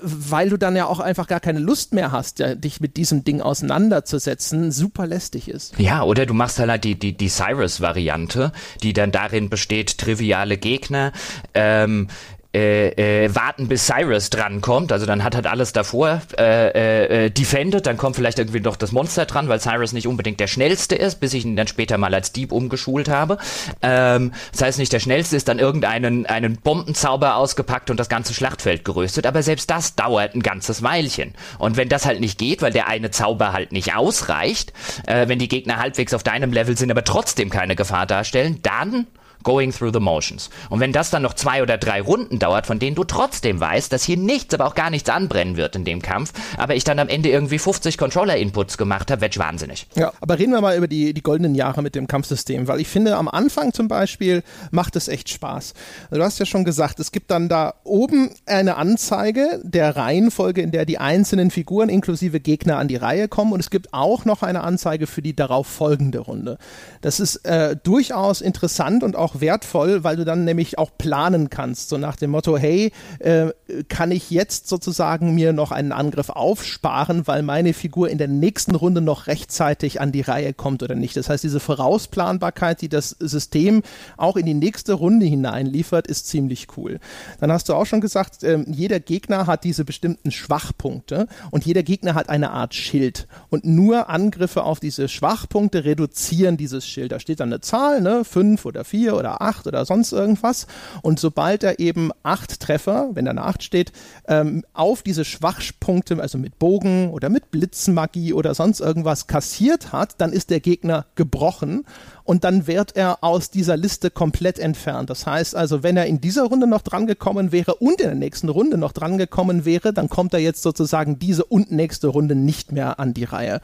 weil 0.00 0.48
du 0.48 0.56
dann 0.56 0.76
ja 0.76 0.86
auch 0.86 1.00
einfach 1.00 1.26
gar 1.26 1.40
keine 1.40 1.58
Lust 1.58 1.92
mehr 1.92 2.12
hast, 2.12 2.38
ja, 2.38 2.54
dich 2.54 2.80
mit 2.80 2.96
diesem 2.96 3.24
Ding 3.24 3.40
auseinanderzusetzen, 3.40 4.72
super 4.72 5.06
lästig 5.06 5.48
ist. 5.48 5.78
Ja, 5.78 6.02
oder 6.02 6.26
du 6.26 6.34
machst 6.34 6.58
halt 6.58 6.84
die, 6.84 6.98
die, 6.98 7.16
die 7.16 7.28
Cyrus-Variante, 7.28 8.52
die 8.82 8.92
dann 8.92 9.12
darin 9.12 9.50
besteht, 9.50 9.98
triviale 9.98 10.56
Gegner, 10.56 11.12
ähm, 11.54 12.08
äh, 12.54 13.24
äh, 13.24 13.34
warten, 13.34 13.66
bis 13.66 13.86
Cyrus 13.86 14.30
drankommt. 14.30 14.92
Also 14.92 15.06
dann 15.06 15.24
hat 15.24 15.34
halt 15.34 15.46
alles 15.46 15.72
davor 15.72 16.22
äh, 16.38 16.68
äh, 16.68 17.26
äh, 17.26 17.30
defended, 17.30 17.86
dann 17.86 17.96
kommt 17.96 18.16
vielleicht 18.16 18.38
irgendwie 18.38 18.60
noch 18.60 18.76
das 18.76 18.92
Monster 18.92 19.26
dran, 19.26 19.48
weil 19.48 19.60
Cyrus 19.60 19.92
nicht 19.92 20.06
unbedingt 20.06 20.38
der 20.38 20.46
schnellste 20.46 20.94
ist, 20.94 21.16
bis 21.16 21.34
ich 21.34 21.44
ihn 21.44 21.56
dann 21.56 21.66
später 21.66 21.98
mal 21.98 22.14
als 22.14 22.30
Dieb 22.32 22.52
umgeschult 22.52 23.08
habe. 23.08 23.38
Ähm, 23.82 24.32
das 24.52 24.62
heißt 24.62 24.78
nicht 24.78 24.92
der 24.92 25.00
schnellste 25.00 25.36
ist 25.36 25.48
dann 25.48 25.58
irgendeinen 25.58 26.26
einen 26.26 26.56
Bombenzauber 26.56 27.36
ausgepackt 27.36 27.90
und 27.90 27.98
das 27.98 28.08
ganze 28.08 28.34
Schlachtfeld 28.34 28.84
geröstet, 28.84 29.26
aber 29.26 29.42
selbst 29.42 29.68
das 29.70 29.96
dauert 29.96 30.34
ein 30.34 30.42
ganzes 30.42 30.82
Weilchen. 30.82 31.34
Und 31.58 31.76
wenn 31.76 31.88
das 31.88 32.06
halt 32.06 32.20
nicht 32.20 32.38
geht, 32.38 32.62
weil 32.62 32.72
der 32.72 32.86
eine 32.86 33.10
Zauber 33.10 33.52
halt 33.52 33.72
nicht 33.72 33.96
ausreicht, 33.96 34.72
äh, 35.06 35.26
wenn 35.26 35.40
die 35.40 35.48
Gegner 35.48 35.78
halbwegs 35.78 36.14
auf 36.14 36.22
deinem 36.22 36.52
Level 36.52 36.76
sind, 36.76 36.90
aber 36.90 37.04
trotzdem 37.04 37.50
keine 37.50 37.74
Gefahr 37.74 38.06
darstellen, 38.06 38.60
dann 38.62 39.06
going 39.44 39.72
through 39.72 39.92
the 39.92 40.00
motions. 40.00 40.50
Und 40.70 40.80
wenn 40.80 40.92
das 40.92 41.10
dann 41.10 41.22
noch 41.22 41.34
zwei 41.34 41.62
oder 41.62 41.78
drei 41.78 42.00
Runden 42.00 42.38
dauert, 42.38 42.66
von 42.66 42.78
denen 42.78 42.96
du 42.96 43.04
trotzdem 43.04 43.60
weißt, 43.60 43.92
dass 43.92 44.02
hier 44.02 44.16
nichts, 44.16 44.52
aber 44.54 44.66
auch 44.66 44.74
gar 44.74 44.90
nichts 44.90 45.08
anbrennen 45.08 45.56
wird 45.56 45.76
in 45.76 45.84
dem 45.84 46.02
Kampf, 46.02 46.32
aber 46.56 46.74
ich 46.74 46.84
dann 46.84 46.98
am 46.98 47.08
Ende 47.08 47.28
irgendwie 47.28 47.58
50 47.58 47.98
Controller-Inputs 47.98 48.76
gemacht 48.76 49.10
habe, 49.10 49.20
werd 49.20 49.34
ich 49.34 49.38
wahnsinnig. 49.38 49.86
Ja, 49.94 50.12
aber 50.20 50.38
reden 50.38 50.52
wir 50.52 50.60
mal 50.60 50.76
über 50.76 50.88
die, 50.88 51.14
die 51.14 51.22
goldenen 51.22 51.54
Jahre 51.54 51.82
mit 51.82 51.94
dem 51.94 52.06
Kampfsystem, 52.06 52.66
weil 52.66 52.80
ich 52.80 52.88
finde, 52.88 53.16
am 53.16 53.28
Anfang 53.28 53.72
zum 53.72 53.88
Beispiel 53.88 54.42
macht 54.70 54.96
es 54.96 55.08
echt 55.08 55.28
Spaß. 55.28 55.74
Du 56.10 56.22
hast 56.22 56.38
ja 56.38 56.46
schon 56.46 56.64
gesagt, 56.64 56.98
es 57.00 57.12
gibt 57.12 57.30
dann 57.30 57.48
da 57.48 57.74
oben 57.84 58.30
eine 58.46 58.76
Anzeige 58.76 59.60
der 59.62 59.96
Reihenfolge, 59.96 60.62
in 60.62 60.70
der 60.70 60.86
die 60.86 60.98
einzelnen 60.98 61.50
Figuren 61.50 61.88
inklusive 61.88 62.40
Gegner 62.40 62.78
an 62.78 62.88
die 62.88 62.96
Reihe 62.96 63.28
kommen 63.28 63.52
und 63.52 63.60
es 63.60 63.70
gibt 63.70 63.92
auch 63.92 64.24
noch 64.24 64.42
eine 64.42 64.62
Anzeige 64.62 65.06
für 65.06 65.22
die 65.22 65.36
darauf 65.36 65.66
folgende 65.66 66.18
Runde. 66.18 66.58
Das 67.00 67.20
ist 67.20 67.44
äh, 67.44 67.76
durchaus 67.82 68.40
interessant 68.40 69.02
und 69.02 69.16
auch 69.16 69.33
auch 69.34 69.40
wertvoll, 69.40 70.04
weil 70.04 70.16
du 70.16 70.24
dann 70.24 70.44
nämlich 70.44 70.78
auch 70.78 70.90
planen 70.96 71.50
kannst, 71.50 71.88
so 71.88 71.98
nach 71.98 72.16
dem 72.16 72.30
Motto, 72.30 72.56
hey, 72.56 72.92
äh, 73.18 73.48
kann 73.88 74.10
ich 74.10 74.30
jetzt 74.30 74.68
sozusagen 74.68 75.34
mir 75.34 75.52
noch 75.52 75.70
einen 75.70 75.92
Angriff 75.92 76.30
aufsparen, 76.30 77.26
weil 77.26 77.42
meine 77.42 77.74
Figur 77.74 78.08
in 78.08 78.18
der 78.18 78.28
nächsten 78.28 78.74
Runde 78.74 79.00
noch 79.00 79.26
rechtzeitig 79.26 80.00
an 80.00 80.12
die 80.12 80.20
Reihe 80.20 80.52
kommt 80.52 80.82
oder 80.82 80.94
nicht. 80.94 81.16
Das 81.16 81.28
heißt, 81.28 81.44
diese 81.44 81.60
Vorausplanbarkeit, 81.60 82.80
die 82.80 82.88
das 82.88 83.10
System 83.10 83.82
auch 84.16 84.36
in 84.36 84.46
die 84.46 84.54
nächste 84.54 84.94
Runde 84.94 85.26
hineinliefert, 85.26 86.06
ist 86.06 86.26
ziemlich 86.28 86.68
cool. 86.76 86.98
Dann 87.40 87.52
hast 87.52 87.68
du 87.68 87.74
auch 87.74 87.86
schon 87.86 88.00
gesagt, 88.00 88.42
äh, 88.42 88.64
jeder 88.66 89.00
Gegner 89.00 89.46
hat 89.46 89.64
diese 89.64 89.84
bestimmten 89.84 90.30
Schwachpunkte 90.30 91.26
und 91.50 91.64
jeder 91.64 91.82
Gegner 91.82 92.14
hat 92.14 92.28
eine 92.28 92.50
Art 92.50 92.74
Schild 92.74 93.26
und 93.48 93.64
nur 93.64 94.08
Angriffe 94.08 94.64
auf 94.64 94.80
diese 94.80 95.08
Schwachpunkte 95.08 95.84
reduzieren 95.84 96.56
dieses 96.56 96.86
Schild. 96.86 97.12
Da 97.12 97.20
steht 97.20 97.40
dann 97.40 97.52
eine 97.52 97.60
Zahl, 97.60 98.00
ne, 98.00 98.24
fünf 98.24 98.64
oder 98.64 98.84
vier 98.84 99.16
oder 99.16 99.23
acht 99.32 99.66
oder 99.66 99.84
sonst 99.84 100.12
irgendwas 100.12 100.66
und 101.02 101.18
sobald 101.20 101.62
er 101.62 101.78
eben 101.78 102.10
acht 102.22 102.60
Treffer, 102.60 103.10
wenn 103.14 103.24
da 103.24 103.30
eine 103.30 103.44
acht 103.44 103.62
steht, 103.62 103.92
ähm, 104.28 104.64
auf 104.72 105.02
diese 105.02 105.24
Schwachpunkte, 105.24 106.20
also 106.20 106.38
mit 106.38 106.58
Bogen 106.58 107.10
oder 107.10 107.28
mit 107.28 107.50
Blitzmagie 107.50 108.32
oder 108.32 108.54
sonst 108.54 108.80
irgendwas 108.80 109.26
kassiert 109.26 109.92
hat, 109.92 110.14
dann 110.18 110.32
ist 110.32 110.50
der 110.50 110.60
Gegner 110.60 111.06
gebrochen 111.14 111.84
und 112.24 112.44
dann 112.44 112.66
wird 112.66 112.96
er 112.96 113.22
aus 113.22 113.50
dieser 113.50 113.76
Liste 113.76 114.10
komplett 114.10 114.58
entfernt. 114.58 115.10
Das 115.10 115.26
heißt 115.26 115.54
also, 115.54 115.82
wenn 115.82 115.96
er 115.96 116.06
in 116.06 116.20
dieser 116.20 116.44
Runde 116.44 116.66
noch 116.66 116.82
drangekommen 116.82 117.52
wäre 117.52 117.74
und 117.76 118.00
in 118.00 118.06
der 118.06 118.14
nächsten 118.14 118.48
Runde 118.48 118.78
noch 118.78 118.92
drangekommen 118.92 119.64
wäre, 119.64 119.92
dann 119.92 120.08
kommt 120.08 120.32
er 120.34 120.40
jetzt 120.40 120.62
sozusagen 120.62 121.18
diese 121.18 121.44
und 121.44 121.70
nächste 121.70 122.08
Runde 122.08 122.34
nicht 122.34 122.72
mehr 122.72 122.98
an 122.98 123.14
die 123.14 123.24
Reihe. 123.24 123.60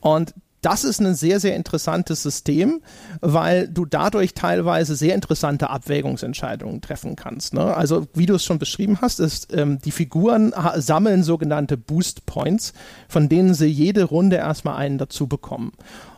Und 0.00 0.34
das 0.62 0.84
ist 0.84 1.00
ein 1.00 1.14
sehr, 1.14 1.40
sehr 1.40 1.56
interessantes 1.56 2.22
System, 2.22 2.80
weil 3.20 3.68
du 3.68 3.84
dadurch 3.84 4.32
teilweise 4.32 4.96
sehr 4.96 5.14
interessante 5.14 5.68
Abwägungsentscheidungen 5.70 6.80
treffen 6.80 7.16
kannst. 7.16 7.52
Ne? 7.52 7.76
Also 7.76 8.06
wie 8.14 8.26
du 8.26 8.34
es 8.34 8.44
schon 8.44 8.58
beschrieben 8.58 8.98
hast, 9.02 9.20
ist, 9.20 9.52
ähm, 9.52 9.78
die 9.84 9.90
Figuren 9.90 10.54
sammeln 10.76 11.24
sogenannte 11.24 11.76
Boost 11.76 12.26
Points, 12.26 12.72
von 13.08 13.28
denen 13.28 13.54
sie 13.54 13.66
jede 13.66 14.04
Runde 14.04 14.36
erstmal 14.36 14.76
einen 14.76 14.98
dazu 14.98 15.26
bekommen. 15.26 15.72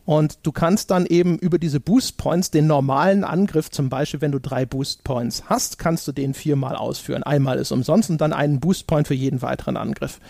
Und 0.04 0.38
du 0.42 0.52
kannst 0.52 0.90
dann 0.90 1.06
eben 1.06 1.38
über 1.38 1.58
diese 1.58 1.80
Boost 1.80 2.18
Points 2.18 2.50
den 2.50 2.66
normalen 2.66 3.24
Angriff, 3.24 3.70
zum 3.70 3.88
Beispiel, 3.88 4.20
wenn 4.20 4.32
du 4.32 4.38
drei 4.38 4.66
Boost 4.66 5.04
Points 5.04 5.44
hast, 5.46 5.78
kannst 5.78 6.06
du 6.06 6.12
den 6.12 6.34
viermal 6.34 6.76
ausführen. 6.76 7.22
Einmal 7.22 7.58
ist 7.58 7.72
umsonst 7.72 8.10
und 8.10 8.20
dann 8.20 8.32
einen 8.32 8.60
Boost 8.60 8.86
Point 8.86 9.08
für 9.08 9.14
jeden 9.14 9.40
weiteren 9.40 9.76
Angriff. 9.76 10.20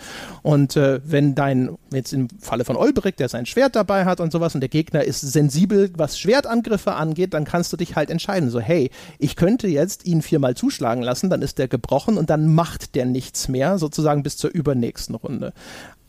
Und 0.43 0.77
äh, 0.77 1.01
wenn 1.03 1.35
dein, 1.35 1.77
jetzt 1.91 2.13
im 2.13 2.29
Falle 2.39 2.63
von 2.63 2.77
Olbrich, 2.77 3.15
der 3.15 3.27
sein 3.27 3.45
Schwert 3.45 3.75
dabei 3.75 4.05
hat 4.05 4.21
und 4.21 4.31
sowas 4.31 4.55
und 4.55 4.61
der 4.61 4.69
Gegner 4.69 5.03
ist 5.03 5.21
sensibel, 5.21 5.91
was 5.97 6.17
Schwertangriffe 6.17 6.93
angeht, 6.93 7.33
dann 7.33 7.43
kannst 7.43 7.73
du 7.73 7.77
dich 7.77 7.95
halt 7.95 8.09
entscheiden. 8.09 8.49
So, 8.49 8.59
hey, 8.59 8.91
ich 9.19 9.35
könnte 9.35 9.67
jetzt 9.67 10.05
ihn 10.05 10.21
viermal 10.21 10.55
zuschlagen 10.55 11.03
lassen, 11.03 11.29
dann 11.29 11.41
ist 11.41 11.57
der 11.57 11.67
gebrochen 11.67 12.17
und 12.17 12.29
dann 12.29 12.53
macht 12.53 12.95
der 12.95 13.05
nichts 13.05 13.47
mehr, 13.49 13.77
sozusagen 13.77 14.23
bis 14.23 14.37
zur 14.37 14.51
übernächsten 14.51 15.15
Runde. 15.15 15.53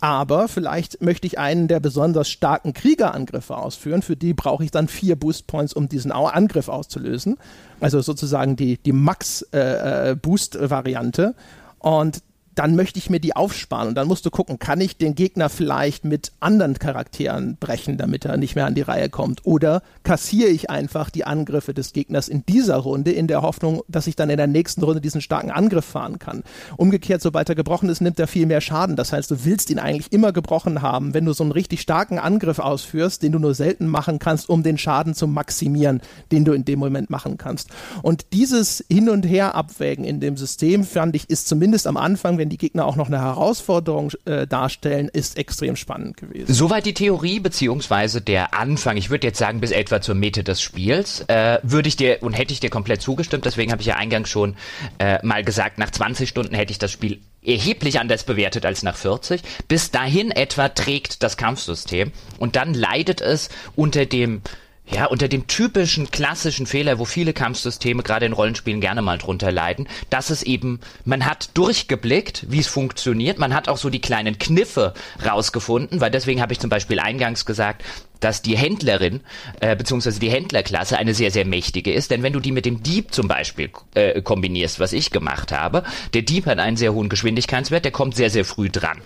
Aber 0.00 0.48
vielleicht 0.48 1.02
möchte 1.02 1.26
ich 1.26 1.38
einen 1.38 1.68
der 1.68 1.80
besonders 1.80 2.28
starken 2.28 2.74
Kriegerangriffe 2.74 3.56
ausführen. 3.56 4.02
Für 4.02 4.16
die 4.16 4.34
brauche 4.34 4.62
ich 4.62 4.70
dann 4.70 4.88
vier 4.88 5.16
Boost 5.16 5.46
Points, 5.46 5.72
um 5.72 5.88
diesen 5.88 6.12
Angriff 6.12 6.68
auszulösen. 6.68 7.38
Also 7.80 8.02
sozusagen 8.02 8.56
die, 8.56 8.76
die 8.78 8.92
Max-Boost-Variante. 8.92 11.22
Äh, 11.22 11.28
äh 11.28 11.32
und 11.78 12.22
dann 12.56 12.74
möchte 12.74 12.98
ich 12.98 13.10
mir 13.10 13.20
die 13.20 13.36
aufsparen 13.36 13.88
und 13.88 13.94
dann 13.94 14.08
musst 14.08 14.26
du 14.26 14.30
gucken, 14.30 14.58
kann 14.58 14.80
ich 14.80 14.96
den 14.96 15.14
Gegner 15.14 15.48
vielleicht 15.48 16.04
mit 16.04 16.32
anderen 16.40 16.78
Charakteren 16.78 17.56
brechen, 17.60 17.98
damit 17.98 18.24
er 18.24 18.36
nicht 18.36 18.56
mehr 18.56 18.66
an 18.66 18.74
die 18.74 18.82
Reihe 18.82 19.08
kommt 19.08 19.44
oder 19.44 19.82
kassiere 20.02 20.48
ich 20.48 20.70
einfach 20.70 21.10
die 21.10 21.24
Angriffe 21.24 21.74
des 21.74 21.92
Gegners 21.92 22.28
in 22.28 22.44
dieser 22.46 22.76
Runde 22.76 23.12
in 23.12 23.26
der 23.26 23.42
Hoffnung, 23.42 23.82
dass 23.88 24.06
ich 24.06 24.16
dann 24.16 24.30
in 24.30 24.38
der 24.38 24.46
nächsten 24.46 24.82
Runde 24.82 25.00
diesen 25.00 25.20
starken 25.20 25.50
Angriff 25.50 25.84
fahren 25.84 26.18
kann. 26.18 26.42
Umgekehrt, 26.76 27.20
sobald 27.20 27.48
er 27.48 27.54
gebrochen 27.54 27.88
ist, 27.90 28.00
nimmt 28.00 28.18
er 28.18 28.26
viel 28.26 28.46
mehr 28.46 28.60
Schaden. 28.60 28.96
Das 28.96 29.12
heißt, 29.12 29.30
du 29.30 29.44
willst 29.44 29.70
ihn 29.70 29.78
eigentlich 29.78 30.12
immer 30.12 30.32
gebrochen 30.32 30.80
haben, 30.80 31.12
wenn 31.12 31.26
du 31.26 31.34
so 31.34 31.44
einen 31.44 31.52
richtig 31.52 31.82
starken 31.82 32.18
Angriff 32.18 32.58
ausführst, 32.58 33.22
den 33.22 33.32
du 33.32 33.38
nur 33.38 33.54
selten 33.54 33.86
machen 33.86 34.18
kannst, 34.18 34.48
um 34.48 34.62
den 34.62 34.78
Schaden 34.78 35.14
zu 35.14 35.26
maximieren, 35.26 36.00
den 36.32 36.44
du 36.44 36.52
in 36.52 36.64
dem 36.64 36.78
Moment 36.78 37.10
machen 37.10 37.36
kannst. 37.36 37.68
Und 38.02 38.32
dieses 38.32 38.84
Hin 38.90 39.10
und 39.10 39.24
Her 39.26 39.54
abwägen 39.54 40.04
in 40.04 40.20
dem 40.20 40.36
System, 40.36 40.84
fand 40.84 41.14
ich, 41.14 41.28
ist 41.28 41.48
zumindest 41.48 41.86
am 41.86 41.96
Anfang, 41.96 42.38
wenn 42.38 42.45
wenn 42.46 42.50
die 42.50 42.58
Gegner 42.58 42.86
auch 42.86 42.94
noch 42.94 43.08
eine 43.08 43.20
Herausforderung 43.20 44.12
äh, 44.24 44.46
darstellen, 44.46 45.08
ist 45.12 45.36
extrem 45.36 45.74
spannend 45.74 46.16
gewesen. 46.16 46.54
Soweit 46.54 46.86
die 46.86 46.94
Theorie 46.94 47.40
beziehungsweise 47.40 48.20
der 48.20 48.54
Anfang. 48.54 48.96
Ich 48.96 49.10
würde 49.10 49.26
jetzt 49.26 49.38
sagen, 49.38 49.60
bis 49.60 49.72
etwa 49.72 50.00
zur 50.00 50.14
Mitte 50.14 50.44
des 50.44 50.62
Spiels 50.62 51.24
äh, 51.26 51.58
würde 51.64 51.88
ich 51.88 51.96
dir 51.96 52.18
und 52.20 52.34
hätte 52.34 52.52
ich 52.52 52.60
dir 52.60 52.70
komplett 52.70 53.02
zugestimmt. 53.02 53.44
Deswegen 53.44 53.72
habe 53.72 53.82
ich 53.82 53.88
ja 53.88 53.96
eingangs 53.96 54.28
schon 54.28 54.54
äh, 54.98 55.18
mal 55.26 55.42
gesagt, 55.42 55.78
nach 55.78 55.90
20 55.90 56.28
Stunden 56.28 56.54
hätte 56.54 56.70
ich 56.70 56.78
das 56.78 56.92
Spiel 56.92 57.18
erheblich 57.44 57.98
anders 57.98 58.22
bewertet 58.22 58.64
als 58.64 58.84
nach 58.84 58.96
40. 58.96 59.42
Bis 59.66 59.90
dahin 59.90 60.30
etwa 60.30 60.68
trägt 60.68 61.24
das 61.24 61.36
Kampfsystem 61.36 62.12
und 62.38 62.54
dann 62.54 62.74
leidet 62.74 63.20
es 63.20 63.48
unter 63.74 64.06
dem 64.06 64.42
ja, 64.90 65.06
unter 65.06 65.28
dem 65.28 65.46
typischen 65.46 66.10
klassischen 66.10 66.66
Fehler, 66.66 66.98
wo 66.98 67.04
viele 67.04 67.32
Kampfsysteme 67.32 68.02
gerade 68.02 68.26
in 68.26 68.32
Rollenspielen 68.32 68.80
gerne 68.80 69.02
mal 69.02 69.18
drunter 69.18 69.50
leiden, 69.50 69.88
dass 70.10 70.30
es 70.30 70.42
eben, 70.42 70.80
man 71.04 71.26
hat 71.26 71.50
durchgeblickt, 71.54 72.46
wie 72.48 72.60
es 72.60 72.68
funktioniert, 72.68 73.38
man 73.38 73.54
hat 73.54 73.68
auch 73.68 73.78
so 73.78 73.90
die 73.90 74.00
kleinen 74.00 74.38
Kniffe 74.38 74.94
rausgefunden, 75.24 76.00
weil 76.00 76.10
deswegen 76.10 76.40
habe 76.40 76.52
ich 76.52 76.60
zum 76.60 76.70
Beispiel 76.70 77.00
eingangs 77.00 77.44
gesagt, 77.44 77.82
dass 78.20 78.42
die 78.42 78.56
Händlerin 78.56 79.20
äh, 79.60 79.76
beziehungsweise 79.76 80.20
die 80.20 80.30
Händlerklasse 80.30 80.98
eine 80.98 81.14
sehr, 81.14 81.30
sehr 81.30 81.44
mächtige 81.44 81.92
ist. 81.92 82.10
Denn 82.10 82.22
wenn 82.22 82.32
du 82.32 82.40
die 82.40 82.52
mit 82.52 82.66
dem 82.66 82.82
Dieb 82.82 83.12
zum 83.12 83.28
Beispiel 83.28 83.70
äh, 83.94 84.22
kombinierst, 84.22 84.80
was 84.80 84.92
ich 84.92 85.10
gemacht 85.10 85.52
habe, 85.52 85.82
der 86.14 86.22
Dieb 86.22 86.46
hat 86.46 86.58
einen 86.58 86.76
sehr 86.76 86.92
hohen 86.92 87.08
Geschwindigkeitswert, 87.08 87.84
der 87.84 87.92
kommt 87.92 88.16
sehr, 88.16 88.30
sehr 88.30 88.44
früh 88.44 88.70
dran. 88.70 88.98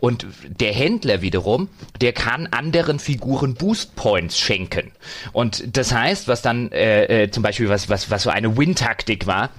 Und 0.00 0.26
der 0.48 0.72
Händler 0.72 1.22
wiederum, 1.22 1.68
der 2.00 2.12
kann 2.12 2.46
anderen 2.46 2.98
Figuren 2.98 3.54
Boost 3.54 3.96
Points 3.96 4.38
schenken. 4.38 4.92
Und 5.32 5.76
das 5.76 5.92
heißt, 5.92 6.28
was 6.28 6.42
dann 6.42 6.70
äh, 6.72 7.24
äh, 7.24 7.30
zum 7.30 7.42
Beispiel 7.42 7.68
was, 7.68 7.88
was, 7.88 8.10
was 8.10 8.22
so 8.22 8.30
eine 8.30 8.56
Win-Taktik 8.56 9.26
war, 9.26 9.50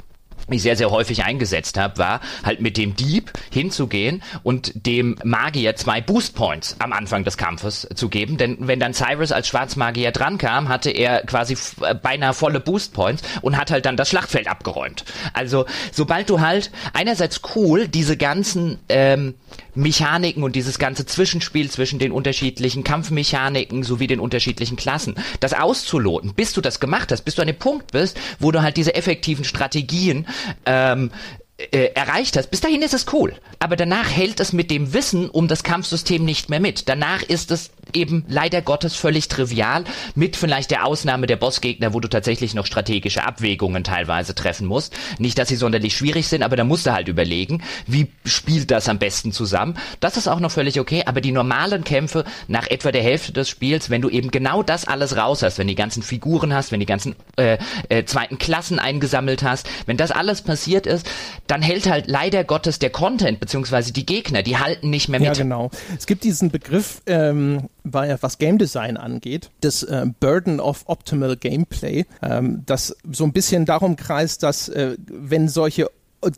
ich 0.52 0.62
sehr, 0.62 0.76
sehr 0.76 0.92
häufig 0.92 1.24
eingesetzt 1.24 1.78
habe, 1.78 1.98
war 1.98 2.22
halt 2.44 2.62
mit 2.62 2.78
dem 2.78 2.96
Dieb 2.96 3.32
hinzugehen 3.52 4.22
und 4.44 4.86
dem 4.86 5.18
Magier 5.24 5.76
zwei 5.76 6.02
Boost 6.02 6.36
Points 6.36 6.76
am 6.80 6.94
Anfang 6.94 7.24
des 7.24 7.38
Kampfes 7.38 7.88
zu 7.96 8.10
geben. 8.10 8.38
Denn 8.38 8.58
wenn 8.60 8.80
dann 8.80 8.94
Cyrus 8.94 9.32
als 9.32 9.48
Schwarzmagier 9.48 10.12
drankam, 10.12 10.70
hatte 10.70 10.92
er 10.92 11.24
quasi 11.24 11.58
äh, 11.82 11.96
beinahe 11.96 12.34
volle 12.34 12.60
Boost 12.60 12.94
Points 12.94 13.24
und 13.42 13.58
hat 13.58 13.72
halt 13.72 13.86
dann 13.86 13.98
das 13.98 14.10
Schlachtfeld 14.10 14.48
abgeräumt. 14.48 15.06
Also 15.34 15.66
sobald 15.92 16.30
du 16.30 16.40
halt 16.40 16.72
einerseits 16.94 17.42
cool 17.56 17.88
diese 17.88 18.18
ganzen 18.18 18.80
ähm, 18.90 19.36
Mechaniken 19.76 20.44
und 20.44 20.56
dieses 20.56 20.80
ganze 20.80 21.06
Zwischenspiel 21.06 21.70
zwischen 21.70 22.00
den 22.00 22.12
unterschiedlichen 22.12 22.84
Kampfmechaniken 22.84 23.84
sowie 23.84 24.08
den 24.08 24.20
unterschiedlichen 24.20 24.78
Klassen, 24.78 25.16
das 25.40 25.54
auszuloten, 25.54 26.34
bis 26.34 26.54
du 26.54 26.62
das 26.62 26.80
gemacht 26.80 27.12
hast, 27.12 27.22
bis 27.22 27.36
du 27.36 27.42
an 27.42 27.48
dem 27.48 27.58
Punkt 27.58 27.92
bist, 27.92 28.20
wo 28.40 28.52
du 28.52 28.62
halt 28.62 28.78
diese 28.78 28.96
effektiven 28.96 29.46
Strategien 29.46 30.28
ähm, 30.66 31.12
äh, 31.58 31.92
erreicht 31.94 32.38
hast, 32.38 32.52
bis 32.52 32.62
dahin 32.62 32.82
ist 32.82 32.94
es 32.94 33.06
cool. 33.12 33.36
Aber 33.60 33.76
danach 33.76 34.10
hält 34.10 34.40
es 34.40 34.54
mit 34.54 34.72
dem 34.72 34.94
Wissen 34.94 35.30
um 35.30 35.48
das 35.48 35.64
Kampfsystem 35.64 36.24
nicht 36.24 36.50
mehr 36.50 36.60
mit. 36.62 36.88
Danach 36.88 37.22
ist 37.22 37.52
es 37.52 37.72
eben 37.94 38.26
leider 38.28 38.62
Gottes 38.62 38.96
völlig 38.96 39.28
trivial, 39.28 39.84
mit 40.16 40.36
vielleicht 40.36 40.72
der 40.72 40.86
Ausnahme 40.86 41.28
der 41.28 41.36
Bossgegner, 41.36 41.94
wo 41.94 42.00
du 42.00 42.08
tatsächlich 42.08 42.54
noch 42.54 42.66
strategische 42.66 43.26
Abwägungen 43.26 43.84
teilweise 43.84 44.36
treffen 44.36 44.68
musst. 44.68 44.96
Nicht, 45.18 45.38
dass 45.38 45.50
sie 45.50 45.56
sonderlich 45.56 45.96
schwierig 45.96 46.28
sind, 46.28 46.44
aber 46.44 46.56
da 46.56 46.64
musst 46.64 46.86
du 46.86 46.94
halt 46.94 47.08
überlegen, 47.08 47.62
wie 47.88 48.08
spielt 48.26 48.72
das 48.72 48.90
am 48.90 49.00
besten 49.00 49.32
zusammen. 49.32 49.78
Das 50.00 50.18
ist 50.18 50.28
auch 50.28 50.40
noch 50.40 50.52
völlig 50.52 50.80
okay, 50.80 51.04
aber 51.06 51.22
die 51.22 51.32
normalen 51.32 51.84
Kämpfe 51.84 52.26
nach 52.48 52.68
etwa 52.68 52.92
der 52.92 53.04
Hälfte 53.04 53.34
des 53.34 53.50
Spiels, 53.50 53.90
wenn 53.90 54.02
du 54.02 54.10
eben 54.10 54.32
genau 54.32 54.64
das 54.64 54.86
alles 54.86 55.18
raus 55.18 55.44
hast, 55.44 55.58
wenn 55.58 55.68
die 55.68 55.76
ganzen 55.76 56.04
Figuren 56.04 56.54
hast, 56.54 56.72
wenn 56.72 56.80
die 56.80 56.86
ganzen 56.86 57.16
äh, 57.38 57.58
äh, 57.90 58.06
zweiten 58.06 58.38
Klassen 58.38 58.80
eingesammelt 58.80 59.44
hast, 59.44 59.68
wenn 59.86 59.98
das 59.98 60.12
alles 60.12 60.42
passiert 60.42 60.86
ist, 60.86 61.10
dann 61.48 61.62
hält 61.62 61.90
halt 61.90 62.08
leider 62.08 62.44
Gottes 62.44 62.80
der 62.80 62.90
Content 62.90 63.40
beziehungsweise 63.40 63.94
die 63.94 64.06
Gegner, 64.06 64.44
die 64.44 64.58
halten 64.58 64.90
nicht 64.90 65.10
mehr 65.10 65.20
mit. 65.20 65.28
Ja, 65.28 65.34
genau. 65.34 65.72
Es 65.98 66.06
gibt 66.06 66.24
diesen 66.24 66.52
Begriff, 66.52 67.02
ähm, 67.06 67.70
was 67.84 68.38
Game 68.38 68.58
Design 68.58 68.98
angeht, 68.98 69.50
das 69.62 69.84
äh, 69.84 70.06
Burden 70.20 70.60
of 70.60 70.84
Optimal 70.88 71.38
Gameplay, 71.38 72.06
ähm, 72.22 72.64
das 72.66 72.96
so 73.12 73.24
ein 73.24 73.34
bisschen 73.34 73.66
darum 73.66 73.96
kreist, 73.96 74.44
dass 74.44 74.70
äh, 74.70 74.98
wenn 75.08 75.48
solche 75.48 75.90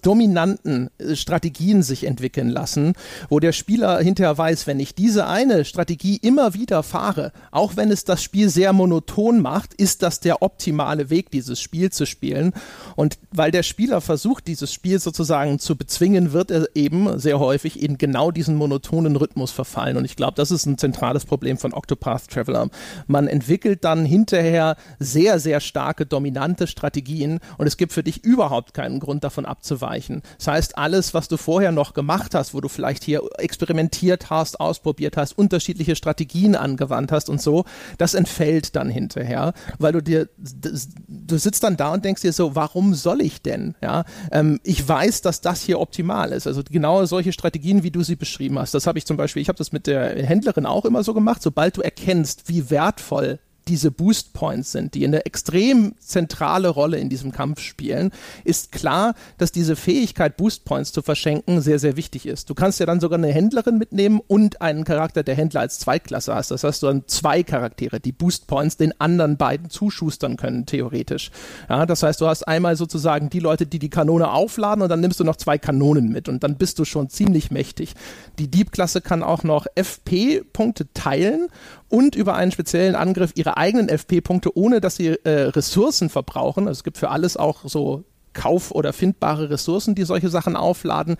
dominanten 0.01 0.89
äh, 0.97 1.15
Strategien 1.15 1.83
sich 1.83 2.05
entwickeln 2.05 2.49
lassen, 2.49 2.93
wo 3.29 3.39
der 3.39 3.51
Spieler 3.51 3.99
hinterher 3.99 4.37
weiß, 4.37 4.67
wenn 4.67 4.79
ich 4.79 4.95
diese 4.95 5.27
eine 5.27 5.65
Strategie 5.65 6.17
immer 6.17 6.53
wieder 6.53 6.83
fahre, 6.83 7.31
auch 7.51 7.75
wenn 7.75 7.91
es 7.91 8.03
das 8.03 8.23
Spiel 8.23 8.49
sehr 8.49 8.73
monoton 8.73 9.41
macht, 9.41 9.73
ist 9.73 10.03
das 10.03 10.19
der 10.19 10.41
optimale 10.41 11.09
Weg, 11.09 11.31
dieses 11.31 11.59
Spiel 11.59 11.91
zu 11.91 12.05
spielen. 12.05 12.53
Und 12.95 13.17
weil 13.31 13.51
der 13.51 13.63
Spieler 13.63 14.01
versucht, 14.01 14.47
dieses 14.47 14.73
Spiel 14.73 14.99
sozusagen 14.99 15.59
zu 15.59 15.75
bezwingen, 15.75 16.33
wird 16.33 16.51
er 16.51 16.67
eben 16.75 17.19
sehr 17.19 17.39
häufig 17.39 17.81
in 17.81 17.97
genau 17.97 18.31
diesen 18.31 18.55
monotonen 18.55 19.15
Rhythmus 19.15 19.51
verfallen. 19.51 19.97
Und 19.97 20.05
ich 20.05 20.15
glaube, 20.15 20.33
das 20.35 20.51
ist 20.51 20.65
ein 20.65 20.77
zentrales 20.77 21.25
Problem 21.25 21.57
von 21.57 21.73
Octopath 21.73 22.29
Traveler. 22.29 22.69
Man 23.07 23.27
entwickelt 23.27 23.83
dann 23.83 24.05
hinterher 24.05 24.75
sehr, 24.99 25.39
sehr 25.39 25.59
starke, 25.59 26.05
dominante 26.05 26.67
Strategien 26.67 27.39
und 27.57 27.67
es 27.67 27.77
gibt 27.77 27.93
für 27.93 28.03
dich 28.03 28.23
überhaupt 28.23 28.73
keinen 28.73 28.99
Grund 28.99 29.23
davon 29.23 29.45
abzuweichen. 29.72 30.22
Das 30.38 30.48
heißt, 30.48 30.77
alles, 30.77 31.14
was 31.14 31.27
du 31.27 31.38
vorher 31.38 31.72
noch 31.72 31.93
gemacht 31.93 32.35
hast, 32.35 32.53
wo 32.53 32.61
du 32.61 32.68
vielleicht 32.68 33.03
hier 33.03 33.22
experimentiert 33.38 34.30
hast, 34.30 34.60
ausprobiert 34.60 35.18
hast, 35.18 35.38
unterschiedliche 35.38 35.95
Strategien 35.95 36.56
angewandt 36.56 37.11
hast 37.11 37.30
und 37.30 37.41
so, 37.41 37.65
das 37.98 38.14
entfällt 38.14 38.76
dann 38.76 38.89
hinterher, 38.89 39.53
weil 39.80 39.93
du 39.93 40.02
dir, 40.02 40.30
du 40.38 41.38
sitzt 41.38 41.64
dann 41.64 41.77
da 41.77 41.93
und 41.93 42.06
denkst 42.06 42.22
dir 42.22 42.34
so, 42.34 42.56
warum 42.56 42.93
soll 42.93 43.22
ich 43.22 43.41
denn? 43.41 43.76
Ja, 43.81 44.03
ähm, 44.31 44.60
ich 44.64 44.88
weiß, 44.88 45.22
dass 45.22 45.41
das 45.41 45.61
hier 45.61 45.80
optimal 45.80 46.31
ist. 46.31 46.48
Also 46.48 46.61
genau 46.69 47.06
solche 47.06 47.31
Strategien, 47.31 47.84
wie 47.84 47.91
du 47.91 48.03
sie 48.03 48.15
beschrieben 48.15 48.60
hast. 48.60 48.73
Das 48.73 48.88
habe 48.88 48.98
ich 48.98 49.06
zum 49.06 49.18
Beispiel, 49.18 49.41
ich 49.41 49.48
habe 49.48 49.57
das 49.57 49.72
mit 49.72 49.88
der 49.88 50.23
Händlerin 50.26 50.65
auch 50.65 50.85
immer 50.85 51.03
so 51.03 51.14
gemacht. 51.14 51.41
Sobald 51.41 51.77
du 51.77 51.81
erkennst, 51.81 52.49
wie 52.49 52.69
wertvoll 52.69 53.39
diese 53.67 53.91
Boost 53.91 54.33
Points 54.33 54.71
sind, 54.71 54.93
die 54.93 55.05
eine 55.05 55.25
extrem 55.25 55.93
zentrale 55.99 56.69
Rolle 56.69 56.97
in 56.97 57.09
diesem 57.09 57.31
Kampf 57.31 57.61
spielen, 57.61 58.11
ist 58.43 58.71
klar, 58.71 59.15
dass 59.38 59.51
diese 59.51 59.75
Fähigkeit, 59.75 60.38
Boost 60.38 60.65
Points 60.65 60.91
zu 60.91 61.01
verschenken, 61.01 61.61
sehr, 61.61 61.79
sehr 61.79 61.95
wichtig 61.95 62.25
ist. 62.25 62.49
Du 62.49 62.55
kannst 62.55 62.79
ja 62.79 62.85
dann 62.85 62.99
sogar 62.99 63.17
eine 63.17 63.31
Händlerin 63.31 63.77
mitnehmen 63.77 64.19
und 64.27 64.61
einen 64.61 64.83
Charakter, 64.83 65.23
der 65.23 65.35
Händler 65.35 65.61
als 65.61 65.79
Zweitklasse 65.79 66.33
hast. 66.33 66.51
Das 66.51 66.63
heißt, 66.63 66.83
du 66.83 66.88
dann 66.88 67.03
zwei 67.07 67.43
Charaktere, 67.43 67.99
die 67.99 68.11
Boost 68.11 68.47
Points 68.47 68.77
den 68.77 68.99
anderen 68.99 69.38
beiden 69.38 69.69
zuschustern 69.69 70.38
können, 70.38 70.65
theoretisch. 70.65 71.31
Ja, 71.69 71.85
das 71.85 72.03
heißt, 72.03 72.19
du 72.21 72.27
hast 72.27 72.47
einmal 72.47 72.75
sozusagen 72.75 73.29
die 73.29 73.39
Leute, 73.39 73.65
die 73.65 73.79
die 73.79 73.89
Kanone 73.89 74.31
aufladen 74.31 74.81
und 74.81 74.89
dann 74.89 75.01
nimmst 75.01 75.19
du 75.19 75.23
noch 75.23 75.35
zwei 75.35 75.57
Kanonen 75.57 76.09
mit 76.09 76.29
und 76.29 76.43
dann 76.43 76.55
bist 76.55 76.79
du 76.79 76.85
schon 76.85 77.09
ziemlich 77.09 77.51
mächtig. 77.51 77.93
Die 78.39 78.49
Dieb-Klasse 78.49 79.01
kann 79.01 79.23
auch 79.23 79.43
noch 79.43 79.67
FP-Punkte 79.75 80.88
teilen 80.93 81.47
und 81.91 82.15
über 82.15 82.35
einen 82.35 82.51
speziellen 82.51 82.95
Angriff 82.95 83.31
ihre 83.35 83.51
eigenen 83.57 83.90
FP-Punkte, 83.90 84.56
ohne 84.56 84.82
dass 84.82 84.95
sie 84.95 85.07
äh, 85.07 85.30
Ressourcen 85.30 86.10
verbrauchen. 86.10 86.68
Also 86.68 86.80
es 86.80 86.84
gibt 86.84 86.98
für 86.98 87.10
alles 87.10 87.38
auch 87.38 87.61
so 87.65 88.03
kauf- 88.34 88.72
oder 88.72 88.94
findbare 88.94 89.49
Ressourcen, 89.49 89.95
die 89.95 90.03
solche 90.03 90.30
Sachen 90.30 90.56
aufladen, 90.56 91.18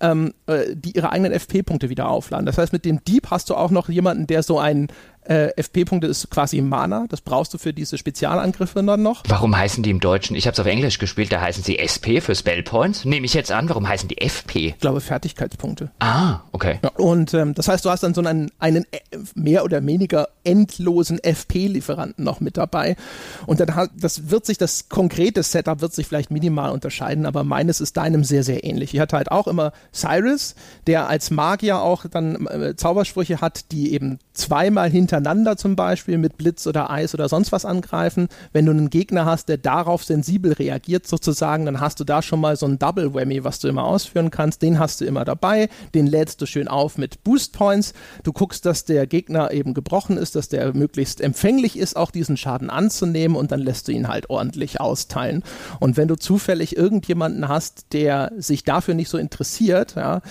ähm, 0.00 0.32
äh, 0.46 0.74
die 0.74 0.92
ihre 0.92 1.10
eigenen 1.10 1.32
FP-Punkte 1.32 1.88
wieder 1.88 2.08
aufladen. 2.08 2.46
Das 2.46 2.58
heißt, 2.58 2.72
mit 2.72 2.84
dem 2.84 3.04
Dieb 3.04 3.30
hast 3.30 3.50
du 3.50 3.54
auch 3.54 3.70
noch 3.70 3.88
jemanden, 3.88 4.26
der 4.26 4.42
so 4.42 4.58
ein 4.58 4.88
äh, 5.24 5.48
FP-Punkte 5.56 6.06
ist 6.06 6.30
quasi 6.30 6.60
Mana, 6.60 7.06
das 7.08 7.20
brauchst 7.20 7.54
du 7.54 7.58
für 7.58 7.72
diese 7.72 7.98
Spezialangriffe 7.98 8.82
dann 8.82 9.02
noch. 9.02 9.22
Warum 9.28 9.56
heißen 9.56 9.82
die 9.82 9.90
im 9.90 10.00
Deutschen? 10.00 10.36
Ich 10.36 10.46
habe 10.46 10.54
es 10.54 10.60
auf 10.60 10.66
Englisch 10.66 10.98
gespielt, 10.98 11.32
da 11.32 11.40
heißen 11.40 11.62
sie 11.62 11.78
SP 11.78 12.20
für 12.20 12.34
Spell 12.34 12.62
Points. 12.62 13.04
Nehme 13.04 13.26
ich 13.26 13.34
jetzt 13.34 13.52
an, 13.52 13.68
warum 13.68 13.88
heißen 13.88 14.08
die 14.08 14.18
FP? 14.20 14.68
Ich 14.68 14.78
glaube 14.78 15.00
Fertigkeitspunkte. 15.00 15.90
Ah, 16.00 16.40
okay. 16.52 16.80
Ja, 16.82 16.90
und 16.96 17.34
ähm, 17.34 17.54
das 17.54 17.68
heißt, 17.68 17.84
du 17.84 17.90
hast 17.90 18.02
dann 18.02 18.14
so 18.14 18.20
einen, 18.20 18.50
einen 18.58 18.84
äh, 18.90 18.98
mehr 19.34 19.64
oder 19.64 19.84
weniger 19.84 20.28
endlosen 20.44 21.18
FP-Lieferanten 21.22 22.24
noch 22.24 22.40
mit 22.40 22.56
dabei. 22.56 22.96
Und 23.46 23.60
dann 23.60 23.74
hat, 23.74 23.90
das 23.96 24.30
wird 24.30 24.46
sich, 24.46 24.58
das 24.58 24.88
konkrete 24.88 25.42
Setup 25.42 25.80
wird 25.80 25.92
sich 25.92 26.06
vielleicht 26.06 26.30
minimal 26.30 26.70
unterscheiden, 26.70 27.26
aber 27.26 27.44
meines 27.44 27.80
ist 27.80 27.96
deinem 27.96 28.24
sehr, 28.24 28.42
sehr 28.42 28.64
ähnlich. 28.64 28.94
Ich 28.94 29.00
hatte 29.00 29.16
halt 29.16 29.30
auch 29.30 29.46
immer 29.46 29.72
Cyrus, 29.92 30.54
der 30.86 31.08
als 31.08 31.30
Magier 31.30 31.80
auch 31.80 32.06
dann 32.10 32.46
äh, 32.46 32.74
Zaubersprüche 32.76 33.40
hat, 33.40 33.70
die 33.72 33.92
eben 33.92 34.18
zweimal 34.34 34.90
hintereinander 35.12 35.56
zum 35.56 35.76
Beispiel 35.76 36.16
mit 36.16 36.38
Blitz 36.38 36.66
oder 36.66 36.90
Eis 36.90 37.14
oder 37.14 37.28
sonst 37.28 37.52
was 37.52 37.64
angreifen. 37.64 38.28
Wenn 38.52 38.66
du 38.66 38.72
einen 38.72 38.88
Gegner 38.88 39.26
hast, 39.26 39.48
der 39.48 39.58
darauf 39.58 40.04
sensibel 40.04 40.52
reagiert 40.52 41.06
sozusagen, 41.06 41.66
dann 41.66 41.80
hast 41.80 42.00
du 42.00 42.04
da 42.04 42.22
schon 42.22 42.40
mal 42.40 42.56
so 42.56 42.66
ein 42.66 42.78
Double 42.78 43.12
Whammy, 43.12 43.44
was 43.44 43.58
du 43.58 43.68
immer 43.68 43.84
ausführen 43.84 44.30
kannst. 44.30 44.62
Den 44.62 44.78
hast 44.78 45.00
du 45.00 45.04
immer 45.04 45.24
dabei. 45.24 45.68
Den 45.94 46.06
lädst 46.06 46.40
du 46.40 46.46
schön 46.46 46.66
auf 46.66 46.96
mit 46.96 47.22
Boost 47.24 47.52
Points. 47.52 47.92
Du 48.22 48.32
guckst, 48.32 48.64
dass 48.64 48.84
der 48.84 49.06
Gegner 49.06 49.50
eben 49.50 49.74
gebrochen 49.74 50.16
ist, 50.16 50.34
dass 50.34 50.48
der 50.48 50.74
möglichst 50.74 51.20
empfänglich 51.20 51.78
ist, 51.78 51.96
auch 51.96 52.10
diesen 52.10 52.36
Schaden 52.36 52.70
anzunehmen 52.70 53.36
und 53.36 53.52
dann 53.52 53.60
lässt 53.60 53.88
du 53.88 53.92
ihn 53.92 54.08
halt 54.08 54.30
ordentlich 54.30 54.80
austeilen. 54.80 55.42
Und 55.78 55.96
wenn 55.96 56.08
du 56.08 56.16
zufällig 56.16 56.76
irgendjemanden 56.76 57.48
hast, 57.48 57.92
der 57.92 58.32
sich 58.38 58.64
dafür 58.64 58.94
nicht 58.94 59.10
so 59.10 59.18
interessiert, 59.18 59.94
ja, 59.96 60.22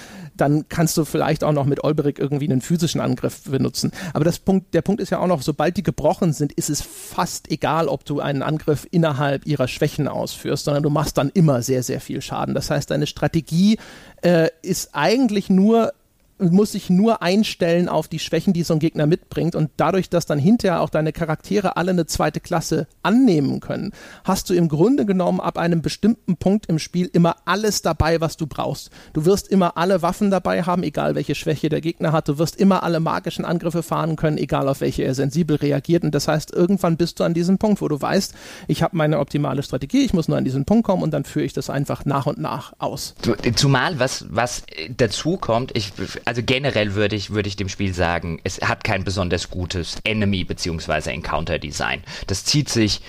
dann 0.42 0.68
kannst 0.70 0.98
du 0.98 1.06
vielleicht 1.06 1.44
auch 1.44 1.52
noch 1.52 1.66
mit 1.66 1.84
Olberik 1.84 2.18
irgendwie 2.18 2.50
einen 2.50 2.62
physischen 2.62 3.00
Angriff 3.00 3.44
benutzen. 3.44 3.92
Aber 4.14 4.26
das 4.26 4.40
Punkt, 4.40 4.74
der 4.74 4.82
Punkt 4.82 5.00
ist 5.00 5.12
ja 5.12 5.20
auch 5.20 5.28
noch, 5.28 5.44
sobald 5.44 5.78
die 5.78 5.84
gebrochen 5.84 6.34
sind, 6.34 6.52
ist 6.52 6.70
es 6.70 6.82
fast 6.82 7.52
egal, 7.52 7.88
ob 7.88 8.06
du 8.06 8.20
einen 8.20 8.42
Angriff 8.42 8.88
innerhalb 8.90 9.46
ihrer 9.46 9.68
Schwächen 9.68 10.08
ausführst, 10.08 10.66
sondern 10.66 10.82
du 10.82 10.90
machst 10.90 11.18
dann 11.20 11.30
immer 11.30 11.62
sehr, 11.62 11.84
sehr 11.84 12.02
viel 12.02 12.22
Schaden. 12.22 12.56
Das 12.56 12.72
heißt, 12.72 12.90
deine 12.90 13.06
Strategie 13.06 13.78
äh, 14.24 14.50
ist 14.64 14.90
eigentlich 14.94 15.50
nur 15.50 15.94
muss 16.42 16.72
sich 16.72 16.90
nur 16.90 17.22
einstellen 17.22 17.88
auf 17.88 18.08
die 18.08 18.20
Schwächen, 18.20 18.54
die 18.54 18.64
so 18.64 18.74
ein 18.74 18.80
Gegner 18.80 19.06
mitbringt. 19.06 19.56
Und 19.56 19.70
dadurch, 19.78 20.10
dass 20.10 20.26
dann 20.26 20.40
hinterher 20.40 20.82
auch 20.82 20.90
deine 20.90 21.14
Charaktere 21.14 21.78
alle 21.78 21.92
eine 21.92 22.06
zweite 22.06 22.40
Klasse 22.40 22.88
annehmen 23.04 23.60
können, 23.60 23.94
hast 24.24 24.50
du 24.50 24.54
im 24.54 24.68
Grunde 24.68 25.06
genommen 25.06 25.40
ab 25.40 25.58
einem 25.58 25.82
bestimmten 25.82 26.38
Punkt 26.38 26.66
im 26.68 26.80
Spiel 26.80 27.10
immer 27.14 27.36
alles 27.46 27.82
dabei, 27.82 28.22
was 28.22 28.38
du 28.38 28.48
brauchst. 28.48 28.90
Du 29.14 29.26
wirst 29.26 29.48
immer 29.50 29.78
alle 29.78 30.02
Waffen 30.02 30.32
dabei 30.32 30.64
haben, 30.64 30.84
egal 30.84 31.16
welche 31.16 31.36
Schwäche 31.36 31.70
der 31.70 31.82
Gegner 31.82 32.12
hat. 32.12 32.28
Du 32.28 32.38
wirst 32.38 32.56
immer 32.56 32.84
alle 32.84 33.00
magischen 33.00 33.46
Angriffe 33.46 33.84
fahren 33.84 34.16
können, 34.16 34.38
egal 34.38 34.68
auf 34.68 34.82
welche 34.82 35.04
er 35.04 35.14
sensibel 35.14 35.58
reagiert. 35.58 36.04
Und 36.04 36.16
das 36.16 36.28
heißt, 36.28 36.54
irgendwann 36.54 36.98
bist 36.98 37.20
du 37.20 37.24
an 37.24 37.34
diesem 37.34 37.58
Punkt, 37.58 37.82
wo 37.82 37.88
du 37.88 38.02
weißt, 38.02 38.34
ich 38.68 38.84
habe 38.84 38.98
meine 38.98 39.20
optimale 39.20 39.64
Strategie, 39.64 40.04
ich 40.04 40.14
muss 40.14 40.28
nur 40.28 40.38
an 40.38 40.46
diesen 40.46 40.66
Punkt 40.66 40.86
kommen 40.86 41.04
und 41.04 41.12
dann 41.12 41.26
führe 41.26 41.46
ich 41.46 41.54
das 41.54 41.70
einfach 41.70 42.06
nach 42.06 42.26
und 42.26 42.38
nach 42.38 42.74
aus. 42.80 43.16
Zumal 43.56 44.00
was, 44.00 44.26
was 44.30 44.64
dazu 44.98 45.38
kommt, 45.38 45.76
ich, 45.76 45.94
also 46.32 46.44
generell 46.46 46.96
würde 46.96 47.18
ich, 47.18 47.32
würde 47.32 47.50
ich 47.50 47.58
dem 47.58 47.68
Spiel 47.68 47.94
sagen, 47.94 48.40
es 48.46 48.62
hat 48.62 48.86
kein 48.86 49.04
besonders 49.04 49.50
gutes 49.50 49.98
Enemy- 50.06 50.46
bzw. 50.46 51.12
Encounter-Design. 51.12 52.06
Das 52.28 52.46
zieht 52.46 52.70
sich 52.70 53.02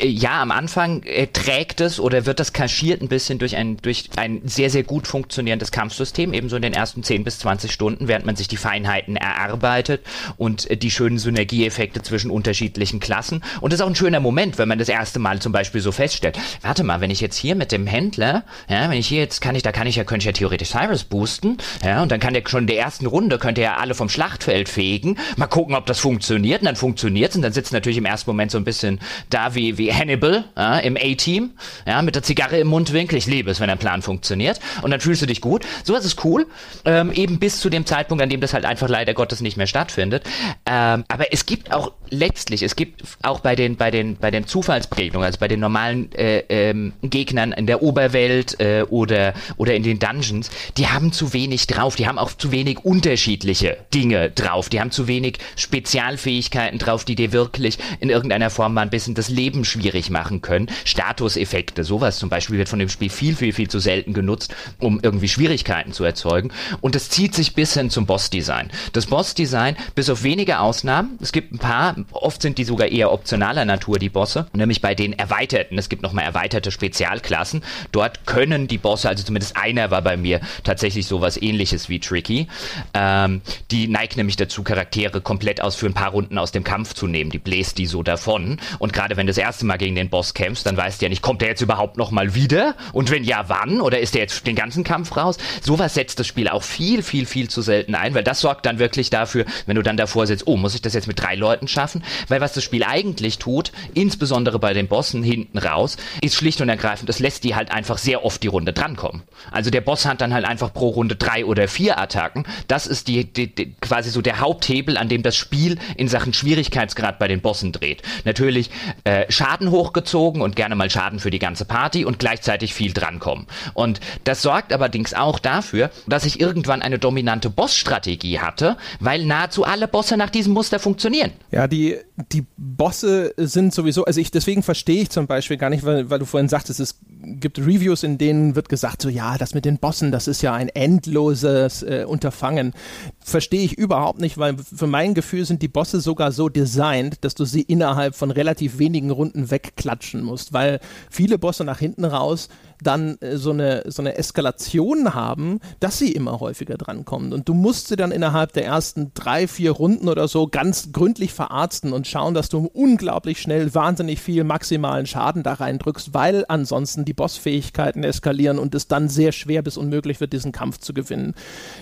ja, 0.00 0.42
am 0.42 0.50
Anfang 0.50 1.02
äh, 1.04 1.26
trägt 1.28 1.80
es 1.80 1.98
oder 1.98 2.26
wird 2.26 2.40
das 2.40 2.52
kaschiert 2.52 3.00
ein 3.00 3.08
bisschen 3.08 3.38
durch 3.38 3.56
ein, 3.56 3.78
durch 3.78 4.10
ein 4.16 4.42
sehr, 4.44 4.68
sehr 4.68 4.82
gut 4.82 5.06
funktionierendes 5.06 5.72
Kampfsystem, 5.72 6.34
ebenso 6.34 6.56
in 6.56 6.62
den 6.62 6.74
ersten 6.74 7.02
10 7.02 7.24
bis 7.24 7.38
20 7.38 7.72
Stunden, 7.72 8.06
während 8.06 8.26
man 8.26 8.36
sich 8.36 8.48
die 8.48 8.58
Feinheiten 8.58 9.16
erarbeitet 9.16 10.02
und 10.36 10.70
äh, 10.70 10.76
die 10.76 10.90
schönen 10.90 11.18
Synergieeffekte 11.18 12.02
zwischen 12.02 12.30
unterschiedlichen 12.30 13.00
Klassen. 13.00 13.42
Und 13.62 13.72
das 13.72 13.80
ist 13.80 13.84
auch 13.84 13.88
ein 13.88 13.94
schöner 13.94 14.20
Moment, 14.20 14.58
wenn 14.58 14.68
man 14.68 14.78
das 14.78 14.90
erste 14.90 15.18
Mal 15.18 15.40
zum 15.40 15.52
Beispiel 15.52 15.80
so 15.80 15.90
feststellt, 15.90 16.38
warte 16.60 16.84
mal, 16.84 17.00
wenn 17.00 17.10
ich 17.10 17.20
jetzt 17.20 17.36
hier 17.36 17.54
mit 17.54 17.72
dem 17.72 17.86
Händler, 17.86 18.44
ja, 18.68 18.90
wenn 18.90 18.98
ich 18.98 19.06
hier 19.06 19.20
jetzt 19.20 19.40
kann 19.40 19.54
ich, 19.54 19.62
da 19.62 19.72
kann 19.72 19.86
ich 19.86 19.96
ja, 19.96 20.04
könnte 20.04 20.24
ich 20.24 20.26
ja 20.26 20.32
theoretisch 20.32 20.70
Cyrus 20.70 21.04
boosten, 21.04 21.56
ja, 21.82 22.02
und 22.02 22.12
dann 22.12 22.20
kann 22.20 22.34
der 22.34 22.42
schon 22.46 22.64
in 22.64 22.66
der 22.66 22.78
ersten 22.78 23.06
Runde, 23.06 23.38
könnte 23.38 23.62
er 23.62 23.80
alle 23.80 23.94
vom 23.94 24.10
Schlachtfeld 24.10 24.68
fegen, 24.68 25.16
mal 25.36 25.46
gucken, 25.46 25.74
ob 25.74 25.86
das 25.86 25.98
funktioniert, 25.98 26.60
und 26.60 26.66
dann 26.66 26.76
funktioniert 26.76 27.30
es, 27.30 27.36
und 27.36 27.42
dann 27.42 27.54
sitzt 27.54 27.72
natürlich 27.72 27.98
im 27.98 28.04
ersten 28.04 28.28
Moment 28.28 28.50
so 28.50 28.58
ein 28.58 28.64
bisschen 28.64 29.00
da 29.30 29.54
wie 29.54 29.61
wie, 29.62 29.78
wie 29.78 29.92
Hannibal 29.92 30.44
ja, 30.56 30.78
im 30.78 30.96
A-Team, 30.96 31.52
ja, 31.86 32.02
mit 32.02 32.14
der 32.14 32.22
Zigarre 32.22 32.58
im 32.58 32.68
Mundwinkel. 32.68 33.16
Ich 33.16 33.26
liebe 33.26 33.50
es, 33.50 33.60
wenn 33.60 33.68
der 33.68 33.76
Plan 33.76 34.02
funktioniert. 34.02 34.58
Und 34.82 34.90
dann 34.90 35.00
fühlst 35.00 35.22
du 35.22 35.26
dich 35.26 35.40
gut. 35.40 35.64
So 35.84 35.94
ist 35.94 36.24
cool. 36.24 36.46
Ähm, 36.84 37.12
eben 37.12 37.38
bis 37.38 37.60
zu 37.60 37.70
dem 37.70 37.86
Zeitpunkt, 37.86 38.22
an 38.22 38.28
dem 38.28 38.40
das 38.40 38.54
halt 38.54 38.64
einfach 38.64 38.88
leider 38.88 39.14
Gottes 39.14 39.40
nicht 39.40 39.56
mehr 39.56 39.66
stattfindet. 39.66 40.24
Ähm, 40.66 41.04
aber 41.08 41.32
es 41.32 41.46
gibt 41.46 41.72
auch 41.72 41.92
letztlich, 42.10 42.62
es 42.62 42.76
gibt 42.76 43.02
auch 43.22 43.40
bei 43.40 43.54
den, 43.54 43.76
bei 43.76 43.90
den, 43.90 44.16
bei 44.16 44.30
den 44.30 44.46
Zufallsbegegnungen, 44.46 45.24
also 45.24 45.38
bei 45.38 45.48
den 45.48 45.60
normalen 45.60 46.12
äh, 46.12 46.42
ähm, 46.48 46.92
Gegnern 47.02 47.52
in 47.52 47.66
der 47.66 47.82
Oberwelt 47.82 48.60
äh, 48.60 48.84
oder, 48.88 49.34
oder 49.56 49.74
in 49.74 49.82
den 49.82 49.98
Dungeons, 49.98 50.50
die 50.76 50.88
haben 50.88 51.12
zu 51.12 51.32
wenig 51.32 51.66
drauf. 51.68 51.96
Die 51.96 52.06
haben 52.06 52.18
auch 52.18 52.32
zu 52.32 52.50
wenig 52.50 52.84
unterschiedliche 52.84 53.78
Dinge 53.94 54.30
drauf. 54.30 54.68
Die 54.68 54.80
haben 54.80 54.90
zu 54.90 55.06
wenig 55.06 55.38
Spezialfähigkeiten 55.56 56.78
drauf, 56.78 57.04
die 57.04 57.14
dir 57.14 57.32
wirklich 57.32 57.78
in 58.00 58.10
irgendeiner 58.10 58.50
Form 58.50 58.74
mal 58.74 58.82
ein 58.82 58.90
bisschen 58.90 59.14
das 59.14 59.28
Leben 59.28 59.51
Leben 59.52 59.64
schwierig 59.64 60.08
machen 60.08 60.40
können. 60.40 60.70
Statuseffekte, 60.84 61.84
sowas 61.84 62.18
zum 62.18 62.30
Beispiel 62.30 62.56
wird 62.56 62.70
von 62.70 62.78
dem 62.78 62.88
Spiel 62.88 63.10
viel, 63.10 63.36
viel, 63.36 63.52
viel 63.52 63.68
zu 63.68 63.80
selten 63.80 64.14
genutzt, 64.14 64.54
um 64.78 64.98
irgendwie 65.02 65.28
Schwierigkeiten 65.28 65.92
zu 65.92 66.04
erzeugen. 66.04 66.50
Und 66.80 66.94
das 66.94 67.10
zieht 67.10 67.34
sich 67.34 67.54
bis 67.54 67.74
hin 67.74 67.90
zum 67.90 68.06
Bossdesign. 68.06 68.70
Das 68.94 69.06
Bossdesign, 69.06 69.76
bis 69.94 70.08
auf 70.08 70.22
wenige 70.22 70.60
Ausnahmen, 70.60 71.18
es 71.20 71.32
gibt 71.32 71.52
ein 71.52 71.58
paar, 71.58 71.96
oft 72.12 72.40
sind 72.40 72.56
die 72.56 72.64
sogar 72.64 72.88
eher 72.88 73.12
optionaler 73.12 73.66
Natur, 73.66 73.98
die 73.98 74.08
Bosse, 74.08 74.46
nämlich 74.54 74.80
bei 74.80 74.94
den 74.94 75.12
erweiterten. 75.12 75.76
Es 75.76 75.90
gibt 75.90 76.02
nochmal 76.02 76.24
erweiterte 76.24 76.70
Spezialklassen. 76.70 77.62
Dort 77.92 78.26
können 78.26 78.68
die 78.68 78.78
Bosse, 78.78 79.10
also 79.10 79.22
zumindest 79.22 79.56
einer 79.58 79.90
war 79.90 80.00
bei 80.00 80.16
mir 80.16 80.40
tatsächlich 80.64 81.06
sowas 81.06 81.40
ähnliches 81.40 81.90
wie 81.90 82.00
Tricky. 82.00 82.48
Ähm, 82.94 83.42
die 83.70 83.86
neigt 83.86 84.16
nämlich 84.16 84.36
dazu, 84.36 84.62
Charaktere 84.62 85.20
komplett 85.20 85.60
aus 85.60 85.76
für 85.76 85.86
ein 85.86 85.94
paar 85.94 86.10
Runden 86.10 86.38
aus 86.38 86.52
dem 86.52 86.64
Kampf 86.64 86.94
zu 86.94 87.06
nehmen. 87.06 87.30
Die 87.30 87.38
bläst 87.38 87.76
die 87.76 87.86
so 87.86 88.02
davon. 88.02 88.58
Und 88.78 88.92
gerade 88.94 89.16
wenn 89.16 89.26
das 89.26 89.36
erste 89.42 89.66
Mal 89.66 89.76
gegen 89.76 89.94
den 89.94 90.08
Boss 90.08 90.34
kämpfst, 90.34 90.64
dann 90.64 90.76
weißt 90.76 91.00
du 91.00 91.06
ja 91.06 91.08
nicht, 91.08 91.22
kommt 91.22 91.42
der 91.42 91.48
jetzt 91.48 91.60
überhaupt 91.60 91.96
noch 91.98 92.10
mal 92.10 92.34
wieder? 92.34 92.74
Und 92.92 93.10
wenn 93.10 93.24
ja, 93.24 93.48
wann? 93.48 93.80
Oder 93.80 94.00
ist 94.00 94.14
der 94.14 94.22
jetzt 94.22 94.46
den 94.46 94.56
ganzen 94.56 94.84
Kampf 94.84 95.16
raus? 95.16 95.36
Sowas 95.60 95.94
setzt 95.94 96.18
das 96.18 96.26
Spiel 96.26 96.48
auch 96.48 96.62
viel, 96.62 97.02
viel, 97.02 97.26
viel 97.26 97.48
zu 97.48 97.60
selten 97.62 97.94
ein, 97.94 98.14
weil 98.14 98.24
das 98.24 98.40
sorgt 98.40 98.66
dann 98.66 98.78
wirklich 98.78 99.10
dafür, 99.10 99.44
wenn 99.66 99.76
du 99.76 99.82
dann 99.82 99.96
davor 99.96 100.26
sitzt, 100.26 100.46
oh, 100.46 100.56
muss 100.56 100.74
ich 100.74 100.82
das 100.82 100.94
jetzt 100.94 101.08
mit 101.08 101.20
drei 101.20 101.34
Leuten 101.34 101.68
schaffen? 101.68 102.02
Weil 102.28 102.40
was 102.40 102.52
das 102.52 102.64
Spiel 102.64 102.84
eigentlich 102.84 103.38
tut, 103.38 103.72
insbesondere 103.94 104.58
bei 104.58 104.72
den 104.72 104.88
Bossen 104.88 105.22
hinten 105.22 105.58
raus, 105.58 105.96
ist 106.20 106.36
schlicht 106.36 106.60
und 106.60 106.68
ergreifend, 106.68 107.10
es 107.10 107.18
lässt 107.18 107.44
die 107.44 107.54
halt 107.54 107.70
einfach 107.70 107.98
sehr 107.98 108.24
oft 108.24 108.42
die 108.42 108.48
Runde 108.48 108.72
drankommen. 108.72 109.22
Also 109.50 109.70
der 109.70 109.80
Boss 109.80 110.06
hat 110.06 110.20
dann 110.20 110.32
halt 110.32 110.44
einfach 110.44 110.72
pro 110.72 110.88
Runde 110.88 111.16
drei 111.16 111.44
oder 111.44 111.68
vier 111.68 111.98
Attacken. 111.98 112.46
Das 112.68 112.86
ist 112.86 113.08
die, 113.08 113.24
die, 113.24 113.54
die 113.54 113.74
quasi 113.80 114.10
so 114.10 114.22
der 114.22 114.40
Haupthebel, 114.40 114.96
an 114.96 115.08
dem 115.08 115.22
das 115.22 115.36
Spiel 115.36 115.78
in 115.96 116.08
Sachen 116.08 116.32
Schwierigkeitsgrad 116.32 117.18
bei 117.18 117.28
den 117.28 117.40
Bossen 117.40 117.72
dreht. 117.72 118.02
Natürlich 118.24 118.70
äh, 119.04 119.21
Schaden 119.28 119.70
hochgezogen 119.70 120.42
und 120.42 120.56
gerne 120.56 120.74
mal 120.74 120.90
Schaden 120.90 121.18
für 121.18 121.30
die 121.30 121.38
ganze 121.38 121.64
Party 121.64 122.04
und 122.04 122.18
gleichzeitig 122.18 122.74
viel 122.74 122.92
drankommen. 122.92 123.46
Und 123.74 124.00
das 124.24 124.42
sorgt 124.42 124.72
allerdings 124.72 125.14
auch 125.14 125.38
dafür, 125.38 125.90
dass 126.06 126.24
ich 126.24 126.40
irgendwann 126.40 126.82
eine 126.82 126.98
dominante 126.98 127.50
Bossstrategie 127.50 128.40
hatte, 128.40 128.76
weil 129.00 129.24
nahezu 129.24 129.64
alle 129.64 129.88
Bosse 129.88 130.16
nach 130.16 130.30
diesem 130.30 130.52
Muster 130.52 130.78
funktionieren. 130.78 131.32
Ja, 131.50 131.68
die, 131.68 131.96
die 132.32 132.44
Bosse 132.56 133.34
sind 133.36 133.74
sowieso, 133.74 134.04
also 134.04 134.20
ich 134.20 134.30
deswegen 134.30 134.62
verstehe 134.62 135.02
ich 135.02 135.10
zum 135.10 135.26
Beispiel 135.26 135.56
gar 135.56 135.70
nicht, 135.70 135.84
weil, 135.84 136.10
weil 136.10 136.18
du 136.18 136.24
vorhin 136.24 136.48
sagtest, 136.48 136.80
es 136.80 136.98
gibt 137.22 137.58
Reviews, 137.58 138.02
in 138.02 138.18
denen 138.18 138.56
wird 138.56 138.68
gesagt, 138.68 139.02
so 139.02 139.08
ja, 139.08 139.38
das 139.38 139.54
mit 139.54 139.64
den 139.64 139.78
Bossen, 139.78 140.10
das 140.10 140.26
ist 140.28 140.42
ja 140.42 140.52
ein 140.54 140.68
endloses 140.68 141.82
äh, 141.82 142.04
Unterfangen. 142.06 142.72
Verstehe 143.20 143.62
ich 143.62 143.78
überhaupt 143.78 144.20
nicht, 144.20 144.38
weil 144.38 144.56
für 144.58 144.86
mein 144.86 145.14
Gefühl 145.14 145.44
sind 145.44 145.62
die 145.62 145.68
Bosse 145.68 146.00
sogar 146.00 146.32
so 146.32 146.48
designt, 146.48 147.24
dass 147.24 147.34
du 147.34 147.44
sie 147.44 147.62
innerhalb 147.62 148.14
von 148.14 148.30
relativ 148.30 148.78
wenigen 148.78 149.10
Runden 149.12 149.50
wegklatschen 149.50 150.22
musst, 150.22 150.52
weil 150.52 150.80
viele 151.10 151.38
Bosse 151.38 151.64
nach 151.64 151.78
hinten 151.78 152.04
raus 152.04 152.48
dann 152.82 153.18
äh, 153.20 153.36
so 153.36 153.50
eine, 153.50 153.84
so 153.86 154.02
eine 154.02 154.16
Eskalation 154.16 155.14
haben, 155.14 155.60
dass 155.80 155.98
sie 155.98 156.12
immer 156.12 156.40
häufiger 156.40 156.76
drankommen. 156.76 157.32
Und 157.32 157.48
du 157.48 157.54
musst 157.54 157.88
sie 157.88 157.96
dann 157.96 158.12
innerhalb 158.12 158.52
der 158.52 158.64
ersten 158.64 159.12
drei, 159.14 159.46
vier 159.48 159.72
Runden 159.72 160.08
oder 160.08 160.28
so 160.28 160.46
ganz 160.46 160.92
gründlich 160.92 161.32
verarzten 161.32 161.92
und 161.92 162.06
schauen, 162.06 162.34
dass 162.34 162.48
du 162.48 162.70
unglaublich 162.72 163.40
schnell 163.40 163.74
wahnsinnig 163.74 164.20
viel 164.20 164.44
maximalen 164.44 165.06
Schaden 165.06 165.42
da 165.42 165.54
reindrückst, 165.54 166.14
weil 166.14 166.44
ansonsten 166.48 167.04
die 167.04 167.14
Bossfähigkeiten 167.14 168.04
eskalieren 168.04 168.58
und 168.58 168.74
es 168.74 168.88
dann 168.88 169.08
sehr 169.08 169.32
schwer 169.32 169.62
bis 169.62 169.76
unmöglich 169.76 170.20
wird, 170.20 170.32
diesen 170.32 170.52
Kampf 170.52 170.78
zu 170.78 170.94
gewinnen. 170.94 171.34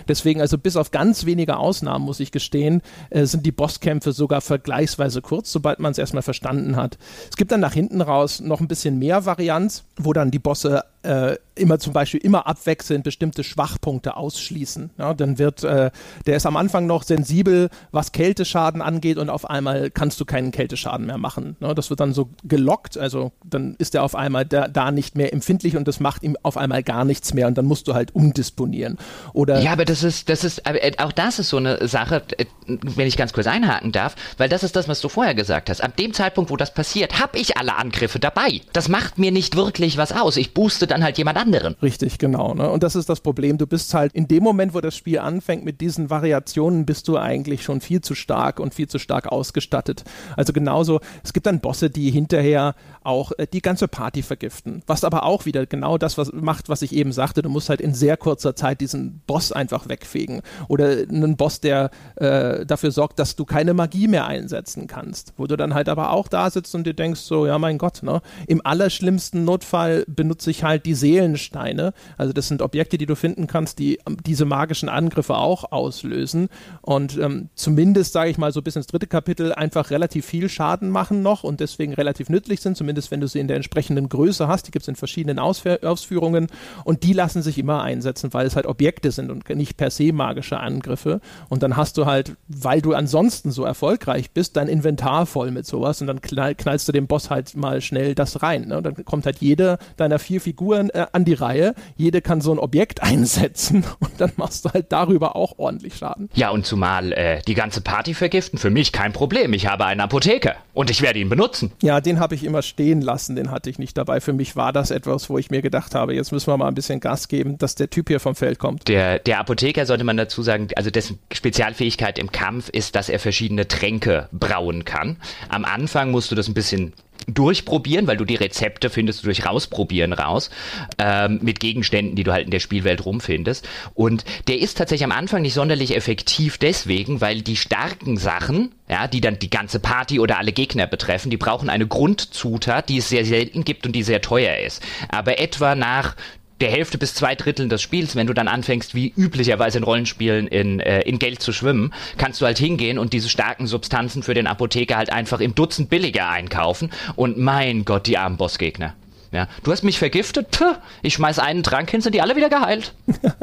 Deswegen, 0.09 0.40
also 0.40 0.59
bis 0.59 0.77
auf 0.77 0.90
ganz 0.90 1.27
wenige 1.27 1.56
Ausnahmen, 1.56 2.05
muss 2.05 2.20
ich 2.20 2.32
gestehen, 2.32 2.82
äh, 3.10 3.24
sind 3.24 3.47
die 3.47 3.52
Bosskämpfe 3.52 4.12
sogar 4.12 4.40
vergleichsweise 4.40 5.22
kurz, 5.22 5.52
sobald 5.52 5.78
man 5.78 5.93
es 5.93 5.98
erstmal 5.98 6.22
verstanden 6.22 6.77
hat. 6.77 6.98
Es 7.31 7.36
gibt 7.36 7.52
dann 7.52 7.60
nach 7.60 7.74
hinten 7.74 8.01
raus 8.01 8.40
noch 8.40 8.60
ein 8.60 8.68
bisschen 8.68 8.98
mehr 8.98 9.27
Varianz, 9.27 9.85
wo 9.97 10.12
dann 10.12 10.31
die 10.31 10.39
Bosse 10.39 10.85
äh, 11.02 11.36
immer 11.55 11.78
zum 11.78 11.93
Beispiel 11.93 12.20
immer 12.20 12.47
abwechselnd 12.47 13.05
bestimmte 13.05 13.44
Schwachpunkte 13.44 14.16
ausschließen. 14.16 14.90
Ja, 14.98 15.14
dann 15.14 15.39
wird, 15.39 15.62
äh, 15.62 15.90
der 16.27 16.36
ist 16.36 16.47
am 16.47 16.56
Anfang 16.56 16.86
noch 16.86 17.02
sensibel, 17.02 17.68
was 17.90 18.12
Kälteschaden 18.12 18.82
angeht 18.82 19.18
und 19.18 19.31
auf 19.31 19.48
einmal 19.48 19.90
kannst 19.90 20.20
du 20.20 20.24
keinen 20.24 20.51
Kälteschaden 20.52 21.06
mehr 21.06 21.18
machen. 21.18 21.56
Ja, 21.60 21.74
das 21.74 21.90
wird 21.90 22.01
dann 22.01 22.12
so 22.12 22.31
gelockt, 22.44 22.98
also 22.98 23.32
dann 23.44 23.77
ist 23.78 23.94
er 23.94 24.02
auf 24.02 24.14
einmal 24.14 24.44
da, 24.47 24.68
da, 24.68 24.90
nicht 24.90 25.16
mehr 25.16 25.32
empfindlich 25.32 25.77
und 25.77 25.86
das 25.86 26.01
macht 26.01 26.22
ihm 26.22 26.36
auf 26.43 26.56
einmal 26.56 26.82
gar 26.82 27.05
nichts 27.05 27.35
mehr 27.35 27.47
und 27.47 27.56
dann 27.56 27.66
musst 27.66 27.89
du 27.89 27.94
halt 27.94 28.14
umdisponieren. 28.14 28.98
Oder 29.32 29.60
ja, 29.60 29.72
aber 29.72 29.85
das 29.85 30.02
ist, 30.02 30.28
das 30.28 30.44
ist, 30.44 30.66
äh, 30.66 30.93
auch 30.98 31.12
das 31.12 31.39
ist 31.39 31.51
so 31.51 31.59
eine 31.59 31.86
Sache, 31.86 32.22
äh, 32.39 32.47
wenn 32.66 33.06
ich 33.06 33.16
ganz 33.16 33.32
kurz 33.32 33.47
einhaken 33.47 33.93
darf, 33.93 34.16
weil 34.39 34.48
das 34.48 34.62
ist 34.62 34.77
das, 34.77 34.89
was 34.89 35.01
du 35.01 35.09
vorher 35.09 35.35
gesagt 35.35 35.70
hast. 35.70 35.82
Ab 35.82 35.97
dem 35.97 36.12
Zeitpunkt, 36.12 36.51
wo 36.51 36.56
das 36.56 36.74
passiert, 36.74 37.20
habe 37.20 37.39
ich 37.39 37.56
alle 37.56 37.77
Angriffe 37.77 38.18
dabei. 38.18 38.60
Das 38.72 38.89
macht 38.89 39.18
mir 39.18 39.31
nicht 39.31 39.56
wirklich 39.56 39.97
was 39.97 40.12
aus. 40.12 40.36
Ich 40.36 40.55
booste 40.55 40.90
dann 40.91 41.03
halt 41.03 41.19
jemand 41.19 41.39
anderen. 41.39 41.77
Richtig, 41.83 42.19
genau. 42.19 42.55
Ne? 42.55 42.69
Und 42.69 42.83
das 42.83 42.97
ist 42.97 43.09
das 43.09 43.21
Problem. 43.21 43.59
Du 43.59 43.67
bist 43.67 43.95
halt 43.95 44.12
in 44.12 44.29
dem 44.29 44.43
Moment, 44.43 44.75
wo 44.75 44.81
das 44.81 44.97
Spiel 44.97 45.19
anfängt 45.19 45.65
mit 45.65 45.81
diesen 45.81 46.11
Variationen, 46.11 46.87
bist 46.87 47.09
du 47.09 47.17
eigentlich 47.17 47.62
schon 47.62 47.81
viel 47.81 48.01
zu 48.01 48.15
stark 48.15 48.61
und 48.61 48.75
viel 48.75 48.89
zu 48.89 48.99
stark 48.99 49.27
ausgestattet. 49.27 50.05
Also 50.37 50.53
genauso, 50.53 51.01
es 51.23 51.33
gibt 51.33 51.47
dann 51.47 51.61
Bosse, 51.61 51.91
die 51.91 52.11
hinterher 52.11 52.75
auch 53.02 53.32
äh, 53.39 53.47
die 53.47 53.62
ganze 53.62 53.89
Party 53.89 54.22
vergiften. 54.22 54.82
Was 54.86 55.05
aber 55.05 55.24
auch 55.24 55.44
wieder 55.44 55.66
genau 55.66 55.98
das 55.98 56.18
was 56.18 56.32
macht, 56.32 56.68
was 56.68 56.82
ich 56.82 56.94
eben 56.94 57.12
sagte. 57.12 57.43
Du 57.43 57.48
musst 57.48 57.68
halt 57.68 57.81
in 57.81 57.94
sehr 57.94 58.16
kurzer 58.16 58.56
Zeit 58.56 58.81
diesen 58.81 59.20
Boss 59.27 59.52
einfach 59.52 59.89
wegfegen. 59.89 60.43
Oder 60.68 60.90
einen 61.09 61.36
Boss, 61.36 61.60
der 61.60 61.90
äh, 62.16 62.64
dafür 62.66 62.90
sorgt, 62.90 63.18
dass 63.18 63.36
du 63.36 63.44
keine 63.44 63.74
Magie 63.74 64.09
mehr 64.09 64.27
einsetzen 64.27 64.86
kannst. 64.86 65.35
Wo 65.36 65.47
du 65.47 65.56
dann 65.56 65.74
halt 65.74 65.89
aber 65.89 66.12
auch 66.12 66.28
da 66.28 66.51
sitzt 66.51 66.74
und 66.74 66.86
dir 66.86 66.94
denkst, 66.94 67.20
so, 67.20 67.47
ja 67.47 67.59
mein 67.59 67.78
Gott, 67.78 68.02
ne? 68.02 68.22
Im 68.47 68.64
allerschlimmsten 68.64 69.44
Notfall 69.44 70.05
benutze 70.09 70.51
ich 70.51 70.64
halt 70.64 70.70
halt 70.70 70.86
die 70.86 70.94
Seelensteine. 70.94 71.93
Also 72.16 72.32
das 72.32 72.48
sind 72.48 72.62
Objekte, 72.62 72.97
die 72.97 73.06
du 73.06 73.14
finden 73.14 73.47
kannst, 73.47 73.78
die 73.78 73.98
ähm, 74.06 74.16
diese 74.24 74.44
magischen 74.44 74.89
Angriffe 74.89 75.36
auch 75.36 75.70
auslösen. 75.70 76.48
Und 76.81 77.18
ähm, 77.18 77.51
zumindest, 77.55 78.12
sage 78.12 78.31
ich 78.31 78.39
mal, 78.39 78.52
so 78.52 78.62
bis 78.62 78.77
ins 78.77 78.86
dritte 78.86 79.06
Kapitel 79.06 79.52
einfach 79.52 79.90
relativ 79.90 80.24
viel 80.24 80.48
Schaden 80.48 80.90
machen 80.90 81.22
noch 81.22 81.44
und 81.44 81.60
deswegen 81.60 81.93
relativ 81.93 82.28
nützlich 82.28 82.60
sind, 82.60 82.77
zumindest 82.77 82.90
wenn 83.11 83.21
du 83.21 83.29
sie 83.29 83.41
in 83.41 83.49
der 83.49 83.57
entsprechenden 83.57 84.09
Größe 84.09 84.49
hast. 84.49 84.67
Die 84.67 84.71
gibt 84.71 84.83
es 84.83 84.89
in 84.89 84.97
verschiedenen 84.97 85.39
Ausf 85.39 85.61
Ausführungen 85.83 86.47
und 86.85 87.03
die 87.03 87.12
lassen 87.12 87.43
sich 87.43 87.59
immer 87.59 87.83
einsetzen, 87.83 88.33
weil 88.33 88.47
es 88.47 88.57
halt 88.57 88.67
Objekte 88.67 89.11
sind 89.11 89.31
und 89.31 89.49
nicht 89.51 89.77
per 89.77 89.91
se 89.91 90.12
magische 90.12 90.59
Angriffe. 90.59 91.21
Und 91.49 91.62
dann 91.62 91.77
hast 91.77 91.99
du 91.99 92.07
halt, 92.07 92.37
weil 92.49 92.81
du 92.81 92.95
ansonsten 92.95 93.51
so 93.51 93.65
erfolgreich 93.65 94.31
bist, 94.31 94.57
dein 94.57 94.69
Inventar 94.69 95.27
voll 95.27 95.51
mit 95.51 95.67
sowas 95.67 96.01
und 96.01 96.07
dann 96.07 96.21
knall, 96.21 96.55
knallst 96.55 96.89
du 96.89 96.93
dem 96.93 97.07
Boss 97.07 97.29
halt 97.29 97.57
mal 97.57 97.81
schnell 97.81 98.15
das 98.15 98.43
rein. 98.43 98.69
Ne? 98.69 98.79
Und 98.79 98.85
dann 98.85 99.05
kommt 99.05 99.27
halt 99.27 99.39
jede 99.39 99.79
deiner 99.97 100.19
vier 100.19 100.41
Figuren 100.41 100.51
Figuren 100.51 100.91
äh, 100.91 101.07
an 101.12 101.25
die 101.25 101.35
Reihe. 101.35 101.75
Jede 101.97 102.21
kann 102.21 102.41
so 102.41 102.53
ein 102.53 102.59
Objekt 102.59 103.03
einsetzen 103.05 103.85
und 104.01 104.12
dann 104.19 104.33
machst 104.37 104.65
du 104.65 104.71
halt 104.71 104.93
darüber 104.93 105.37
auch 105.37 105.59
ordentlich 105.59 105.97
Schaden. 105.97 106.29
Ja, 106.35 106.51
und 106.51 106.67
zumal 106.67 107.12
äh, 107.12 107.41
die 107.47 107.55
ganze 107.55 107.81
Party 107.81 108.15
vergiften, 108.15 108.59
für 108.59 108.71
mich 108.71 108.93
kein 108.93 109.12
Problem. 109.12 109.53
Ich 109.53 109.67
habe 109.67 109.87
einen 109.87 110.01
Apotheker 110.01 110.57
und 110.75 110.91
ich 110.91 111.03
werde 111.03 111.19
ihn 111.19 111.29
benutzen. 111.29 111.73
Ja, 111.83 112.01
den 112.01 112.21
habe 112.21 112.35
ich 112.35 112.45
immer 112.45 112.62
stehen 112.62 112.80
lassen, 113.01 113.36
den 113.36 113.51
hatte 113.51 113.70
ich 113.70 113.78
nicht 113.78 113.97
dabei. 113.97 114.20
Für 114.20 114.32
mich 114.32 114.57
war 114.57 114.73
das 114.73 114.90
etwas, 114.90 115.31
wo 115.31 115.39
ich 115.39 115.51
mir 115.51 115.62
gedacht 115.62 115.94
habe, 115.94 116.15
jetzt 116.15 116.32
müssen 116.32 116.48
wir 116.48 116.57
mal 116.57 116.69
ein 116.69 116.74
bisschen 116.74 117.01
Gas 117.01 117.28
geben, 117.28 117.59
dass 117.59 117.74
der 117.74 117.90
Typ 117.90 118.09
hier 118.09 118.20
vom 118.20 118.35
Feld 118.35 118.59
kommt. 118.59 118.89
Der, 118.89 119.19
der 119.19 119.39
Apotheker 119.39 119.86
sollte 119.86 120.05
man 120.05 120.16
dazu 120.16 120.43
sagen, 120.43 120.69
also 120.77 120.90
dessen 120.90 121.19
Spezialfähigkeit 121.32 122.19
im 122.19 122.32
Kampf 122.32 122.69
ist, 122.69 122.94
dass 122.97 123.09
er 123.09 123.19
verschiedene 123.19 123.69
Tränke 123.69 124.28
brauen 124.32 124.85
kann. 124.85 125.16
Am 125.48 125.65
Anfang 125.65 126.11
musst 126.11 126.31
du 126.31 126.35
das 126.35 126.48
ein 126.48 126.55
bisschen 126.55 126.93
durchprobieren, 127.26 128.06
weil 128.06 128.16
du 128.16 128.24
die 128.24 128.36
Rezepte 128.36 128.90
findest 128.90 129.22
du 129.22 129.26
durch 129.26 129.47
rausprobieren 129.47 130.12
raus, 130.12 130.51
ähm, 130.98 131.40
mit 131.42 131.60
Gegenständen, 131.60 132.16
die 132.16 132.24
du 132.24 132.32
halt 132.32 132.44
in 132.44 132.51
der 132.51 132.60
Spielwelt 132.60 133.05
rumfindest. 133.05 133.68
Und 133.94 134.24
der 134.48 134.59
ist 134.59 134.78
tatsächlich 134.78 135.05
am 135.05 135.12
Anfang 135.12 135.42
nicht 135.42 135.55
sonderlich 135.55 135.94
effektiv 135.97 136.59
deswegen, 136.59 137.20
weil 137.20 137.42
die 137.42 137.56
starken 137.56 138.16
Sachen, 138.16 138.72
ja, 138.88 139.06
die 139.06 139.20
dann 139.20 139.38
die 139.38 139.51
ganze 139.51 139.80
Party 139.80 140.18
oder 140.18 140.38
alle 140.38 140.52
Gegner 140.52 140.86
betreffen, 140.86 141.30
die 141.30 141.36
brauchen 141.36 141.70
eine 141.70 141.86
Grundzutat, 141.86 142.88
die 142.88 142.98
es 142.98 143.09
sehr 143.09 143.24
selten 143.24 143.64
gibt 143.64 143.86
und 143.86 143.92
die 143.92 144.02
sehr 144.02 144.20
teuer 144.20 144.56
ist. 144.59 144.82
Aber 145.09 145.38
etwa 145.38 145.74
nach 145.74 146.16
der 146.61 146.70
Hälfte 146.70 146.99
bis 146.99 147.15
zwei 147.15 147.35
Dritteln 147.35 147.69
des 147.69 147.82
Spiels, 147.82 148.16
wenn 148.16 148.27
du 148.27 148.35
dann 148.35 148.49
anfängst, 148.49 148.95
wie 148.95 149.12
üblicherweise 149.16 149.78
in 149.78 149.85
Rollenspielen 149.85 150.47
in, 150.47 150.81
äh, 150.81 151.01
in 151.03 151.19
Geld 151.19 151.43
zu 151.43 151.53
schwimmen, 151.53 151.93
kannst 152.19 152.41
du 152.41 152.47
halt 152.47 152.59
hingehen 152.59 152.99
und 152.99 153.12
diese 153.12 153.28
starken 153.28 153.66
Substanzen 153.66 154.23
für 154.23 154.35
den 154.35 154.47
Apotheker 154.47 154.97
halt 154.97 155.11
einfach 155.11 155.41
im 155.41 155.55
Dutzend 155.55 155.91
billiger 155.91 156.28
einkaufen. 156.28 156.91
Und 157.16 157.39
mein 157.39 157.85
Gott, 157.85 158.07
die 158.07 158.19
armen 158.19 158.37
Bossgegner. 158.37 158.95
Ja, 159.32 159.48
du 159.62 159.70
hast 159.70 159.85
mich 159.85 159.98
vergiftet, 159.98 160.51
Puh, 160.51 160.74
ich 161.02 161.15
schmeiß 161.15 161.39
einen 161.39 161.62
Trank 161.62 161.90
hin, 161.90 162.01
sind 162.01 162.15
die 162.15 162.20
alle 162.20 162.36
wieder 162.36 162.48
geheilt. 162.48 162.94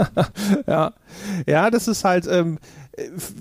ja. 0.67 0.93
ja, 1.45 1.69
das 1.69 1.87
ist 1.87 2.03
halt, 2.03 2.27
ähm, 2.27 2.59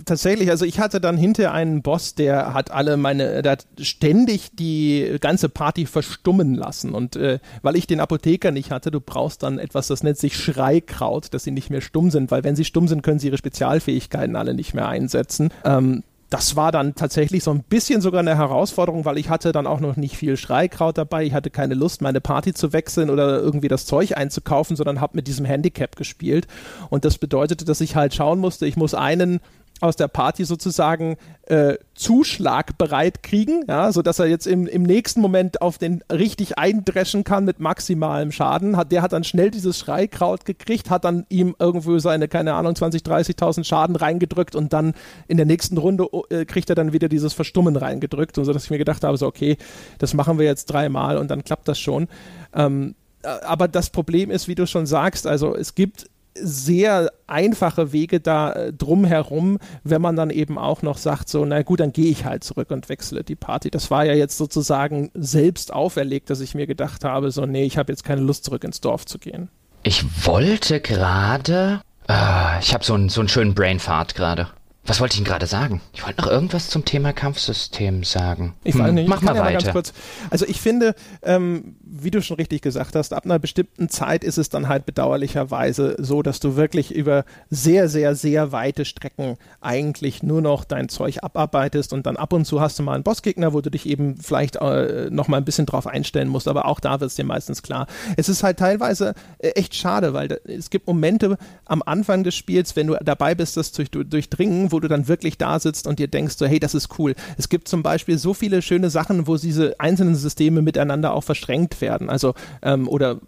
tatsächlich, 0.05 0.51
also 0.51 0.65
ich 0.65 0.79
hatte 0.79 1.01
dann 1.01 1.17
hinter 1.17 1.53
einen 1.53 1.83
Boss, 1.83 2.15
der 2.15 2.53
hat 2.53 2.71
alle 2.71 2.97
meine, 2.97 3.43
der 3.43 3.53
hat 3.53 3.67
ständig 3.81 4.51
die 4.55 5.17
ganze 5.21 5.49
Party 5.49 5.87
verstummen 5.87 6.55
lassen. 6.55 6.95
Und 6.95 7.17
äh, 7.17 7.39
weil 7.63 7.77
ich 7.77 7.87
den 7.87 8.01
Apotheker 8.01 8.51
nicht 8.51 8.71
hatte, 8.71 8.91
du 8.91 9.01
brauchst 9.01 9.43
dann 9.43 9.59
etwas, 9.59 9.87
das 9.89 10.03
nennt 10.03 10.19
sich 10.19 10.37
Schreikraut, 10.37 11.33
dass 11.33 11.45
sie 11.45 11.51
nicht 11.51 11.71
mehr 11.71 11.81
stumm 11.81 12.11
sind, 12.11 12.31
weil 12.31 12.45
wenn 12.45 12.57
sie 12.57 12.65
stumm 12.65 12.87
sind, 12.87 13.03
können 13.03 13.19
sie 13.19 13.29
ihre 13.29 13.39
Spezialfähigkeiten 13.39 14.37
alle 14.37 14.55
nicht 14.55 14.75
mehr 14.75 14.89
einsetzen. 14.89 15.51
Ähm, 15.65 16.03
das 16.31 16.57
war 16.57 16.73
dann 16.73 16.95
tatsächlich 16.95 17.45
so 17.45 17.53
ein 17.53 17.63
bisschen 17.63 18.01
sogar 18.01 18.21
eine 18.21 18.37
Herausforderung, 18.37 19.05
weil 19.05 19.19
ich 19.19 19.29
hatte 19.29 19.53
dann 19.53 19.67
auch 19.67 19.81
noch 19.81 19.97
nicht 19.97 20.17
viel 20.17 20.37
Schreikraut 20.37 20.99
dabei. 20.99 21.25
Ich 21.25 21.33
hatte 21.33 21.51
keine 21.51 21.75
Lust, 21.75 22.03
meine 22.03 22.21
Party 22.21 22.53
zu 22.53 22.73
wechseln 22.73 23.11
oder 23.11 23.41
irgendwie 23.41 23.69
das 23.69 23.87
Zeug 23.87 24.17
einzukaufen, 24.17 24.77
sondern 24.77 25.01
habe 25.01 25.17
mit 25.17 25.29
diesem 25.29 25.47
Handicap 25.47 25.95
gespielt. 25.95 26.49
Und 26.91 27.05
das 27.05 27.19
bedeutete, 27.19 27.65
dass 27.65 27.81
ich 27.81 27.95
halt 27.95 28.15
schauen 28.15 28.41
musste, 28.41 28.67
ich 28.67 28.77
muss 28.77 28.95
einen 28.95 29.41
aus 29.81 29.97
der 29.97 30.09
Party 30.09 30.45
sozusagen 30.45 31.17
äh, 31.43 31.75
Zuschlag 31.95 32.75
kriegen, 33.23 33.65
ja, 33.69 33.93
sodass 33.93 34.19
er 34.19 34.27
jetzt 34.27 34.47
im, 34.47 34.67
im 34.67 34.83
nächsten 34.83 35.21
Moment 35.21 35.61
auf 35.61 35.79
den 35.79 36.03
richtig 36.11 36.59
eindreschen 36.59 37.25
kann 37.25 37.45
mit 37.45 37.61
maximalem 37.61 38.33
Schaden. 38.33 38.77
Hat, 38.77 38.91
der 38.91 39.03
hat 39.03 39.13
dann 39.13 39.25
schnell 39.25 39.51
dieses 39.51 39.79
Schreikraut 39.79 40.45
gekriegt, 40.45 40.91
hat 40.91 41.05
dann 41.05 41.27
ihm 41.29 41.55
irgendwo 41.59 41.99
seine, 41.99 42.29
keine 42.29 42.55
Ahnung, 42.55 42.75
20, 42.75 43.03
30.000 43.03 43.65
Schaden 43.65 43.97
reingedrückt 43.97 44.55
und 44.55 44.73
dann 44.73 44.95
in 45.29 45.37
der 45.37 45.47
nächsten 45.47 45.77
Runde 45.77 46.07
äh, 46.31 46.45
kriegt 46.47 46.71
er 46.71 46.75
dann 46.75 46.93
wieder 46.93 47.09
dieses 47.09 47.35
Verstummen 47.35 47.77
reingedrückt, 47.77 48.39
und 48.39 48.45
so 48.45 48.53
dass 48.53 48.65
ich 48.65 48.71
mir 48.71 48.79
gedacht 48.79 49.05
habe, 49.05 49.17
so 49.17 49.27
okay, 49.27 49.57
das 49.99 50.15
machen 50.15 50.39
wir 50.39 50.47
jetzt 50.47 50.67
dreimal 50.67 51.19
und 51.19 51.31
dann 51.31 51.45
klappt 51.45 51.69
das 51.69 51.79
schon. 51.79 52.09
Ähm, 52.55 52.95
äh, 53.23 53.29
aber 53.29 53.69
das 53.69 53.91
Problem 53.91 54.31
ist, 54.31 54.49
wie 54.49 54.55
du 54.55 54.67
schon 54.67 54.87
sagst, 54.87 55.27
also 55.27 55.55
es 55.55 55.75
gibt 55.75 56.07
sehr 56.43 57.13
einfache 57.27 57.93
Wege 57.93 58.21
da 58.21 58.53
äh, 58.53 58.73
drumherum, 58.73 59.59
wenn 59.85 60.03
man 60.03 60.17
dann 60.17 60.31
eben 60.31 60.59
auch 60.59 60.83
noch 60.83 60.99
sagt, 60.99 61.29
so, 61.29 61.45
na 61.45 61.63
gut, 61.63 61.81
dann 61.81 61.93
gehe 61.93 62.11
ich 62.11 62.25
halt 62.25 62.45
zurück 62.45 62.71
und 62.71 62.89
wechsle 62.89 63.25
die 63.25 63.35
Party. 63.35 63.71
Das 63.71 63.91
war 63.91 64.05
ja 64.05 64.15
jetzt 64.15 64.37
sozusagen 64.39 65.11
selbst 65.15 65.73
auferlegt, 65.73 66.31
dass 66.31 66.41
ich 66.41 66.55
mir 66.55 66.67
gedacht 66.67 67.05
habe, 67.05 67.31
so, 67.31 67.47
nee, 67.47 67.65
ich 67.65 67.79
habe 67.79 67.93
jetzt 67.93 68.05
keine 68.05 68.21
Lust, 68.21 68.45
zurück 68.45 68.65
ins 68.65 68.81
Dorf 68.81 69.07
zu 69.07 69.19
gehen. 69.19 69.49
Ich 69.83 70.05
wollte 70.27 70.81
gerade. 70.81 71.81
Äh, 72.09 72.61
ich 72.61 72.75
habe 72.75 72.85
so, 72.85 72.95
einen 72.95 73.09
so 73.09 73.21
einen 73.21 73.29
schönen 73.29 73.55
Brainfart 73.55 74.15
gerade. 74.15 74.49
Was 74.87 75.01
wollte 75.01 75.15
ich 75.15 75.19
Ihnen 75.19 75.27
gerade 75.27 75.47
sagen? 75.47 75.81
Ich 75.93 76.05
wollte 76.05 76.23
noch 76.23 76.31
irgendwas 76.31 76.69
zum 76.69 76.85
Thema 76.85 77.13
Kampfsystem 77.13 78.05
sagen. 78.05 78.55
Ich 78.63 78.75
hm, 78.75 78.95
nicht, 78.95 79.09
mach 79.09 79.21
mal 79.21 79.35
ja 79.35 79.45
weiter. 79.45 79.75
Mal 79.75 79.83
also 80.31 80.47
ich 80.47 80.61
finde, 80.61 80.95
ähm, 81.23 81.77
wie 81.89 82.11
du 82.11 82.23
schon 82.23 82.37
richtig 82.37 82.63
gesagt 82.63 82.95
hast, 82.95 83.13
ab 83.13 83.25
einer 83.25 83.39
bestimmten 83.39 83.89
Zeit 83.89 84.23
ist 84.23 84.39
es 84.39 84.49
dann 84.49 84.69
halt 84.69 84.87
bedauerlicherweise 84.87 85.97
so, 85.99 86.23
dass 86.23 86.41
du 86.41 86.57
wirklich 86.57 86.95
über 86.95 87.25
sehr, 87.51 87.89
sehr, 87.89 88.15
sehr 88.15 88.53
weite 88.53 88.85
Strecken 88.85 89.37
eigentlich 89.61 90.23
nur 90.23 90.41
noch 90.41 90.65
dein 90.65 90.89
Zeug 90.89 91.23
abarbeitest 91.23 91.93
und 91.93 92.07
dann 92.07 92.17
ab 92.17 92.33
und 92.33 92.45
zu 92.45 92.61
hast 92.61 92.79
du 92.79 92.85
mal 92.85 92.95
einen 92.95 93.05
Bossgegner, 93.05 93.53
wo 93.53 93.61
du 93.61 93.71
dich 93.71 93.87
eben 93.87 94.17
vielleicht 94.17 94.57
äh, 94.57 95.09
noch 95.11 95.27
mal 95.27 95.39
ein 95.39 95.45
bisschen 95.45 95.67
drauf 95.67 95.87
einstellen 95.87 96.29
musst, 96.29 96.47
aber 96.47 96.67
auch 96.67 96.79
da 96.79 97.01
wird 97.01 97.11
es 97.11 97.17
dir 97.17 97.25
meistens 97.25 97.63
klar. 97.63 97.89
Es 98.17 98.29
ist 98.29 98.45
halt 98.45 98.59
teilweise 98.59 99.15
äh, 99.39 99.49
echt 99.51 99.75
schade, 99.75 100.13
weil 100.13 100.41
es 100.45 100.71
gibt 100.71 100.87
Momente 100.87 101.39
am 101.65 101.83
Anfang 101.85 102.23
des 102.23 102.37
Spiels, 102.37 102.77
wenn 102.77 102.87
du 102.87 102.97
dabei 103.03 103.35
bist, 103.35 103.57
das 103.57 103.73
zu 103.73 103.85
durchdringen, 103.85 104.71
wo 104.71 104.77
wo 104.77 104.81
du 104.81 104.89
dann 104.89 105.09
wirklich 105.09 105.39
da 105.39 105.59
sitzt 105.59 105.87
und 105.87 105.99
dir 105.99 106.07
denkst, 106.07 106.37
so, 106.37 106.45
hey, 106.45 106.61
das 106.61 106.75
ist 106.75 106.99
cool. 106.99 107.15
Es 107.39 107.49
gibt 107.49 107.67
zum 107.67 107.83
Beispiel 107.83 108.19
so 108.19 108.35
viele 108.35 108.61
schöne 108.61 108.91
Sachen, 108.91 109.27
wo 109.27 109.39
diese 109.39 109.81
einzelnen 109.81 110.15
Systeme 110.15 110.61
miteinander 110.61 111.15
auch 111.15 111.25
verschränkt 111.25 111.76
werden. 111.81 112.11
Also, 112.11 112.35
ähm, 112.63 112.89
oder 112.89 113.21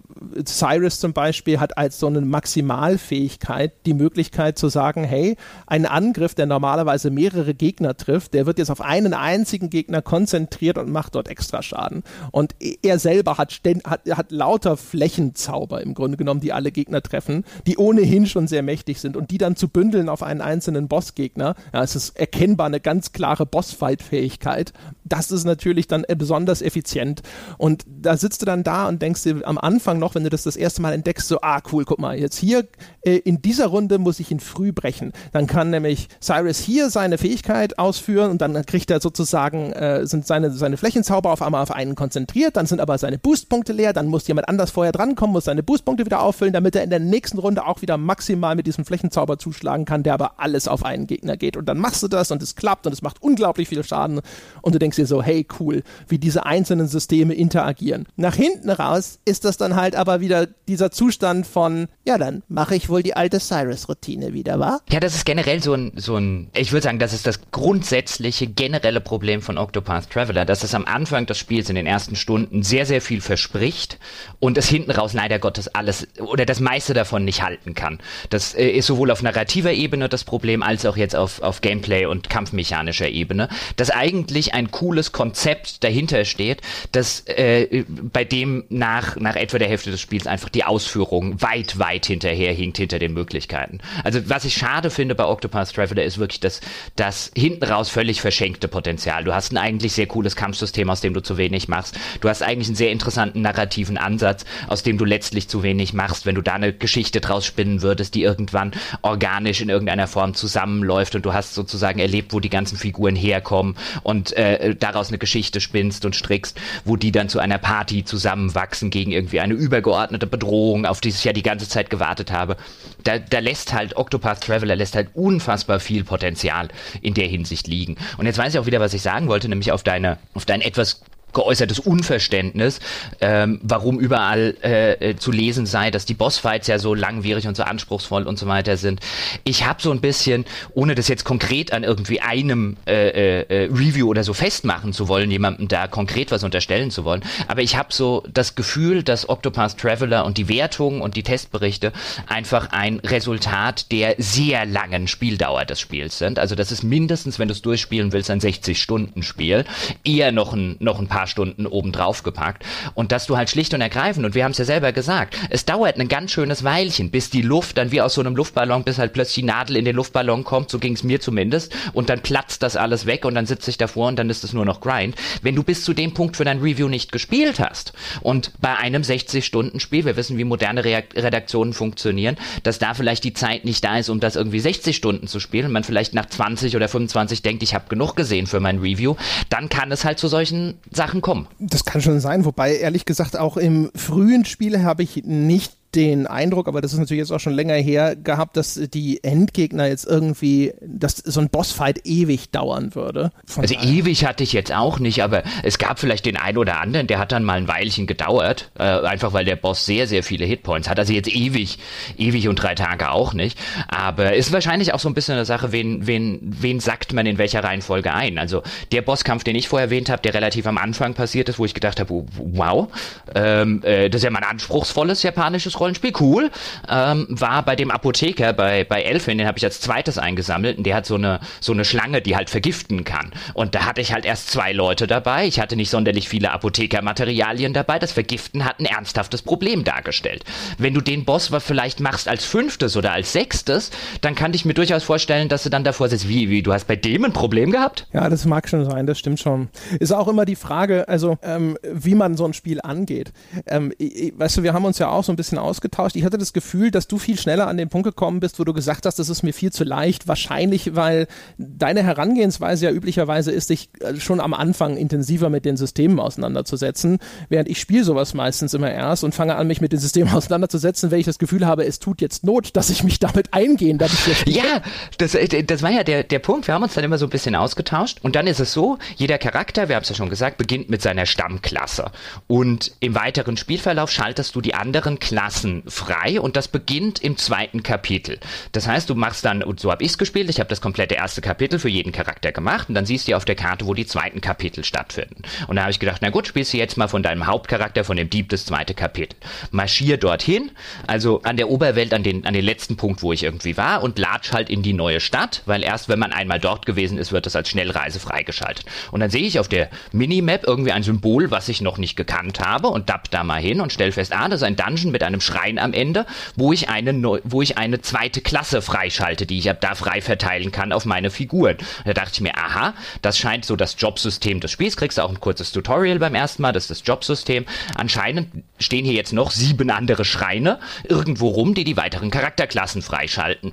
Cyrus 0.44 1.00
zum 1.00 1.12
Beispiel 1.12 1.60
hat 1.60 1.78
als 1.78 1.98
so 1.98 2.06
eine 2.06 2.20
Maximalfähigkeit 2.20 3.72
die 3.86 3.94
Möglichkeit 3.94 4.58
zu 4.58 4.68
sagen, 4.68 5.04
hey, 5.04 5.36
ein 5.66 5.86
Angriff, 5.86 6.34
der 6.34 6.46
normalerweise 6.46 7.10
mehrere 7.10 7.54
Gegner 7.54 7.96
trifft, 7.96 8.34
der 8.34 8.46
wird 8.46 8.58
jetzt 8.58 8.70
auf 8.70 8.80
einen 8.80 9.14
einzigen 9.14 9.70
Gegner 9.70 10.02
konzentriert 10.02 10.78
und 10.78 10.90
macht 10.90 11.14
dort 11.14 11.28
extra 11.28 11.62
Schaden. 11.62 12.02
Und 12.32 12.54
er 12.82 12.98
selber 12.98 13.38
hat, 13.38 13.60
hat, 13.84 14.00
hat 14.10 14.32
lauter 14.32 14.76
Flächenzauber 14.76 15.82
im 15.82 15.94
Grunde 15.94 16.16
genommen, 16.16 16.40
die 16.40 16.52
alle 16.52 16.72
Gegner 16.72 17.02
treffen, 17.02 17.44
die 17.66 17.78
ohnehin 17.78 18.26
schon 18.26 18.48
sehr 18.48 18.62
mächtig 18.62 19.00
sind 19.00 19.16
und 19.16 19.30
die 19.30 19.38
dann 19.38 19.56
zu 19.56 19.68
bündeln 19.68 20.08
auf 20.08 20.22
einen 20.22 20.40
einzelnen 20.40 20.88
Bossgegner 20.88 21.28
Gegner. 21.28 21.54
Ja, 21.72 21.82
es 21.82 21.94
ist 21.94 22.16
erkennbar 22.16 22.66
eine 22.66 22.80
ganz 22.80 23.12
klare 23.12 23.46
Bossfight-Fähigkeit. 23.46 24.72
Das 25.04 25.30
ist 25.30 25.44
natürlich 25.44 25.86
dann 25.86 26.04
besonders 26.16 26.62
effizient. 26.62 27.22
Und 27.58 27.84
da 27.86 28.16
sitzt 28.16 28.42
du 28.42 28.46
dann 28.46 28.62
da 28.62 28.88
und 28.88 29.02
denkst 29.02 29.22
dir 29.24 29.46
am 29.46 29.58
Anfang 29.58 29.98
noch, 29.98 30.07
wenn 30.14 30.24
du 30.24 30.30
das 30.30 30.42
das 30.42 30.56
erste 30.56 30.82
Mal 30.82 30.92
entdeckst, 30.92 31.28
so, 31.28 31.40
ah, 31.40 31.60
cool, 31.72 31.84
guck 31.84 31.98
mal, 31.98 32.18
jetzt 32.18 32.36
hier 32.36 32.66
äh, 33.02 33.16
in 33.16 33.42
dieser 33.42 33.66
Runde 33.66 33.98
muss 33.98 34.20
ich 34.20 34.30
ihn 34.30 34.40
früh 34.40 34.72
brechen. 34.72 35.12
Dann 35.32 35.46
kann 35.46 35.70
nämlich 35.70 36.08
Cyrus 36.20 36.58
hier 36.58 36.90
seine 36.90 37.18
Fähigkeit 37.18 37.78
ausführen 37.78 38.30
und 38.30 38.40
dann 38.40 38.64
kriegt 38.66 38.90
er 38.90 39.00
sozusagen, 39.00 39.72
äh, 39.72 40.06
sind 40.06 40.26
seine, 40.26 40.50
seine 40.50 40.76
Flächenzauber 40.76 41.32
auf 41.32 41.42
einmal 41.42 41.62
auf 41.62 41.70
einen 41.70 41.94
konzentriert, 41.94 42.56
dann 42.56 42.66
sind 42.66 42.80
aber 42.80 42.98
seine 42.98 43.18
Boostpunkte 43.18 43.72
leer, 43.72 43.92
dann 43.92 44.06
muss 44.06 44.26
jemand 44.26 44.48
anders 44.48 44.70
vorher 44.70 44.92
drankommen, 44.92 45.32
muss 45.32 45.44
seine 45.44 45.62
Boostpunkte 45.62 46.04
wieder 46.04 46.22
auffüllen, 46.22 46.52
damit 46.52 46.76
er 46.76 46.84
in 46.84 46.90
der 46.90 47.00
nächsten 47.00 47.38
Runde 47.38 47.66
auch 47.66 47.82
wieder 47.82 47.96
maximal 47.96 48.54
mit 48.54 48.66
diesem 48.66 48.84
Flächenzauber 48.84 49.38
zuschlagen 49.38 49.84
kann, 49.84 50.02
der 50.02 50.14
aber 50.14 50.38
alles 50.38 50.68
auf 50.68 50.84
einen 50.84 51.06
Gegner 51.06 51.36
geht. 51.36 51.56
Und 51.56 51.66
dann 51.66 51.78
machst 51.78 52.02
du 52.02 52.08
das 52.08 52.30
und 52.30 52.42
es 52.42 52.56
klappt 52.56 52.86
und 52.86 52.92
es 52.92 53.02
macht 53.02 53.22
unglaublich 53.22 53.68
viel 53.68 53.84
Schaden 53.84 54.20
und 54.62 54.74
du 54.74 54.78
denkst 54.78 54.96
dir 54.96 55.06
so, 55.06 55.22
hey, 55.22 55.46
cool, 55.60 55.82
wie 56.08 56.18
diese 56.18 56.46
einzelnen 56.46 56.88
Systeme 56.88 57.34
interagieren. 57.34 58.06
Nach 58.16 58.34
hinten 58.34 58.70
raus 58.70 59.18
ist 59.24 59.44
das 59.44 59.56
dann 59.56 59.76
halt 59.76 59.96
aber 59.98 60.20
wieder 60.20 60.46
dieser 60.68 60.90
Zustand 60.90 61.46
von, 61.46 61.88
ja, 62.04 62.18
dann 62.18 62.42
mache 62.48 62.76
ich 62.76 62.88
wohl 62.88 63.02
die 63.02 63.14
alte 63.14 63.40
Cyrus-Routine 63.40 64.32
wieder, 64.32 64.60
wa? 64.60 64.80
Ja, 64.90 65.00
das 65.00 65.14
ist 65.16 65.26
generell 65.26 65.62
so 65.62 65.74
ein, 65.74 65.92
so 65.96 66.16
ein, 66.16 66.50
ich 66.54 66.72
würde 66.72 66.84
sagen, 66.84 66.98
das 66.98 67.12
ist 67.12 67.26
das 67.26 67.50
grundsätzliche, 67.50 68.46
generelle 68.46 69.00
Problem 69.00 69.42
von 69.42 69.58
Octopath 69.58 70.10
Traveler, 70.10 70.44
dass 70.44 70.62
es 70.62 70.74
am 70.74 70.84
Anfang 70.84 71.26
des 71.26 71.38
Spiels 71.38 71.68
in 71.68 71.74
den 71.74 71.86
ersten 71.86 72.14
Stunden 72.14 72.62
sehr, 72.62 72.86
sehr 72.86 73.00
viel 73.00 73.20
verspricht 73.20 73.98
und 74.38 74.56
es 74.56 74.68
hinten 74.68 74.92
raus 74.92 75.14
leider 75.14 75.38
Gottes 75.38 75.68
alles 75.74 76.06
oder 76.20 76.46
das 76.46 76.60
meiste 76.60 76.94
davon 76.94 77.24
nicht 77.24 77.42
halten 77.42 77.74
kann. 77.74 77.98
Das 78.30 78.54
äh, 78.54 78.68
ist 78.68 78.86
sowohl 78.86 79.10
auf 79.10 79.22
narrativer 79.22 79.72
Ebene 79.72 80.08
das 80.08 80.22
Problem, 80.22 80.62
als 80.62 80.86
auch 80.86 80.96
jetzt 80.96 81.16
auf, 81.16 81.42
auf 81.42 81.60
Gameplay 81.60 82.06
und 82.06 82.30
kampfmechanischer 82.30 83.08
Ebene, 83.08 83.48
dass 83.76 83.90
eigentlich 83.90 84.54
ein 84.54 84.70
cooles 84.70 85.10
Konzept 85.10 85.82
dahinter 85.82 86.24
steht, 86.24 86.62
das 86.92 87.24
äh, 87.26 87.84
bei 88.12 88.24
dem 88.24 88.64
nach, 88.68 89.16
nach 89.16 89.34
etwa 89.34 89.58
der 89.58 89.68
Hälfte 89.78 89.90
des 89.92 90.00
Spiels 90.00 90.26
einfach 90.26 90.48
die 90.48 90.64
Ausführung 90.64 91.40
weit, 91.40 91.78
weit 91.78 92.06
hinterher 92.06 92.52
hinkt 92.52 92.78
hinter 92.78 92.98
den 92.98 93.14
Möglichkeiten. 93.14 93.78
Also 94.02 94.28
was 94.28 94.44
ich 94.44 94.54
schade 94.54 94.90
finde 94.90 95.14
bei 95.14 95.24
Octopath 95.24 95.72
Traveler 95.72 96.02
ist 96.02 96.18
wirklich 96.18 96.40
das, 96.40 96.60
das 96.96 97.30
hinten 97.36 97.64
raus 97.64 97.88
völlig 97.88 98.20
verschenkte 98.20 98.66
Potenzial. 98.66 99.22
Du 99.22 99.32
hast 99.32 99.52
ein 99.52 99.56
eigentlich 99.56 99.92
sehr 99.92 100.08
cooles 100.08 100.34
Kampfsystem, 100.34 100.90
aus 100.90 101.00
dem 101.00 101.14
du 101.14 101.22
zu 101.22 101.36
wenig 101.36 101.68
machst. 101.68 101.96
Du 102.20 102.28
hast 102.28 102.42
eigentlich 102.42 102.66
einen 102.66 102.74
sehr 102.74 102.90
interessanten 102.90 103.40
narrativen 103.40 103.98
Ansatz, 103.98 104.44
aus 104.66 104.82
dem 104.82 104.98
du 104.98 105.04
letztlich 105.04 105.48
zu 105.48 105.62
wenig 105.62 105.92
machst, 105.92 106.26
wenn 106.26 106.34
du 106.34 106.42
da 106.42 106.54
eine 106.54 106.72
Geschichte 106.72 107.20
draus 107.20 107.46
spinnen 107.46 107.80
würdest, 107.80 108.16
die 108.16 108.22
irgendwann 108.22 108.72
organisch 109.02 109.60
in 109.60 109.68
irgendeiner 109.68 110.08
Form 110.08 110.34
zusammenläuft 110.34 111.14
und 111.14 111.24
du 111.24 111.32
hast 111.32 111.54
sozusagen 111.54 112.00
erlebt, 112.00 112.32
wo 112.32 112.40
die 112.40 112.50
ganzen 112.50 112.76
Figuren 112.76 113.14
herkommen 113.14 113.76
und 114.02 114.32
äh, 114.32 114.74
daraus 114.74 115.08
eine 115.08 115.18
Geschichte 115.18 115.60
spinnst 115.60 116.04
und 116.04 116.16
strickst, 116.16 116.60
wo 116.84 116.96
die 116.96 117.12
dann 117.12 117.28
zu 117.28 117.38
einer 117.38 117.58
Party 117.58 118.04
zusammenwachsen 118.04 118.90
gegen 118.90 119.12
irgendwie 119.12 119.38
eine 119.38 119.54
übergeordnete 119.68 120.26
Bedrohung, 120.26 120.86
auf 120.86 121.00
die 121.00 121.10
ich 121.10 121.24
ja 121.24 121.32
die 121.32 121.42
ganze 121.42 121.68
Zeit 121.68 121.90
gewartet 121.90 122.32
habe. 122.32 122.56
Da, 123.04 123.18
da 123.18 123.38
lässt 123.38 123.72
halt 123.72 123.96
Octopath 123.96 124.40
Traveler 124.42 124.76
lässt 124.76 124.96
halt 124.96 125.10
unfassbar 125.14 125.78
viel 125.78 126.04
Potenzial 126.04 126.68
in 127.02 127.14
der 127.14 127.26
Hinsicht 127.26 127.66
liegen. 127.66 127.96
Und 128.16 128.26
jetzt 128.26 128.38
weiß 128.38 128.54
ich 128.54 128.60
auch 128.60 128.66
wieder, 128.66 128.80
was 128.80 128.94
ich 128.94 129.02
sagen 129.02 129.28
wollte, 129.28 129.48
nämlich 129.48 129.70
auf 129.72 129.82
deine, 129.82 130.18
auf 130.34 130.46
dein 130.46 130.62
etwas 130.62 131.02
geäußertes 131.32 131.78
Unverständnis, 131.78 132.80
ähm, 133.20 133.60
warum 133.62 133.98
überall 133.98 134.56
äh, 134.62 135.14
zu 135.16 135.30
lesen 135.30 135.66
sei, 135.66 135.90
dass 135.90 136.04
die 136.04 136.14
Bossfights 136.14 136.68
ja 136.68 136.78
so 136.78 136.94
langwierig 136.94 137.46
und 137.46 137.56
so 137.56 137.62
anspruchsvoll 137.62 138.24
und 138.24 138.38
so 138.38 138.46
weiter 138.46 138.76
sind. 138.76 139.00
Ich 139.44 139.66
habe 139.66 139.82
so 139.82 139.90
ein 139.90 140.00
bisschen, 140.00 140.44
ohne 140.74 140.94
das 140.94 141.08
jetzt 141.08 141.24
konkret 141.24 141.72
an 141.72 141.84
irgendwie 141.84 142.20
einem 142.20 142.76
äh, 142.86 143.42
äh, 143.42 143.64
Review 143.64 144.08
oder 144.08 144.24
so 144.24 144.32
festmachen 144.32 144.92
zu 144.92 145.08
wollen, 145.08 145.30
jemandem 145.30 145.68
da 145.68 145.86
konkret 145.86 146.30
was 146.30 146.44
unterstellen 146.44 146.90
zu 146.90 147.04
wollen, 147.04 147.22
aber 147.46 147.62
ich 147.62 147.76
habe 147.76 147.92
so 147.92 148.24
das 148.32 148.54
Gefühl, 148.54 149.02
dass 149.02 149.28
Octopath 149.28 149.78
Traveler 149.78 150.24
und 150.24 150.38
die 150.38 150.48
Wertungen 150.48 151.00
und 151.00 151.16
die 151.16 151.22
Testberichte 151.22 151.92
einfach 152.26 152.70
ein 152.70 153.00
Resultat 153.00 153.90
der 153.92 154.14
sehr 154.18 154.66
langen 154.66 155.08
Spieldauer 155.08 155.64
des 155.64 155.80
Spiels 155.80 156.18
sind. 156.18 156.38
Also 156.38 156.54
das 156.54 156.72
ist 156.72 156.82
mindestens, 156.82 157.38
wenn 157.38 157.48
du 157.48 157.52
es 157.52 157.62
durchspielen 157.62 158.12
willst, 158.12 158.30
ein 158.30 158.40
60-Stunden-Spiel, 158.40 159.64
eher 160.04 160.32
noch 160.32 160.52
ein, 160.52 160.76
noch 160.80 160.98
ein 160.98 161.08
paar 161.08 161.17
Stunden 161.26 161.66
obendrauf 161.66 162.22
gepackt. 162.22 162.64
Und 162.94 163.10
dass 163.12 163.26
du 163.26 163.36
halt 163.36 163.48
schlicht 163.48 163.72
und 163.74 163.80
ergreifend, 163.80 164.26
und 164.26 164.34
wir 164.34 164.44
haben 164.44 164.52
es 164.52 164.58
ja 164.58 164.66
selber 164.66 164.92
gesagt, 164.92 165.36
es 165.48 165.64
dauert 165.64 165.98
ein 165.98 166.08
ganz 166.08 166.32
schönes 166.32 166.64
Weilchen, 166.64 167.10
bis 167.10 167.30
die 167.30 167.42
Luft 167.42 167.78
dann 167.78 167.90
wie 167.90 168.02
aus 168.02 168.14
so 168.14 168.20
einem 168.20 168.36
Luftballon, 168.36 168.84
bis 168.84 168.98
halt 168.98 169.12
plötzlich 169.12 169.36
die 169.36 169.42
Nadel 169.44 169.76
in 169.76 169.84
den 169.84 169.96
Luftballon 169.96 170.44
kommt, 170.44 170.70
so 170.70 170.78
ging 170.78 170.94
es 170.94 171.02
mir 171.02 171.20
zumindest, 171.20 171.74
und 171.92 172.10
dann 172.10 172.20
platzt 172.20 172.62
das 172.62 172.76
alles 172.76 173.06
weg 173.06 173.24
und 173.24 173.34
dann 173.34 173.46
sitze 173.46 173.70
ich 173.70 173.78
davor 173.78 174.08
und 174.08 174.18
dann 174.18 174.30
ist 174.30 174.44
es 174.44 174.52
nur 174.52 174.64
noch 174.64 174.80
Grind. 174.80 175.14
Wenn 175.42 175.54
du 175.54 175.62
bis 175.62 175.84
zu 175.84 175.94
dem 175.94 176.12
Punkt 176.12 176.36
für 176.36 176.44
dein 176.44 176.60
Review 176.60 176.88
nicht 176.88 177.12
gespielt 177.12 177.60
hast 177.60 177.94
und 178.20 178.52
bei 178.60 178.76
einem 178.76 179.02
60-Stunden-Spiel, 179.02 180.04
wir 180.04 180.16
wissen, 180.16 180.36
wie 180.36 180.44
moderne 180.44 180.84
Redaktionen 180.84 181.72
funktionieren, 181.72 182.36
dass 182.62 182.78
da 182.78 182.94
vielleicht 182.94 183.24
die 183.24 183.32
Zeit 183.32 183.64
nicht 183.64 183.82
da 183.84 183.98
ist, 183.98 184.10
um 184.10 184.20
das 184.20 184.36
irgendwie 184.36 184.60
60 184.60 184.94
Stunden 184.94 185.26
zu 185.26 185.40
spielen 185.40 185.78
man 185.78 185.84
vielleicht 185.84 186.12
nach 186.12 186.26
20 186.26 186.74
oder 186.74 186.88
25 186.88 187.42
denkt, 187.42 187.62
ich 187.62 187.72
habe 187.72 187.88
genug 187.88 188.16
gesehen 188.16 188.48
für 188.48 188.58
mein 188.58 188.78
Review, 188.78 189.14
dann 189.48 189.68
kann 189.68 189.92
es 189.92 190.04
halt 190.04 190.18
zu 190.18 190.26
solchen 190.26 190.74
Sachen 190.90 191.07
kommen. 191.20 191.48
Das 191.58 191.84
kann 191.84 192.00
schon 192.00 192.20
sein, 192.20 192.44
wobei 192.44 192.76
ehrlich 192.76 193.04
gesagt 193.04 193.36
auch 193.36 193.56
im 193.56 193.90
frühen 193.94 194.44
Spiel 194.44 194.82
habe 194.82 195.02
ich 195.02 195.24
nicht 195.24 195.77
den 195.94 196.26
Eindruck, 196.26 196.68
aber 196.68 196.80
das 196.80 196.92
ist 196.92 196.98
natürlich 196.98 197.20
jetzt 197.20 197.32
auch 197.32 197.40
schon 197.40 197.54
länger 197.54 197.74
her, 197.74 198.14
gehabt, 198.14 198.56
dass 198.56 198.74
die 198.74 199.22
Endgegner 199.24 199.86
jetzt 199.86 200.06
irgendwie, 200.06 200.74
dass 200.80 201.16
so 201.16 201.40
ein 201.40 201.48
Bossfight 201.48 202.06
ewig 202.06 202.50
dauern 202.50 202.94
würde. 202.94 203.30
Von 203.46 203.62
also 203.62 203.74
ewig 203.74 204.26
hatte 204.26 204.42
ich 204.42 204.52
jetzt 204.52 204.72
auch 204.72 204.98
nicht, 204.98 205.22
aber 205.22 205.42
es 205.62 205.78
gab 205.78 205.98
vielleicht 205.98 206.26
den 206.26 206.36
einen 206.36 206.58
oder 206.58 206.80
anderen, 206.80 207.06
der 207.06 207.18
hat 207.18 207.32
dann 207.32 207.44
mal 207.44 207.54
ein 207.54 207.68
Weilchen 207.68 208.06
gedauert, 208.06 208.70
äh, 208.78 208.82
einfach 208.82 209.32
weil 209.32 209.44
der 209.44 209.56
Boss 209.56 209.86
sehr, 209.86 210.06
sehr 210.06 210.22
viele 210.22 210.44
Hitpoints 210.44 210.88
hat. 210.88 210.98
Also 210.98 211.12
jetzt 211.12 211.34
ewig, 211.34 211.78
ewig 212.18 212.48
und 212.48 212.56
drei 212.56 212.74
Tage 212.74 213.10
auch 213.10 213.32
nicht. 213.32 213.58
Aber 213.88 214.34
ist 214.34 214.52
wahrscheinlich 214.52 214.92
auch 214.92 215.00
so 215.00 215.08
ein 215.08 215.14
bisschen 215.14 215.34
eine 215.34 215.44
Sache, 215.44 215.72
wen, 215.72 216.06
wen, 216.06 216.38
wen 216.42 216.80
sagt 216.80 217.12
man 217.12 217.24
in 217.24 217.38
welcher 217.38 217.64
Reihenfolge 217.64 218.12
ein. 218.12 218.38
Also 218.38 218.62
der 218.92 219.02
Bosskampf, 219.02 219.44
den 219.44 219.56
ich 219.56 219.68
vorher 219.68 219.86
erwähnt 219.86 220.10
habe, 220.10 220.20
der 220.22 220.34
relativ 220.34 220.66
am 220.66 220.76
Anfang 220.76 221.14
passiert 221.14 221.48
ist, 221.48 221.58
wo 221.58 221.64
ich 221.64 221.74
gedacht 221.74 221.98
habe, 221.98 222.26
wow, 222.36 222.88
ähm, 223.34 223.82
äh, 223.84 224.10
das 224.10 224.20
ist 224.20 224.24
ja 224.24 224.30
mal 224.30 224.40
ein 224.40 224.50
anspruchsvolles 224.50 225.22
japanisches 225.22 225.77
Rollenspiel, 225.80 226.12
cool, 226.20 226.50
ähm, 226.88 227.26
war 227.28 227.64
bei 227.64 227.76
dem 227.76 227.90
Apotheker 227.90 228.52
bei, 228.52 228.84
bei 228.84 229.02
Elfin, 229.02 229.38
den 229.38 229.46
habe 229.46 229.58
ich 229.58 229.64
als 229.64 229.80
zweites 229.80 230.18
eingesammelt 230.18 230.78
und 230.78 230.84
der 230.84 230.96
hat 230.96 231.06
so 231.06 231.14
eine, 231.14 231.40
so 231.60 231.72
eine 231.72 231.84
Schlange, 231.84 232.22
die 232.22 232.36
halt 232.36 232.50
vergiften 232.50 233.04
kann. 233.04 233.32
Und 233.54 233.74
da 233.74 233.86
hatte 233.86 234.00
ich 234.00 234.12
halt 234.12 234.24
erst 234.24 234.50
zwei 234.50 234.72
Leute 234.72 235.06
dabei, 235.06 235.46
ich 235.46 235.60
hatte 235.60 235.76
nicht 235.76 235.90
sonderlich 235.90 236.28
viele 236.28 236.50
Apothekermaterialien 236.50 237.72
dabei, 237.72 237.98
das 237.98 238.12
Vergiften 238.12 238.64
hat 238.64 238.80
ein 238.80 238.84
ernsthaftes 238.84 239.42
Problem 239.42 239.84
dargestellt. 239.84 240.44
Wenn 240.78 240.94
du 240.94 241.00
den 241.00 241.24
Boss 241.24 241.50
vielleicht 241.58 242.00
machst 242.00 242.28
als 242.28 242.44
fünftes 242.44 242.96
oder 242.96 243.12
als 243.12 243.32
sechstes, 243.32 243.90
dann 244.20 244.34
kann 244.34 244.54
ich 244.54 244.64
mir 244.64 244.74
durchaus 244.74 245.04
vorstellen, 245.04 245.48
dass 245.48 245.62
du 245.62 245.70
dann 245.70 245.84
davor 245.84 246.08
sitzt, 246.08 246.28
wie, 246.28 246.50
wie, 246.50 246.62
du 246.62 246.72
hast 246.72 246.86
bei 246.86 246.96
dem 246.96 247.24
ein 247.24 247.32
Problem 247.32 247.70
gehabt? 247.70 248.06
Ja, 248.12 248.28
das 248.28 248.44
mag 248.44 248.68
schon 248.68 248.88
sein, 248.88 249.06
das 249.06 249.18
stimmt 249.18 249.40
schon. 249.40 249.68
Ist 249.98 250.12
auch 250.12 250.28
immer 250.28 250.44
die 250.44 250.56
Frage, 250.56 251.08
also 251.08 251.38
ähm, 251.42 251.76
wie 251.82 252.14
man 252.14 252.36
so 252.36 252.44
ein 252.44 252.52
Spiel 252.52 252.80
angeht. 252.82 253.32
Ähm, 253.66 253.92
weißt 253.98 254.58
du, 254.58 254.62
wir 254.62 254.72
haben 254.72 254.84
uns 254.84 254.98
ja 254.98 255.08
auch 255.08 255.24
so 255.24 255.32
ein 255.32 255.36
bisschen 255.36 255.58
ausgetauscht. 255.68 256.16
Ich 256.16 256.24
hatte 256.24 256.38
das 256.38 256.52
Gefühl, 256.52 256.90
dass 256.90 257.06
du 257.06 257.18
viel 257.18 257.38
schneller 257.38 257.68
an 257.68 257.76
den 257.76 257.88
Punkt 257.88 258.06
gekommen 258.06 258.40
bist, 258.40 258.58
wo 258.58 258.64
du 258.64 258.72
gesagt 258.72 259.06
hast, 259.06 259.18
das 259.18 259.28
ist 259.28 259.42
mir 259.42 259.52
viel 259.52 259.72
zu 259.72 259.84
leicht. 259.84 260.26
Wahrscheinlich, 260.26 260.96
weil 260.96 261.26
deine 261.58 262.02
Herangehensweise 262.02 262.86
ja 262.86 262.92
üblicherweise 262.92 263.52
ist, 263.52 263.70
dich 263.70 263.90
äh, 264.00 264.18
schon 264.18 264.40
am 264.40 264.54
Anfang 264.54 264.96
intensiver 264.96 265.50
mit 265.50 265.64
den 265.64 265.76
Systemen 265.76 266.18
auseinanderzusetzen, 266.20 267.18
während 267.48 267.68
ich 267.68 267.80
spiele 267.80 268.04
sowas 268.04 268.34
meistens 268.34 268.74
immer 268.74 268.90
erst 268.90 269.24
und 269.24 269.34
fange 269.34 269.56
an, 269.56 269.66
mich 269.66 269.80
mit 269.80 269.92
den 269.92 270.00
Systemen 270.00 270.32
auseinanderzusetzen, 270.34 271.10
wenn 271.10 271.20
ich 271.20 271.26
das 271.26 271.38
Gefühl 271.38 271.66
habe, 271.66 271.84
es 271.84 271.98
tut 271.98 272.20
jetzt 272.20 272.44
Not, 272.44 272.76
dass 272.76 272.90
ich 272.90 273.04
mich 273.04 273.18
damit 273.18 273.52
eingehen. 273.52 273.98
Ich 274.46 274.54
ja, 274.54 274.82
das, 275.18 275.34
äh, 275.34 275.64
das 275.64 275.82
war 275.82 275.90
ja 275.90 276.02
der, 276.02 276.24
der 276.24 276.38
Punkt. 276.38 276.66
Wir 276.66 276.74
haben 276.74 276.82
uns 276.82 276.94
dann 276.94 277.04
immer 277.04 277.18
so 277.18 277.26
ein 277.26 277.30
bisschen 277.30 277.54
ausgetauscht 277.54 278.18
und 278.22 278.36
dann 278.36 278.46
ist 278.46 278.60
es 278.60 278.72
so, 278.72 278.98
jeder 279.16 279.38
Charakter, 279.38 279.88
wir 279.88 279.96
haben 279.96 280.02
es 280.02 280.08
ja 280.08 280.14
schon 280.14 280.30
gesagt, 280.30 280.56
beginnt 280.58 280.88
mit 280.88 281.02
seiner 281.02 281.26
Stammklasse. 281.26 282.10
Und 282.46 282.92
im 283.00 283.14
weiteren 283.14 283.56
Spielverlauf 283.56 284.10
schaltest 284.10 284.54
du 284.54 284.60
die 284.60 284.74
anderen 284.74 285.18
Klassen 285.18 285.57
frei 285.86 286.40
und 286.40 286.56
das 286.56 286.68
beginnt 286.68 287.22
im 287.22 287.36
zweiten 287.36 287.82
Kapitel. 287.82 288.38
Das 288.72 288.86
heißt, 288.86 289.08
du 289.10 289.14
machst 289.14 289.44
dann, 289.44 289.62
und 289.62 289.80
so 289.80 289.90
habe 289.90 290.02
ich 290.04 290.10
es 290.10 290.18
gespielt, 290.18 290.50
ich 290.50 290.60
habe 290.60 290.68
das 290.68 290.80
komplette 290.80 291.14
erste 291.14 291.40
Kapitel 291.40 291.78
für 291.78 291.88
jeden 291.88 292.12
Charakter 292.12 292.52
gemacht 292.52 292.88
und 292.88 292.94
dann 292.94 293.06
siehst 293.06 293.28
du 293.28 293.36
auf 293.36 293.44
der 293.44 293.54
Karte, 293.54 293.86
wo 293.86 293.94
die 293.94 294.06
zweiten 294.06 294.40
Kapitel 294.40 294.84
stattfinden. 294.84 295.42
Und 295.66 295.76
da 295.76 295.82
habe 295.82 295.90
ich 295.90 295.98
gedacht, 295.98 296.20
na 296.22 296.30
gut, 296.30 296.46
spielst 296.46 296.72
du 296.72 296.76
jetzt 296.76 296.96
mal 296.96 297.08
von 297.08 297.22
deinem 297.22 297.46
Hauptcharakter, 297.46 298.04
von 298.04 298.16
dem 298.16 298.30
Dieb 298.30 298.48
das 298.48 298.66
zweite 298.66 298.94
Kapitel. 298.94 299.36
Marschier 299.70 300.16
dorthin, 300.16 300.70
also 301.06 301.42
an 301.42 301.56
der 301.56 301.68
Oberwelt, 301.68 302.12
an 302.14 302.22
den, 302.22 302.46
an 302.46 302.54
den 302.54 302.64
letzten 302.64 302.96
Punkt, 302.96 303.22
wo 303.22 303.32
ich 303.32 303.42
irgendwie 303.42 303.76
war 303.76 304.02
und 304.02 304.18
latsch 304.18 304.52
halt 304.52 304.70
in 304.70 304.82
die 304.82 304.92
neue 304.92 305.20
Stadt, 305.20 305.62
weil 305.66 305.82
erst 305.82 306.08
wenn 306.08 306.18
man 306.18 306.32
einmal 306.32 306.60
dort 306.60 306.86
gewesen 306.86 307.18
ist, 307.18 307.32
wird 307.32 307.46
das 307.46 307.56
als 307.56 307.68
Schnellreise 307.68 308.20
freigeschaltet. 308.20 308.86
Und 309.10 309.20
dann 309.20 309.30
sehe 309.30 309.42
ich 309.42 309.58
auf 309.58 309.68
der 309.68 309.90
Minimap 310.12 310.64
irgendwie 310.66 310.92
ein 310.92 311.02
Symbol, 311.02 311.50
was 311.50 311.68
ich 311.68 311.80
noch 311.80 311.98
nicht 311.98 312.16
gekannt 312.16 312.60
habe 312.60 312.88
und 312.88 313.08
dapp 313.08 313.30
da 313.30 313.44
mal 313.44 313.60
hin 313.60 313.80
und 313.80 313.92
stell 313.92 314.12
fest, 314.12 314.32
ah, 314.32 314.48
das 314.48 314.60
ist 314.60 314.66
ein 314.66 314.76
Dungeon 314.76 315.12
mit 315.12 315.22
einem 315.22 315.40
Schrein 315.48 315.78
am 315.78 315.92
Ende, 315.94 316.26
wo 316.56 316.72
ich 316.72 316.88
eine, 316.88 317.40
wo 317.44 317.62
ich 317.62 317.78
eine 317.78 318.00
zweite 318.02 318.40
Klasse 318.40 318.82
freischalte, 318.82 319.46
die 319.46 319.58
ich 319.58 319.70
ab 319.70 319.80
da 319.80 319.94
frei 319.94 320.20
verteilen 320.20 320.72
kann 320.72 320.92
auf 320.92 321.06
meine 321.06 321.30
Figuren. 321.30 321.76
Da 322.04 322.12
dachte 322.12 322.32
ich 322.34 322.40
mir, 322.40 322.56
aha, 322.56 322.94
das 323.22 323.38
scheint 323.38 323.64
so 323.64 323.76
das 323.76 323.96
Jobsystem 323.98 324.60
des 324.60 324.70
Spiels. 324.70 324.96
Kriegst 324.96 325.18
du 325.18 325.22
auch 325.22 325.30
ein 325.30 325.40
kurzes 325.40 325.72
Tutorial 325.72 326.18
beim 326.18 326.34
ersten 326.34 326.62
Mal, 326.62 326.72
das 326.72 326.84
ist 326.84 326.90
das 326.90 327.02
Jobsystem. 327.04 327.64
Anscheinend 327.94 328.48
stehen 328.78 329.04
hier 329.04 329.14
jetzt 329.14 329.32
noch 329.32 329.50
sieben 329.50 329.90
andere 329.90 330.24
Schreine 330.24 330.78
irgendwo 331.04 331.48
rum, 331.48 331.74
die 331.74 331.84
die 331.84 331.96
weiteren 331.96 332.30
Charakterklassen 332.30 333.00
freischalten. 333.00 333.72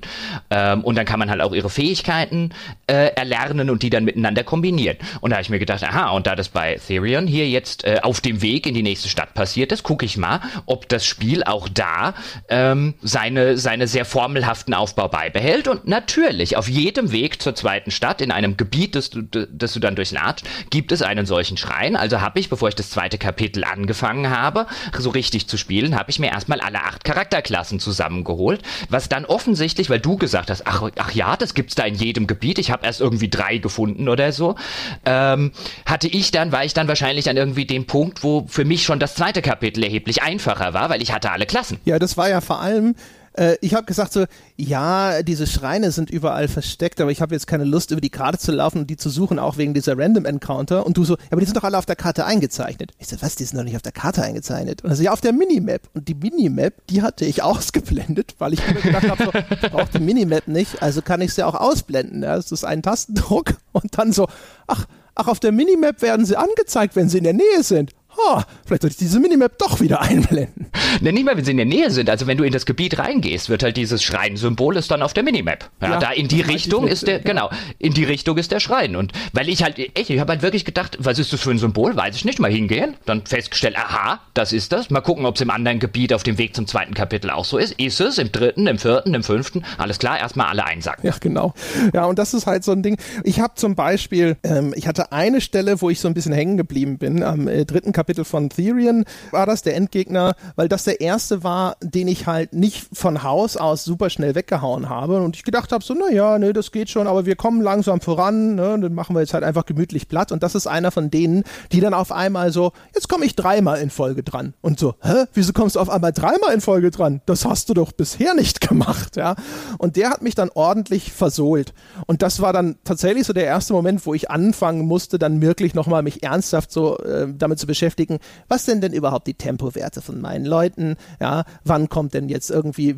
Ähm, 0.50 0.82
und 0.82 0.96
dann 0.96 1.04
kann 1.04 1.18
man 1.18 1.30
halt 1.30 1.42
auch 1.42 1.54
ihre 1.54 1.70
Fähigkeiten 1.70 2.50
äh, 2.86 3.12
erlernen 3.14 3.68
und 3.68 3.82
die 3.82 3.90
dann 3.90 4.04
miteinander 4.04 4.44
kombinieren. 4.44 4.96
Und 5.20 5.30
da 5.30 5.36
habe 5.36 5.42
ich 5.42 5.50
mir 5.50 5.58
gedacht, 5.58 5.84
aha, 5.84 6.10
und 6.10 6.26
da 6.26 6.34
das 6.34 6.48
bei 6.48 6.80
Therion 6.86 7.26
hier 7.26 7.48
jetzt 7.48 7.84
äh, 7.84 8.00
auf 8.02 8.20
dem 8.20 8.40
Weg 8.40 8.66
in 8.66 8.74
die 8.74 8.82
nächste 8.82 9.08
Stadt 9.08 9.34
passiert 9.34 9.72
ist, 9.72 9.82
gucke 9.82 10.06
ich 10.06 10.16
mal, 10.16 10.40
ob 10.64 10.88
das 10.88 11.04
Spiel 11.04 11.44
auch 11.44 11.65
da 11.68 12.14
ähm, 12.48 12.94
seine, 13.02 13.58
seine 13.58 13.86
sehr 13.86 14.04
formelhaften 14.04 14.74
Aufbau 14.74 15.08
beibehält. 15.08 15.68
Und 15.68 15.86
natürlich, 15.86 16.56
auf 16.56 16.68
jedem 16.68 17.12
Weg 17.12 17.42
zur 17.42 17.54
zweiten 17.54 17.90
Stadt, 17.90 18.20
in 18.20 18.30
einem 18.30 18.56
Gebiet, 18.56 18.94
das 18.94 19.10
du, 19.10 19.22
das 19.22 19.72
du 19.72 19.80
dann 19.80 19.96
durchnatscht, 19.96 20.46
gibt 20.70 20.92
es 20.92 21.02
einen 21.02 21.26
solchen 21.26 21.56
Schrein. 21.56 21.96
Also 21.96 22.20
habe 22.20 22.38
ich, 22.38 22.48
bevor 22.48 22.68
ich 22.68 22.74
das 22.74 22.90
zweite 22.90 23.18
Kapitel 23.18 23.64
angefangen 23.64 24.30
habe, 24.30 24.66
so 24.96 25.10
richtig 25.10 25.48
zu 25.48 25.56
spielen, 25.56 25.96
habe 25.96 26.10
ich 26.10 26.18
mir 26.18 26.30
erstmal 26.30 26.60
alle 26.60 26.82
acht 26.82 27.04
Charakterklassen 27.04 27.80
zusammengeholt, 27.80 28.62
was 28.88 29.08
dann 29.08 29.24
offensichtlich, 29.24 29.90
weil 29.90 30.00
du 30.00 30.16
gesagt 30.16 30.50
hast, 30.50 30.66
ach, 30.66 30.90
ach 30.96 31.12
ja, 31.12 31.36
das 31.36 31.54
gibt's 31.54 31.74
da 31.74 31.84
in 31.84 31.94
jedem 31.94 32.26
Gebiet, 32.26 32.58
ich 32.58 32.70
habe 32.70 32.86
erst 32.86 33.00
irgendwie 33.00 33.28
drei 33.28 33.58
gefunden 33.58 34.08
oder 34.08 34.32
so, 34.32 34.56
ähm, 35.04 35.52
hatte 35.84 36.08
ich 36.08 36.30
dann, 36.30 36.52
war 36.52 36.64
ich 36.64 36.74
dann 36.74 36.88
wahrscheinlich 36.88 37.28
an 37.28 37.36
irgendwie 37.36 37.66
dem 37.66 37.86
Punkt, 37.86 38.22
wo 38.22 38.46
für 38.48 38.64
mich 38.64 38.84
schon 38.84 38.98
das 38.98 39.14
zweite 39.14 39.42
Kapitel 39.42 39.82
erheblich 39.84 40.22
einfacher 40.22 40.74
war, 40.74 40.90
weil 40.90 41.02
ich 41.02 41.12
hatte 41.12 41.30
alle 41.30 41.46
Klassen. 41.46 41.55
Ja, 41.84 41.98
das 41.98 42.16
war 42.16 42.28
ja 42.28 42.40
vor 42.40 42.60
allem 42.60 42.94
äh, 43.36 43.56
ich 43.60 43.74
habe 43.74 43.84
gesagt 43.84 44.12
so, 44.12 44.24
ja, 44.56 45.22
diese 45.22 45.46
Schreine 45.46 45.90
sind 45.90 46.10
überall 46.10 46.48
versteckt, 46.48 47.00
aber 47.00 47.10
ich 47.10 47.20
habe 47.20 47.34
jetzt 47.34 47.46
keine 47.46 47.64
Lust, 47.64 47.90
über 47.90 48.00
die 48.00 48.10
Karte 48.10 48.38
zu 48.38 48.52
laufen 48.52 48.80
und 48.80 48.90
die 48.90 48.96
zu 48.96 49.10
suchen, 49.10 49.38
auch 49.38 49.56
wegen 49.56 49.74
dieser 49.74 49.96
Random 49.96 50.24
Encounter. 50.24 50.86
Und 50.86 50.96
du 50.96 51.04
so, 51.04 51.14
ja, 51.14 51.24
aber 51.30 51.40
die 51.40 51.46
sind 51.46 51.56
doch 51.56 51.64
alle 51.64 51.78
auf 51.78 51.86
der 51.86 51.96
Karte 51.96 52.24
eingezeichnet. 52.24 52.92
Ich 52.98 53.08
so, 53.08 53.16
was, 53.20 53.36
die 53.36 53.44
sind 53.44 53.58
doch 53.58 53.64
nicht 53.64 53.76
auf 53.76 53.82
der 53.82 53.92
Karte 53.92 54.22
eingezeichnet? 54.22 54.82
Und 54.82 54.90
er 54.90 54.96
so, 54.96 55.02
ja, 55.02 55.12
auf 55.12 55.20
der 55.20 55.32
Minimap. 55.32 55.82
Und 55.94 56.08
die 56.08 56.14
Minimap, 56.14 56.74
die 56.88 57.02
hatte 57.02 57.24
ich 57.24 57.42
ausgeblendet, 57.46 58.34
weil 58.38 58.54
ich 58.54 58.66
mir 58.66 58.80
gedacht 58.80 59.08
habe, 59.08 59.24
so, 59.24 59.30
ich 59.54 59.70
brauche 59.70 59.90
die 59.92 60.00
Minimap 60.00 60.48
nicht, 60.48 60.82
also 60.82 61.02
kann 61.02 61.20
ich 61.20 61.34
sie 61.34 61.42
auch 61.42 61.54
ausblenden. 61.54 62.22
Ja? 62.22 62.36
Das 62.36 62.52
ist 62.52 62.64
ein 62.64 62.82
Tastendruck 62.82 63.54
und 63.72 63.98
dann 63.98 64.12
so, 64.12 64.26
ach, 64.66 64.86
ach, 65.14 65.28
auf 65.28 65.40
der 65.40 65.52
Minimap 65.52 66.02
werden 66.02 66.24
sie 66.24 66.36
angezeigt, 66.36 66.96
wenn 66.96 67.08
sie 67.08 67.18
in 67.18 67.24
der 67.24 67.32
Nähe 67.34 67.62
sind 67.62 67.92
oh, 68.16 68.40
vielleicht 68.64 68.82
sollte 68.82 68.94
ich 68.94 68.96
diese 68.98 69.20
Minimap 69.20 69.58
doch 69.58 69.80
wieder 69.80 70.00
einblenden. 70.00 70.66
Ne, 71.00 71.12
nicht 71.12 71.24
mal, 71.24 71.36
wenn 71.36 71.44
sie 71.44 71.50
in 71.50 71.56
der 71.56 71.66
Nähe 71.66 71.90
sind. 71.90 72.10
Also 72.10 72.26
wenn 72.26 72.38
du 72.38 72.44
in 72.44 72.52
das 72.52 72.66
Gebiet 72.66 72.98
reingehst, 72.98 73.48
wird 73.48 73.62
halt 73.62 73.76
dieses 73.76 74.02
Schrein-Symbol 74.02 74.76
ist 74.76 74.90
dann 74.90 75.02
auf 75.02 75.12
der 75.12 75.22
Minimap. 75.22 75.70
Ja, 75.80 75.90
ja 75.90 75.98
da 75.98 76.10
in 76.10 76.28
die 76.28 76.40
Richtung 76.40 76.86
ist 76.86 77.06
der, 77.06 77.20
genau, 77.20 77.50
in 77.78 77.92
die 77.94 78.04
Richtung 78.04 78.36
ist 78.38 78.52
der 78.52 78.60
Schrein. 78.60 78.96
Und 78.96 79.12
weil 79.32 79.48
ich 79.48 79.62
halt, 79.62 79.78
echt, 79.78 80.10
ich 80.10 80.20
habe 80.20 80.32
halt 80.32 80.42
wirklich 80.42 80.64
gedacht, 80.64 80.96
was 81.00 81.18
ist 81.18 81.32
das 81.32 81.40
für 81.40 81.50
ein 81.50 81.58
Symbol? 81.58 81.96
Weiß 81.96 82.16
ich 82.16 82.24
nicht. 82.24 82.38
Mal 82.38 82.50
hingehen, 82.50 82.96
dann 83.06 83.24
festgestellt, 83.24 83.76
aha, 83.76 84.20
das 84.34 84.52
ist 84.52 84.72
das. 84.72 84.90
Mal 84.90 85.00
gucken, 85.00 85.24
ob 85.26 85.36
es 85.36 85.40
im 85.40 85.50
anderen 85.50 85.78
Gebiet 85.78 86.12
auf 86.12 86.22
dem 86.22 86.38
Weg 86.38 86.54
zum 86.54 86.66
zweiten 86.66 86.94
Kapitel 86.94 87.30
auch 87.30 87.44
so 87.44 87.58
ist. 87.58 87.72
Ist 87.72 88.00
es 88.00 88.18
im 88.18 88.30
dritten, 88.32 88.66
im 88.66 88.78
vierten, 88.78 89.14
im 89.14 89.22
fünften? 89.22 89.64
Alles 89.78 89.98
klar, 89.98 90.18
erstmal 90.18 90.48
alle 90.48 90.64
einsacken. 90.64 91.06
Ja, 91.06 91.14
genau. 91.18 91.54
Ja, 91.94 92.04
und 92.04 92.18
das 92.18 92.34
ist 92.34 92.46
halt 92.46 92.64
so 92.64 92.72
ein 92.72 92.82
Ding. 92.82 92.98
Ich 93.24 93.40
habe 93.40 93.54
zum 93.54 93.74
Beispiel, 93.74 94.36
ähm, 94.42 94.74
ich 94.76 94.86
hatte 94.86 95.12
eine 95.12 95.40
Stelle, 95.40 95.80
wo 95.80 95.90
ich 95.90 96.00
so 96.00 96.08
ein 96.08 96.14
bisschen 96.14 96.32
hängen 96.32 96.56
geblieben 96.56 96.98
bin, 96.98 97.22
am 97.22 97.48
äh, 97.48 97.64
dritten 97.64 97.92
Kapitel 97.92 98.05
Kapitel 98.06 98.24
von 98.24 98.50
Therion 98.50 99.04
war 99.32 99.46
das, 99.46 99.62
der 99.62 99.74
Endgegner, 99.74 100.36
weil 100.54 100.68
das 100.68 100.84
der 100.84 101.00
erste 101.00 101.42
war, 101.42 101.76
den 101.82 102.06
ich 102.06 102.28
halt 102.28 102.52
nicht 102.52 102.86
von 102.92 103.24
Haus 103.24 103.56
aus 103.56 103.82
super 103.82 104.10
schnell 104.10 104.36
weggehauen 104.36 104.88
habe. 104.88 105.20
Und 105.22 105.34
ich 105.34 105.42
gedacht 105.42 105.72
habe 105.72 105.82
so, 105.82 105.92
naja, 105.92 106.38
ne, 106.38 106.52
das 106.52 106.70
geht 106.70 106.88
schon, 106.88 107.08
aber 107.08 107.26
wir 107.26 107.34
kommen 107.34 107.60
langsam 107.60 108.00
voran, 108.00 108.54
ne, 108.54 108.78
dann 108.78 108.94
machen 108.94 109.16
wir 109.16 109.22
jetzt 109.22 109.34
halt 109.34 109.42
einfach 109.42 109.66
gemütlich 109.66 110.06
platt. 110.06 110.30
Und 110.30 110.44
das 110.44 110.54
ist 110.54 110.68
einer 110.68 110.92
von 110.92 111.10
denen, 111.10 111.42
die 111.72 111.80
dann 111.80 111.94
auf 111.94 112.12
einmal 112.12 112.52
so, 112.52 112.70
jetzt 112.94 113.08
komme 113.08 113.24
ich 113.24 113.34
dreimal 113.34 113.80
in 113.80 113.90
Folge 113.90 114.22
dran. 114.22 114.54
Und 114.60 114.78
so, 114.78 114.94
hä, 115.02 115.24
wieso 115.34 115.52
kommst 115.52 115.74
du 115.74 115.80
auf 115.80 115.90
einmal 115.90 116.12
dreimal 116.12 116.54
in 116.54 116.60
Folge 116.60 116.92
dran? 116.92 117.22
Das 117.26 117.44
hast 117.44 117.68
du 117.68 117.74
doch 117.74 117.90
bisher 117.90 118.34
nicht 118.34 118.60
gemacht, 118.68 119.16
ja. 119.16 119.34
Und 119.78 119.96
der 119.96 120.10
hat 120.10 120.22
mich 120.22 120.36
dann 120.36 120.50
ordentlich 120.54 121.10
versohlt. 121.10 121.74
Und 122.06 122.22
das 122.22 122.40
war 122.40 122.52
dann 122.52 122.76
tatsächlich 122.84 123.26
so 123.26 123.32
der 123.32 123.46
erste 123.46 123.72
Moment, 123.72 124.06
wo 124.06 124.14
ich 124.14 124.30
anfangen 124.30 124.86
musste, 124.86 125.18
dann 125.18 125.42
wirklich 125.42 125.74
nochmal 125.74 126.04
mich 126.04 126.22
ernsthaft 126.22 126.70
so 126.70 126.98
äh, 126.98 127.26
damit 127.36 127.58
zu 127.58 127.66
beschäftigen, 127.66 127.95
beschäftigen, 127.96 128.18
was 128.48 128.64
sind 128.64 128.82
denn 128.82 128.92
überhaupt 128.92 129.26
die 129.26 129.34
Tempowerte 129.34 130.02
von 130.02 130.20
meinen 130.20 130.44
Leuten? 130.44 130.96
Ja, 131.20 131.44
wann 131.64 131.88
kommt 131.88 132.14
denn 132.14 132.28
jetzt 132.28 132.50
irgendwie, 132.50 132.96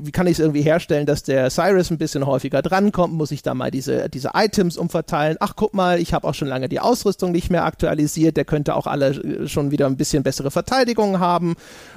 wie 0.00 0.12
kann 0.12 0.26
ich 0.26 0.34
es 0.34 0.38
irgendwie 0.38 0.62
herstellen, 0.62 1.06
dass 1.06 1.22
der 1.22 1.50
Cyrus 1.50 1.90
ein 1.90 1.98
bisschen 1.98 2.26
häufiger 2.26 2.62
drankommt? 2.62 3.12
Muss 3.14 3.32
ich 3.32 3.42
da 3.42 3.54
mal 3.54 3.70
diese, 3.70 4.08
diese 4.08 4.30
Items 4.34 4.76
umverteilen? 4.76 5.36
Ach, 5.40 5.54
guck 5.56 5.74
mal, 5.74 5.98
ich 5.98 6.14
habe 6.14 6.26
auch 6.26 6.34
schon 6.34 6.48
lange 6.48 6.68
die 6.68 6.80
Ausrüstung 6.80 7.32
nicht 7.32 7.50
mehr 7.50 7.64
aktualisiert, 7.64 8.36
der 8.36 8.44
könnte 8.44 8.74
auch 8.76 8.86
alle 8.86 9.08
äh, 9.08 9.48
schon 9.48 9.70
wieder 9.70 9.86
ein 9.86 9.96
bisschen 9.96 10.22
bessere 10.22 10.50
Verteidigung 10.50 11.18
haben. 11.18 11.56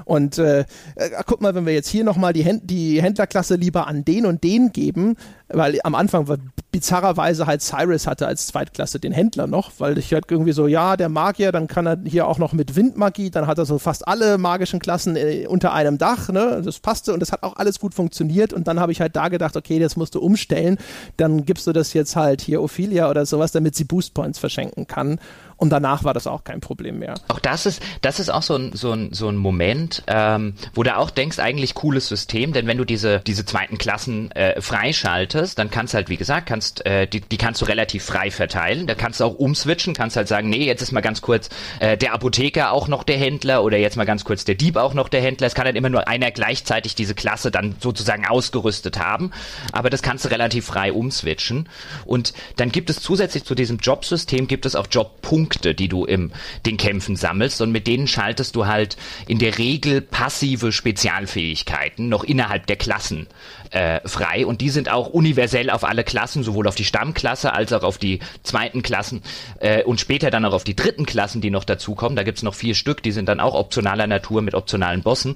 Und 0.09 0.39
äh, 0.39 0.61
äh 0.95 1.11
guck 1.27 1.39
mal, 1.39 1.53
wenn 1.53 1.67
wir 1.67 1.73
jetzt 1.73 1.87
hier 1.87 2.03
nochmal 2.03 2.33
die, 2.33 2.41
Händ 2.41 2.63
die 2.65 2.99
Händlerklasse 2.99 3.55
lieber 3.55 3.85
an 3.85 4.03
den 4.03 4.25
und 4.25 4.43
den 4.43 4.71
geben, 4.71 5.15
weil 5.49 5.79
am 5.83 5.93
Anfang 5.93 6.25
bizarrerweise 6.71 7.45
halt 7.45 7.61
Cyrus 7.61 8.07
hatte 8.07 8.25
als 8.25 8.47
Zweitklasse 8.47 8.99
den 8.99 9.11
Händler 9.11 9.45
noch, 9.45 9.71
weil 9.77 9.99
ich 9.99 10.11
halt 10.11 10.25
irgendwie 10.31 10.51
so, 10.51 10.65
ja, 10.65 10.97
der 10.97 11.09
Magier, 11.09 11.51
dann 11.51 11.67
kann 11.67 11.85
er 11.85 11.99
hier 12.05 12.27
auch 12.27 12.39
noch 12.39 12.53
mit 12.53 12.75
Windmagie, 12.75 13.29
dann 13.29 13.45
hat 13.45 13.59
er 13.59 13.65
so 13.65 13.77
fast 13.77 14.07
alle 14.07 14.39
magischen 14.39 14.79
Klassen 14.79 15.15
äh, 15.15 15.45
unter 15.47 15.73
einem 15.73 15.99
Dach, 15.99 16.29
ne? 16.29 16.61
Das 16.65 16.79
passte 16.79 17.13
und 17.13 17.19
das 17.19 17.31
hat 17.31 17.43
auch 17.43 17.57
alles 17.57 17.79
gut 17.79 17.93
funktioniert 17.93 18.51
und 18.51 18.67
dann 18.67 18.79
habe 18.79 18.91
ich 18.91 19.01
halt 19.01 19.15
da 19.15 19.27
gedacht, 19.27 19.55
okay, 19.55 19.77
das 19.77 19.95
musst 19.95 20.15
du 20.15 20.21
umstellen, 20.21 20.79
dann 21.17 21.45
gibst 21.45 21.67
du 21.67 21.71
das 21.71 21.93
jetzt 21.93 22.15
halt 22.15 22.41
hier 22.41 22.63
Ophelia 22.63 23.11
oder 23.11 23.27
sowas, 23.27 23.51
damit 23.51 23.75
sie 23.75 23.83
Boost 23.83 24.15
Points 24.15 24.39
verschenken 24.39 24.87
kann 24.87 25.19
und 25.59 25.69
danach 25.69 26.05
war 26.05 26.13
das 26.13 26.25
auch 26.25 26.45
kein 26.45 26.61
Problem 26.61 26.99
mehr. 26.99 27.15
Auch 27.27 27.39
das 27.39 27.65
ist, 27.65 27.83
das 28.01 28.19
ist 28.19 28.29
auch 28.29 28.43
so 28.43 28.55
ein, 28.55 28.71
so 28.73 28.93
ein, 28.93 29.09
so 29.11 29.27
ein 29.27 29.35
Moment, 29.35 30.03
ähm, 30.07 30.53
wo 30.73 30.83
du 30.83 30.95
auch 30.95 31.09
denkst, 31.09 31.37
eigentlich 31.37 31.75
cooles 31.75 32.07
System, 32.07 32.53
denn 32.53 32.65
wenn 32.65 32.77
du 32.77 32.85
diese, 32.85 33.19
diese 33.19 33.45
zweiten 33.45 33.77
Klassen 33.77 34.31
äh, 34.31 34.61
freischaltest, 34.61 35.59
dann 35.59 35.69
kannst 35.69 35.93
halt, 35.93 36.07
wie 36.07 36.15
gesagt, 36.15 36.47
kannst, 36.47 36.85
äh, 36.85 37.07
die, 37.07 37.19
die 37.19 37.37
kannst 37.37 37.61
du 37.61 37.65
relativ 37.65 38.05
frei 38.05 38.31
verteilen. 38.31 38.87
Da 38.87 38.95
kannst 38.95 39.19
du 39.19 39.25
auch 39.25 39.35
umswitchen, 39.35 39.93
kannst 39.93 40.15
halt 40.15 40.29
sagen, 40.29 40.49
nee, 40.49 40.65
jetzt 40.65 40.81
ist 40.81 40.93
mal 40.93 41.01
ganz 41.01 41.21
kurz 41.21 41.49
äh, 41.81 41.97
der 41.97 42.13
Apotheker 42.13 42.71
auch 42.71 42.87
noch 42.87 43.03
der 43.03 43.17
Händler 43.17 43.61
oder 43.63 43.77
jetzt 43.77 43.97
mal 43.97 44.05
ganz 44.05 44.23
kurz 44.23 44.45
der 44.45 44.55
Dieb 44.55 44.77
auch 44.77 44.93
noch 44.93 45.09
der 45.09 45.21
Händler. 45.21 45.47
Es 45.47 45.55
kann 45.55 45.65
halt 45.65 45.75
immer 45.75 45.89
nur 45.89 46.07
einer 46.07 46.31
gleichzeitig 46.31 46.95
diese 46.95 47.15
Klasse 47.15 47.51
dann 47.51 47.75
sozusagen 47.81 48.25
ausgerüstet 48.25 48.97
haben. 48.97 49.31
Aber 49.73 49.89
das 49.89 50.01
kannst 50.01 50.23
du 50.23 50.29
relativ 50.29 50.65
frei 50.65 50.93
umswitchen. 50.93 51.67
Und 52.05 52.33
dann 52.55 52.71
gibt 52.71 52.89
es 52.89 53.01
zusätzlich 53.01 53.43
zu 53.43 53.55
diesem 53.55 53.77
Jobsystem 53.77 54.47
gibt 54.47 54.65
es 54.65 54.75
auch 54.75 54.87
Jobpunkte 54.89 55.48
Punkte, 55.49 55.73
die 55.73 55.87
du 55.87 56.05
im 56.05 56.31
den 56.67 56.77
Kämpfen 56.77 57.15
sammelst. 57.15 57.61
Und 57.61 57.71
mit 57.71 57.87
denen 57.87 58.07
schaltest 58.07 58.55
du 58.55 58.67
halt 58.67 58.97
in 59.27 59.39
der 59.39 59.57
Regel 59.57 59.99
passive 59.99 60.71
Spezialfähigkeiten 60.71 62.07
noch 62.07 62.23
innerhalb 62.23 62.67
der 62.67 62.75
Klassen 62.75 63.25
äh, 63.71 63.99
frei 64.07 64.45
und 64.45 64.61
die 64.61 64.69
sind 64.69 64.89
auch 64.89 65.07
universell 65.07 65.69
auf 65.69 65.83
alle 65.83 66.03
Klassen, 66.03 66.43
sowohl 66.43 66.67
auf 66.67 66.75
die 66.75 66.85
Stammklasse 66.85 67.53
als 67.53 67.73
auch 67.73 67.83
auf 67.83 67.97
die 67.97 68.19
zweiten 68.43 68.81
Klassen 68.81 69.21
äh, 69.59 69.83
und 69.83 69.99
später 69.99 70.31
dann 70.31 70.45
auch 70.45 70.53
auf 70.53 70.63
die 70.63 70.75
dritten 70.75 71.05
Klassen, 71.05 71.41
die 71.41 71.49
noch 71.49 71.63
dazukommen. 71.63 72.15
Da 72.15 72.23
gibt's 72.23 72.43
noch 72.43 72.55
vier 72.55 72.75
Stück, 72.75 73.03
die 73.03 73.11
sind 73.11 73.29
dann 73.29 73.39
auch 73.39 73.53
optionaler 73.53 74.07
Natur 74.07 74.41
mit 74.41 74.55
optionalen 74.55 75.01
Bossen. 75.01 75.35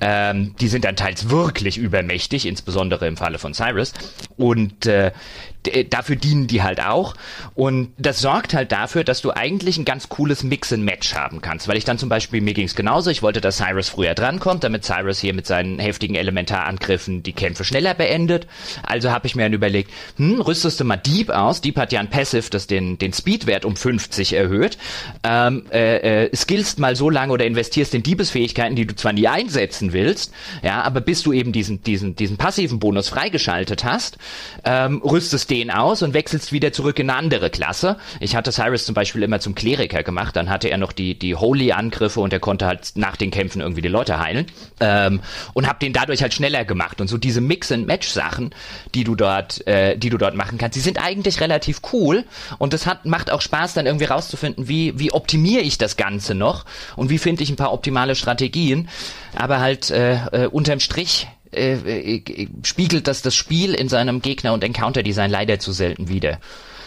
Ähm, 0.00 0.54
die 0.60 0.68
sind 0.68 0.84
dann 0.84 0.96
teils 0.96 1.30
wirklich 1.30 1.78
übermächtig, 1.78 2.46
insbesondere 2.46 3.06
im 3.06 3.16
Falle 3.16 3.38
von 3.38 3.54
Cyrus. 3.54 3.92
Und 4.36 4.86
äh, 4.86 5.12
dafür 5.88 6.16
dienen 6.16 6.46
die 6.46 6.62
halt 6.62 6.80
auch. 6.80 7.14
Und 7.54 7.92
das 7.98 8.20
sorgt 8.20 8.54
halt 8.54 8.72
dafür, 8.72 9.04
dass 9.04 9.20
du 9.20 9.30
eigentlich 9.30 9.78
ein 9.78 9.84
ganz 9.84 10.08
cooles 10.08 10.42
Mix-and-Match 10.42 11.14
haben 11.14 11.40
kannst. 11.40 11.68
Weil 11.68 11.76
ich 11.76 11.84
dann 11.84 11.98
zum 11.98 12.08
Beispiel, 12.08 12.40
mir 12.40 12.54
ging's 12.54 12.74
genauso, 12.74 13.10
ich 13.10 13.22
wollte, 13.22 13.40
dass 13.40 13.58
Cyrus 13.58 13.88
früher 13.88 14.14
drankommt, 14.14 14.64
damit 14.64 14.84
Cyrus 14.84 15.18
hier 15.18 15.34
mit 15.34 15.46
seinen 15.46 15.78
heftigen 15.78 16.14
Elementarangriffen 16.14 17.22
die 17.22 17.32
Kämpfe 17.32 17.64
schneller 17.74 17.94
beendet. 17.94 18.46
Also 18.84 19.10
habe 19.10 19.26
ich 19.26 19.34
mir 19.34 19.42
dann 19.42 19.52
überlegt, 19.52 19.90
hm, 20.16 20.40
rüstest 20.40 20.78
du 20.78 20.84
mal 20.84 20.96
Deep 20.96 21.30
aus. 21.30 21.60
Deep 21.60 21.76
hat 21.76 21.92
ja 21.92 21.98
ein 21.98 22.08
Passive, 22.08 22.48
das 22.50 22.68
den, 22.68 22.98
den 22.98 23.12
Speedwert 23.12 23.64
um 23.64 23.74
50 23.74 24.34
erhöht. 24.34 24.78
Ähm, 25.24 25.64
äh, 25.72 26.26
äh, 26.26 26.36
skillst 26.36 26.78
mal 26.78 26.94
so 26.94 27.10
lange 27.10 27.32
oder 27.32 27.44
investierst 27.44 27.94
in 27.94 28.04
Diebesfähigkeiten, 28.04 28.76
die 28.76 28.86
du 28.86 28.94
zwar 28.94 29.12
nie 29.12 29.26
einsetzen 29.26 29.92
willst, 29.92 30.32
ja, 30.62 30.82
aber 30.82 31.00
bis 31.00 31.22
du 31.22 31.32
eben 31.32 31.50
diesen, 31.50 31.82
diesen, 31.82 32.14
diesen 32.14 32.36
passiven 32.36 32.78
Bonus 32.78 33.08
freigeschaltet 33.08 33.82
hast, 33.84 34.18
ähm, 34.64 35.02
rüstest 35.04 35.50
den 35.50 35.72
aus 35.72 36.02
und 36.02 36.14
wechselst 36.14 36.52
wieder 36.52 36.72
zurück 36.72 36.98
in 37.00 37.10
eine 37.10 37.18
andere 37.18 37.50
Klasse. 37.50 37.96
Ich 38.20 38.36
hatte 38.36 38.52
Cyrus 38.52 38.86
zum 38.86 38.94
Beispiel 38.94 39.22
immer 39.24 39.40
zum 39.40 39.56
Kleriker 39.56 40.04
gemacht, 40.04 40.36
dann 40.36 40.48
hatte 40.48 40.68
er 40.68 40.78
noch 40.78 40.92
die, 40.92 41.18
die 41.18 41.34
Holy-Angriffe 41.34 42.20
und 42.20 42.32
er 42.32 42.40
konnte 42.40 42.66
halt 42.66 42.92
nach 42.94 43.16
den 43.16 43.32
Kämpfen 43.32 43.60
irgendwie 43.60 43.82
die 43.82 43.88
Leute 43.88 44.20
heilen 44.20 44.46
ähm, 44.78 45.20
und 45.54 45.66
hab 45.66 45.80
den 45.80 45.92
dadurch 45.92 46.22
halt 46.22 46.34
schneller 46.34 46.64
gemacht. 46.64 47.00
Und 47.00 47.08
so 47.08 47.18
diese 47.18 47.40
Mix-and-Match-Sachen, 47.64 48.54
die 48.94 49.04
du 49.04 49.14
dort, 49.14 49.66
äh, 49.66 49.96
die 49.96 50.10
du 50.10 50.18
dort 50.18 50.34
machen 50.34 50.58
kannst, 50.58 50.76
die 50.76 50.80
sind 50.80 51.02
eigentlich 51.02 51.40
relativ 51.40 51.80
cool 51.92 52.24
und 52.58 52.72
das 52.72 52.86
hat, 52.86 53.06
macht 53.06 53.30
auch 53.30 53.40
Spaß, 53.40 53.74
dann 53.74 53.86
irgendwie 53.86 54.04
rauszufinden, 54.04 54.68
wie, 54.68 54.98
wie 54.98 55.12
optimiere 55.12 55.62
ich 55.62 55.78
das 55.78 55.96
Ganze 55.96 56.34
noch 56.34 56.64
und 56.96 57.10
wie 57.10 57.18
finde 57.18 57.42
ich 57.42 57.50
ein 57.50 57.56
paar 57.56 57.72
optimale 57.72 58.14
Strategien. 58.14 58.88
Aber 59.34 59.60
halt 59.60 59.90
äh, 59.90 60.44
äh, 60.44 60.46
unterm 60.46 60.80
Strich 60.80 61.26
äh, 61.52 62.18
äh, 62.18 62.48
spiegelt 62.62 63.08
das 63.08 63.22
das 63.22 63.34
Spiel 63.34 63.74
in 63.74 63.88
seinem 63.88 64.20
Gegner- 64.20 64.52
und 64.52 64.62
Encounter-Design 64.62 65.30
leider 65.30 65.58
zu 65.58 65.72
selten 65.72 66.08
wider. 66.08 66.38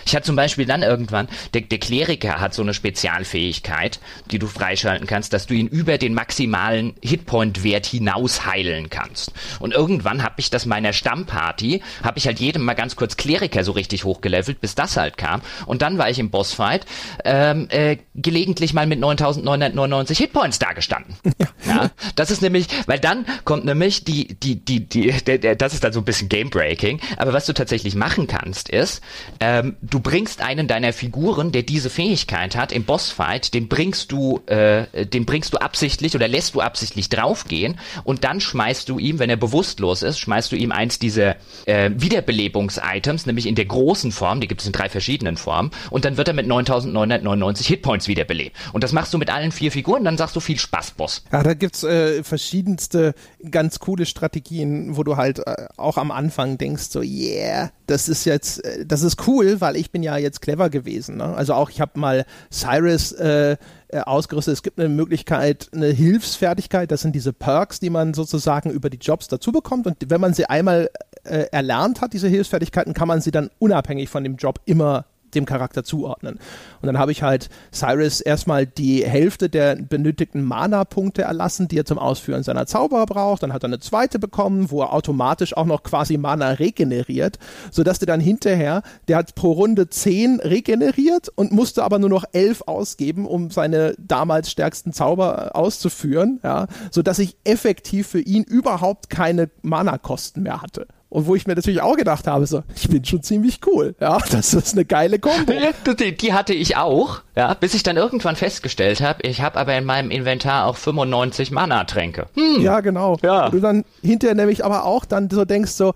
Ich 0.08 0.16
hatte 0.16 0.26
zum 0.26 0.38
Beispiel 0.38 0.66
dann 0.66 0.84
irgendwann, 0.84 1.28
der, 1.54 1.64
der 1.64 1.80
Kleriker 1.80 2.40
hat 2.40 2.54
so 2.54 2.62
eine 2.62 2.74
Spezialfähigkeit, 2.74 4.00
die 4.32 4.40
du 4.40 4.48
freischalten 4.48 5.06
kannst, 5.06 5.34
dass 5.34 5.48
du 5.48 5.54
ihn 5.54 5.68
über 5.68 5.98
den 5.98 6.14
maximalen 6.14 6.94
Hitpoint-Wert 7.04 7.86
hinaus 7.86 8.46
heilen 8.46 8.90
kannst. 8.90 9.34
Und 9.60 9.74
irgendwann 9.74 10.24
habe 10.24 10.36
ich 10.38 10.50
das 10.50 10.66
meiner 10.66 10.94
Stammparty, 10.94 11.82
habe 12.04 12.20
ich 12.20 12.26
halt 12.26 12.40
jedem 12.40 12.64
mal 12.64 12.74
ganz 12.74 12.96
kurz 12.96 13.18
Kleriker 13.18 13.66
so 13.66 13.74
richtig 13.74 14.06
hochgelevelt, 14.06 14.62
bis 14.62 14.76
das 14.76 14.96
halt 14.96 15.18
kam. 15.18 15.42
Und 15.66 15.82
dann 15.82 15.98
war 15.98 16.10
ich 16.10 16.20
im 16.20 16.30
Bossfight 16.30 16.86
ähm, 17.26 17.68
äh, 17.70 17.98
gelegentlich 18.16 18.74
mal 18.74 18.88
mit 18.88 19.02
9999 19.02 20.18
Hitpoints 20.18 20.58
dagestanden. 20.58 21.16
Ja. 21.40 21.48
ja. 21.66 21.92
Das 22.16 22.32
ist 22.32 22.42
nämlich, 22.42 22.68
weil 22.88 23.00
dann 23.00 23.26
kommt 23.44 23.66
nämlich 23.66 24.04
die, 24.04 24.36
die, 24.40 24.56
die, 24.56 24.88
die, 24.88 25.12
der, 25.12 25.38
der, 25.38 25.56
das 25.56 25.74
ist 25.74 25.84
dann 25.84 25.94
so 25.94 26.00
ein 26.00 26.06
bisschen 26.06 26.30
Game-Breaking. 26.30 27.00
Aber 27.18 27.34
was 27.34 27.46
du 27.46 27.54
tatsächlich 27.54 27.94
machen 27.94 28.28
kannst, 28.28 28.70
ist, 28.70 29.02
ähm, 29.40 29.76
du 29.82 29.97
du 29.98 30.02
bringst 30.02 30.42
einen 30.42 30.68
deiner 30.68 30.94
Figuren, 30.94 31.52
der 31.52 31.64
diese 31.64 31.90
Fähigkeit 31.90 32.56
hat, 32.56 32.72
im 32.72 32.84
Bossfight, 32.84 33.56
den 33.56 33.68
bringst 33.68 34.12
du, 34.12 34.40
äh, 34.46 35.08
den 35.08 35.26
bringst 35.26 35.54
du 35.54 35.58
absichtlich 35.58 36.14
oder 36.14 36.28
lässt 36.28 36.54
du 36.54 36.62
absichtlich 36.62 37.10
draufgehen 37.10 37.80
und 38.04 38.24
dann 38.24 38.40
schmeißt 38.40 38.90
du 38.90 39.00
ihm, 39.00 39.18
wenn 39.18 39.32
er 39.32 39.38
bewusstlos 39.38 40.04
ist, 40.04 40.20
schmeißt 40.20 40.52
du 40.52 40.56
ihm 40.56 40.72
eins 40.72 41.00
dieser 41.00 41.38
äh, 41.66 41.90
Wiederbelebungs-Items, 41.96 43.26
nämlich 43.26 43.48
in 43.48 43.56
der 43.56 43.66
großen 43.66 44.12
Form, 44.12 44.40
die 44.40 44.48
gibt 44.48 44.62
es 44.62 44.68
in 44.68 44.74
drei 44.74 44.88
verschiedenen 44.88 45.36
Formen, 45.36 45.72
und 45.90 46.06
dann 46.06 46.18
wird 46.18 46.28
er 46.28 46.36
mit 46.36 46.46
9999 46.46 47.66
Hitpoints 47.66 48.08
wiederbelebt. 48.08 48.56
Und 48.74 48.84
das 48.84 48.92
machst 48.92 49.16
du 49.16 49.18
mit 49.18 49.32
allen 49.32 49.52
vier 49.52 49.72
Figuren, 49.72 50.04
dann 50.04 50.18
sagst 50.18 50.36
du 50.36 50.40
viel 50.42 50.60
Spaß, 50.60 50.92
Boss. 50.92 51.24
Ja, 51.32 51.42
da 51.42 51.56
gibt's 51.56 51.84
äh, 51.84 52.24
verschiedenste 52.24 53.16
ganz 53.50 53.80
coole 53.80 54.06
Strategien, 54.06 54.96
wo 54.96 55.04
du 55.04 55.18
halt 55.18 55.40
äh, 55.40 55.66
auch 55.76 55.98
am 55.98 56.12
Anfang 56.12 56.60
denkst, 56.60 56.84
so, 56.92 57.02
yeah, 57.02 57.72
das 57.88 58.10
ist 58.10 58.26
jetzt, 58.26 58.64
äh, 58.64 58.86
das 58.86 59.02
ist 59.02 59.28
cool, 59.28 59.60
weil 59.60 59.76
ich 59.76 59.87
bin 59.92 60.04
ja 60.04 60.18
jetzt 60.18 60.42
clever 60.42 60.70
gewesen. 60.70 61.18
Ne? 61.18 61.26
Also 61.26 61.54
auch, 61.54 61.70
ich 61.70 61.82
habe 61.82 62.00
mal 62.00 62.26
Cyrus 62.52 63.12
äh, 63.14 63.58
äh, 63.90 64.00
ausgerüstet. 64.00 64.54
Es 64.54 64.64
gibt 64.64 64.80
eine 64.80 64.90
Möglichkeit, 64.90 65.70
eine 65.74 65.88
Hilfsfertigkeit, 65.88 66.92
das 66.92 67.02
sind 67.02 67.16
diese 67.16 67.34
Perks, 67.34 67.80
die 67.80 67.90
man 67.90 68.14
sozusagen 68.14 68.70
über 68.70 68.90
die 68.90 68.98
Jobs 68.98 69.28
dazu 69.28 69.52
bekommt. 69.52 69.88
Und 69.88 69.98
wenn 70.10 70.22
man 70.22 70.34
sie 70.34 70.46
einmal 70.46 70.90
äh, 71.24 71.46
erlernt 71.52 72.02
hat, 72.02 72.14
diese 72.14 72.28
Hilfsfertigkeiten, 72.28 72.94
kann 72.94 73.08
man 73.08 73.22
sie 73.22 73.32
dann 73.32 73.50
unabhängig 73.60 74.10
von 74.10 74.24
dem 74.24 74.36
Job 74.36 74.60
immer 74.66 75.06
dem 75.38 75.46
Charakter 75.46 75.84
zuordnen. 75.84 76.40
Und 76.82 76.88
dann 76.88 76.98
habe 76.98 77.12
ich 77.12 77.24
halt 77.24 77.50
Cyrus 77.72 78.22
erstmal 78.22 78.66
die 78.66 79.06
Hälfte 79.06 79.50
der 79.50 79.76
benötigten 79.76 80.44
Mana-Punkte 80.44 81.22
erlassen, 81.22 81.68
die 81.68 81.80
er 81.80 81.86
zum 81.86 82.00
Ausführen 82.00 82.44
seiner 82.44 82.66
Zauber 82.66 83.06
braucht. 83.06 83.44
Dann 83.44 83.54
hat 83.54 83.64
er 83.64 83.68
eine 83.68 83.80
zweite 83.80 84.20
bekommen, 84.20 84.72
wo 84.72 84.82
er 84.82 84.94
automatisch 84.94 85.56
auch 85.56 85.66
noch 85.66 85.84
quasi 85.84 86.18
Mana 86.18 86.50
regeneriert, 86.52 87.38
sodass 87.72 88.00
der 88.00 88.08
dann 88.08 88.20
hinterher, 88.20 88.82
der 89.08 89.18
hat 89.18 89.36
pro 89.36 89.52
Runde 89.52 89.90
10 89.90 90.40
regeneriert 90.40 91.30
und 91.36 91.52
musste 91.52 91.84
aber 91.84 92.00
nur 92.00 92.10
noch 92.10 92.26
11 92.32 92.64
ausgeben, 92.66 93.26
um 93.26 93.52
seine 93.52 93.96
damals 93.98 94.52
stärksten 94.52 94.94
Zauber 94.94 95.56
auszuführen, 95.56 96.40
ja, 96.44 96.68
sodass 96.92 97.20
ich 97.20 97.38
effektiv 97.44 98.08
für 98.08 98.22
ihn 98.22 98.44
überhaupt 98.44 99.10
keine 99.10 99.50
Mana-Kosten 99.62 100.44
mehr 100.44 100.62
hatte. 100.62 100.88
Und 101.10 101.26
wo 101.26 101.36
ich 101.36 101.48
mir 101.48 101.56
natürlich 101.56 101.82
auch 101.82 101.96
gedacht 101.96 102.28
habe, 102.28 102.46
so, 102.46 102.64
ich 102.76 102.90
bin 102.90 103.04
schon 103.06 103.24
ziemlich 103.24 103.60
cool. 103.66 103.96
Ja, 104.00 104.18
das 104.32 104.54
ist 104.54 104.74
eine 104.74 104.86
geile 104.86 105.20
Kombo. 105.20 105.54
Die, 106.00 106.18
die 106.18 106.34
hatte 106.34 106.54
ich 106.54 106.76
auch, 106.76 107.22
ja, 107.36 107.54
bis 107.54 107.74
ich 107.74 107.84
dann 107.84 107.98
irgendwann 107.98 108.36
festgestellt 108.36 109.02
habe, 109.02 109.22
ich 109.24 109.42
habe 109.42 109.58
aber 109.58 109.78
in 109.78 109.86
meinem 109.86 110.12
Inventar 110.12 110.66
auch 110.66 110.76
95 110.76 111.52
Mana-Tränke. 111.52 112.28
Hm. 112.36 112.62
Ja, 112.62 112.82
genau. 112.82 113.18
Ja. 113.24 113.46
Und 113.46 113.54
du 113.54 113.60
dann 113.60 113.86
hinterher 114.02 114.36
nämlich 114.36 114.66
aber 114.66 114.84
auch 114.86 115.06
dann 115.06 115.30
so 115.30 115.46
denkst 115.46 115.72
so, 115.72 115.94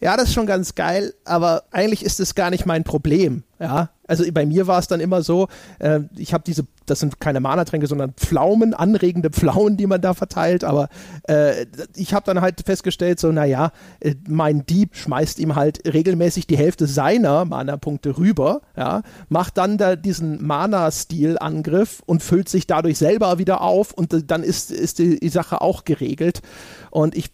ja, 0.00 0.16
das 0.16 0.28
ist 0.28 0.34
schon 0.34 0.46
ganz 0.46 0.74
geil, 0.74 1.14
aber 1.24 1.64
eigentlich 1.70 2.04
ist 2.04 2.20
es 2.20 2.34
gar 2.34 2.50
nicht 2.50 2.66
mein 2.66 2.84
Problem. 2.84 3.44
Ja, 3.58 3.90
also 4.08 4.24
bei 4.32 4.46
mir 4.46 4.66
war 4.66 4.78
es 4.78 4.88
dann 4.88 5.00
immer 5.00 5.22
so, 5.22 5.48
äh, 5.78 6.00
ich 6.16 6.32
habe 6.32 6.42
diese, 6.44 6.64
das 6.86 7.00
sind 7.00 7.20
keine 7.20 7.40
Mana-Tränke, 7.40 7.86
sondern 7.86 8.14
Pflaumen, 8.14 8.74
anregende 8.74 9.30
Pflaumen, 9.30 9.76
die 9.76 9.86
man 9.86 10.00
da 10.00 10.14
verteilt, 10.14 10.64
aber 10.64 10.88
äh, 11.28 11.66
ich 11.94 12.14
habe 12.14 12.26
dann 12.26 12.40
halt 12.40 12.62
festgestellt, 12.64 13.20
so, 13.20 13.30
naja, 13.30 13.72
äh, 14.00 14.14
mein 14.26 14.64
Dieb 14.66 14.96
schmeißt 14.96 15.38
ihm 15.38 15.54
halt 15.54 15.86
regelmäßig 15.86 16.46
die 16.46 16.56
Hälfte 16.56 16.86
seiner 16.86 17.44
Mana-Punkte 17.44 18.18
rüber, 18.18 18.62
ja, 18.76 19.02
macht 19.28 19.58
dann 19.58 19.78
da 19.78 19.94
diesen 19.94 20.44
Mana-Stil-Angriff 20.44 22.02
und 22.06 22.22
füllt 22.22 22.48
sich 22.48 22.66
dadurch 22.66 22.98
selber 22.98 23.38
wieder 23.38 23.60
auf 23.60 23.92
und 23.92 24.12
äh, 24.12 24.22
dann 24.24 24.42
ist, 24.42 24.70
ist 24.70 24.98
die, 24.98 25.20
die 25.20 25.28
Sache 25.28 25.60
auch 25.60 25.84
geregelt. 25.84 26.40
Und 26.90 27.14
ich 27.14 27.30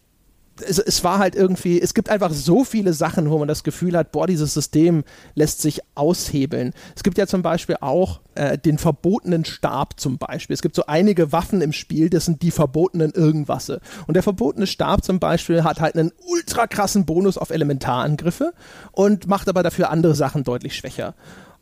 es, 0.61 0.79
es, 0.79 1.03
war 1.05 1.19
halt 1.19 1.35
irgendwie, 1.35 1.81
es 1.81 1.95
gibt 1.95 2.09
einfach 2.11 2.33
so 2.33 2.65
viele 2.65 2.93
Sachen, 2.93 3.31
wo 3.31 3.39
man 3.39 3.49
das 3.49 3.65
Gefühl 3.65 3.97
hat, 3.97 4.13
boah, 4.13 4.27
dieses 4.27 4.55
System 4.55 5.05
lässt 5.35 5.61
sich 5.61 5.81
aushebeln. 5.95 6.73
Es 6.95 7.03
gibt 7.03 7.19
ja 7.19 7.27
zum 7.27 7.43
Beispiel 7.43 7.77
auch 7.81 8.21
äh, 8.35 8.59
den 8.59 8.79
verbotenen 8.79 9.45
Stab 9.45 9.99
zum 9.99 10.19
Beispiel. 10.19 10.55
Es 10.55 10.63
gibt 10.63 10.77
so 10.77 10.87
einige 10.87 11.33
Waffen 11.33 11.61
im 11.61 11.73
Spiel, 11.73 12.11
das 12.11 12.25
sind 12.27 12.43
die 12.43 12.51
verbotenen 12.51 13.11
Irgendwasse. 13.13 13.81
Und 14.07 14.15
der 14.15 14.23
verbotene 14.23 14.67
Stab 14.67 15.05
zum 15.05 15.19
Beispiel 15.19 15.65
hat 15.65 15.81
halt 15.81 15.97
einen 15.97 16.13
ultra 16.29 16.67
krassen 16.67 17.05
Bonus 17.05 17.39
auf 17.39 17.51
Elementarangriffe 17.51 18.53
und 18.93 19.27
macht 19.27 19.49
aber 19.49 19.63
dafür 19.63 19.91
andere 19.91 20.15
Sachen 20.15 20.45
deutlich 20.45 20.77
schwächer. 20.77 21.15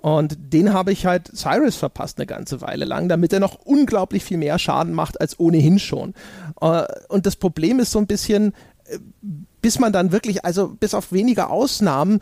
Und 0.03 0.37
den 0.53 0.73
habe 0.73 0.91
ich 0.91 1.07
halt 1.07 1.31
Cyrus 1.33 1.77
verpasst 1.77 2.19
eine 2.19 2.27
ganze 2.27 2.61
Weile 2.61 2.85
lang, 2.85 3.09
damit 3.09 3.33
er 3.33 3.39
noch 3.39 3.61
unglaublich 3.65 4.25
viel 4.25 4.37
mehr 4.37 4.59
Schaden 4.59 4.95
macht 4.95 5.21
als 5.21 5.39
ohnehin 5.39 5.79
schon. 5.79 6.15
Äh, 6.61 6.83
und 7.09 7.25
das 7.25 7.37
Problem 7.37 7.79
ist 7.79 7.93
so 7.93 8.01
ein 8.01 8.09
bisschen, 8.09 8.53
bis 9.61 9.79
man 9.79 9.93
dann 9.93 10.13
wirklich, 10.13 10.45
also 10.45 10.69
bis 10.69 10.93
auf 10.95 11.13
wenige 11.13 11.49
Ausnahmen, 11.49 12.21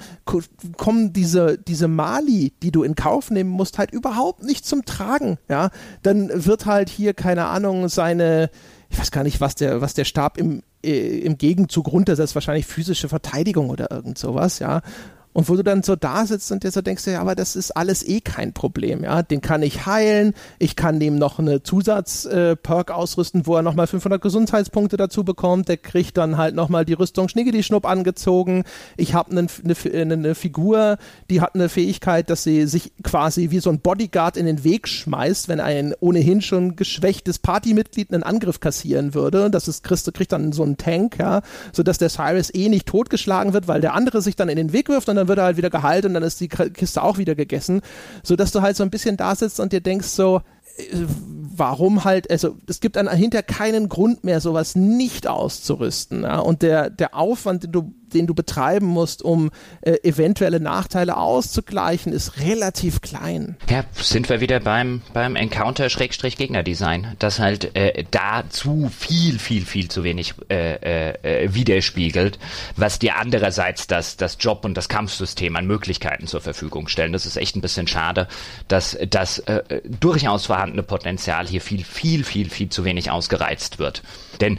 kommen 0.77 1.13
diese, 1.13 1.59
diese 1.59 1.89
Mali, 1.89 2.53
die 2.63 2.71
du 2.71 2.83
in 2.83 2.95
Kauf 2.95 3.31
nehmen 3.31 3.51
musst, 3.51 3.79
halt 3.79 3.91
überhaupt 3.93 4.43
nicht 4.43 4.67
zum 4.67 4.85
Tragen. 4.85 5.39
Ja, 5.49 5.71
dann 6.03 6.31
wird 6.33 6.67
halt 6.67 6.89
hier, 6.89 7.15
keine 7.15 7.47
Ahnung, 7.47 7.89
seine, 7.89 8.51
ich 8.91 8.99
weiß 8.99 9.11
gar 9.11 9.25
nicht, 9.25 9.41
was 9.41 9.55
der, 9.55 9.81
was 9.81 9.95
der 9.95 10.05
Stab 10.05 10.37
im, 10.37 10.63
äh, 10.85 11.19
im 11.21 11.39
Gegenzug 11.39 11.91
runtersetzt, 11.91 12.35
wahrscheinlich 12.35 12.67
physische 12.67 13.09
Verteidigung 13.09 13.71
oder 13.71 13.91
irgend 13.91 14.19
sowas, 14.19 14.59
ja. 14.59 14.83
Und 15.33 15.49
wo 15.49 15.55
du 15.55 15.63
dann 15.63 15.85
so 15.85 15.95
da 15.95 16.27
sitzt 16.27 16.51
und 16.51 16.65
dir 16.65 16.73
so 16.73 16.81
denkst, 16.81 17.07
ja, 17.07 17.21
aber 17.21 17.37
das 17.37 17.55
ist 17.55 17.71
alles 17.77 18.07
eh 18.07 18.21
kein 18.21 18.53
Problem, 18.53 19.05
ja. 19.05 19.23
Den 19.23 19.41
kann 19.41 19.63
ich 19.63 19.87
heilen, 19.87 20.35
ich 20.59 20.75
kann 20.75 20.99
dem 20.99 21.17
noch 21.17 21.39
eine 21.39 21.63
Zusatz-Perk 21.63 22.91
äh, 22.91 22.93
ausrüsten, 22.93 23.47
wo 23.47 23.55
er 23.55 23.63
nochmal 23.63 23.87
500 23.87 24.21
Gesundheitspunkte 24.21 24.97
dazu 24.97 25.23
bekommt. 25.23 25.69
Der 25.69 25.77
kriegt 25.77 26.17
dann 26.17 26.37
halt 26.37 26.55
nochmal 26.57 26.85
die 26.85 26.95
Rüstung 26.95 27.29
Schniggedi-Schnupp 27.29 27.87
angezogen. 27.87 28.65
Ich 28.97 29.15
habe 29.15 29.31
eine 29.31 29.47
ne, 29.63 30.17
ne 30.17 30.35
Figur, 30.35 30.99
die 31.31 31.41
hat 31.41 31.55
eine 31.55 31.69
Fähigkeit, 31.69 32.29
dass 32.29 32.43
sie 32.43 32.67
sich 32.67 32.93
quasi 33.05 33.51
wie 33.51 33.61
so 33.61 33.71
ein 33.71 33.81
Bodyguard 33.81 34.37
in 34.37 34.47
den 34.47 34.65
Weg 34.65 34.89
schmeißt, 34.89 35.49
wenn 35.49 35.61
ein 35.61 35.95
ohnehin 36.01 36.43
schon 36.43 36.75
geschwächtes 36.75 37.39
Partymitglied 37.39 38.13
einen 38.13 38.25
Angriff 38.25 38.59
kassieren 38.59 39.15
würde. 39.15 39.51
Das 39.51 39.69
ist, 39.69 39.85
kriegst, 39.85 40.13
kriegt 40.13 40.33
dann 40.33 40.53
so 40.53 40.65
einen 40.65 40.77
Tank, 40.77 41.19
ja, 41.19 41.43
sodass 41.73 41.99
der 41.99 42.09
Cyrus 42.09 42.53
eh 42.53 42.69
nicht 42.69 42.87
totgeschlagen 42.87 43.53
wird, 43.53 43.69
weil 43.69 43.81
der 43.81 43.95
andere 43.95 44.23
sich 44.23 44.37
dann 44.37 44.49
in 44.49 44.57
den 44.57 44.73
Weg 44.73 44.89
wirft 44.89 45.09
und 45.09 45.17
dann 45.17 45.29
wird 45.31 45.39
er 45.39 45.45
halt 45.45 45.57
wieder 45.57 45.71
geheilt 45.71 46.05
und 46.05 46.13
dann 46.13 46.23
ist 46.23 46.41
die 46.41 46.49
Kiste 46.49 47.03
auch 47.03 47.17
wieder 47.17 47.35
gegessen, 47.35 47.81
sodass 48.23 48.53
du 48.53 48.61
halt 48.61 48.77
so 48.77 48.83
ein 48.83 48.91
bisschen 48.91 49.17
da 49.17 49.35
sitzt 49.35 49.61
und 49.61 49.73
dir 49.73 49.81
denkst 49.81 50.09
so, 50.09 50.43
äh, 50.77 51.07
warum 51.51 52.05
halt, 52.05 52.31
also 52.31 52.57
es 52.67 52.81
gibt 52.81 52.97
dann 52.97 53.11
hinter 53.11 53.43
keinen 53.43 53.89
Grund 53.89 54.25
mehr, 54.25 54.41
sowas 54.41 54.77
nicht 54.77 55.27
auszurüsten. 55.27 56.23
Ja? 56.23 56.39
Und 56.39 56.63
der, 56.63 56.91
der 56.91 57.15
Aufwand, 57.15 57.65
den 57.65 57.73
du 57.73 57.95
den 58.15 58.27
du 58.27 58.35
betreiben 58.35 58.87
musst, 58.87 59.23
um 59.23 59.51
äh, 59.83 59.97
eventuelle 60.03 60.61
Nachteile 60.61 61.17
auszugleichen, 61.17 62.13
ist 62.13 62.41
relativ 62.41 63.01
klein. 63.01 63.57
Ja, 63.69 63.85
sind 63.95 64.29
wir 64.29 64.41
wieder 64.41 64.61
beim, 64.61 65.03
beim 65.13 65.37
Encounter-Gegner-Design, 65.37 67.15
das 67.19 67.39
halt 67.39 67.75
äh, 67.77 68.05
da 68.11 68.45
zu 68.49 68.91
viel, 68.97 69.39
viel, 69.39 69.65
viel 69.65 69.89
zu 69.89 70.05
wenig 70.05 70.35
äh, 70.49 71.13
äh, 71.13 71.55
widerspiegelt, 71.55 72.39
was 72.77 72.99
dir 72.99 73.17
andererseits 73.17 73.87
das, 73.87 74.17
das 74.17 74.37
Job- 74.41 74.65
und 74.65 74.75
das 74.75 74.89
Kampfsystem 74.89 75.57
an 75.57 75.67
Möglichkeiten 75.67 76.27
zur 76.27 76.41
Verfügung 76.41 76.89
stellen. 76.89 77.13
Das 77.13 77.27
ist 77.27 77.37
echt 77.37 77.57
ein 77.57 77.61
bisschen 77.61 77.87
schade, 77.87 78.29
dass 78.69 78.99
das 79.09 79.39
äh, 79.41 79.63
durchaus 79.85 80.47
vorhandene 80.47 80.83
Potenzial 80.83 81.40
hier 81.49 81.61
viel, 81.61 81.85
viel, 81.85 82.25
viel, 82.25 82.51
viel 82.51 82.69
zu 82.69 82.85
wenig 82.85 83.11
ausgereizt 83.11 83.79
wird. 83.79 84.03
Denn 84.41 84.59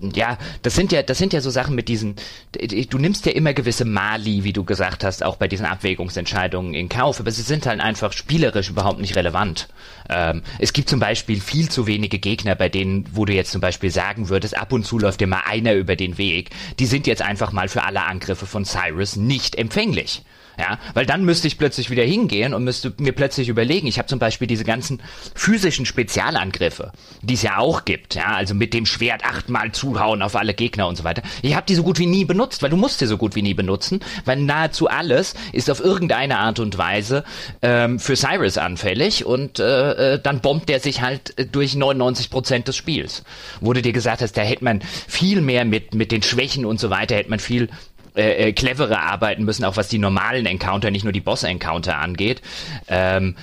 ja, 0.00 0.38
das 0.62 0.74
sind 0.74 0.92
ja, 0.92 1.02
das 1.02 1.18
sind 1.18 1.32
ja 1.32 1.40
so 1.40 1.50
Sachen 1.50 1.74
mit 1.74 1.88
diesen, 1.88 2.16
du 2.52 2.98
nimmst 2.98 3.26
ja 3.26 3.32
immer 3.32 3.54
gewisse 3.54 3.84
Mali, 3.84 4.44
wie 4.44 4.52
du 4.52 4.64
gesagt 4.64 5.04
hast, 5.04 5.22
auch 5.22 5.36
bei 5.36 5.48
diesen 5.48 5.66
Abwägungsentscheidungen 5.66 6.74
in 6.74 6.88
Kauf, 6.88 7.20
aber 7.20 7.30
sie 7.30 7.42
sind 7.42 7.66
halt 7.66 7.80
einfach 7.80 8.12
spielerisch 8.12 8.68
überhaupt 8.68 9.00
nicht 9.00 9.16
relevant. 9.16 9.68
Ähm, 10.08 10.42
es 10.58 10.72
gibt 10.72 10.88
zum 10.88 11.00
Beispiel 11.00 11.40
viel 11.40 11.68
zu 11.70 11.86
wenige 11.86 12.18
Gegner, 12.18 12.54
bei 12.54 12.68
denen, 12.68 13.06
wo 13.12 13.24
du 13.24 13.32
jetzt 13.32 13.50
zum 13.50 13.60
Beispiel 13.60 13.90
sagen 13.90 14.28
würdest, 14.28 14.56
ab 14.56 14.72
und 14.72 14.84
zu 14.84 14.98
läuft 14.98 15.20
dir 15.20 15.26
mal 15.26 15.42
einer 15.46 15.72
über 15.74 15.96
den 15.96 16.18
Weg. 16.18 16.50
Die 16.78 16.86
sind 16.86 17.06
jetzt 17.06 17.22
einfach 17.22 17.52
mal 17.52 17.68
für 17.68 17.84
alle 17.84 18.04
Angriffe 18.04 18.46
von 18.46 18.64
Cyrus 18.64 19.16
nicht 19.16 19.56
empfänglich. 19.56 20.22
Ja, 20.58 20.78
weil 20.94 21.04
dann 21.04 21.24
müsste 21.24 21.46
ich 21.48 21.58
plötzlich 21.58 21.90
wieder 21.90 22.02
hingehen 22.02 22.54
und 22.54 22.64
müsste 22.64 22.94
mir 22.98 23.12
plötzlich 23.12 23.48
überlegen, 23.48 23.86
ich 23.86 23.98
habe 23.98 24.08
zum 24.08 24.18
Beispiel 24.18 24.48
diese 24.48 24.64
ganzen 24.64 25.02
physischen 25.34 25.84
Spezialangriffe, 25.84 26.92
die 27.22 27.34
es 27.34 27.42
ja 27.42 27.58
auch 27.58 27.84
gibt, 27.84 28.14
ja, 28.14 28.34
also 28.34 28.54
mit 28.54 28.72
dem 28.72 28.86
Schwert 28.86 29.24
achtmal 29.24 29.72
zuhauen 29.72 30.22
auf 30.22 30.34
alle 30.34 30.54
Gegner 30.54 30.88
und 30.88 30.96
so 30.96 31.04
weiter. 31.04 31.22
Ich 31.42 31.54
habe 31.54 31.66
die 31.66 31.74
so 31.74 31.82
gut 31.82 31.98
wie 31.98 32.06
nie 32.06 32.24
benutzt, 32.24 32.62
weil 32.62 32.70
du 32.70 32.76
musst 32.76 33.00
sie 33.00 33.06
so 33.06 33.18
gut 33.18 33.34
wie 33.34 33.42
nie 33.42 33.54
benutzen, 33.54 34.00
weil 34.24 34.36
nahezu 34.36 34.88
alles 34.88 35.34
ist 35.52 35.70
auf 35.70 35.80
irgendeine 35.80 36.38
Art 36.38 36.58
und 36.58 36.78
Weise 36.78 37.24
ähm, 37.60 37.98
für 37.98 38.16
Cyrus 38.16 38.56
anfällig 38.56 39.24
und 39.26 39.58
äh, 39.58 40.14
äh 40.14 40.20
dann 40.22 40.40
bombt 40.40 40.68
der 40.68 40.80
sich 40.80 41.02
halt 41.02 41.38
äh, 41.38 41.44
durch 41.44 41.74
99 41.74 42.30
Prozent 42.30 42.68
des 42.68 42.76
Spiels. 42.76 43.22
Du 43.60 43.72
dir 43.74 43.92
gesagt 43.92 44.22
hast, 44.22 44.36
da 44.38 44.42
hätte 44.42 44.64
man 44.64 44.80
viel 44.80 45.42
mehr 45.42 45.66
mit, 45.66 45.94
mit 45.94 46.10
den 46.10 46.22
Schwächen 46.22 46.64
und 46.64 46.80
so 46.80 46.88
weiter, 46.88 47.16
hätte 47.16 47.28
man 47.28 47.40
viel 47.40 47.68
äh, 48.16 48.48
äh, 48.48 48.52
cleverer 48.52 49.00
arbeiten 49.02 49.44
müssen, 49.44 49.64
auch 49.64 49.76
was 49.76 49.88
die 49.88 49.98
normalen 49.98 50.46
Encounter, 50.46 50.90
nicht 50.90 51.04
nur 51.04 51.12
die 51.12 51.20
Boss-Encounter 51.20 51.98
angeht. 51.98 52.42
Ähm, 52.88 53.36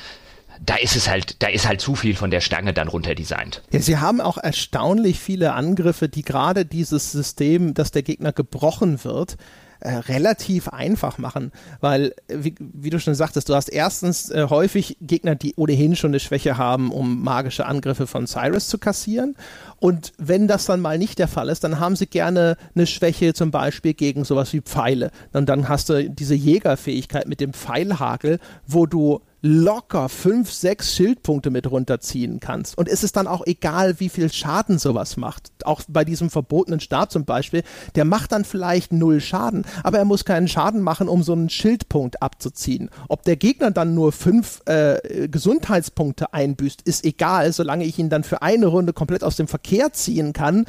da 0.65 0.75
ist 0.75 0.95
es 0.95 1.09
halt, 1.09 1.41
da 1.43 1.47
ist 1.47 1.67
halt 1.67 1.81
zu 1.81 1.95
viel 1.95 2.15
von 2.15 2.31
der 2.31 2.41
Stange 2.41 2.73
dann 2.73 2.87
runter 2.87 3.15
designt. 3.15 3.61
Ja, 3.71 3.79
sie 3.79 3.97
haben 3.97 4.21
auch 4.21 4.37
erstaunlich 4.37 5.19
viele 5.19 5.53
Angriffe, 5.53 6.09
die 6.09 6.21
gerade 6.21 6.65
dieses 6.65 7.11
System, 7.11 7.73
dass 7.73 7.91
der 7.91 8.03
Gegner 8.03 8.31
gebrochen 8.31 9.03
wird, 9.03 9.37
äh, 9.83 9.95
relativ 9.95 10.69
einfach 10.69 11.17
machen, 11.17 11.51
weil, 11.81 12.13
wie, 12.29 12.55
wie, 12.57 12.89
du 12.89 13.01
schon 13.01 13.15
sagtest, 13.15 13.49
du 13.49 13.53
hast 13.53 13.67
erstens 13.67 14.29
äh, 14.29 14.47
häufig 14.49 14.95
Gegner, 15.01 15.35
die 15.35 15.55
ohnehin 15.57 15.97
schon 15.97 16.11
eine 16.11 16.21
Schwäche 16.21 16.57
haben, 16.57 16.89
um 16.89 17.21
magische 17.21 17.65
Angriffe 17.65 18.07
von 18.07 18.25
Cyrus 18.25 18.69
zu 18.69 18.77
kassieren. 18.77 19.35
Und 19.79 20.13
wenn 20.17 20.47
das 20.47 20.67
dann 20.67 20.79
mal 20.79 20.97
nicht 20.97 21.19
der 21.19 21.27
Fall 21.27 21.49
ist, 21.49 21.65
dann 21.65 21.81
haben 21.81 21.97
sie 21.97 22.07
gerne 22.07 22.55
eine 22.73 22.87
Schwäche 22.87 23.33
zum 23.33 23.51
Beispiel 23.51 23.93
gegen 23.93 24.23
sowas 24.23 24.53
wie 24.53 24.61
Pfeile. 24.61 25.11
Und 25.33 25.49
dann 25.49 25.67
hast 25.67 25.89
du 25.89 26.09
diese 26.09 26.35
Jägerfähigkeit 26.35 27.27
mit 27.27 27.41
dem 27.41 27.51
Pfeilhagel, 27.51 28.39
wo 28.65 28.85
du 28.85 29.19
locker 29.45 30.07
fünf, 30.07 30.51
sechs 30.51 30.95
Schildpunkte 30.95 31.51
mit 31.51 31.69
runterziehen 31.69 32.39
kannst. 32.39 32.77
Und 32.77 32.87
es 32.87 33.03
ist 33.03 33.17
dann 33.17 33.27
auch 33.27 33.45
egal, 33.45 33.99
wie 33.99 34.07
viel 34.07 34.31
Schaden 34.31 34.79
sowas 34.79 35.17
macht. 35.17 35.51
Auch 35.65 35.81
bei 35.89 36.05
diesem 36.05 36.29
verbotenen 36.29 36.79
Stab 36.79 37.11
zum 37.11 37.25
Beispiel, 37.25 37.63
der 37.95 38.05
macht 38.05 38.31
dann 38.31 38.45
vielleicht 38.45 38.93
null 38.93 39.19
Schaden, 39.19 39.65
aber 39.83 39.97
er 39.97 40.05
muss 40.05 40.23
keinen 40.23 40.47
Schaden 40.47 40.81
machen, 40.81 41.09
um 41.09 41.23
so 41.23 41.33
einen 41.33 41.49
Schildpunkt 41.49 42.21
abzuziehen. 42.21 42.89
Ob 43.09 43.23
der 43.23 43.35
Gegner 43.35 43.71
dann 43.71 43.93
nur 43.93 44.13
fünf 44.13 44.61
äh, 44.65 45.27
Gesundheitspunkte 45.27 46.33
einbüßt, 46.33 46.81
ist 46.83 47.03
egal, 47.03 47.51
solange 47.51 47.83
ich 47.83 47.99
ihn 47.99 48.09
dann 48.09 48.23
für 48.23 48.41
eine 48.41 48.67
Runde 48.67 48.93
komplett 48.93 49.25
aus 49.25 49.35
dem 49.35 49.49
Verkehr 49.49 49.91
ziehen 49.91 50.31
kann, 50.31 50.65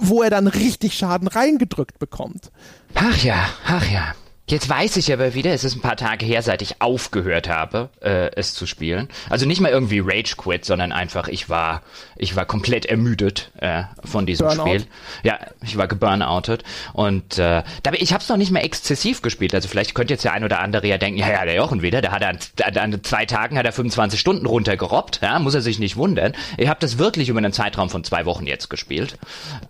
wo 0.00 0.22
er 0.22 0.30
dann 0.30 0.46
richtig 0.46 0.94
Schaden 0.94 1.28
reingedrückt 1.28 1.98
bekommt. 1.98 2.50
Ach 2.94 3.22
ja, 3.22 3.44
ach 3.66 3.90
ja. 3.90 4.14
Jetzt 4.48 4.68
weiß 4.68 4.96
ich 4.98 5.12
aber 5.12 5.34
wieder, 5.34 5.52
es 5.52 5.64
ist 5.64 5.74
ein 5.74 5.80
paar 5.80 5.96
Tage 5.96 6.24
her, 6.24 6.40
seit 6.40 6.62
ich 6.62 6.80
aufgehört 6.80 7.48
habe, 7.48 7.90
äh, 8.00 8.30
es 8.36 8.54
zu 8.54 8.64
spielen. 8.64 9.08
Also 9.28 9.44
nicht 9.44 9.60
mal 9.60 9.72
irgendwie 9.72 9.98
Rage 9.98 10.36
Quit, 10.36 10.64
sondern 10.64 10.92
einfach, 10.92 11.26
ich 11.26 11.48
war, 11.48 11.82
ich 12.14 12.36
war 12.36 12.44
komplett 12.44 12.86
ermüdet 12.86 13.50
äh, 13.58 13.82
von 14.04 14.24
diesem 14.24 14.46
Burnout. 14.46 14.66
Spiel. 14.66 14.86
Ja, 15.24 15.40
ich 15.64 15.76
war 15.76 15.88
geburnoutet. 15.88 16.62
Und 16.92 17.38
äh, 17.38 17.64
ich 17.98 18.12
habe 18.12 18.22
es 18.22 18.28
noch 18.28 18.36
nicht 18.36 18.52
mehr 18.52 18.62
exzessiv 18.62 19.20
gespielt. 19.20 19.52
Also 19.52 19.66
vielleicht 19.66 19.96
könnte 19.96 20.14
jetzt 20.14 20.24
der 20.24 20.32
ein 20.32 20.44
oder 20.44 20.60
andere 20.60 20.86
ja 20.86 20.96
denken, 20.96 21.18
ja, 21.18 21.28
ja, 21.28 21.44
der 21.44 21.56
Jochen 21.56 21.82
wieder, 21.82 22.00
der 22.00 22.12
hat 22.12 22.22
an, 22.22 22.38
an 22.76 23.02
zwei 23.02 23.26
Tagen 23.26 23.58
hat 23.58 23.66
er 23.66 23.72
25 23.72 24.20
Stunden 24.20 24.46
runtergerobbt, 24.46 25.22
ja, 25.22 25.40
muss 25.40 25.54
er 25.54 25.60
sich 25.60 25.80
nicht 25.80 25.96
wundern. 25.96 26.34
Ich 26.56 26.68
habe 26.68 26.78
das 26.78 26.98
wirklich 26.98 27.28
über 27.28 27.38
einen 27.38 27.52
Zeitraum 27.52 27.90
von 27.90 28.04
zwei 28.04 28.26
Wochen 28.26 28.46
jetzt 28.46 28.70
gespielt. 28.70 29.18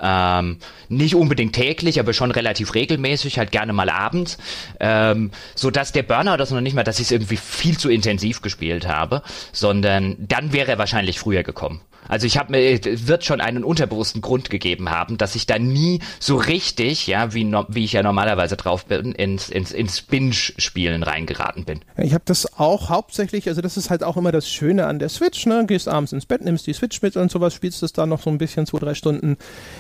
Ähm, 0.03 0.59
nicht 0.91 1.15
unbedingt 1.15 1.55
täglich, 1.55 1.99
aber 1.99 2.13
schon 2.13 2.31
relativ 2.31 2.75
regelmäßig, 2.75 3.39
halt 3.39 3.53
gerne 3.53 3.73
mal 3.73 3.89
abends 3.89 4.37
ähm, 4.81 5.31
so 5.55 5.71
dass 5.71 5.93
der 5.93 6.03
Burnout 6.03 6.37
das 6.37 6.51
noch 6.51 6.61
nicht 6.61 6.75
mal, 6.75 6.85
dass 6.85 6.99
ich 6.99 7.07
es 7.07 7.11
irgendwie 7.11 7.37
viel 7.37 7.79
zu 7.79 7.89
intensiv 7.89 8.43
gespielt 8.43 8.87
habe, 8.87 9.23
sondern 9.53 10.17
dann 10.19 10.53
wäre 10.53 10.73
er 10.73 10.79
wahrscheinlich 10.79 11.19
früher 11.19 11.43
gekommen. 11.43 11.81
Also 12.09 12.27
ich 12.27 12.39
habe 12.39 12.53
mir 12.53 12.81
wird 12.85 13.25
schon 13.25 13.41
einen 13.41 13.65
unterbewussten 13.65 14.21
Grund 14.21 14.51
gegeben 14.51 14.91
haben, 14.91 15.19
dass 15.19 15.35
ich 15.35 15.47
da 15.47 15.59
nie 15.59 16.01
so 16.21 16.37
richtig, 16.37 17.07
ja, 17.07 17.35
wie, 17.35 17.45
no, 17.45 17.65
wie 17.69 17.85
ich 17.85 17.93
ja 17.93 18.03
normalerweise 18.03 18.57
drauf 18.57 18.87
bin, 18.87 19.13
ins, 19.13 19.49
ins, 19.49 19.73
ins 19.73 20.03
Binge-Spielen 20.03 21.03
reingeraten 21.03 21.65
bin. 21.65 21.81
Ich 21.97 22.15
habe 22.15 22.23
das 22.25 22.59
auch 22.59 22.91
hauptsächlich, 22.91 23.49
also 23.49 23.61
das 23.61 23.77
ist 23.77 23.91
halt 23.91 24.05
auch 24.05 24.17
immer 24.17 24.33
das 24.33 24.49
Schöne 24.49 24.87
an 24.87 24.99
der 24.99 25.09
Switch, 25.09 25.47
ne? 25.47 25.65
Gehst 25.67 25.89
abends 25.89 26.13
ins 26.13 26.27
Bett, 26.27 26.45
nimmst 26.45 26.67
die 26.67 26.73
Switch 26.73 27.03
mit 27.03 27.17
und 27.17 27.31
sowas, 27.31 27.55
spielst 27.55 27.83
das 27.83 27.93
da 27.93 28.07
noch 28.07 28.23
so 28.23 28.31
ein 28.31 28.39
bisschen, 28.39 28.67
zwei, 28.67 28.79
drei 28.79 28.95
Stunden. 28.95 29.37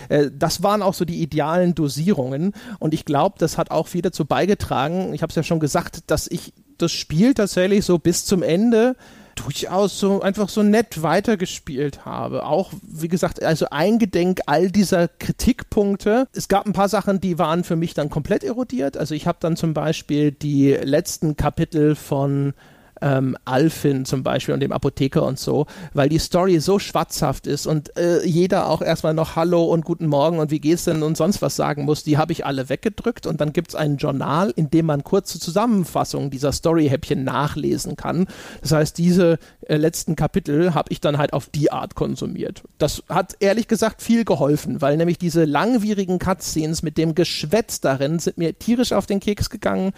Äh, 0.09 0.31
das 0.33 0.63
waren 0.63 0.83
auch 0.83 0.95
so 0.95 1.05
die 1.05 1.23
idealen 1.23 1.75
Dosierungen 1.75 2.53
und 2.79 2.95
ich 2.95 3.05
glaube, 3.05 3.37
das 3.39 3.59
hat 3.59 3.71
auch 3.71 3.87
viel 3.87 4.03
dazu 4.03 4.25
beigetragen. 4.25 4.76
Ich 5.15 5.23
habe 5.23 5.31
es 5.31 5.37
ja 5.37 5.43
schon 5.43 5.61
gesagt, 5.61 6.11
dass 6.11 6.27
ich 6.27 6.53
das 6.79 6.93
Spiel 6.93 7.35
tatsächlich 7.35 7.85
so 7.85 7.99
bis 7.99 8.25
zum 8.25 8.43
Ende 8.43 8.97
durchaus 9.37 10.01
so 10.01 10.23
einfach 10.23 10.49
so 10.49 10.63
nett 10.63 11.03
weitergespielt 11.03 12.05
habe. 12.05 12.45
Auch, 12.47 12.73
wie 12.83 13.09
gesagt, 13.09 13.43
also 13.43 13.67
eingedenk 13.71 14.41
all 14.47 14.71
dieser 14.71 15.09
Kritikpunkte. 15.09 16.27
Es 16.33 16.49
gab 16.49 16.67
ein 16.67 16.73
paar 16.73 16.89
Sachen, 16.89 17.21
die 17.21 17.39
waren 17.39 17.63
für 17.63 17.77
mich 17.77 17.95
dann 17.95 18.11
komplett 18.11 18.43
erodiert. 18.45 18.97
Also 18.97 19.15
ich 19.15 19.27
habe 19.27 19.39
dann 19.41 19.57
zum 19.57 19.75
Beispiel 19.75 20.33
die 20.33 20.73
letzten 20.73 21.37
Kapitel 21.37 21.95
von 21.95 22.55
ähm, 23.01 23.37
Alfin 23.45 24.05
zum 24.05 24.23
Beispiel 24.23 24.55
und 24.55 24.61
dem 24.61 24.73
Apotheker 24.73 25.23
und 25.25 25.39
so, 25.39 25.67
weil 25.95 26.09
die 26.09 26.19
Story 26.19 26.61
so 26.61 26.79
schwatzhaft 26.79 27.47
ist 27.47 27.67
und 27.67 27.97
äh, 27.97 28.25
jeder 28.25 28.69
auch 28.69 28.83
erstmal 28.83 29.15
noch 29.15 29.37
Hallo 29.37 29.65
und 29.65 29.85
Guten 29.85 30.07
Morgen 30.07 30.39
und 30.39 30.51
wie 30.51 30.61
geht's 30.61 30.85
denn 30.85 31.03
und 31.03 31.17
sonst 31.17 31.43
was 31.43 31.57
sagen 31.57 31.85
muss, 31.85 32.05
die 32.05 32.19
habe 32.19 32.33
ich 32.33 32.47
alle 32.47 32.69
weggedrückt 32.69 33.27
und 33.27 33.41
dann 33.41 33.53
gibt 33.53 33.71
es 33.71 33.75
ein 33.75 33.97
Journal, 33.97 34.53
in 34.57 34.71
dem 34.71 34.87
man 34.87 35.05
kurze 35.05 35.39
Zusammenfassungen 35.39 36.31
dieser 36.31 36.53
Story-Häppchen 36.53 37.25
nachlesen 37.25 37.97
kann. 37.97 38.27
Das 38.63 38.73
heißt, 38.73 38.99
diese 38.99 39.39
äh, 39.63 39.77
letzten 39.77 40.17
Kapitel 40.17 40.75
habe 40.75 40.91
ich 40.91 41.01
dann 41.01 41.19
halt 41.19 41.33
auf 41.33 41.49
die 41.49 41.71
Art 41.71 41.95
konsumiert. 41.95 42.63
Das 42.79 43.03
hat 43.09 43.37
ehrlich 43.41 43.69
gesagt 43.69 44.03
viel 44.03 44.25
geholfen, 44.25 44.81
weil 44.81 44.97
nämlich 44.97 45.19
diese 45.19 45.45
langwierigen 45.45 46.19
Cutscenes 46.19 46.83
mit 46.83 46.99
dem 46.99 47.15
Geschwätz 47.15 47.81
darin 47.81 48.19
sind 48.19 48.39
mir 48.39 48.59
tierisch 48.59 48.93
auf 48.93 49.07
den 49.07 49.21
Keks 49.21 49.51
gegangen. 49.51 49.93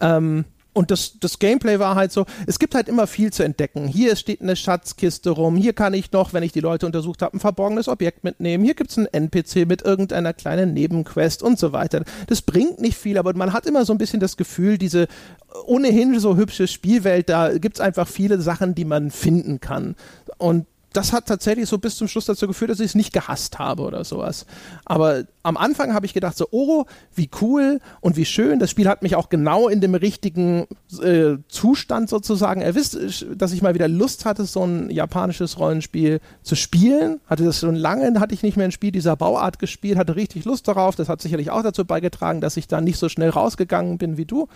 Ähm, 0.00 0.44
und 0.76 0.90
das, 0.90 1.18
das 1.20 1.38
Gameplay 1.38 1.78
war 1.78 1.94
halt 1.94 2.12
so, 2.12 2.26
es 2.46 2.58
gibt 2.58 2.74
halt 2.74 2.86
immer 2.86 3.06
viel 3.06 3.32
zu 3.32 3.42
entdecken. 3.42 3.88
Hier 3.88 4.14
steht 4.14 4.42
eine 4.42 4.56
Schatzkiste 4.56 5.30
rum, 5.30 5.56
hier 5.56 5.72
kann 5.72 5.94
ich 5.94 6.12
noch, 6.12 6.34
wenn 6.34 6.42
ich 6.42 6.52
die 6.52 6.60
Leute 6.60 6.84
untersucht 6.84 7.22
habe, 7.22 7.34
ein 7.34 7.40
verborgenes 7.40 7.88
Objekt 7.88 8.24
mitnehmen, 8.24 8.62
hier 8.62 8.74
gibt 8.74 8.90
es 8.90 8.98
einen 8.98 9.06
NPC 9.06 9.66
mit 9.66 9.80
irgendeiner 9.80 10.34
kleinen 10.34 10.74
Nebenquest 10.74 11.42
und 11.42 11.58
so 11.58 11.72
weiter. 11.72 12.04
Das 12.26 12.42
bringt 12.42 12.78
nicht 12.78 12.98
viel, 12.98 13.16
aber 13.16 13.34
man 13.34 13.54
hat 13.54 13.64
immer 13.64 13.86
so 13.86 13.94
ein 13.94 13.98
bisschen 13.98 14.20
das 14.20 14.36
Gefühl, 14.36 14.76
diese 14.76 15.08
ohnehin 15.64 16.20
so 16.20 16.36
hübsche 16.36 16.68
Spielwelt, 16.68 17.30
da 17.30 17.56
gibt 17.56 17.76
es 17.76 17.80
einfach 17.80 18.06
viele 18.06 18.38
Sachen, 18.42 18.74
die 18.74 18.84
man 18.84 19.10
finden 19.10 19.60
kann. 19.60 19.96
Und 20.36 20.66
das 20.96 21.12
hat 21.12 21.26
tatsächlich 21.26 21.68
so 21.68 21.78
bis 21.78 21.96
zum 21.96 22.08
Schluss 22.08 22.24
dazu 22.24 22.46
geführt, 22.46 22.70
dass 22.70 22.80
ich 22.80 22.86
es 22.86 22.94
nicht 22.94 23.12
gehasst 23.12 23.58
habe 23.58 23.82
oder 23.82 24.04
sowas. 24.04 24.46
Aber 24.84 25.24
am 25.42 25.56
Anfang 25.56 25.92
habe 25.92 26.06
ich 26.06 26.14
gedacht 26.14 26.36
so, 26.36 26.48
oh, 26.50 26.84
wie 27.14 27.28
cool 27.40 27.80
und 28.00 28.16
wie 28.16 28.24
schön. 28.24 28.58
Das 28.58 28.70
Spiel 28.70 28.88
hat 28.88 29.02
mich 29.02 29.14
auch 29.14 29.28
genau 29.28 29.68
in 29.68 29.80
dem 29.80 29.94
richtigen 29.94 30.66
äh, 31.02 31.36
Zustand 31.48 32.08
sozusagen 32.08 32.62
erwischt, 32.62 32.96
dass 33.36 33.52
ich 33.52 33.60
mal 33.60 33.74
wieder 33.74 33.88
Lust 33.88 34.24
hatte, 34.24 34.46
so 34.46 34.64
ein 34.64 34.88
japanisches 34.90 35.58
Rollenspiel 35.58 36.20
zu 36.42 36.56
spielen. 36.56 37.20
Hatte 37.26 37.44
das 37.44 37.60
schon 37.60 37.76
lange, 37.76 38.18
hatte 38.18 38.34
ich 38.34 38.42
nicht 38.42 38.56
mehr 38.56 38.66
ein 38.66 38.72
Spiel 38.72 38.90
dieser 38.90 39.16
Bauart 39.16 39.58
gespielt, 39.58 39.98
hatte 39.98 40.16
richtig 40.16 40.46
Lust 40.46 40.66
darauf. 40.66 40.96
Das 40.96 41.08
hat 41.08 41.20
sicherlich 41.20 41.50
auch 41.50 41.62
dazu 41.62 41.84
beigetragen, 41.84 42.40
dass 42.40 42.56
ich 42.56 42.68
da 42.68 42.80
nicht 42.80 42.98
so 42.98 43.08
schnell 43.08 43.30
rausgegangen 43.30 43.98
bin 43.98 44.16
wie 44.16 44.24
du. 44.24 44.48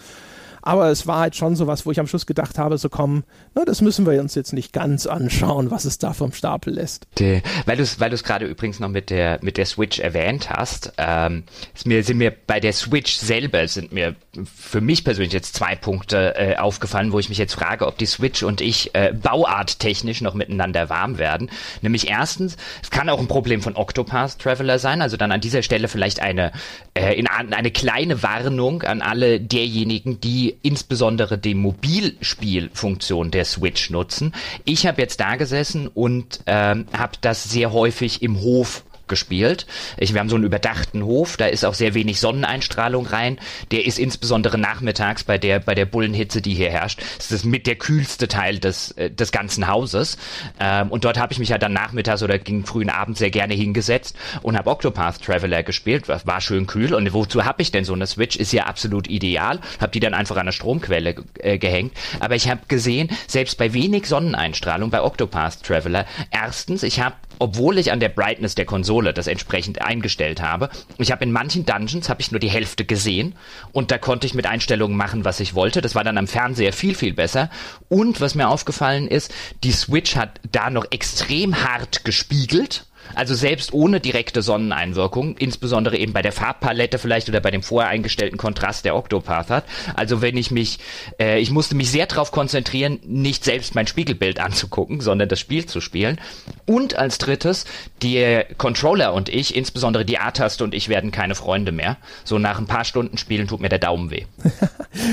Aber 0.62 0.90
es 0.90 1.06
war 1.06 1.20
halt 1.20 1.36
schon 1.36 1.56
so 1.56 1.66
was, 1.66 1.86
wo 1.86 1.90
ich 1.90 2.00
am 2.00 2.06
Schluss 2.06 2.26
gedacht 2.26 2.58
habe, 2.58 2.78
so 2.78 2.88
komm, 2.88 3.24
na, 3.54 3.64
das 3.64 3.80
müssen 3.80 4.06
wir 4.06 4.20
uns 4.20 4.34
jetzt 4.34 4.52
nicht 4.52 4.72
ganz 4.72 5.06
anschauen, 5.06 5.70
was 5.70 5.84
es 5.84 5.98
da 5.98 6.12
vom 6.12 6.32
Stapel 6.32 6.74
lässt. 6.74 7.06
De, 7.18 7.42
weil 7.66 7.76
du 7.76 7.82
es 7.82 8.00
weil 8.00 8.10
gerade 8.10 8.46
übrigens 8.46 8.80
noch 8.80 8.88
mit 8.88 9.10
der, 9.10 9.38
mit 9.42 9.56
der 9.56 9.66
Switch 9.66 9.98
erwähnt 9.98 10.50
hast, 10.50 10.92
ähm, 10.98 11.44
mir, 11.84 12.02
sind 12.04 12.18
mir 12.18 12.30
bei 12.30 12.60
der 12.60 12.72
Switch 12.72 13.16
selber 13.16 13.66
sind 13.68 13.92
mir 13.92 14.14
für 14.44 14.80
mich 14.80 15.04
persönlich 15.04 15.32
jetzt 15.32 15.54
zwei 15.54 15.76
Punkte 15.76 16.34
äh, 16.36 16.56
aufgefallen, 16.56 17.12
wo 17.12 17.18
ich 17.18 17.28
mich 17.28 17.38
jetzt 17.38 17.54
frage, 17.54 17.86
ob 17.86 17.98
die 17.98 18.06
Switch 18.06 18.42
und 18.42 18.60
ich 18.60 18.94
äh, 18.94 19.12
bauarttechnisch 19.12 20.20
noch 20.20 20.34
miteinander 20.34 20.88
warm 20.88 21.18
werden. 21.18 21.50
Nämlich 21.82 22.08
erstens, 22.08 22.56
es 22.82 22.90
kann 22.90 23.08
auch 23.08 23.18
ein 23.18 23.28
Problem 23.28 23.62
von 23.62 23.76
Octopath 23.76 24.38
Traveler 24.38 24.78
sein, 24.78 25.02
also 25.02 25.16
dann 25.16 25.32
an 25.32 25.40
dieser 25.40 25.62
Stelle 25.62 25.88
vielleicht 25.88 26.20
eine, 26.20 26.52
äh, 26.94 27.14
in, 27.18 27.26
eine 27.26 27.70
kleine 27.70 28.22
Warnung 28.22 28.82
an 28.82 29.02
alle 29.02 29.40
derjenigen, 29.40 30.20
die 30.20 30.49
insbesondere 30.62 31.38
die 31.38 31.54
Mobilspielfunktion 31.54 33.30
der 33.30 33.44
Switch 33.44 33.90
nutzen. 33.90 34.34
Ich 34.64 34.86
habe 34.86 35.00
jetzt 35.00 35.20
da 35.20 35.36
gesessen 35.36 35.88
und 35.88 36.40
ähm, 36.46 36.86
habe 36.92 37.12
das 37.20 37.44
sehr 37.44 37.72
häufig 37.72 38.22
im 38.22 38.40
Hof 38.40 38.84
gespielt. 39.10 39.66
Ich, 39.98 40.14
wir 40.14 40.20
haben 40.20 40.30
so 40.30 40.36
einen 40.36 40.44
überdachten 40.44 41.04
Hof, 41.04 41.36
da 41.36 41.44
ist 41.44 41.66
auch 41.66 41.74
sehr 41.74 41.92
wenig 41.92 42.18
Sonneneinstrahlung 42.20 43.04
rein. 43.04 43.38
Der 43.72 43.84
ist 43.84 43.98
insbesondere 43.98 44.56
nachmittags 44.56 45.24
bei 45.24 45.36
der, 45.36 45.60
bei 45.60 45.74
der 45.74 45.84
Bullenhitze, 45.84 46.40
die 46.40 46.54
hier 46.54 46.70
herrscht, 46.70 47.02
das 47.18 47.30
ist 47.30 47.44
mit 47.44 47.66
der 47.66 47.76
kühlste 47.76 48.28
Teil 48.28 48.58
des, 48.58 48.92
äh, 48.92 49.10
des 49.10 49.32
ganzen 49.32 49.68
Hauses. 49.68 50.16
Ähm, 50.58 50.90
und 50.90 51.04
dort 51.04 51.18
habe 51.18 51.34
ich 51.34 51.38
mich 51.38 51.50
ja 51.50 51.58
dann 51.58 51.74
nachmittags 51.74 52.22
oder 52.22 52.38
gegen 52.38 52.64
frühen 52.64 52.88
Abend 52.88 53.18
sehr 53.18 53.30
gerne 53.30 53.52
hingesetzt 53.52 54.16
und 54.40 54.56
habe 54.56 54.70
Octopath 54.70 55.20
Traveler 55.22 55.62
gespielt. 55.62 56.08
War 56.08 56.40
schön 56.40 56.66
kühl. 56.66 56.94
Und 56.94 57.12
wozu 57.12 57.44
habe 57.44 57.60
ich 57.62 57.72
denn 57.72 57.84
so 57.84 57.92
eine 57.92 58.06
Switch? 58.06 58.36
Ist 58.36 58.52
ja 58.52 58.64
absolut 58.64 59.08
ideal. 59.08 59.60
Habe 59.80 59.92
die 59.92 60.00
dann 60.00 60.14
einfach 60.14 60.36
an 60.36 60.42
eine 60.42 60.52
Stromquelle 60.52 61.16
äh, 61.38 61.58
gehängt. 61.58 61.92
Aber 62.20 62.36
ich 62.36 62.48
habe 62.48 62.60
gesehen, 62.68 63.10
selbst 63.26 63.58
bei 63.58 63.72
wenig 63.74 64.06
Sonneneinstrahlung 64.06 64.90
bei 64.90 65.02
Octopath 65.02 65.62
Traveler, 65.62 66.06
erstens, 66.30 66.82
ich 66.84 67.00
habe 67.00 67.16
obwohl 67.40 67.78
ich 67.78 67.90
an 67.90 67.98
der 68.00 68.10
Brightness 68.10 68.54
der 68.54 68.66
Konsole 68.66 69.12
das 69.12 69.26
entsprechend 69.26 69.82
eingestellt 69.82 70.40
habe. 70.40 70.70
Ich 70.98 71.10
habe 71.10 71.24
in 71.24 71.32
manchen 71.32 71.66
Dungeons 71.66 72.08
habe 72.08 72.20
ich 72.20 72.30
nur 72.30 72.38
die 72.38 72.50
Hälfte 72.50 72.84
gesehen 72.84 73.34
und 73.72 73.90
da 73.90 73.98
konnte 73.98 74.26
ich 74.26 74.34
mit 74.34 74.46
Einstellungen 74.46 74.96
machen, 74.96 75.24
was 75.24 75.40
ich 75.40 75.54
wollte. 75.54 75.80
Das 75.80 75.94
war 75.94 76.04
dann 76.04 76.18
am 76.18 76.28
Fernseher 76.28 76.72
viel 76.72 76.94
viel 76.94 77.14
besser. 77.14 77.50
Und 77.88 78.20
was 78.20 78.34
mir 78.34 78.48
aufgefallen 78.48 79.08
ist, 79.08 79.32
die 79.64 79.72
Switch 79.72 80.16
hat 80.16 80.40
da 80.52 80.70
noch 80.70 80.86
extrem 80.90 81.64
hart 81.64 82.04
gespiegelt 82.04 82.84
also 83.14 83.34
selbst 83.34 83.72
ohne 83.72 84.00
direkte 84.00 84.42
Sonneneinwirkung, 84.42 85.36
insbesondere 85.36 85.96
eben 85.96 86.12
bei 86.12 86.22
der 86.22 86.32
Farbpalette 86.32 86.98
vielleicht 86.98 87.28
oder 87.28 87.40
bei 87.40 87.50
dem 87.50 87.62
vorher 87.62 87.90
eingestellten 87.90 88.38
Kontrast 88.38 88.84
der 88.84 88.96
Octopath 88.96 89.50
hat. 89.50 89.64
Also 89.94 90.22
wenn 90.22 90.36
ich 90.36 90.50
mich, 90.50 90.78
äh, 91.18 91.40
ich 91.40 91.50
musste 91.50 91.74
mich 91.74 91.90
sehr 91.90 92.06
darauf 92.06 92.32
konzentrieren, 92.32 93.00
nicht 93.04 93.44
selbst 93.44 93.74
mein 93.74 93.86
Spiegelbild 93.86 94.40
anzugucken, 94.40 95.00
sondern 95.00 95.28
das 95.28 95.40
Spiel 95.40 95.66
zu 95.66 95.80
spielen. 95.80 96.20
Und 96.66 96.96
als 96.96 97.18
drittes, 97.18 97.64
die 98.02 98.42
Controller 98.56 99.12
und 99.12 99.28
ich, 99.28 99.56
insbesondere 99.56 100.04
die 100.04 100.18
A-Taste 100.18 100.64
und 100.64 100.74
ich 100.74 100.88
werden 100.88 101.10
keine 101.10 101.34
Freunde 101.34 101.72
mehr. 101.72 101.96
So 102.24 102.38
nach 102.38 102.58
ein 102.58 102.66
paar 102.66 102.84
Stunden 102.84 103.18
Spielen 103.18 103.48
tut 103.48 103.60
mir 103.60 103.68
der 103.68 103.78
Daumen 103.78 104.10
weh. 104.10 104.24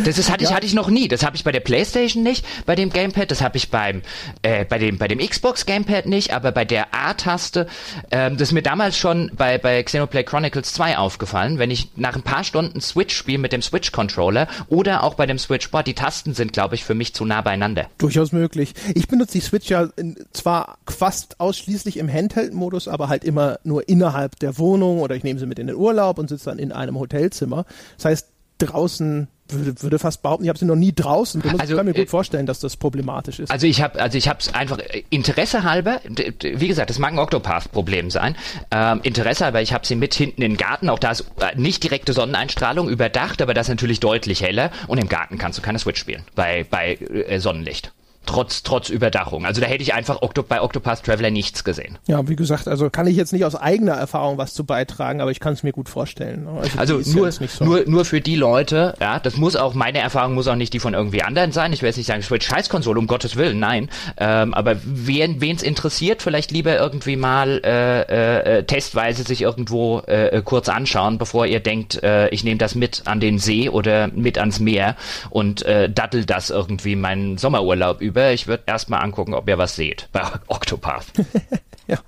Das 0.06 0.18
ist, 0.18 0.32
hatte, 0.32 0.44
ja. 0.44 0.50
ich, 0.50 0.56
hatte 0.56 0.66
ich 0.66 0.74
noch 0.74 0.90
nie. 0.90 1.08
Das 1.08 1.24
habe 1.24 1.36
ich 1.36 1.44
bei 1.44 1.52
der 1.52 1.60
Playstation 1.60 2.24
nicht, 2.24 2.44
bei 2.66 2.76
dem 2.76 2.90
Gamepad. 2.90 3.30
Das 3.30 3.42
habe 3.42 3.58
ich 3.58 3.70
beim, 3.70 4.02
äh, 4.42 4.66
bei, 4.66 4.80
dem, 4.80 4.98
bei 4.98 5.08
dem 5.08 5.20
Xbox 5.20 5.68
Gamepad 5.68 6.08
nicht, 6.08 6.34
aber 6.34 6.52
bei 6.52 6.66
der 6.66 6.96
A-Taste 6.96 7.68
ähm, 8.12 8.38
das 8.38 8.50
ist 8.50 8.54
mir 8.54 8.62
damals 8.62 8.98
schon 8.98 9.32
bei, 9.36 9.58
bei 9.58 9.82
Xenoblade 9.84 10.26
Chronicles 10.26 10.74
2 10.74 10.98
aufgefallen, 10.98 11.58
wenn 11.58 11.72
ich 11.72 11.90
nach 11.96 12.16
ein 12.16 12.24
paar 12.24 12.44
Stunden 12.44 12.82
Switch 12.82 13.16
spiele 13.16 13.38
mit 13.38 13.54
dem 13.54 13.62
Switch-Controller 13.62 14.48
oder 14.70 15.04
auch 15.04 15.16
bei 15.16 15.26
dem 15.26 15.38
Switch-Board, 15.38 15.88
die 15.88 15.94
Tasten 15.94 16.34
sind, 16.34 16.54
glaube 16.54 16.76
ich, 16.76 16.84
für 16.84 16.94
mich 16.94 17.14
zu 17.14 17.26
nah 17.26 17.42
beieinander. 17.42 17.88
Durchaus 17.98 18.32
möglich. 18.32 18.74
Ich 18.96 19.08
benutze 19.08 19.34
die 19.34 19.42
Switch 19.42 19.70
ja 19.70 19.90
in, 19.96 20.16
zwar 20.32 20.78
fast 20.88 21.40
ausschließlich 21.40 21.98
im 21.98 22.12
Handheld-Modus, 22.12 22.88
aber 22.88 23.10
halt 23.10 23.24
immer 23.24 23.60
nur 23.64 23.88
innerhalb 23.88 24.40
der 24.40 24.58
Wohnung 24.58 25.00
oder 25.00 25.16
ich 25.16 25.24
nehme 25.24 25.40
sie 25.40 25.46
mit 25.46 25.60
in 25.60 25.68
den 25.68 25.76
Urlaub 25.76 26.18
und 26.18 26.30
sitze 26.30 26.46
dann 26.46 26.60
in 26.60 26.72
einem 26.72 26.98
Hotelzimmer. 27.00 27.66
Das 27.98 28.06
heißt, 28.06 28.28
draußen 28.60 29.28
würde, 29.50 29.82
würde 29.82 30.00
fast 30.00 30.22
behaupten, 30.22 30.44
ich 30.44 30.50
habe 30.50 30.60
sie 30.60 30.66
noch 30.66 30.76
nie 30.76 30.94
draußen 30.94 31.42
benutzt. 31.42 31.62
Also, 31.62 31.74
ich 31.74 31.78
kann 31.78 31.86
mir 31.86 31.94
gut 31.94 32.04
äh, 32.04 32.08
vorstellen, 32.08 32.46
dass 32.46 32.60
das 32.60 32.78
problematisch 32.78 33.40
ist. 33.40 33.52
Also 33.52 33.68
ich 33.68 33.82
habe 33.82 34.00
also 34.00 34.18
ich 34.18 34.28
habe 34.28 34.40
es 34.40 34.54
einfach 34.54 34.80
äh, 34.80 35.04
Interesse 35.10 35.64
halber, 35.64 36.02
wie 36.06 36.68
gesagt, 36.68 36.90
das 36.90 37.00
mag 37.00 37.14
ein 37.14 37.20
Octopath-Problem 37.20 38.12
sein. 38.12 38.36
Ähm, 38.72 39.02
Interesse 39.04 39.46
halber, 39.46 39.62
ich 39.62 39.74
habe 39.74 39.86
sie 39.86 39.96
mit 39.96 40.14
hinten 40.14 40.42
im 40.42 40.58
Garten, 40.58 40.90
auch 40.90 41.00
da 41.00 41.12
ist 41.12 41.26
äh, 41.40 41.58
nicht 41.60 41.84
direkte 41.84 42.14
Sonneneinstrahlung 42.14 42.90
überdacht, 42.90 43.42
aber 43.42 43.54
das 43.54 43.68
ist 43.68 43.72
natürlich 43.72 44.00
deutlich 44.00 44.42
heller 44.42 44.72
und 44.88 44.98
im 44.98 45.10
Garten 45.10 45.38
kannst 45.38 45.58
du 45.58 45.62
keine 45.62 45.80
Switch 45.80 46.00
spielen 46.00 46.24
bei, 46.36 46.66
bei 46.70 46.96
äh, 46.96 47.40
Sonnenlicht 47.40 47.92
trotz, 48.28 48.62
trotz 48.62 48.90
Überdachung. 48.90 49.46
Also 49.46 49.62
da 49.62 49.68
hätte 49.68 49.82
ich 49.82 49.94
einfach 49.94 50.22
Octo 50.22 50.44
bei 50.44 50.62
Octopath 50.62 51.04
Traveler 51.04 51.32
nichts 51.32 51.64
gesehen. 51.64 51.98
Ja, 52.06 52.28
wie 52.28 52.36
gesagt, 52.36 52.68
also 52.68 52.90
kann 52.90 53.08
ich 53.08 53.16
jetzt 53.16 53.34
nicht 53.34 53.46
aus 53.46 53.56
eigener 53.56 53.94
Erfahrung 53.94 54.38
was 54.38 54.54
zu 54.54 54.66
beitragen, 54.66 55.22
aber 55.22 55.32
ich 55.32 55.40
kann 55.40 55.54
es 55.54 55.64
mir 55.64 55.72
gut 55.72 55.90
vorstellen. 55.90 56.44
Ne? 56.44 56.62
Also, 56.76 56.98
also 56.98 57.18
nur, 57.18 57.32
so. 57.32 57.66
nur, 57.66 57.84
nur 57.88 58.06
für 58.06 58.22
die 58.22 58.36
Leute, 58.36 58.94
ja, 59.00 59.20
das 59.20 59.38
muss 59.38 59.56
auch, 59.56 59.74
meine 59.74 60.00
Erfahrung 60.00 60.36
muss 60.36 60.48
auch 60.48 60.56
nicht 60.56 60.74
die 60.74 60.80
von 60.80 60.94
irgendwie 60.94 61.24
anderen 61.24 61.52
sein. 61.52 61.74
Ich 61.74 61.82
will 61.82 61.88
jetzt 61.88 61.98
nicht 61.98 62.08
sagen, 62.08 62.22
Switch 62.22 62.46
Scheißkonsole, 62.46 63.00
um 63.00 63.08
Gottes 63.08 63.36
Willen, 63.36 63.60
nein. 63.60 63.90
Ähm, 64.18 64.54
aber 64.54 64.76
wen 64.84 65.40
es 65.40 65.64
interessiert, 65.64 66.22
vielleicht 66.22 66.52
lieber 66.52 66.78
irgendwie 66.78 67.16
mal 67.16 67.62
äh, 67.64 68.58
äh, 68.58 68.64
testweise 68.64 69.24
sich 69.24 69.42
irgendwo 69.42 70.00
äh, 70.02 70.42
kurz 70.44 70.70
anschauen, 70.70 71.18
bevor 71.18 71.46
ihr 71.46 71.62
denkt, 71.62 72.04
äh, 72.04 72.30
ich 72.30 72.44
nehme 72.44 72.58
das 72.58 72.76
mit 72.76 73.04
an 73.06 73.20
den 73.20 73.40
See 73.40 73.70
oder 73.70 74.10
mit 74.10 74.38
ans 74.38 74.60
Meer 74.60 74.96
und 75.30 75.64
äh, 75.64 75.90
dattel 75.90 76.26
das 76.26 76.50
irgendwie 76.50 76.96
meinen 76.96 77.38
Sommerurlaub 77.38 78.02
über 78.02 78.17
lieber, 78.18 78.34
ich 78.34 78.48
würde 78.48 78.64
erstmal 78.66 79.04
angucken, 79.04 79.34
ob 79.34 79.48
ihr 79.48 79.58
was 79.58 79.76
seht 79.76 80.10
bei 80.12 80.24
Octopath. 80.48 81.06
ja. 81.88 82.00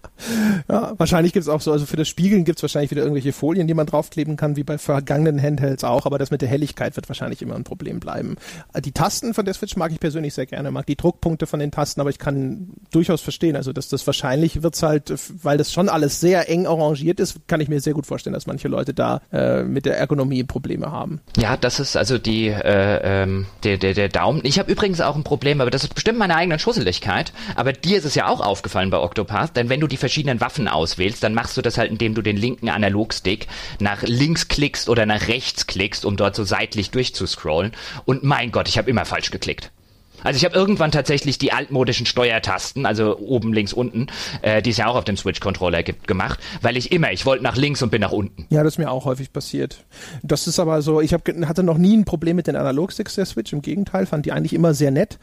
Ja, 0.70 0.94
wahrscheinlich 0.98 1.34
gibt 1.34 1.44
es 1.44 1.50
auch 1.50 1.62
so, 1.62 1.72
also 1.72 1.86
für 1.86 1.98
das 1.98 2.08
Spiegeln 2.08 2.46
gibt 2.46 2.60
es 2.60 2.64
wahrscheinlich 2.64 2.91
wieder 2.91 3.02
irgendwelche 3.02 3.34
Folien, 3.34 3.68
die 3.68 3.74
man 3.74 3.86
draufkleben 3.86 4.36
kann, 4.38 4.56
wie 4.56 4.64
bei 4.64 4.78
vergangenen 4.78 5.41
Handhelds 5.41 5.84
auch, 5.84 6.06
aber 6.06 6.18
das 6.18 6.32
mit 6.32 6.41
der 6.41 6.50
Helligkeit 6.50 6.96
wird 6.96 7.10
wahrscheinlich 7.10 7.41
immer 7.41 7.56
ein 7.56 7.64
Problem 7.64 8.00
bleiben. 8.00 8.36
Die 8.84 8.91
Tasten 8.91 9.34
von 9.34 9.46
der 9.46 9.54
Switch 9.54 9.76
mag 9.76 9.91
ich 9.91 10.00
persönlich 10.00 10.34
sehr 10.34 10.46
gerne, 10.46 10.72
mag 10.72 10.86
die 10.86 10.96
Druckpunkte 10.96 11.48
von 11.48 11.60
den 11.60 11.72
Tasten, 11.72 12.02
aber 12.02 12.10
ich 12.10 12.20
kann 12.20 12.70
durchaus 12.91 13.22
verstehen, 13.22 13.56
also 13.56 13.74
dass 13.74 13.90
das 13.90 14.06
wahrscheinlich 14.06 14.64
wird's 14.64 14.84
halt, 14.84 15.14
weil 15.44 15.58
das 15.58 15.72
schon 15.72 15.90
alles 15.90 16.20
sehr 16.20 16.50
eng 16.50 16.68
arrangiert 16.68 17.20
ist, 17.20 17.48
kann 17.48 17.62
ich 17.62 17.70
mir 17.70 17.80
sehr 17.80 17.94
gut 17.94 18.06
vorstellen, 18.06 18.34
dass 18.34 18.48
manche 18.48 18.68
Leute 18.68 18.94
da 18.94 19.22
äh, 19.32 19.64
mit 19.64 19.86
der 19.86 19.98
Ergonomie 19.98 20.44
Probleme 20.44 20.91
haben. 20.91 21.22
Ja, 21.38 21.58
das 21.58 21.80
ist 21.80 21.96
also 21.96 22.18
die 22.18 22.48
äh, 22.48 23.00
ähm, 23.04 23.46
der, 23.64 23.78
der, 23.78 23.94
der 23.94 24.10
Daumen. 24.10 24.41
Ich 24.44 24.60
habe 24.60 24.72
übrigens 24.72 25.02
auch 25.02 25.16
ein 25.16 25.24
Problem, 25.24 25.62
aber 25.62 25.72
das 25.72 25.84
ist 25.84 25.94
bestimmt 25.94 26.20
meine 26.20 26.36
eigene 26.36 26.60
Schusseligkeit, 26.60 27.34
aber 27.56 27.74
dir 27.74 27.98
ist 27.98 28.06
es 28.06 28.16
ja 28.16 28.28
auch 28.28 28.41
aufgefallen 28.41 28.90
bei 28.90 29.00
Octopath, 29.00 29.56
denn 29.56 29.70
wenn 29.70 29.80
du 29.80 29.88
die 29.88 29.98
verschiedenen 30.10 30.41
Waffen 30.41 30.68
auswählst, 30.68 31.22
dann 31.22 31.36
machst 31.36 31.56
du 31.56 31.61
das 31.61 31.77
halt, 31.77 31.91
indem 31.91 32.15
du 32.15 32.23
den 32.23 32.36
linken 32.36 32.69
Analogstick 32.69 33.48
nach 33.80 34.02
links 34.02 34.48
klickst 34.48 34.90
oder 34.90 35.06
nach 35.06 35.27
rechts 35.27 35.68
klickst, 35.68 36.03
um 36.03 36.18
dort 36.18 36.36
so 36.36 36.44
seitlich 36.44 36.90
durchzuscrollen. 36.90 37.73
Und 38.06 38.23
mein 38.23 38.52
Gott, 38.52 38.68
ich 38.68 38.80
habe 38.80 38.90
immer 38.90 39.06
falsch 39.06 39.30
geklickt. 39.30 39.72
Also 40.23 40.38
ich 40.38 40.45
habe 40.45 40.56
irgendwann 40.56 40.91
tatsächlich 40.91 41.38
die 41.38 41.53
altmodischen 41.53 42.07
Steuertasten, 42.07 42.88
also 42.88 43.18
oben, 43.19 43.53
links, 43.53 43.72
unten, 43.72 44.07
äh, 44.41 44.61
die 44.64 44.72
es 44.72 44.77
ja 44.77 44.88
auch 44.88 44.95
auf 44.95 45.06
dem 45.06 45.15
Switch-Controller 45.15 45.84
gibt, 45.84 46.07
gemacht, 46.07 46.40
weil 46.61 46.76
ich 46.76 46.91
immer, 46.91 47.11
ich 47.11 47.26
wollte 47.26 47.44
nach 47.44 47.56
links 47.56 47.81
und 47.84 47.91
bin 47.91 48.02
nach 48.02 48.11
unten. 48.11 48.48
Ja, 48.49 48.64
das 48.64 48.73
ist 48.73 48.77
mir 48.80 48.90
auch 48.90 49.06
häufig 49.06 49.31
passiert. 49.31 49.86
Das 50.23 50.48
ist 50.48 50.60
aber 50.60 50.81
so, 50.81 51.02
ich 51.02 51.14
hab, 51.14 51.27
hatte 51.45 51.64
noch 51.64 51.77
nie 51.77 51.95
ein 51.95 52.06
Problem 52.06 52.36
mit 52.36 52.48
den 52.48 52.56
Analogsticks 52.56 53.15
der 53.15 53.26
Switch, 53.26 53.53
im 53.53 53.61
Gegenteil, 53.61 54.07
fand 54.07 54.26
die 54.26 54.31
eigentlich 54.31 54.53
immer 54.53 54.73
sehr 54.73 54.91
nett. 54.91 55.19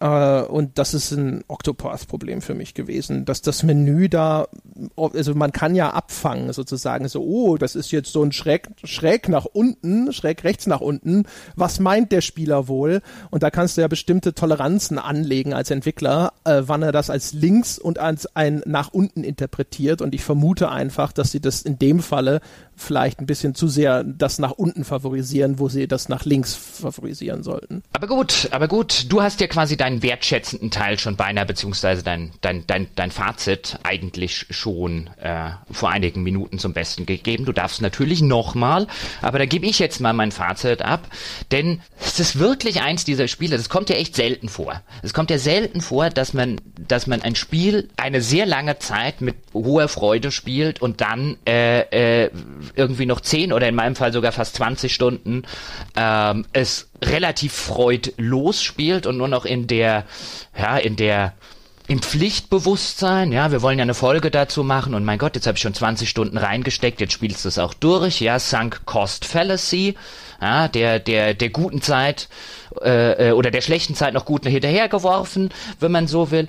Äh, 0.00 0.42
und 0.42 0.78
das 0.78 0.94
ist 0.94 1.12
ein 1.12 1.44
Octopath-Problem 1.48 2.42
für 2.42 2.54
mich 2.54 2.74
gewesen, 2.74 3.24
dass 3.24 3.42
das 3.42 3.62
Menü 3.62 4.08
da, 4.08 4.48
also 4.96 5.34
man 5.34 5.52
kann 5.52 5.74
ja 5.74 5.90
abfangen 5.90 6.52
sozusagen, 6.52 7.08
so, 7.08 7.22
oh, 7.22 7.56
das 7.56 7.76
ist 7.76 7.92
jetzt 7.92 8.12
so 8.12 8.22
ein 8.22 8.32
schräg, 8.32 8.68
schräg 8.82 9.28
nach 9.28 9.44
unten, 9.44 10.12
schräg 10.12 10.44
rechts 10.44 10.66
nach 10.66 10.80
unten. 10.80 11.24
Was 11.54 11.80
meint 11.80 12.12
der 12.12 12.20
Spieler 12.20 12.68
wohl? 12.68 13.02
Und 13.30 13.42
da 13.42 13.50
kannst 13.50 13.76
du 13.76 13.80
ja 13.82 13.88
bestimmte 13.88 14.34
Toleranzen 14.34 14.98
anlegen 14.98 15.54
als 15.54 15.70
Entwickler, 15.70 16.32
äh, 16.44 16.62
wann 16.66 16.82
er 16.82 16.92
das 16.92 17.10
als 17.10 17.32
links 17.32 17.78
und 17.78 17.98
als 17.98 18.34
ein 18.34 18.62
nach 18.66 18.92
unten 18.92 19.22
interpretiert. 19.22 20.02
Und 20.02 20.14
ich 20.14 20.24
vermute 20.24 20.70
einfach, 20.70 21.12
dass 21.12 21.30
sie 21.30 21.40
das 21.40 21.62
in 21.62 21.78
dem 21.78 22.00
Falle 22.00 22.40
vielleicht 22.76 23.20
ein 23.20 23.26
bisschen 23.26 23.54
zu 23.54 23.68
sehr 23.68 24.02
das 24.02 24.38
nach 24.38 24.50
unten 24.52 24.84
favorisieren, 24.84 25.58
wo 25.58 25.68
sie 25.68 25.86
das 25.86 26.08
nach 26.08 26.24
links 26.24 26.54
favorisieren 26.54 27.42
sollten. 27.42 27.82
Aber 27.92 28.06
gut, 28.06 28.48
aber 28.50 28.68
gut, 28.68 29.06
du 29.08 29.22
hast 29.22 29.40
ja 29.40 29.46
quasi 29.46 29.76
deinen 29.84 30.02
wertschätzenden 30.02 30.70
Teil 30.70 30.98
schon 30.98 31.16
beinahe, 31.16 31.44
beziehungsweise 31.44 32.02
dein, 32.02 32.32
dein, 32.40 32.66
dein, 32.66 32.86
dein 32.94 33.10
Fazit 33.10 33.78
eigentlich 33.82 34.46
schon 34.48 35.10
äh, 35.20 35.50
vor 35.70 35.90
einigen 35.90 36.22
Minuten 36.22 36.58
zum 36.58 36.72
Besten 36.72 37.04
gegeben. 37.04 37.44
Du 37.44 37.52
darfst 37.52 37.82
natürlich 37.82 38.22
nochmal, 38.22 38.86
aber 39.20 39.38
da 39.38 39.44
gebe 39.44 39.66
ich 39.66 39.78
jetzt 39.78 40.00
mal 40.00 40.14
mein 40.14 40.32
Fazit 40.32 40.80
ab, 40.80 41.06
denn 41.52 41.82
es 42.00 42.18
ist 42.18 42.38
wirklich 42.38 42.80
eins 42.80 43.04
dieser 43.04 43.28
Spiele, 43.28 43.58
das 43.58 43.68
kommt 43.68 43.90
ja 43.90 43.96
echt 43.96 44.16
selten 44.16 44.48
vor. 44.48 44.80
Es 45.02 45.12
kommt 45.12 45.28
ja 45.28 45.36
selten 45.36 45.82
vor, 45.82 46.08
dass 46.08 46.32
man, 46.32 46.62
dass 46.78 47.06
man 47.06 47.20
ein 47.20 47.34
Spiel 47.34 47.90
eine 47.98 48.22
sehr 48.22 48.46
lange 48.46 48.78
Zeit 48.78 49.20
mit 49.20 49.34
hoher 49.52 49.88
Freude 49.88 50.30
spielt 50.30 50.80
und 50.80 51.02
dann 51.02 51.36
äh, 51.46 52.22
äh, 52.24 52.30
irgendwie 52.74 53.04
noch 53.04 53.20
10 53.20 53.52
oder 53.52 53.68
in 53.68 53.74
meinem 53.74 53.96
Fall 53.96 54.14
sogar 54.14 54.32
fast 54.32 54.56
20 54.56 54.94
Stunden 54.94 55.42
ähm, 55.94 56.46
es 56.54 56.88
relativ 57.06 57.52
freudlos 57.52 58.62
spielt 58.62 59.06
und 59.06 59.16
nur 59.16 59.28
noch 59.28 59.44
in 59.44 59.66
der, 59.66 60.04
ja, 60.58 60.76
in 60.76 60.96
der 60.96 61.34
im 61.86 62.00
Pflichtbewusstsein, 62.00 63.30
ja, 63.30 63.52
wir 63.52 63.60
wollen 63.60 63.78
ja 63.78 63.82
eine 63.82 63.92
Folge 63.94 64.30
dazu 64.30 64.64
machen 64.64 64.94
und 64.94 65.04
mein 65.04 65.18
Gott, 65.18 65.34
jetzt 65.34 65.46
habe 65.46 65.56
ich 65.56 65.62
schon 65.62 65.74
20 65.74 66.08
Stunden 66.08 66.38
reingesteckt, 66.38 67.00
jetzt 67.00 67.12
spielst 67.12 67.44
du 67.44 67.48
es 67.48 67.58
auch 67.58 67.74
durch, 67.74 68.20
ja, 68.20 68.38
Sunk 68.38 68.86
Cost 68.86 69.26
Fallacy, 69.26 69.94
ja, 70.40 70.68
der, 70.68 70.98
der, 70.98 71.34
der 71.34 71.50
guten 71.50 71.82
Zeit 71.82 72.28
äh, 72.82 73.28
äh, 73.28 73.32
oder 73.32 73.50
der 73.50 73.60
schlechten 73.60 73.94
Zeit 73.94 74.14
noch 74.14 74.24
gut 74.24 74.46
hinterhergeworfen, 74.46 75.50
wenn 75.80 75.92
man 75.92 76.06
so 76.06 76.30
will. 76.30 76.48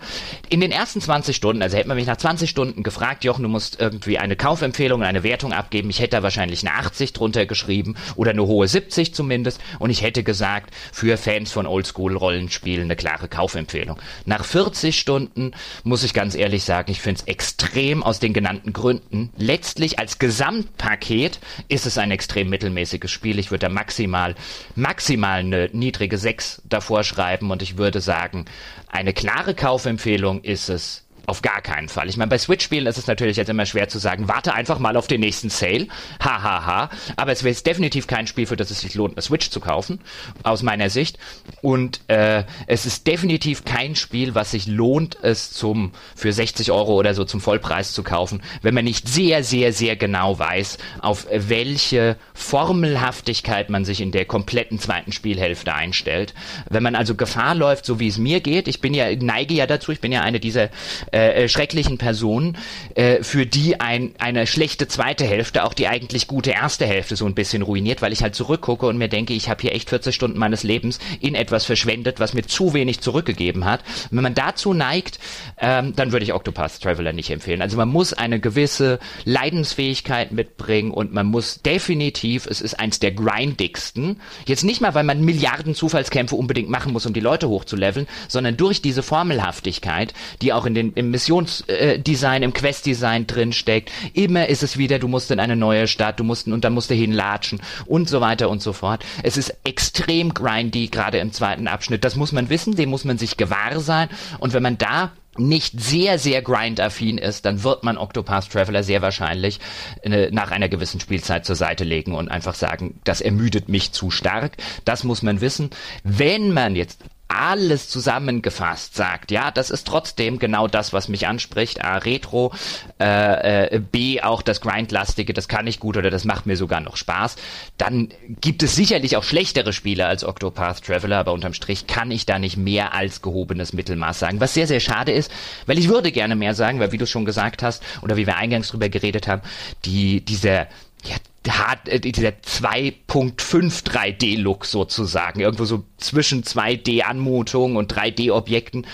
In 0.50 0.62
den 0.62 0.72
ersten 0.72 1.02
20 1.02 1.36
Stunden, 1.36 1.62
also 1.62 1.78
hätte 1.78 1.88
man 1.88 1.98
mich 1.98 2.08
nach 2.08 2.18
20 2.18 2.50
Stunden 2.50 2.84
gefragt, 2.84 3.24
Jochen, 3.24 3.44
du 3.44 3.50
musst 3.50 3.80
irgendwie 3.80 4.18
eine 4.18 4.36
Kaufempfehlung, 4.36 5.04
eine 5.04 5.24
Wertung 5.24 5.54
abgeben. 5.54 5.90
Ich 5.90 6.00
hätte 6.00 6.18
da 6.18 6.24
wahrscheinlich 6.24 6.66
eine 6.66 6.78
80 6.78 7.14
drunter 7.14 7.46
geschrieben 7.46 7.96
oder 8.16 8.32
eine 8.32 8.46
hohe 8.46 8.68
70 8.68 9.14
zumindest. 9.14 9.62
Und 9.80 9.90
ich 9.90 10.02
hätte 10.02 10.24
gesagt, 10.24 10.74
für 10.92 11.18
Fans 11.18 11.52
von 11.52 11.66
Oldschool-Rollenspielen 11.68 12.84
eine 12.84 12.96
klare 12.96 13.28
Kaufempfehlung. 13.28 13.98
Nach 14.26 14.44
40 14.44 15.00
Stunden 15.00 15.52
muss 15.84 16.04
ich 16.04 16.14
ganz 16.14 16.36
ehrlich 16.36 16.64
sagen, 16.64 16.92
ich 16.92 17.02
finde 17.02 17.22
es 17.22 17.28
extrem 17.28 18.04
aus 18.04 18.20
den 18.20 18.34
genannten 18.34 18.74
Gründen. 18.74 19.32
Letztlich 19.38 20.00
als 20.00 20.20
Gesamtpaket 20.20 21.40
ist 21.68 21.86
es 21.86 21.98
ein 21.98 22.12
extrem 22.12 22.50
mittelmäßiges 22.50 23.12
Spiel. 23.12 23.40
Ich 23.40 23.52
würde 23.52 23.68
da 23.68 23.70
maximal, 23.70 24.36
maximal 24.76 25.40
eine 25.40 25.70
niedrige 25.72 26.15
niedrige 26.16 26.18
6 26.18 26.62
davor 26.66 27.04
schreiben. 27.04 27.52
Und 27.52 27.62
ich 27.62 27.78
würde 27.78 28.02
sagen, 28.02 28.46
eine 28.90 29.14
klare 29.14 29.54
Kaufempfehlung 29.54 30.42
ist 30.44 30.70
es 30.70 31.05
auf 31.26 31.42
gar 31.42 31.62
keinen 31.62 31.90
Fall. 31.90 32.10
Ich 32.10 32.18
meine, 32.18 32.30
bei 32.30 32.38
Switch-Spielen 32.38 32.86
ist 32.88 32.98
es 32.98 33.08
natürlich 33.08 33.38
jetzt 33.38 33.50
immer 33.50 33.66
schwer 33.66 33.90
zu 33.90 34.00
sagen, 34.00 34.28
warte 34.28 34.54
einfach 34.54 34.80
mal 34.80 34.98
auf 34.98 35.08
den 35.08 35.22
nächsten 35.22 35.50
Sale. 35.50 35.88
Hahaha. 36.24 36.44
Ha, 36.44 36.66
ha. 36.66 36.90
Aber 37.16 37.32
es 37.32 37.44
wäre 37.44 37.56
definitiv 37.56 38.08
kein 38.08 38.28
Spiel, 38.28 38.46
für 38.46 38.56
das 38.56 38.72
es 38.72 38.82
sich 38.82 38.96
lohnt, 38.96 39.16
eine 39.16 39.22
Switch 39.22 39.50
zu 39.50 39.60
kaufen, 39.60 40.00
aus 40.44 40.64
meiner 40.64 40.90
Sicht. 40.90 41.18
Und 41.62 42.02
äh, 42.08 42.44
es 42.68 42.86
ist 42.86 43.08
definitiv 43.08 43.66
kein 43.66 43.96
Spiel, 43.96 44.36
was 44.36 44.52
sich 44.52 44.68
lohnt, 44.68 45.18
es 45.22 45.52
zum 45.52 45.92
für 46.16 46.32
60 46.32 46.72
Euro 46.72 46.96
oder 46.96 47.14
so 47.14 47.26
zum 47.26 47.42
Vollpreis 47.42 47.94
zu 47.94 48.04
kaufen, 48.04 48.42
wenn 48.62 48.74
man 48.74 48.86
nicht 48.86 49.08
sehr, 49.08 49.44
sehr, 49.44 49.74
sehr 49.74 49.96
genau 49.96 50.38
weiß, 50.38 50.78
auf 51.00 51.28
welche 51.32 52.18
Formelhaftigkeit 52.34 53.70
man 53.70 53.86
sich 53.86 54.02
in 54.02 54.12
der 54.12 54.26
kompletten 54.26 54.80
zweiten 54.80 55.12
Spielhälfte 55.12 55.74
einstellt. 55.74 56.34
Wenn 56.70 56.84
man 56.84 56.96
also 56.96 57.16
Gefahr 57.16 57.56
läuft, 57.56 57.86
so 57.86 58.00
wie 58.00 58.08
es 58.08 58.18
mir 58.18 58.42
geht, 58.42 58.68
ich 58.68 58.82
bin 58.82 58.94
ja, 58.94 59.16
neige 59.16 59.54
ja 59.54 59.68
dazu, 59.68 59.92
ich 59.92 60.02
bin 60.02 60.12
ja 60.12 60.22
eine 60.22 60.40
dieser 60.40 60.70
äh, 61.16 61.46
äh, 61.46 61.48
schrecklichen 61.48 61.98
Personen, 61.98 62.58
äh, 62.96 63.24
für 63.24 63.46
die 63.46 63.80
ein, 63.80 64.14
eine 64.20 64.46
schlechte 64.46 64.90
zweite 64.90 65.24
Hälfte 65.24 65.64
auch 65.64 65.74
die 65.74 65.88
eigentlich 65.88 66.28
gute 66.28 66.52
erste 66.52 66.86
Hälfte 66.86 67.16
so 67.16 67.26
ein 67.26 67.34
bisschen 67.34 67.62
ruiniert, 67.62 68.02
weil 68.02 68.12
ich 68.12 68.22
halt 68.22 68.36
zurückgucke 68.36 68.86
und 68.86 68.98
mir 68.98 69.08
denke, 69.08 69.34
ich 69.34 69.48
habe 69.48 69.62
hier 69.62 69.74
echt 69.74 69.90
40 69.90 70.14
Stunden 70.14 70.38
meines 70.38 70.64
Lebens 70.64 71.00
in 71.22 71.34
etwas 71.34 71.64
verschwendet, 71.64 72.20
was 72.20 72.34
mir 72.34 72.42
zu 72.42 72.74
wenig 72.74 73.00
zurückgegeben 73.00 73.64
hat. 73.64 73.80
Und 74.12 74.18
wenn 74.18 74.24
man 74.24 74.34
dazu 74.34 74.74
neigt, 74.74 75.20
ähm, 75.58 75.96
dann 75.96 76.12
würde 76.12 76.26
ich 76.26 76.34
Octopath 76.34 76.82
Traveler 76.82 77.14
nicht 77.14 77.30
empfehlen. 77.30 77.62
Also 77.62 77.78
man 77.78 77.88
muss 77.88 78.12
eine 78.12 78.42
gewisse 78.42 79.00
Leidensfähigkeit 79.24 80.34
mitbringen 80.34 80.92
und 80.92 81.14
man 81.14 81.28
muss 81.28 81.62
definitiv, 81.62 82.46
es 82.46 82.60
ist 82.60 82.78
eins 82.78 83.00
der 83.00 83.14
grindigsten, 83.14 84.20
jetzt 84.48 84.66
nicht 84.66 84.82
mal, 84.82 84.94
weil 84.96 85.06
man 85.06 85.22
Milliarden 85.22 85.76
Zufallskämpfe 85.76 86.36
unbedingt 86.36 86.70
machen 86.70 86.92
muss, 86.92 87.06
um 87.06 87.14
die 87.14 87.22
Leute 87.22 87.48
hochzuleveln, 87.48 88.06
sondern 88.28 88.58
durch 88.58 88.82
diese 88.82 89.02
Formelhaftigkeit, 89.02 90.14
die 90.42 90.52
auch 90.52 90.66
in 90.66 90.74
den 90.74 90.92
im 91.05 91.05
Missionsdesign, 91.12 92.44
im 92.44 92.54
Questdesign 92.54 93.28
drin 93.28 93.54
steckt. 93.54 93.92
Immer 94.14 94.48
ist 94.48 94.64
es 94.64 94.78
wieder, 94.78 95.00
du 95.00 95.08
musst 95.08 95.32
in 95.32 95.40
eine 95.40 95.56
neue 95.56 95.88
Stadt, 95.88 96.20
du 96.20 96.24
musst 96.24 96.48
und 96.48 96.64
dann 96.64 96.74
musst 96.74 96.90
du 96.90 96.96
hinlatschen 96.96 97.62
und 97.86 98.10
so 98.10 98.22
weiter 98.22 98.50
und 98.50 98.62
so 98.62 98.74
fort. 98.74 99.04
Es 99.24 99.38
ist 99.38 99.56
extrem 99.64 100.34
grindy, 100.34 100.88
gerade 100.88 101.20
im 101.20 101.32
zweiten 101.32 101.68
Abschnitt. 101.68 102.04
Das 102.04 102.16
muss 102.16 102.32
man 102.32 102.50
wissen, 102.50 102.76
dem 102.76 102.90
muss 102.90 103.06
man 103.06 103.18
sich 103.18 103.38
gewahr 103.38 103.80
sein. 103.80 104.10
Und 104.40 104.54
wenn 104.54 104.64
man 104.64 104.78
da 104.78 105.12
nicht 105.38 105.80
sehr, 105.80 106.18
sehr 106.18 106.42
grindaffin 106.42 107.18
ist, 107.18 107.46
dann 107.46 107.64
wird 107.64 107.84
man 107.84 107.98
Octopath 107.98 108.50
Traveler 108.50 108.84
sehr 108.84 109.02
wahrscheinlich 109.02 109.60
äh, 110.02 110.30
nach 110.32 110.52
einer 110.52 110.70
gewissen 110.70 111.00
Spielzeit 111.00 111.46
zur 111.46 111.56
Seite 111.56 111.84
legen 111.84 112.16
und 112.16 112.30
einfach 112.30 112.56
sagen, 112.56 113.00
das 113.04 113.22
ermüdet 113.22 113.70
mich 113.70 113.92
zu 113.92 114.12
stark. 114.12 114.54
Das 114.86 115.04
muss 115.04 115.24
man 115.24 115.42
wissen. 115.42 115.72
Wenn 116.04 116.54
man 116.54 116.76
jetzt 116.76 117.02
alles 117.38 117.90
zusammengefasst 117.90 118.96
sagt, 118.96 119.32
ja, 119.32 119.52
das 119.52 119.70
ist 119.70 119.88
trotzdem 119.88 120.40
genau 120.40 120.68
das, 120.68 120.94
was 120.94 121.08
mich 121.08 121.28
anspricht. 121.28 121.84
A, 121.84 121.98
Retro, 121.98 122.54
äh, 123.00 123.76
äh, 123.76 123.80
B, 123.80 124.22
auch 124.22 124.42
das 124.42 124.62
Grindlastige, 124.62 125.34
das 125.34 125.48
kann 125.48 125.68
ich 125.68 125.80
gut 125.80 125.98
oder 125.98 126.10
das 126.10 126.26
macht 126.26 126.46
mir 126.46 126.58
sogar 126.58 126.82
noch 126.82 126.98
Spaß. 126.98 127.36
Dann 127.78 128.10
gibt 128.42 128.64
es 128.64 128.76
sicherlich 128.76 129.18
auch 129.18 129.24
schlechtere 129.24 129.74
Spiele 129.74 130.06
als 130.06 130.24
Octopath 130.24 130.84
Traveler, 130.84 131.20
aber 131.20 131.34
unterm 131.34 131.54
Strich 131.54 131.88
kann 131.88 132.12
ich 132.12 132.26
da 132.26 132.40
nicht 132.40 132.58
mehr 132.58 132.94
als 132.94 133.22
gehobenes 133.22 133.74
Mittelmaß 133.74 134.20
sagen. 134.20 134.40
Was 134.40 134.54
sehr, 134.54 134.68
sehr 134.68 134.80
schade 134.80 135.12
ist, 135.12 135.32
weil 135.66 135.80
ich 135.80 135.90
würde 135.90 136.12
gerne 136.12 136.36
mehr 136.36 136.56
sagen, 136.56 136.80
weil 136.80 136.92
wie 136.92 136.98
du 136.98 137.08
schon 137.08 137.26
gesagt 137.26 137.64
hast 137.64 137.84
oder 138.02 138.18
wie 138.18 138.28
wir 138.28 138.38
eingangs 138.38 138.70
drüber 138.70 138.90
geredet 138.90 139.28
haben, 139.28 139.42
die, 139.86 140.22
dieser, 140.22 140.68
ja, 141.04 141.16
hat 141.50 141.88
äh, 141.88 142.00
dieser 142.00 142.30
2.5 142.30 143.84
3D-Look 143.84 144.66
sozusagen, 144.66 145.40
irgendwo 145.40 145.66
so 145.66 145.84
zwischen 145.98 146.44
2D-Anmutung 146.44 147.76
und 147.76 147.94
3D-Objekten, 147.94 148.86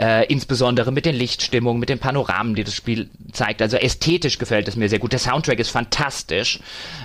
äh, 0.00 0.26
insbesondere 0.26 0.92
mit 0.92 1.06
den 1.06 1.14
Lichtstimmungen, 1.14 1.80
mit 1.80 1.88
den 1.88 1.98
Panoramen, 1.98 2.54
die 2.54 2.64
das 2.64 2.74
Spiel 2.74 3.10
zeigt. 3.32 3.62
Also 3.62 3.76
ästhetisch 3.76 4.38
gefällt 4.38 4.68
es 4.68 4.76
mir 4.76 4.88
sehr 4.88 4.98
gut. 4.98 5.12
Der 5.12 5.18
Soundtrack 5.18 5.58
ist 5.58 5.70
fantastisch, 5.70 6.60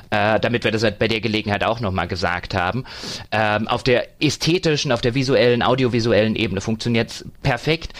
äh, 0.10 0.40
damit 0.40 0.64
wir 0.64 0.72
das 0.72 0.84
halt 0.84 1.00
bei 1.00 1.08
der 1.08 1.22
Gelegenheit 1.22 1.64
auch 1.64 1.80
nochmal 1.80 2.08
gesagt 2.08 2.54
haben. 2.54 2.86
Ähm, 3.32 3.68
auf 3.68 3.84
der 3.84 4.08
ästhetischen, 4.22 4.92
auf 4.92 5.02
der 5.02 5.16
visuellen, 5.16 5.62
audiovisuellen 5.64 6.36
Ebene 6.36 6.62
funktioniert 6.62 7.12
es 7.12 7.26
perfekt. 7.42 7.94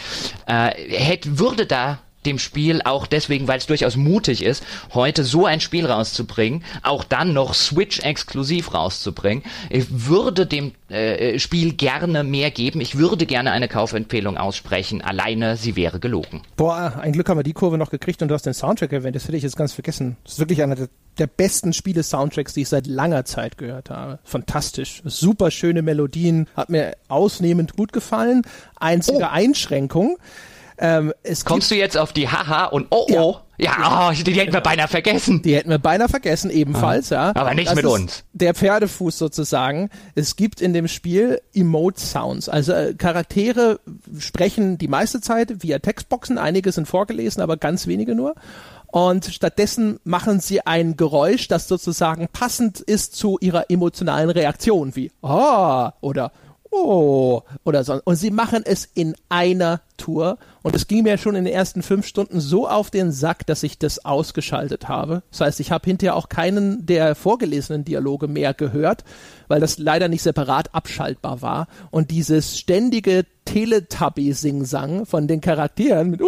Äh, 0.46 0.70
hätte, 0.90 1.38
würde 1.38 1.66
da 1.66 2.00
dem 2.26 2.38
Spiel 2.38 2.82
auch 2.82 3.06
deswegen, 3.06 3.48
weil 3.48 3.58
es 3.58 3.66
durchaus 3.66 3.96
mutig 3.96 4.42
ist, 4.42 4.64
heute 4.92 5.24
so 5.24 5.46
ein 5.46 5.60
Spiel 5.60 5.86
rauszubringen, 5.86 6.64
auch 6.82 7.04
dann 7.04 7.32
noch 7.32 7.54
Switch 7.54 8.00
exklusiv 8.00 8.74
rauszubringen. 8.74 9.44
Ich 9.70 9.86
würde 9.90 10.46
dem 10.46 10.72
äh, 10.88 11.38
Spiel 11.38 11.72
gerne 11.72 12.24
mehr 12.24 12.50
geben. 12.50 12.80
Ich 12.80 12.96
würde 12.96 13.26
gerne 13.26 13.52
eine 13.52 13.68
Kaufempfehlung 13.68 14.36
aussprechen. 14.36 15.02
Alleine 15.02 15.56
sie 15.56 15.76
wäre 15.76 15.98
gelogen. 15.98 16.42
Boah, 16.56 16.98
ein 17.00 17.12
Glück 17.12 17.28
haben 17.28 17.38
wir 17.38 17.44
die 17.44 17.52
Kurve 17.52 17.78
noch 17.78 17.90
gekriegt 17.90 18.22
und 18.22 18.28
du 18.28 18.34
hast 18.34 18.46
den 18.46 18.54
Soundtrack 18.54 18.92
erwähnt. 18.92 19.16
Das 19.16 19.24
hätte 19.24 19.36
ich 19.36 19.42
jetzt 19.42 19.56
ganz 19.56 19.72
vergessen. 19.72 20.16
Das 20.24 20.34
ist 20.34 20.38
wirklich 20.38 20.62
einer 20.62 20.76
der, 20.76 20.88
der 21.18 21.26
besten 21.26 21.72
Spiele-Soundtracks, 21.72 22.54
die 22.54 22.62
ich 22.62 22.68
seit 22.68 22.86
langer 22.86 23.24
Zeit 23.24 23.58
gehört 23.58 23.90
habe. 23.90 24.18
Fantastisch. 24.24 25.02
Super 25.04 25.50
schöne 25.50 25.82
Melodien. 25.82 26.48
Hat 26.56 26.70
mir 26.70 26.96
ausnehmend 27.08 27.76
gut 27.76 27.92
gefallen. 27.92 28.42
Einzige 28.76 29.18
oh. 29.18 29.28
Einschränkung. 29.30 30.16
Ähm, 30.78 31.12
Kommst 31.44 31.70
du 31.70 31.74
jetzt 31.76 31.96
auf 31.96 32.12
die 32.12 32.28
Haha 32.28 32.66
und 32.66 32.86
Oh 32.90 33.06
Oh? 33.10 33.36
Ja, 33.56 33.76
ja 33.78 34.08
oh, 34.08 34.12
die, 34.12 34.24
die 34.24 34.32
hätten 34.32 34.52
wir 34.52 34.60
beinahe 34.60 34.88
vergessen. 34.88 35.42
Die 35.42 35.54
hätten 35.54 35.70
wir 35.70 35.78
beinahe 35.78 36.08
vergessen, 36.08 36.50
ebenfalls, 36.50 37.12
ah, 37.12 37.14
ja. 37.14 37.32
Aber 37.36 37.54
nicht 37.54 37.68
das 37.68 37.76
mit 37.76 37.84
uns. 37.84 38.24
Der 38.32 38.54
Pferdefuß 38.54 39.16
sozusagen. 39.16 39.90
Es 40.14 40.34
gibt 40.36 40.60
in 40.60 40.72
dem 40.72 40.88
Spiel 40.88 41.40
Emote-Sounds. 41.54 42.48
Also 42.48 42.72
äh, 42.72 42.94
Charaktere 42.94 43.78
sprechen 44.18 44.78
die 44.78 44.88
meiste 44.88 45.20
Zeit 45.20 45.62
via 45.62 45.78
Textboxen. 45.78 46.38
Einige 46.38 46.72
sind 46.72 46.88
vorgelesen, 46.88 47.42
aber 47.42 47.56
ganz 47.56 47.86
wenige 47.86 48.14
nur. 48.14 48.34
Und 48.88 49.24
stattdessen 49.26 49.98
machen 50.04 50.38
sie 50.38 50.64
ein 50.66 50.96
Geräusch, 50.96 51.48
das 51.48 51.66
sozusagen 51.66 52.28
passend 52.28 52.80
ist 52.80 53.16
zu 53.16 53.38
ihrer 53.40 53.68
emotionalen 53.68 54.30
Reaktion, 54.30 54.94
wie 54.94 55.10
Ah 55.20 55.92
oder 56.00 56.30
oh 56.74 57.42
oder 57.64 57.84
so. 57.84 58.00
Und 58.04 58.16
sie 58.16 58.30
machen 58.30 58.62
es 58.64 58.88
in 58.94 59.14
einer 59.28 59.80
Tour. 59.96 60.38
Und 60.62 60.74
es 60.74 60.88
ging 60.88 61.04
mir 61.04 61.18
schon 61.18 61.36
in 61.36 61.44
den 61.44 61.54
ersten 61.54 61.82
fünf 61.82 62.06
Stunden 62.06 62.40
so 62.40 62.68
auf 62.68 62.90
den 62.90 63.12
Sack, 63.12 63.46
dass 63.46 63.62
ich 63.62 63.78
das 63.78 64.04
ausgeschaltet 64.04 64.88
habe. 64.88 65.22
Das 65.30 65.40
heißt, 65.40 65.60
ich 65.60 65.70
habe 65.70 65.84
hinterher 65.86 66.16
auch 66.16 66.28
keinen 66.28 66.84
der 66.86 67.14
vorgelesenen 67.14 67.84
Dialoge 67.84 68.28
mehr 68.28 68.54
gehört, 68.54 69.04
weil 69.48 69.60
das 69.60 69.78
leider 69.78 70.08
nicht 70.08 70.22
separat 70.22 70.74
abschaltbar 70.74 71.42
war. 71.42 71.68
Und 71.90 72.10
dieses 72.10 72.58
ständige 72.58 73.24
Teletubby-Sing-Sang 73.44 75.06
von 75.06 75.28
den 75.28 75.40
Charakteren 75.40 76.10
mit, 76.10 76.20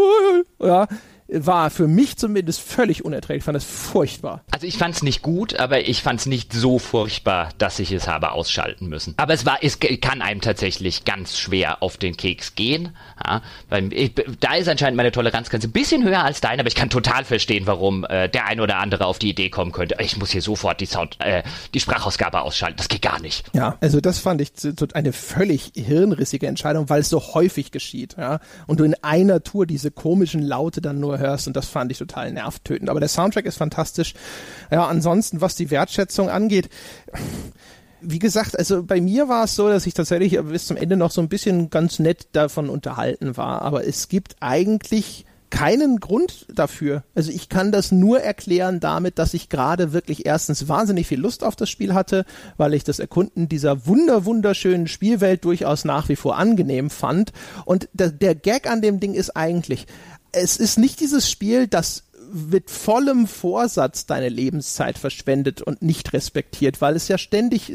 ja, 0.60 0.86
war 1.28 1.70
für 1.70 1.88
mich 1.88 2.16
zumindest 2.16 2.60
völlig 2.60 3.04
unerträglich. 3.04 3.38
Ich 3.38 3.44
fand 3.44 3.56
es 3.56 3.64
furchtbar. 3.64 4.44
Also 4.50 4.66
ich 4.66 4.78
fand 4.78 4.94
es 4.94 5.02
nicht 5.02 5.22
gut, 5.22 5.58
aber 5.58 5.88
ich 5.88 6.02
fand 6.02 6.20
es 6.20 6.26
nicht 6.26 6.52
so 6.52 6.78
furchtbar, 6.78 7.50
dass 7.58 7.78
ich 7.78 7.92
es 7.92 8.06
habe 8.06 8.32
ausschalten 8.32 8.88
müssen. 8.88 9.14
Aber 9.16 9.34
es 9.34 9.44
war, 9.44 9.58
es 9.62 9.78
kann 9.80 10.22
einem 10.22 10.40
tatsächlich 10.40 11.04
ganz 11.04 11.38
schwer 11.38 11.82
auf 11.82 11.96
den 11.96 12.16
Keks 12.16 12.54
gehen. 12.54 12.96
Ja, 13.24 13.42
weil 13.68 13.92
ich, 13.92 14.12
da 14.40 14.54
ist 14.54 14.68
anscheinend 14.68 14.96
meine 14.96 15.12
Toleranzgrenze 15.12 15.68
ein 15.68 15.72
bisschen 15.72 16.04
höher 16.04 16.22
als 16.22 16.40
deine, 16.40 16.60
aber 16.60 16.68
ich 16.68 16.74
kann 16.74 16.90
total 16.90 17.24
verstehen, 17.24 17.66
warum 17.66 18.04
äh, 18.04 18.28
der 18.28 18.46
ein 18.46 18.60
oder 18.60 18.78
andere 18.78 19.06
auf 19.06 19.18
die 19.18 19.30
Idee 19.30 19.50
kommen 19.50 19.72
könnte. 19.72 19.96
Ich 20.00 20.16
muss 20.16 20.30
hier 20.30 20.42
sofort 20.42 20.80
die 20.80 20.86
Sound, 20.86 21.16
äh, 21.20 21.42
die 21.74 21.80
Sprachausgabe 21.80 22.40
ausschalten. 22.42 22.76
Das 22.76 22.88
geht 22.88 23.02
gar 23.02 23.20
nicht. 23.20 23.44
Ja, 23.52 23.76
also 23.80 24.00
das 24.00 24.18
fand 24.18 24.40
ich 24.40 24.52
eine 24.92 25.12
völlig 25.12 25.72
hirnrissige 25.74 26.46
Entscheidung, 26.46 26.88
weil 26.88 27.00
es 27.00 27.08
so 27.08 27.34
häufig 27.34 27.72
geschieht. 27.72 28.16
Ja, 28.18 28.40
und 28.66 28.80
du 28.80 28.84
in 28.84 28.94
einer 29.02 29.42
Tour 29.42 29.66
diese 29.66 29.90
komischen 29.90 30.42
Laute 30.42 30.80
dann 30.80 31.00
nur 31.00 31.15
hörst 31.18 31.46
und 31.46 31.56
das 31.56 31.68
fand 31.68 31.90
ich 31.92 31.98
total 31.98 32.32
nervtötend. 32.32 32.90
Aber 32.90 33.00
der 33.00 33.08
Soundtrack 33.08 33.46
ist 33.46 33.56
fantastisch. 33.56 34.14
Ja, 34.70 34.86
ansonsten, 34.86 35.40
was 35.40 35.54
die 35.56 35.70
Wertschätzung 35.70 36.28
angeht, 36.28 36.68
wie 38.00 38.18
gesagt, 38.18 38.58
also 38.58 38.82
bei 38.82 39.00
mir 39.00 39.28
war 39.28 39.44
es 39.44 39.56
so, 39.56 39.68
dass 39.68 39.86
ich 39.86 39.94
tatsächlich 39.94 40.38
bis 40.40 40.66
zum 40.66 40.76
Ende 40.76 40.96
noch 40.96 41.10
so 41.10 41.20
ein 41.20 41.28
bisschen 41.28 41.70
ganz 41.70 41.98
nett 41.98 42.28
davon 42.32 42.68
unterhalten 42.68 43.36
war. 43.36 43.62
Aber 43.62 43.86
es 43.86 44.08
gibt 44.08 44.36
eigentlich 44.40 45.24
keinen 45.50 46.00
Grund 46.00 46.46
dafür. 46.52 47.04
Also 47.14 47.30
ich 47.30 47.48
kann 47.48 47.72
das 47.72 47.92
nur 47.92 48.20
erklären 48.20 48.80
damit, 48.80 49.18
dass 49.18 49.32
ich 49.32 49.48
gerade 49.48 49.92
wirklich 49.92 50.26
erstens 50.26 50.68
wahnsinnig 50.68 51.06
viel 51.06 51.20
Lust 51.20 51.44
auf 51.44 51.56
das 51.56 51.70
Spiel 51.70 51.94
hatte, 51.94 52.24
weil 52.56 52.74
ich 52.74 52.84
das 52.84 52.98
Erkunden 52.98 53.48
dieser 53.48 53.86
wunder 53.86 54.24
wunderschönen 54.24 54.88
Spielwelt 54.88 55.44
durchaus 55.44 55.84
nach 55.84 56.08
wie 56.08 56.16
vor 56.16 56.36
angenehm 56.36 56.90
fand. 56.90 57.32
Und 57.64 57.88
der, 57.92 58.10
der 58.10 58.34
Gag 58.34 58.68
an 58.68 58.82
dem 58.82 59.00
Ding 59.00 59.14
ist 59.14 59.36
eigentlich, 59.36 59.86
es 60.36 60.58
ist 60.58 60.78
nicht 60.78 61.00
dieses 61.00 61.30
Spiel, 61.30 61.66
das 61.66 62.02
mit 62.36 62.70
vollem 62.70 63.26
Vorsatz 63.26 64.06
deine 64.06 64.28
Lebenszeit 64.28 64.98
verschwendet 64.98 65.62
und 65.62 65.82
nicht 65.82 66.12
respektiert, 66.12 66.80
weil 66.80 66.94
es 66.96 67.08
ja 67.08 67.18
ständig, 67.18 67.72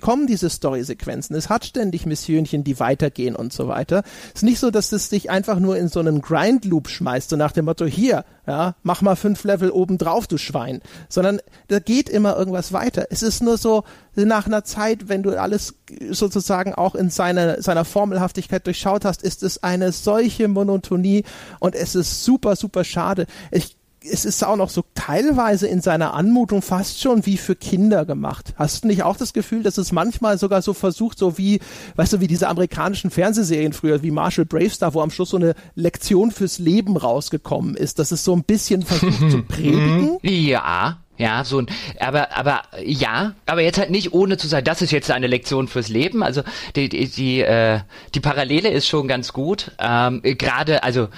kommen 0.00 0.26
diese 0.26 0.50
Story-Sequenzen, 0.50 1.36
es 1.36 1.48
hat 1.48 1.64
ständig 1.64 2.06
Missionchen, 2.06 2.64
die 2.64 2.80
weitergehen 2.80 3.36
und 3.36 3.52
so 3.52 3.68
weiter. 3.68 4.02
Es 4.28 4.40
ist 4.40 4.42
nicht 4.42 4.58
so, 4.58 4.70
dass 4.70 4.92
es 4.92 5.08
dich 5.08 5.30
einfach 5.30 5.58
nur 5.58 5.76
in 5.76 5.88
so 5.88 6.00
einen 6.00 6.20
Grind-Loop 6.20 6.88
schmeißt, 6.88 7.30
so 7.30 7.36
nach 7.36 7.52
dem 7.52 7.66
Motto, 7.66 7.86
hier, 7.86 8.24
ja, 8.46 8.74
mach 8.82 9.02
mal 9.02 9.16
fünf 9.16 9.44
Level 9.44 9.70
oben 9.70 9.96
drauf, 9.96 10.26
du 10.26 10.38
Schwein, 10.38 10.80
sondern 11.08 11.40
da 11.68 11.78
geht 11.78 12.08
immer 12.08 12.36
irgendwas 12.36 12.72
weiter. 12.72 13.06
Es 13.10 13.22
ist 13.22 13.42
nur 13.42 13.58
so, 13.58 13.84
nach 14.16 14.46
einer 14.46 14.64
Zeit, 14.64 15.08
wenn 15.08 15.22
du 15.22 15.40
alles 15.40 15.74
sozusagen 16.10 16.74
auch 16.74 16.94
in 16.94 17.10
seiner, 17.10 17.62
seiner 17.62 17.84
Formelhaftigkeit 17.84 18.66
durchschaut 18.66 19.04
hast, 19.04 19.22
ist 19.22 19.42
es 19.42 19.62
eine 19.62 19.92
solche 19.92 20.48
Monotonie 20.48 21.24
und 21.60 21.74
es 21.74 21.94
ist 21.94 22.24
super, 22.24 22.56
super 22.56 22.84
schade. 22.84 23.26
Ich 23.50 23.76
es 24.04 24.24
ist 24.24 24.44
auch 24.44 24.56
noch 24.56 24.70
so 24.70 24.84
teilweise 24.94 25.66
in 25.66 25.80
seiner 25.80 26.14
Anmutung 26.14 26.62
fast 26.62 27.00
schon 27.00 27.26
wie 27.26 27.36
für 27.36 27.54
Kinder 27.54 28.04
gemacht. 28.04 28.54
Hast 28.56 28.84
du 28.84 28.88
nicht 28.88 29.02
auch 29.02 29.16
das 29.16 29.32
Gefühl, 29.32 29.62
dass 29.62 29.78
es 29.78 29.92
manchmal 29.92 30.38
sogar 30.38 30.62
so 30.62 30.74
versucht, 30.74 31.18
so 31.18 31.38
wie, 31.38 31.60
weißt 31.96 32.14
du, 32.14 32.20
wie 32.20 32.26
diese 32.26 32.48
amerikanischen 32.48 33.10
Fernsehserien 33.10 33.72
früher, 33.72 34.02
wie 34.02 34.10
Marshall 34.10 34.46
Bravestar, 34.46 34.94
wo 34.94 35.00
am 35.00 35.10
Schluss 35.10 35.30
so 35.30 35.36
eine 35.36 35.54
Lektion 35.74 36.30
fürs 36.30 36.58
Leben 36.58 36.96
rausgekommen 36.96 37.74
ist, 37.74 37.98
dass 37.98 38.12
es 38.12 38.24
so 38.24 38.34
ein 38.34 38.44
bisschen 38.44 38.82
versucht 38.82 39.20
zu 39.30 39.42
predigen? 39.42 40.18
Ja, 40.22 40.98
ja, 41.20 41.44
so 41.44 41.58
ein, 41.58 41.66
aber, 41.98 42.34
aber 42.34 42.62
ja, 42.82 43.34
aber 43.44 43.60
jetzt 43.60 43.78
halt 43.78 43.90
nicht 43.90 44.14
ohne 44.14 44.38
zu 44.38 44.48
sagen, 44.48 44.64
das 44.64 44.80
ist 44.80 44.90
jetzt 44.90 45.10
eine 45.10 45.26
Lektion 45.26 45.68
fürs 45.68 45.88
Leben. 45.88 46.22
Also 46.22 46.42
die, 46.76 46.88
die, 46.88 47.08
die, 47.08 47.42
äh, 47.42 47.80
die 48.14 48.20
Parallele 48.20 48.70
ist 48.70 48.88
schon 48.88 49.06
ganz 49.06 49.34
gut. 49.34 49.72
Ähm, 49.78 50.22
Gerade, 50.22 50.82
also 50.82 51.08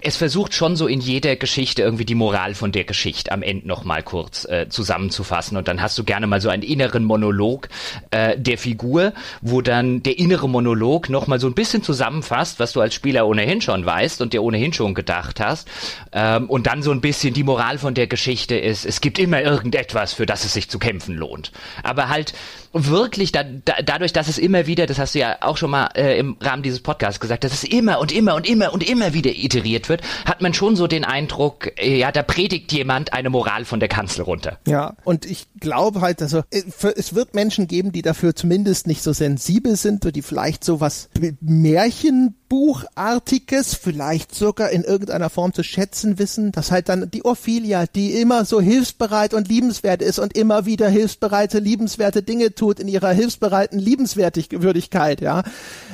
es 0.00 0.16
versucht 0.16 0.54
schon 0.54 0.76
so 0.76 0.86
in 0.86 1.00
jeder 1.00 1.36
Geschichte 1.36 1.82
irgendwie 1.82 2.06
die 2.06 2.14
Moral 2.14 2.54
von 2.54 2.72
der 2.72 2.84
Geschichte 2.84 3.32
am 3.32 3.42
Ende 3.42 3.68
nochmal 3.68 4.02
kurz 4.02 4.46
äh, 4.46 4.70
zusammenzufassen. 4.70 5.58
Und 5.58 5.68
dann 5.68 5.82
hast 5.82 5.98
du 5.98 6.04
gerne 6.04 6.26
mal 6.26 6.40
so 6.40 6.48
einen 6.48 6.62
inneren 6.62 7.04
Monolog 7.04 7.68
äh, 8.12 8.38
der 8.38 8.56
Figur, 8.56 9.12
wo 9.42 9.60
dann 9.60 10.02
der 10.02 10.18
innere 10.18 10.48
Monolog 10.48 11.10
nochmal 11.10 11.38
so 11.38 11.48
ein 11.48 11.54
bisschen 11.54 11.82
zusammenfasst, 11.82 12.60
was 12.60 12.72
du 12.72 12.80
als 12.80 12.94
Spieler 12.94 13.26
ohnehin 13.26 13.60
schon 13.60 13.84
weißt 13.84 14.22
und 14.22 14.32
dir 14.32 14.42
ohnehin 14.42 14.72
schon 14.72 14.94
gedacht 14.94 15.38
hast. 15.38 15.68
Ähm, 16.12 16.48
und 16.48 16.66
dann 16.66 16.82
so 16.82 16.92
ein 16.92 17.02
bisschen 17.02 17.34
die 17.34 17.44
Moral 17.44 17.76
von 17.76 17.92
der 17.92 18.06
Geschichte 18.06 18.56
ist, 18.56 18.86
es 18.86 19.02
gibt 19.02 19.18
immer 19.18 19.33
immer 19.34 19.50
irgendetwas, 19.50 20.12
für 20.12 20.26
das 20.26 20.44
es 20.44 20.52
sich 20.52 20.68
zu 20.70 20.78
kämpfen 20.78 21.16
lohnt. 21.16 21.50
Aber 21.82 22.08
halt 22.08 22.34
wirklich 22.72 23.32
da, 23.32 23.42
da, 23.44 23.74
dadurch, 23.84 24.12
dass 24.12 24.28
es 24.28 24.38
immer 24.38 24.66
wieder, 24.66 24.86
das 24.86 24.98
hast 24.98 25.14
du 25.14 25.20
ja 25.20 25.36
auch 25.40 25.56
schon 25.56 25.70
mal 25.70 25.86
äh, 25.94 26.18
im 26.18 26.36
Rahmen 26.40 26.64
dieses 26.64 26.80
Podcasts 26.80 27.20
gesagt, 27.20 27.44
dass 27.44 27.52
es 27.52 27.62
immer 27.62 28.00
und 28.00 28.10
immer 28.12 28.34
und 28.34 28.48
immer 28.48 28.72
und 28.72 28.82
immer 28.88 29.14
wieder 29.14 29.30
iteriert 29.30 29.88
wird, 29.88 30.02
hat 30.24 30.42
man 30.42 30.54
schon 30.54 30.74
so 30.74 30.88
den 30.88 31.04
Eindruck, 31.04 31.70
äh, 31.78 31.96
ja, 31.96 32.10
da 32.10 32.22
predigt 32.22 32.72
jemand 32.72 33.12
eine 33.12 33.30
Moral 33.30 33.64
von 33.64 33.78
der 33.78 33.88
Kanzel 33.88 34.22
runter. 34.22 34.58
Ja, 34.66 34.96
und 35.04 35.24
ich 35.24 35.46
glaube 35.60 36.00
halt, 36.00 36.20
also 36.20 36.42
äh, 36.50 36.62
es 36.96 37.14
wird 37.14 37.34
Menschen 37.34 37.68
geben, 37.68 37.92
die 37.92 38.02
dafür 38.02 38.34
zumindest 38.34 38.88
nicht 38.88 39.02
so 39.02 39.12
sensibel 39.12 39.76
sind, 39.76 40.04
die 40.14 40.22
vielleicht 40.22 40.64
so 40.64 40.80
was 40.80 41.10
Märchenbuchartiges 41.40 43.74
vielleicht 43.74 44.34
sogar 44.34 44.70
in 44.70 44.82
irgendeiner 44.82 45.30
Form 45.30 45.54
zu 45.54 45.62
schätzen 45.62 46.18
wissen, 46.18 46.50
dass 46.50 46.72
halt 46.72 46.88
dann 46.88 47.08
die 47.10 47.24
Ophelia, 47.24 47.86
die 47.86 48.20
immer 48.20 48.44
so 48.44 48.60
hilfsbereit 48.60 49.13
und 49.32 49.48
liebenswert 49.48 50.02
ist 50.02 50.18
und 50.18 50.36
immer 50.36 50.66
wieder 50.66 50.88
hilfsbereite, 50.88 51.60
liebenswerte 51.60 52.22
Dinge 52.22 52.54
tut, 52.54 52.64
tut 52.64 52.80
in 52.80 52.88
ihrer 52.88 53.10
hilfsbereiten 53.10 53.78
Liebenswürdigkeit, 53.78 55.20
ja, 55.20 55.42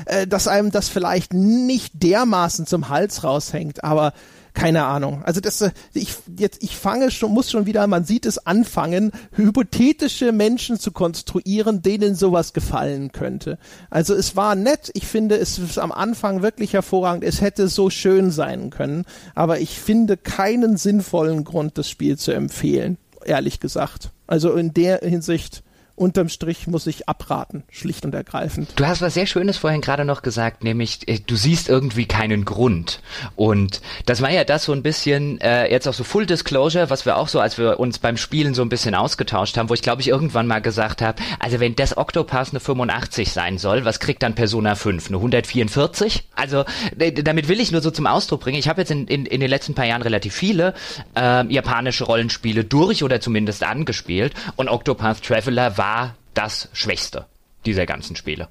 äh, 0.06 0.26
dass 0.26 0.46
einem 0.46 0.70
das 0.70 0.88
vielleicht 0.88 1.34
nicht 1.34 2.02
dermaßen 2.02 2.64
zum 2.66 2.88
Hals 2.88 3.24
raushängt, 3.24 3.82
aber 3.82 4.12
keine 4.54 4.84
Ahnung. 4.84 5.22
Also 5.24 5.40
das, 5.40 5.60
äh, 5.60 5.70
ich 5.92 6.14
jetzt, 6.36 6.62
ich 6.62 6.76
fange 6.76 7.10
schon, 7.10 7.32
muss 7.32 7.50
schon 7.50 7.66
wieder, 7.66 7.86
man 7.88 8.04
sieht 8.04 8.24
es 8.24 8.46
anfangen, 8.46 9.10
hypothetische 9.32 10.30
Menschen 10.30 10.78
zu 10.78 10.92
konstruieren, 10.92 11.82
denen 11.82 12.14
sowas 12.14 12.52
gefallen 12.52 13.10
könnte. 13.10 13.58
Also 13.90 14.14
es 14.14 14.36
war 14.36 14.54
nett. 14.54 14.90
Ich 14.94 15.08
finde, 15.08 15.36
es 15.36 15.58
ist 15.58 15.78
am 15.78 15.90
Anfang 15.90 16.42
wirklich 16.42 16.72
hervorragend. 16.72 17.24
Es 17.24 17.40
hätte 17.40 17.66
so 17.66 17.90
schön 17.90 18.30
sein 18.30 18.70
können, 18.70 19.06
aber 19.34 19.58
ich 19.58 19.78
finde 19.80 20.16
keinen 20.16 20.76
sinnvollen 20.76 21.42
Grund, 21.42 21.78
das 21.78 21.88
Spiel 21.88 22.16
zu 22.16 22.30
empfehlen. 22.32 22.96
Ehrlich 23.30 23.60
gesagt. 23.60 24.10
Also 24.26 24.54
in 24.54 24.74
der 24.74 24.98
Hinsicht 25.04 25.62
unterm 26.00 26.30
Strich 26.30 26.66
muss 26.66 26.86
ich 26.86 27.08
abraten, 27.08 27.62
schlicht 27.70 28.06
und 28.06 28.14
ergreifend. 28.14 28.70
Du 28.76 28.86
hast 28.86 29.02
was 29.02 29.14
sehr 29.14 29.26
Schönes 29.26 29.58
vorhin 29.58 29.82
gerade 29.82 30.06
noch 30.06 30.22
gesagt, 30.22 30.64
nämlich 30.64 31.06
äh, 31.06 31.18
du 31.24 31.36
siehst 31.36 31.68
irgendwie 31.68 32.06
keinen 32.06 32.46
Grund. 32.46 33.02
Und 33.36 33.82
das 34.06 34.22
war 34.22 34.30
ja 34.30 34.44
das 34.44 34.64
so 34.64 34.72
ein 34.72 34.82
bisschen, 34.82 35.38
äh, 35.42 35.70
jetzt 35.70 35.86
auch 35.86 35.92
so 35.92 36.02
Full 36.02 36.24
Disclosure, 36.24 36.88
was 36.88 37.04
wir 37.04 37.18
auch 37.18 37.28
so, 37.28 37.38
als 37.38 37.58
wir 37.58 37.78
uns 37.78 37.98
beim 37.98 38.16
Spielen 38.16 38.54
so 38.54 38.62
ein 38.62 38.70
bisschen 38.70 38.94
ausgetauscht 38.94 39.58
haben, 39.58 39.68
wo 39.68 39.74
ich 39.74 39.82
glaube 39.82 40.00
ich 40.00 40.08
irgendwann 40.08 40.46
mal 40.46 40.60
gesagt 40.60 41.02
habe, 41.02 41.22
also 41.38 41.60
wenn 41.60 41.76
das 41.76 41.98
Octopass 41.98 42.50
eine 42.50 42.60
85 42.60 43.30
sein 43.30 43.58
soll, 43.58 43.84
was 43.84 44.00
kriegt 44.00 44.22
dann 44.22 44.34
Persona 44.34 44.76
5? 44.76 45.08
Eine 45.08 45.18
144? 45.18 46.24
Also 46.34 46.64
damit 46.96 47.48
will 47.48 47.60
ich 47.60 47.72
nur 47.72 47.82
so 47.82 47.90
zum 47.90 48.06
Ausdruck 48.06 48.40
bringen. 48.40 48.58
Ich 48.58 48.68
habe 48.68 48.80
jetzt 48.80 48.90
in, 48.90 49.06
in, 49.06 49.26
in 49.26 49.40
den 49.40 49.50
letzten 49.50 49.74
paar 49.74 49.84
Jahren 49.84 50.00
relativ 50.00 50.34
viele 50.34 50.72
äh, 51.14 51.46
japanische 51.52 52.04
Rollenspiele 52.04 52.64
durch 52.64 53.04
oder 53.04 53.20
zumindest 53.20 53.62
angespielt 53.64 54.32
und 54.56 54.70
Octopath 54.70 55.22
Traveler 55.22 55.76
war 55.76 55.89
das 56.34 56.68
Schwächste 56.72 57.26
dieser 57.64 57.86
ganzen 57.86 58.16
Spiele 58.16 58.48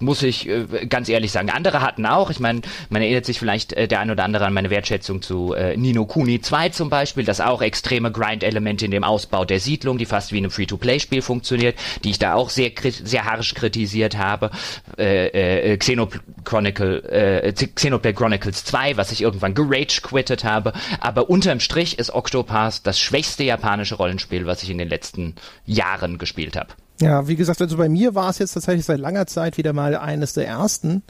muss 0.00 0.22
ich 0.22 0.48
äh, 0.48 0.86
ganz 0.88 1.08
ehrlich 1.08 1.32
sagen. 1.32 1.50
Andere 1.50 1.80
hatten 1.80 2.06
auch, 2.06 2.30
ich 2.30 2.40
meine, 2.40 2.62
man 2.90 3.02
erinnert 3.02 3.24
sich 3.24 3.38
vielleicht 3.38 3.72
äh, 3.72 3.88
der 3.88 4.00
ein 4.00 4.10
oder 4.10 4.24
andere 4.24 4.46
an 4.46 4.52
meine 4.52 4.70
Wertschätzung 4.70 5.22
zu 5.22 5.54
äh, 5.54 5.76
Nino 5.76 6.06
Kuni 6.06 6.40
2 6.40 6.70
zum 6.70 6.90
Beispiel, 6.90 7.24
das 7.24 7.40
auch 7.40 7.62
extreme 7.62 8.12
Grind-Elemente 8.12 8.84
in 8.84 8.90
dem 8.90 9.04
Ausbau 9.04 9.44
der 9.44 9.60
Siedlung, 9.60 9.98
die 9.98 10.06
fast 10.06 10.32
wie 10.32 10.38
in 10.38 10.44
einem 10.44 10.50
Free-to-Play-Spiel 10.50 11.22
funktioniert, 11.22 11.76
die 12.04 12.10
ich 12.10 12.18
da 12.18 12.34
auch 12.34 12.50
sehr 12.50 12.70
sehr 12.82 13.24
harsch 13.24 13.54
kritisiert 13.54 14.16
habe. 14.16 14.50
Äh, 14.96 15.72
äh, 15.72 15.76
Xenochronicle, 15.76 17.04
äh, 17.10 17.52
Xenoblade 17.52 18.14
Chronicles 18.14 18.64
2, 18.64 18.96
was 18.96 19.12
ich 19.12 19.22
irgendwann 19.22 19.54
gerage-quittet 19.54 20.44
habe. 20.44 20.72
Aber 21.00 21.30
unterm 21.30 21.60
Strich 21.60 21.98
ist 21.98 22.10
Octopath 22.10 22.86
das 22.86 23.00
schwächste 23.00 23.44
japanische 23.44 23.96
Rollenspiel, 23.96 24.46
was 24.46 24.62
ich 24.62 24.70
in 24.70 24.78
den 24.78 24.88
letzten 24.88 25.34
Jahren 25.66 26.18
gespielt 26.18 26.56
habe. 26.56 26.74
Ja, 27.00 27.28
wie 27.28 27.36
gesagt, 27.36 27.60
also 27.62 27.76
bei 27.76 27.88
mir 27.88 28.14
war 28.14 28.30
es 28.30 28.38
jetzt 28.38 28.54
tatsächlich 28.54 28.84
seit 28.84 28.98
langer 28.98 29.26
Zeit 29.26 29.56
wieder 29.56 29.72
mal 29.72 29.96
eines 29.96 30.32
der 30.32 30.46
ersten. 30.46 31.02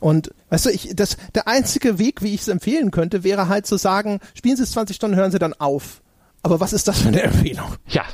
Und 0.00 0.32
weißt 0.50 0.66
du, 0.66 0.70
ich, 0.70 0.92
das, 0.94 1.16
der 1.34 1.46
einzige 1.46 1.98
Weg, 1.98 2.22
wie 2.22 2.34
ich 2.34 2.40
es 2.40 2.48
empfehlen 2.48 2.90
könnte, 2.90 3.22
wäre 3.22 3.48
halt 3.48 3.66
zu 3.66 3.76
sagen, 3.76 4.20
spielen 4.34 4.56
Sie 4.56 4.62
es 4.62 4.72
20 4.72 4.96
Stunden, 4.96 5.16
hören 5.16 5.32
Sie 5.32 5.38
dann 5.38 5.52
auf. 5.54 6.00
Aber 6.42 6.60
was 6.60 6.72
ist 6.72 6.88
das 6.88 7.00
für 7.00 7.08
eine 7.08 7.22
Empfehlung? 7.22 7.74
Ja, 7.88 8.04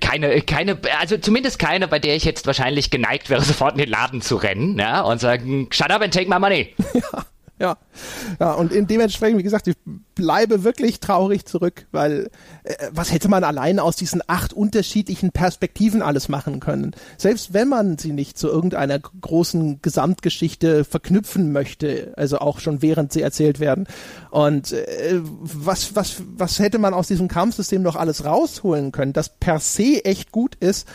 keine, 0.00 0.40
keine, 0.42 0.78
also 1.00 1.16
zumindest 1.16 1.58
keine, 1.58 1.86
bei 1.86 1.98
der 1.98 2.16
ich 2.16 2.24
jetzt 2.24 2.46
wahrscheinlich 2.46 2.90
geneigt 2.90 3.30
wäre, 3.30 3.42
sofort 3.44 3.72
in 3.72 3.78
den 3.78 3.90
Laden 3.90 4.20
zu 4.20 4.36
rennen, 4.36 4.78
ja, 4.78 5.02
und 5.02 5.20
sagen, 5.20 5.68
shut 5.70 5.90
up 5.90 6.02
and 6.02 6.12
take 6.12 6.28
my 6.28 6.38
money. 6.38 6.74
Ja. 6.94 7.24
Ja, 7.64 7.78
ja, 8.40 8.52
und 8.52 8.72
in 8.72 8.86
dementsprechend, 8.86 9.38
wie 9.38 9.42
gesagt, 9.42 9.68
ich 9.68 9.76
bleibe 10.14 10.64
wirklich 10.64 11.00
traurig 11.00 11.46
zurück, 11.46 11.86
weil 11.92 12.28
äh, 12.64 12.74
was 12.90 13.10
hätte 13.10 13.28
man 13.28 13.42
allein 13.42 13.78
aus 13.78 13.96
diesen 13.96 14.20
acht 14.26 14.52
unterschiedlichen 14.52 15.32
Perspektiven 15.32 16.02
alles 16.02 16.28
machen 16.28 16.60
können? 16.60 16.94
Selbst 17.16 17.54
wenn 17.54 17.68
man 17.70 17.96
sie 17.96 18.12
nicht 18.12 18.36
zu 18.36 18.48
irgendeiner 18.48 18.98
großen 18.98 19.80
Gesamtgeschichte 19.80 20.84
verknüpfen 20.84 21.52
möchte, 21.52 22.12
also 22.18 22.36
auch 22.36 22.60
schon 22.60 22.82
während 22.82 23.14
sie 23.14 23.22
erzählt 23.22 23.60
werden. 23.60 23.86
Und 24.30 24.72
äh, 24.72 25.20
was, 25.22 25.96
was, 25.96 26.16
was 26.36 26.58
hätte 26.58 26.78
man 26.78 26.92
aus 26.92 27.08
diesem 27.08 27.28
Kampfsystem 27.28 27.80
noch 27.80 27.96
alles 27.96 28.26
rausholen 28.26 28.92
können, 28.92 29.14
das 29.14 29.30
per 29.30 29.58
se 29.58 30.04
echt 30.04 30.32
gut 30.32 30.54
ist? 30.56 30.86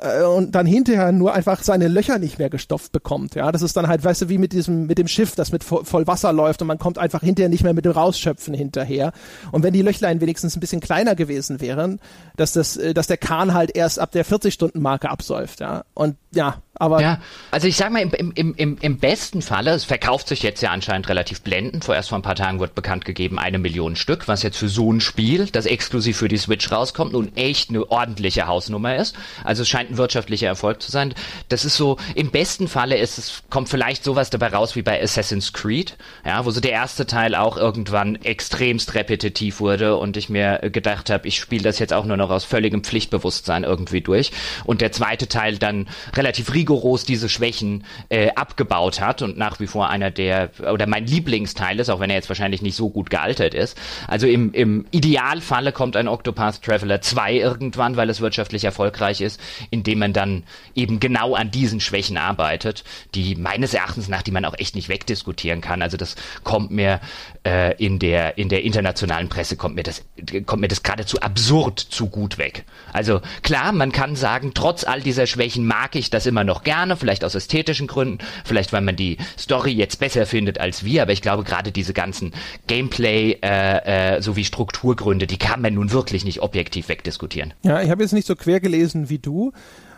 Äh, 0.00 0.24
und 0.24 0.52
dann 0.52 0.66
hinterher 0.66 1.12
nur 1.12 1.34
einfach 1.34 1.62
seine 1.62 1.88
Löcher 1.88 2.18
nicht 2.18 2.38
mehr 2.38 2.50
gestopft 2.50 2.92
bekommt. 2.92 3.34
Ja, 3.34 3.52
das 3.52 3.62
ist 3.62 3.76
dann 3.76 3.88
halt, 3.88 4.04
weißt 4.04 4.22
du, 4.22 4.28
wie 4.28 4.38
mit 4.38 4.52
diesem, 4.52 4.86
mit 4.86 4.98
dem 4.98 5.08
Schiff, 5.08 5.34
das 5.34 5.52
mit 5.52 5.64
voll, 5.64 5.84
voll 5.84 6.06
Wasser 6.06 6.32
läuft 6.32 6.62
und 6.62 6.68
man 6.68 6.78
kommt 6.78 6.98
einfach 6.98 7.20
hinterher 7.20 7.48
nicht 7.48 7.64
mehr 7.64 7.74
mit 7.74 7.84
dem 7.84 7.92
Rausschöpfen 7.92 8.54
hinterher. 8.54 9.12
Und 9.52 9.62
wenn 9.62 9.72
die 9.72 9.82
Löchlein 9.82 10.20
wenigstens 10.20 10.56
ein 10.56 10.60
bisschen 10.60 10.80
kleiner 10.80 11.14
gewesen 11.14 11.60
wären, 11.60 12.00
dass 12.36 12.52
das, 12.52 12.76
äh, 12.76 12.94
dass 12.94 13.06
der 13.06 13.18
Kahn 13.18 13.54
halt 13.54 13.76
erst 13.76 13.98
ab 13.98 14.12
der 14.12 14.24
40-Stunden-Marke 14.24 15.10
absäuft, 15.10 15.60
ja. 15.60 15.84
Und 15.94 16.16
ja, 16.32 16.62
aber. 16.80 17.02
Ja, 17.02 17.20
also 17.50 17.68
ich 17.68 17.76
sag 17.76 17.92
mal, 17.92 18.00
im, 18.00 18.32
im, 18.32 18.54
im, 18.54 18.78
im 18.80 18.98
besten 18.98 19.42
Falle, 19.42 19.72
es 19.72 19.84
verkauft 19.84 20.28
sich 20.28 20.42
jetzt 20.42 20.62
ja 20.62 20.70
anscheinend 20.70 21.08
relativ 21.08 21.42
blendend. 21.42 21.84
Vorerst 21.84 22.08
vor 22.08 22.18
ein 22.18 22.22
paar 22.22 22.36
Tagen 22.36 22.58
wird 22.58 22.74
bekannt 22.74 23.04
gegeben, 23.04 23.38
eine 23.38 23.58
Million 23.58 23.96
Stück, 23.96 24.28
was 24.28 24.42
jetzt 24.42 24.56
für 24.56 24.68
so 24.68 24.90
ein 24.90 25.00
Spiel, 25.00 25.46
das 25.46 25.66
exklusiv 25.66 26.16
für 26.16 26.28
die 26.28 26.38
Switch 26.38 26.72
rauskommt, 26.72 27.12
nun 27.12 27.36
echt 27.36 27.68
eine 27.68 27.90
ordentliche 27.90 28.46
Hausnummer 28.46 28.96
ist. 28.96 29.14
Also 29.44 29.62
es 29.62 29.68
scheint 29.68 29.89
ein 29.89 29.89
wirtschaftlicher 29.96 30.46
Erfolg 30.46 30.82
zu 30.82 30.90
sein. 30.90 31.14
Das 31.48 31.64
ist 31.64 31.76
so, 31.76 31.96
im 32.14 32.30
besten 32.30 32.68
Falle 32.68 32.96
ist 32.98 33.18
es, 33.18 33.42
kommt 33.50 33.68
vielleicht 33.68 34.04
sowas 34.04 34.30
dabei 34.30 34.48
raus 34.48 34.76
wie 34.76 34.82
bei 34.82 35.02
Assassin's 35.02 35.52
Creed, 35.52 35.96
ja, 36.24 36.44
wo 36.44 36.50
so 36.50 36.60
der 36.60 36.72
erste 36.72 37.06
Teil 37.06 37.34
auch 37.34 37.56
irgendwann 37.56 38.16
extremst 38.16 38.94
repetitiv 38.94 39.60
wurde 39.60 39.96
und 39.96 40.16
ich 40.16 40.28
mir 40.28 40.58
gedacht 40.72 41.10
habe, 41.10 41.28
ich 41.28 41.38
spiele 41.38 41.62
das 41.62 41.78
jetzt 41.78 41.92
auch 41.92 42.04
nur 42.04 42.16
noch 42.16 42.30
aus 42.30 42.44
völligem 42.44 42.82
Pflichtbewusstsein 42.84 43.64
irgendwie 43.64 44.00
durch. 44.00 44.32
Und 44.64 44.80
der 44.80 44.92
zweite 44.92 45.28
Teil 45.28 45.58
dann 45.58 45.88
relativ 46.14 46.54
rigoros 46.54 47.04
diese 47.04 47.28
Schwächen 47.28 47.84
äh, 48.08 48.30
abgebaut 48.34 49.00
hat 49.00 49.22
und 49.22 49.38
nach 49.38 49.60
wie 49.60 49.66
vor 49.66 49.88
einer 49.88 50.10
der, 50.10 50.50
oder 50.72 50.86
mein 50.86 51.06
Lieblingsteil 51.06 51.78
ist, 51.80 51.90
auch 51.90 52.00
wenn 52.00 52.10
er 52.10 52.16
jetzt 52.16 52.28
wahrscheinlich 52.28 52.62
nicht 52.62 52.76
so 52.76 52.90
gut 52.90 53.10
gealtert 53.10 53.54
ist. 53.54 53.76
Also 54.06 54.26
im, 54.26 54.52
im 54.52 54.86
Idealfalle 54.90 55.72
kommt 55.72 55.96
ein 55.96 56.08
Octopath 56.08 56.62
Traveler 56.62 57.00
2 57.00 57.34
irgendwann, 57.34 57.96
weil 57.96 58.10
es 58.10 58.20
wirtschaftlich 58.20 58.64
erfolgreich 58.64 59.20
ist, 59.20 59.40
indem 59.80 60.00
man 60.00 60.12
dann 60.12 60.42
eben 60.74 61.00
genau 61.00 61.34
an 61.34 61.50
diesen 61.50 61.80
Schwächen 61.80 62.18
arbeitet, 62.18 62.84
die 63.14 63.34
meines 63.34 63.72
Erachtens 63.72 64.08
nach, 64.08 64.20
die 64.20 64.30
man 64.30 64.44
auch 64.44 64.52
echt 64.58 64.74
nicht 64.74 64.90
wegdiskutieren 64.90 65.62
kann. 65.62 65.80
Also 65.80 65.96
das 65.96 66.16
kommt 66.44 66.70
mir 66.70 67.00
äh, 67.46 67.74
in 67.82 67.98
der 67.98 68.36
in 68.36 68.50
der 68.50 68.62
internationalen 68.62 69.30
Presse 69.30 69.56
kommt 69.56 69.74
mir 69.74 69.82
das 69.82 70.04
kommt 70.44 70.60
mir 70.60 70.68
das 70.68 70.82
geradezu 70.82 71.18
absurd 71.20 71.80
zu 71.80 72.08
gut 72.08 72.36
weg. 72.36 72.64
Also 72.92 73.22
klar, 73.42 73.72
man 73.72 73.90
kann 73.90 74.16
sagen, 74.16 74.52
trotz 74.52 74.84
all 74.84 75.00
dieser 75.00 75.26
Schwächen 75.26 75.66
mag 75.66 75.96
ich 75.96 76.10
das 76.10 76.26
immer 76.26 76.44
noch 76.44 76.62
gerne, 76.62 76.96
vielleicht 76.96 77.24
aus 77.24 77.34
ästhetischen 77.34 77.86
Gründen, 77.86 78.18
vielleicht 78.44 78.74
weil 78.74 78.82
man 78.82 78.96
die 78.96 79.16
Story 79.38 79.72
jetzt 79.72 79.98
besser 79.98 80.26
findet 80.26 80.60
als 80.60 80.84
wir, 80.84 81.00
aber 81.00 81.12
ich 81.12 81.22
glaube 81.22 81.44
gerade 81.44 81.72
diese 81.72 81.94
ganzen 81.94 82.32
Gameplay 82.66 83.38
äh, 83.42 84.16
äh, 84.16 84.20
sowie 84.20 84.44
Strukturgründe, 84.44 85.26
die 85.26 85.38
kann 85.38 85.62
man 85.62 85.72
nun 85.72 85.90
wirklich 85.90 86.26
nicht 86.26 86.42
objektiv 86.42 86.90
wegdiskutieren. 86.90 87.54
Ja, 87.62 87.80
ich 87.80 87.88
habe 87.88 88.02
jetzt 88.02 88.12
nicht 88.12 88.26
so 88.26 88.36
quer 88.36 88.60
gelesen 88.60 89.08
wie 89.08 89.18
du. 89.18 89.52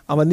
Aber 0.06 0.26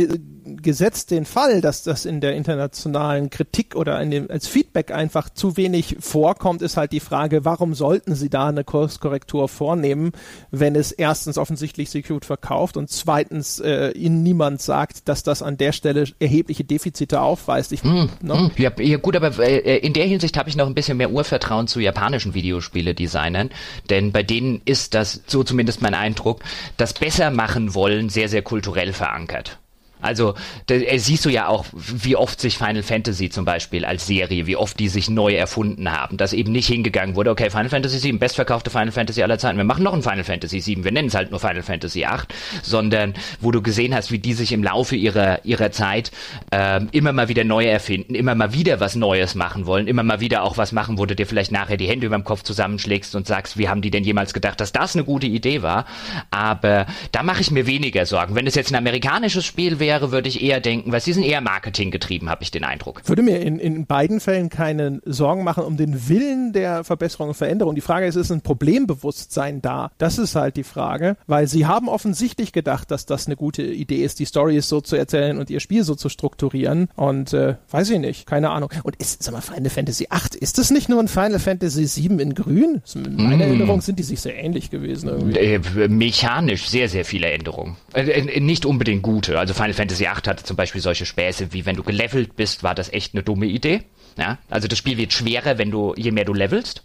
gesetzt 0.62 1.12
den 1.12 1.26
Fall, 1.26 1.62
dass 1.62 1.84
das 1.84 2.06
in 2.06 2.22
der 2.22 2.36
internationalen 2.36 3.30
Kritik 3.30 3.76
oder 3.76 4.02
in 4.02 4.12
dem, 4.12 4.32
als 4.32 4.48
Feedback 4.48 4.91
einfach 4.91 5.30
zu 5.30 5.58
wenig 5.58 5.98
vorkommt, 6.00 6.62
ist 6.62 6.78
halt 6.78 6.91
die 6.91 7.00
Frage, 7.00 7.46
warum 7.46 7.74
sollten 7.74 8.16
sie 8.16 8.30
da 8.30 8.48
eine 8.48 8.64
Kurskorrektur 8.64 9.48
vornehmen, 9.48 10.12
wenn 10.52 10.76
es 10.76 10.91
erstens 10.91 11.38
offensichtlich 11.38 11.90
sich 11.90 12.08
gut 12.08 12.26
verkauft 12.26 12.78
und 12.78 12.90
zweitens 12.90 13.60
äh, 13.60 13.91
ihnen 13.91 14.24
niemand 14.24 14.62
sagt, 14.62 15.08
dass 15.08 15.24
das 15.24 15.41
an 15.41 15.58
der 15.58 15.72
Stelle 15.72 16.06
erhebliche 16.20 16.64
Defizite 16.64 17.22
aufweist. 17.22 17.72
Ich, 17.72 17.84
mm, 17.84 18.10
ne? 18.22 18.34
mm, 18.36 18.52
ja, 18.58 18.72
ja, 18.80 18.98
gut, 18.98 19.16
aber 19.16 19.38
äh, 19.40 19.78
in 19.78 19.94
der 19.94 20.06
Hinsicht 20.06 20.38
habe 20.38 20.50
ich 20.50 20.56
noch 20.56 20.68
ein 20.68 20.76
bisschen 20.76 20.98
mehr 20.98 21.12
Urvertrauen 21.12 21.68
zu 21.68 21.80
japanischen 21.80 22.34
Videospiele-Designern, 22.34 23.50
denn 23.90 24.12
bei 24.12 24.24
denen 24.24 24.62
ist 24.66 24.94
das, 24.94 25.22
so 25.28 25.44
zumindest 25.44 25.82
mein 25.82 25.94
Eindruck, 25.94 26.41
das 26.78 26.94
besser 26.94 27.32
machen 27.32 27.74
wollen 27.74 28.10
sehr, 28.10 28.30
sehr 28.30 28.41
kulturell 28.41 28.94
verankert. 28.94 29.60
Also 30.02 30.36
äh, 30.70 30.98
siehst 30.98 31.26
du 31.26 31.30
ja 31.30 31.48
auch, 31.48 31.66
wie 31.74 32.16
oft 32.16 32.40
sich 32.40 32.58
Final 32.58 32.84
Fantasy 32.84 33.30
zum 33.30 33.46
Beispiel 33.46 33.84
als 33.86 34.08
Serie, 34.08 34.48
wie 34.48 34.56
oft 34.56 34.80
die 34.80 34.88
sich 34.88 35.10
neu 35.10 35.34
erfunden 35.34 35.92
haben, 35.92 36.18
dass 36.18 36.34
eben 36.34 36.52
nicht 36.52 36.68
hingegangen 36.68 37.16
wurde, 37.16 37.32
okay, 37.32 37.50
Final 37.50 37.70
Fantasy 37.70 38.02
VII, 38.02 38.18
bestverkaufte 38.18 38.70
Final 38.70 38.92
Fantasy 38.92 39.24
aller 39.24 39.38
Zeiten, 39.38 39.58
wir 39.58 39.66
machen 39.66 39.84
noch 39.84 39.94
ein 39.94 40.02
Final 40.02 40.24
Fantasy 40.24 40.66
VII, 40.66 40.86
wir 40.86 40.92
nennen 40.92 41.10
es 41.10 41.16
halt 41.16 41.32
nur 41.32 41.40
Final 41.40 41.64
Fantasy 41.64 42.00
VIII, 42.00 42.20
sondern 42.64 43.14
wo 43.42 43.52
du 43.52 43.62
gesehen 43.62 43.94
hast, 43.94 44.12
wie 44.12 44.20
die 44.20 44.34
sich 44.34 44.54
im 44.54 44.64
Laufe 44.64 44.96
ihrer, 44.96 45.44
ihrer 45.44 45.72
Zeit 45.72 46.12
ähm, 46.52 46.88
immer 46.92 47.12
mal 47.12 47.28
wieder 47.28 47.44
neu 47.44 47.66
erfinden, 47.66 48.16
immer 48.16 48.36
mal 48.36 48.54
wieder 48.54 48.80
was 48.80 48.96
Neues 48.96 49.36
machen 49.36 49.66
wollen, 49.66 49.88
immer 49.88 50.04
mal 50.04 50.22
wieder 50.22 50.44
auch 50.44 50.58
was 50.58 50.72
machen, 50.72 50.98
wo 50.98 51.06
du 51.06 51.16
dir 51.16 51.28
vielleicht 51.28 51.52
nachher 51.52 51.78
die 51.78 51.88
Hände 51.88 52.06
über 52.06 52.18
dem 52.18 52.24
Kopf 52.24 52.44
zusammenschlägst 52.44 53.16
und 53.16 53.28
sagst, 53.28 53.58
wie 53.58 53.68
haben 53.68 53.82
die 53.82 53.92
denn 53.92 54.04
jemals 54.06 54.34
gedacht, 54.34 54.62
dass 54.62 54.72
das 54.72 54.96
eine 54.96 55.04
gute 55.04 55.28
Idee 55.28 55.62
war? 55.62 55.86
Aber 56.32 56.86
da 57.12 57.24
mache 57.24 57.42
ich 57.42 57.52
mir 57.52 57.68
weniger 57.68 58.06
Sorgen. 58.06 58.36
Wenn 58.36 58.48
es 58.48 58.56
jetzt 58.56 58.72
ein 58.72 58.76
amerikanisches 58.76 59.46
Spiel 59.46 59.80
wäre, 59.80 59.89
wäre, 59.90 60.11
würde 60.11 60.30
ich 60.30 60.44
eher 60.44 60.60
denken, 60.60 60.91
weil 60.91 61.02
sie 61.02 61.14
sind 61.14 61.24
eher 61.24 61.41
Marketing 61.41 61.90
getrieben, 61.90 62.30
habe 62.30 62.44
ich 62.44 62.52
den 62.52 62.64
Eindruck. 62.64 63.02
Würde 63.06 63.24
mir 63.24 63.40
in, 63.41 63.57
in 63.57 63.88
beiden 63.88 64.20
Fällen 64.20 64.49
keine 64.49 65.02
Sorgen 65.03 65.44
machen 65.44 65.64
um 65.64 65.78
den 65.78 66.07
Willen 66.07 66.53
der 66.53 66.84
Verbesserung 66.84 67.30
und 67.30 67.34
Veränderung. 67.34 67.74
Die 67.74 67.82
Frage 67.82 68.06
ist, 68.06 68.16
ist 68.16 68.32
ein 68.32 68.41
Problembewusstsein 68.41 69.64
da? 69.64 69.90
Das 69.98 70.20
ist 70.20 70.36
halt 70.36 70.57
die 70.57 70.64
Frage, 70.64 71.18
weil 71.26 71.48
sie 71.48 71.66
haben 71.66 71.90
offensichtlich 71.90 72.52
gedacht, 72.52 72.91
dass 72.91 73.07
das 73.07 73.26
eine 73.26 73.36
gute 73.36 73.64
Idee 73.64 74.03
ist, 74.03 74.20
die 74.20 74.26
Story 74.26 74.61
so 74.61 74.80
zu 74.80 74.95
erzählen 74.95 75.40
und 75.40 75.49
ihr 75.49 75.60
Spiel 75.60 75.84
so 75.84 75.95
zu 75.95 76.07
strukturieren. 76.07 76.90
Und 76.95 77.34
äh, 77.34 77.56
weiß 77.72 77.90
ich 77.90 77.99
nicht, 77.99 78.28
keine 78.28 78.52
Ahnung. 78.52 78.70
Und 78.84 78.95
ist, 78.98 79.24
sag 79.24 79.34
mal, 79.34 79.41
Final 79.41 79.72
Fantasy 79.72 80.06
8, 80.07 80.36
ist 80.36 80.60
das 80.60 80.70
nicht 80.70 80.90
nur 80.90 80.99
ein 80.99 81.07
Final 81.07 81.40
Fantasy 81.40 81.88
7 81.88 82.20
in 82.20 82.36
grün? 82.36 82.84
In 82.94 83.16
meiner 83.16 83.38
mm. 83.38 83.41
Erinnerung 83.41 83.82
sind 83.82 83.98
die 83.98 84.03
sich 84.03 84.22
sehr 84.22 84.38
ähnlich 84.38 84.70
gewesen. 84.70 85.10
Irgendwie. 85.10 85.40
Äh, 85.40 85.88
mechanisch 85.88 86.70
sehr, 86.70 86.90
sehr 86.90 87.06
viele 87.06 87.32
Änderungen. 87.32 87.76
Äh, 87.94 88.03
äh 88.03 88.40
nicht 88.40 88.68
unbedingt 88.68 89.02
gute. 89.02 89.40
Also 89.40 89.56
Final 89.56 89.74
Fantasy 89.80 90.03
VIII 90.03 90.14
hatte 90.14 90.43
zum 90.43 90.57
Beispiel 90.57 90.81
solche 90.81 91.06
Späße 91.06 91.53
wie 91.53 91.65
wenn 91.65 91.77
du 91.77 91.84
gelevelt 91.84 92.35
bist, 92.35 92.64
war 92.64 92.76
das 92.76 92.91
echt 92.91 93.14
eine 93.14 93.23
dumme 93.23 93.45
Idee. 93.45 93.84
Ja, 94.18 94.38
also 94.49 94.68
das 94.68 94.77
Spiel 94.77 94.97
wird 94.97 95.14
schwerer, 95.14 95.57
wenn 95.57 95.72
du 95.72 95.93
je 95.95 96.11
mehr 96.11 96.26
du 96.26 96.34
levelst. 96.34 96.84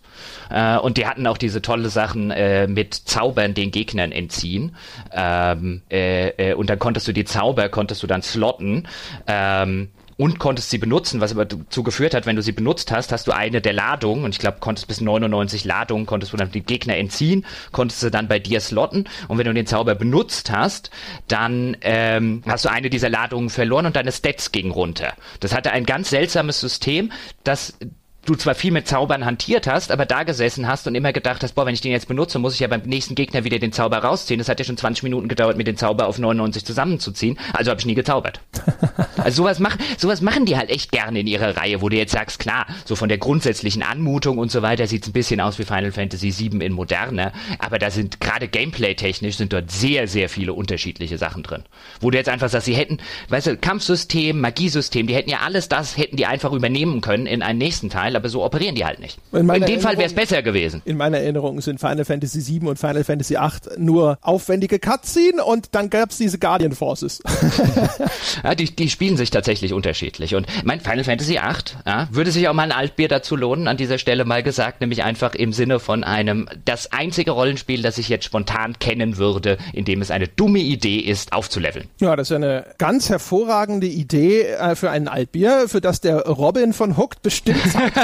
Äh, 0.51 0.77
und 0.77 0.97
die 0.97 1.07
hatten 1.07 1.27
auch 1.27 1.37
diese 1.37 1.61
tolle 1.61 1.89
Sachen 1.89 2.31
äh, 2.31 2.69
mit 2.69 2.95
Zaubern 2.95 3.55
den 3.55 3.73
Gegnern 3.73 4.13
entziehen. 4.13 4.77
Ähm, 5.11 5.83
äh, 5.91 6.29
äh, 6.29 6.55
und 6.55 6.71
dann 6.71 6.79
konntest 6.79 7.09
du 7.09 7.13
die 7.13 7.25
Zauber 7.25 7.69
konntest 7.69 8.05
du 8.05 8.07
dann 8.07 8.23
slotten. 8.23 8.87
Ähm, 9.27 9.89
und 10.17 10.39
konntest 10.39 10.71
sie 10.71 10.79
benutzen, 10.79 11.21
was 11.21 11.33
aber 11.33 11.45
dazu 11.45 11.83
geführt 11.83 12.15
hat, 12.15 12.27
wenn 12.27 12.37
du 12.37 12.43
sie 12.43 12.53
benutzt 12.53 12.93
hast, 12.93 13.13
hast 13.13 13.27
du 13.27 13.33
eine 13.33 13.61
der 13.61 13.73
Ladungen, 13.73 14.25
und 14.25 14.35
ich 14.35 14.39
glaube, 14.39 14.59
konntest 14.61 14.89
bis 14.89 15.01
99 15.01 15.65
Ladungen, 15.65 16.07
konntest 16.07 16.33
du 16.33 16.37
dann 16.37 16.51
die 16.51 16.63
Gegner 16.63 16.97
entziehen, 16.97 17.45
konntest 17.73 18.03
du 18.03 18.11
dann 18.11 18.29
bei 18.29 18.39
dir 18.39 18.61
slotten, 18.61 19.09
und 19.29 19.39
wenn 19.39 19.47
du 19.47 19.55
den 19.55 19.67
Zauber 19.67 19.95
benutzt 19.95 20.51
hast, 20.51 20.91
dann 21.29 21.77
ähm, 21.81 22.43
hast 22.47 22.65
du 22.65 22.71
eine 22.71 22.91
dieser 22.91 23.09
Ladungen 23.09 23.51
verloren 23.51 23.87
und 23.87 23.97
deine 23.97 24.13
Stats 24.13 24.53
gingen 24.53 24.71
runter. 24.71 25.15
Das 25.41 25.55
hatte 25.55 25.73
ein 25.73 25.87
ganz 25.87 26.11
seltsames 26.11 26.61
System, 26.61 27.13
das 27.43 27.77
du 28.25 28.35
zwar 28.35 28.55
viel 28.55 28.71
mit 28.71 28.89
Zaubern 28.89 29.25
hantiert 29.25 29.67
hast, 29.67 29.91
aber 29.91 30.07
da 30.07 30.23
gesessen 30.23 30.67
hast 30.67 30.87
und 30.87 30.95
immer 30.95 31.13
gedacht 31.13 31.43
hast, 31.43 31.55
boah, 31.55 31.67
wenn 31.67 31.75
ich 31.75 31.81
den 31.81 31.93
jetzt 31.93 32.09
benutze, 32.09 32.39
muss 32.39 32.55
ich 32.55 32.61
ja 32.61 32.69
beim 32.69 32.83
nächsten 32.83 33.15
Gegner 33.15 33.45
wieder 33.45 33.59
den 33.59 33.73
Zauber 33.73 33.99
rausziehen. 33.99 34.39
Das 34.39 34.49
hat 34.49 34.59
ja 34.59 34.65
schon 34.65 34.77
20 34.77 35.03
Minuten 35.03 35.29
gedauert, 35.29 35.57
mir 35.57 35.65
den 35.65 35.77
Zauber 35.77 36.07
auf 36.07 36.19
99 36.19 36.65
zusammenzuziehen. 36.65 37.39
Also 37.53 37.71
habe 37.71 37.81
ich 37.81 37.87
nie 37.87 37.95
gezaubert. 37.95 38.41
also 39.17 39.43
sowas, 39.43 39.59
mach, 39.59 39.77
sowas 39.97 40.21
machen 40.21 40.47
die 40.47 40.57
halt 40.57 40.71
echt 40.71 40.93
gerne 40.93 41.21
in 41.21 41.27
ihrer 41.27 41.57
Reihe, 41.57 41.83
wo 41.83 41.89
du 41.89 41.97
jetzt 41.97 42.13
sagst, 42.13 42.39
klar, 42.39 42.67
so 42.85 42.97
von 42.97 43.09
der 43.09 43.19
grundsätzlichen 43.19 43.83
Anmutung 43.83 44.39
und 44.39 44.51
so 44.51 44.63
weiter 44.63 44.87
sieht 44.87 45.03
es 45.03 45.09
ein 45.09 45.13
bisschen 45.13 45.41
aus 45.41 45.59
wie 45.59 45.65
Final 45.65 45.93
Fantasy 45.93 46.33
VII 46.37 46.65
in 46.65 46.73
moderner, 46.73 47.33
aber 47.59 47.79
da 47.79 47.91
sind 47.91 48.21
gerade 48.21 48.49
gameplay-technisch 48.49 49.37
sind 49.37 49.53
dort 49.53 49.71
sehr, 49.71 50.09
sehr 50.09 50.29
viele 50.29 50.53
unterschiedliche 50.53 51.19
Sachen 51.19 51.43
drin. 51.43 51.65
Wo 52.01 52.11
du 52.11 52.19
jetzt 52.19 52.29
einfach 52.29 52.49
sagst, 52.49 52.67
sie 52.67 52.75
hätten, 52.75 52.99
weißt 53.29 53.47
du, 53.49 53.57
Kampfsystem, 53.57 54.41
Magiesystem, 54.41 55.07
die 55.07 55.15
hätten 55.15 55.31
ja 55.31 55.41
alles 55.45 55.69
das, 55.69 55.97
hätten 55.97 56.17
die 56.17 56.27
einfach 56.27 56.53
übernehmen 56.53 57.01
können 57.01 57.27
in 57.27 57.43
einen 57.43 57.59
nächsten 57.59 57.91
Teil, 57.91 58.14
aber 58.17 58.29
so 58.29 58.45
operieren 58.45 58.75
die 58.75 58.85
halt 58.85 59.01
nicht. 59.01 59.19
In, 59.33 59.49
in 59.49 59.65
dem 59.65 59.81
Fall 59.81 59.97
wäre 59.97 60.07
es 60.07 60.15
besser 60.15 60.43
gewesen. 60.43 60.83
In 60.85 60.97
meiner 60.97 61.19
Erinnerung 61.19 61.61
sind 61.61 61.81
Final 61.81 62.05
Fantasy 62.05 62.47
VII 62.47 62.69
und 62.69 62.79
Final 62.79 63.05
Fantasy 63.05 63.35
VIII 63.35 63.79
nur 63.79 64.19
aufwendige 64.23 64.79
Cutscene 64.79 65.45
und 65.45 65.69
dann 65.75 65.91
gab 65.91 66.11
es 66.11 66.19
diese 66.19 66.39
Guardian 66.39 66.73
Forces. 66.73 67.23
ja, 68.45 68.55
die, 68.55 68.75
die 68.75 68.91
spielen 68.91 69.17
sich 69.17 69.31
tatsächlich 69.31 69.73
unterschiedlich 69.73 70.35
und 70.35 70.47
mein 70.65 70.81
Final 70.81 71.05
Fantasy 71.05 71.35
VIII 71.35 71.83
ja, 71.87 72.09
würde 72.11 72.31
sich 72.31 72.49
auch 72.49 72.55
mal 72.55 72.63
ein 72.65 72.73
Altbier 72.73 73.09
dazu 73.09 73.37
lohnen, 73.37 73.69
an 73.69 73.77
dieser 73.77 73.99
Stelle 73.99 74.25
mal 74.25 74.43
gesagt, 74.43 74.81
nämlich 74.81 75.03
einfach 75.03 75.35
im 75.35 75.53
Sinne 75.53 75.81
von 75.81 76.05
einem, 76.05 76.49
das 76.65 76.93
einzige 76.93 77.33
Rollenspiel, 77.33 77.83
das 77.83 77.99
ich 77.99 78.09
jetzt 78.09 78.25
spontan 78.25 78.79
kennen 78.79 79.17
würde, 79.17 79.59
in 79.73 79.85
dem 79.85 80.03
es 80.03 80.11
eine 80.11 80.29
dumme 80.29 80.61
Idee 80.61 80.99
ist, 80.99 81.33
aufzuleveln. 81.33 81.89
Ja, 82.01 82.17
das 82.17 82.31
ist 82.31 82.37
eine 82.37 82.67
ganz 82.79 83.09
hervorragende 83.09 83.87
Idee 83.87 84.43
äh, 84.43 84.75
für 84.75 84.91
ein 84.91 85.09
Altbier, 85.09 85.65
für 85.69 85.81
das 85.81 86.01
der 86.01 86.21
Robin 86.27 86.73
von 86.73 86.97
Hooked 86.97 87.23
bestimmt 87.23 87.63
Zeit 87.71 87.93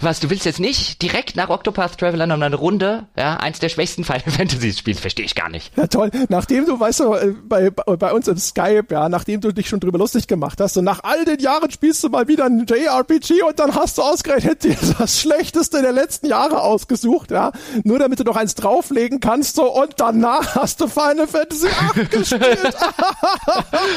Was, 0.00 0.20
du 0.20 0.30
willst 0.30 0.44
jetzt 0.44 0.60
nicht 0.60 1.02
direkt 1.02 1.36
nach 1.36 1.48
Octopath 1.48 1.98
Traveler 1.98 2.26
noch 2.26 2.40
eine 2.40 2.56
Runde, 2.56 3.06
ja, 3.16 3.36
eins 3.36 3.58
der 3.58 3.68
schwächsten 3.68 4.04
Final 4.08 4.30
Fantasy 4.30 4.72
Spiele, 4.72 4.98
verstehe 4.98 5.24
ich 5.24 5.34
gar 5.34 5.48
nicht. 5.48 5.76
Ja, 5.76 5.86
toll. 5.86 6.10
Nachdem 6.28 6.66
du, 6.66 6.78
weißt 6.78 7.00
du, 7.00 7.14
äh, 7.14 7.34
bei, 7.46 7.70
bei 7.70 8.12
uns 8.12 8.28
im 8.28 8.38
Skype, 8.38 8.86
ja, 8.90 9.08
nachdem 9.08 9.40
du 9.40 9.52
dich 9.52 9.68
schon 9.68 9.80
drüber 9.80 9.98
lustig 9.98 10.26
gemacht 10.26 10.60
hast 10.60 10.76
und 10.76 10.84
nach 10.84 11.04
all 11.04 11.24
den 11.24 11.38
Jahren 11.40 11.70
spielst 11.70 12.02
du 12.04 12.08
mal 12.08 12.28
wieder 12.28 12.46
ein 12.46 12.66
JRPG 12.66 13.42
und 13.42 13.58
dann 13.58 13.74
hast 13.74 13.98
du 13.98 14.02
ausgerechnet 14.02 14.64
dir 14.64 14.76
das 14.98 15.20
Schlechteste 15.20 15.82
der 15.82 15.92
letzten 15.92 16.26
Jahre 16.26 16.62
ausgesucht, 16.62 17.30
ja, 17.30 17.52
nur 17.84 17.98
damit 17.98 18.20
du 18.20 18.24
noch 18.24 18.36
eins 18.36 18.54
drauflegen 18.54 19.20
kannst, 19.20 19.56
so, 19.56 19.72
und 19.72 19.94
danach 19.98 20.56
hast 20.56 20.80
du 20.80 20.88
Final 20.88 21.26
Fantasy 21.26 21.68
8 21.68 22.10
gespielt. 22.10 22.76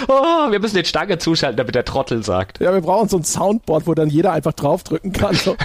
oh, 0.08 0.52
wir 0.52 0.60
müssen 0.60 0.76
den 0.76 0.86
Stange 0.86 1.18
zuschalten, 1.18 1.58
damit 1.58 1.76
der 1.76 1.86
Trottel 1.86 2.24
sagt. 2.24 2.60
Ja, 2.60 2.74
wir 2.74 2.82
brauchen 2.82 3.10
so 3.10 3.18
ein 3.18 3.24
Soundboard, 3.24 3.88
wo 3.88 3.94
dann 3.94 4.10
jeder 4.10 4.32
einfach 4.32 4.54
draufdrücken 4.54 5.12
kann. 5.12 5.31
So, 5.44 5.56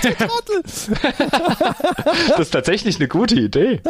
das 2.28 2.38
ist 2.38 2.50
tatsächlich 2.50 2.96
eine 2.96 3.08
gute 3.08 3.34
Idee. 3.34 3.80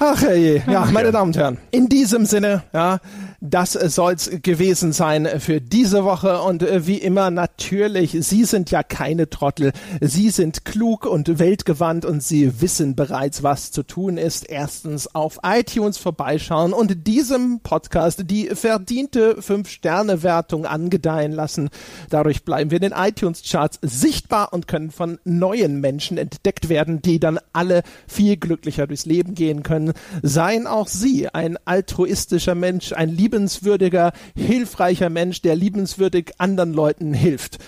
Ach 0.00 0.20
hey, 0.20 0.62
ja, 0.66 0.84
meine 0.86 1.12
Damen 1.12 1.30
und 1.30 1.36
Herren, 1.36 1.58
in 1.70 1.88
diesem 1.88 2.26
Sinne, 2.26 2.62
ja, 2.72 2.98
das 3.40 3.72
soll's 3.72 4.30
gewesen 4.42 4.92
sein 4.92 5.28
für 5.38 5.60
diese 5.60 6.04
Woche 6.04 6.42
und 6.42 6.62
äh, 6.62 6.88
wie 6.88 6.98
immer 6.98 7.30
natürlich, 7.30 8.16
Sie 8.20 8.44
sind 8.44 8.72
ja 8.72 8.82
keine 8.82 9.30
Trottel, 9.30 9.72
Sie 10.00 10.30
sind 10.30 10.64
klug 10.64 11.06
und 11.06 11.38
weltgewandt 11.38 12.04
und 12.04 12.20
Sie 12.20 12.60
wissen 12.60 12.96
bereits, 12.96 13.44
was 13.44 13.70
zu 13.70 13.84
tun 13.84 14.16
ist. 14.16 14.48
Erstens 14.48 15.14
auf 15.14 15.38
iTunes 15.44 15.98
vorbeischauen 15.98 16.72
und 16.72 17.06
diesem 17.06 17.60
Podcast 17.60 18.24
die 18.28 18.48
verdiente 18.48 19.36
5-Sterne-Wertung 19.40 20.66
angedeihen 20.66 21.30
lassen. 21.30 21.70
Dadurch 22.10 22.44
bleiben 22.44 22.72
wir 22.72 22.82
in 22.82 22.90
den 22.90 22.98
iTunes-Charts 22.98 23.78
sichtbar 23.82 24.52
und 24.52 24.66
können 24.66 24.90
von 24.90 25.20
neuen 25.22 25.80
Menschen 25.80 26.18
entdeckt 26.18 26.68
werden, 26.68 27.02
die 27.02 27.20
dann 27.20 27.38
alle 27.52 27.82
viel 28.08 28.36
glücklicher 28.36 28.88
durchs 28.88 29.06
Leben 29.06 29.34
gehen 29.34 29.62
können. 29.62 29.92
Seien 30.22 30.66
auch 30.66 30.88
Sie 30.88 31.28
ein 31.28 31.56
altruistischer 31.64 32.56
Mensch, 32.56 32.92
ein 32.92 33.10
liebenswürdiger, 33.28 34.12
hilfreicher 34.34 35.10
Mensch, 35.10 35.42
der 35.42 35.54
liebenswürdig 35.54 36.32
anderen 36.38 36.72
Leuten 36.72 37.12
hilft. 37.12 37.58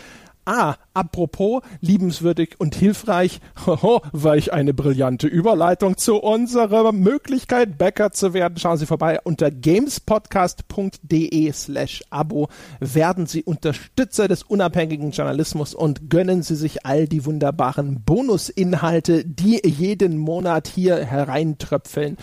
Ah, 0.46 0.76
apropos 0.94 1.60
liebenswürdig 1.82 2.54
und 2.58 2.74
hilfreich, 2.74 3.40
hoho, 3.66 4.00
ich 4.36 4.54
eine 4.54 4.72
brillante 4.72 5.26
Überleitung 5.26 5.98
zu 5.98 6.16
unserer 6.16 6.92
Möglichkeit, 6.92 7.76
Bäcker 7.76 8.10
zu 8.10 8.32
werden. 8.32 8.56
Schauen 8.56 8.78
Sie 8.78 8.86
vorbei 8.86 9.20
unter 9.22 9.50
gamespodcast.de 9.50 11.52
slash 11.52 12.02
Abo. 12.08 12.48
Werden 12.80 13.26
Sie 13.26 13.44
Unterstützer 13.44 14.28
des 14.28 14.42
unabhängigen 14.42 15.10
Journalismus 15.10 15.74
und 15.74 16.08
gönnen 16.08 16.42
Sie 16.42 16.56
sich 16.56 16.86
all 16.86 17.06
die 17.06 17.26
wunderbaren 17.26 18.02
Bonusinhalte, 18.02 19.26
die 19.26 19.60
jeden 19.62 20.16
Monat 20.16 20.68
hier 20.68 21.04
hereintröpfeln. 21.04 22.16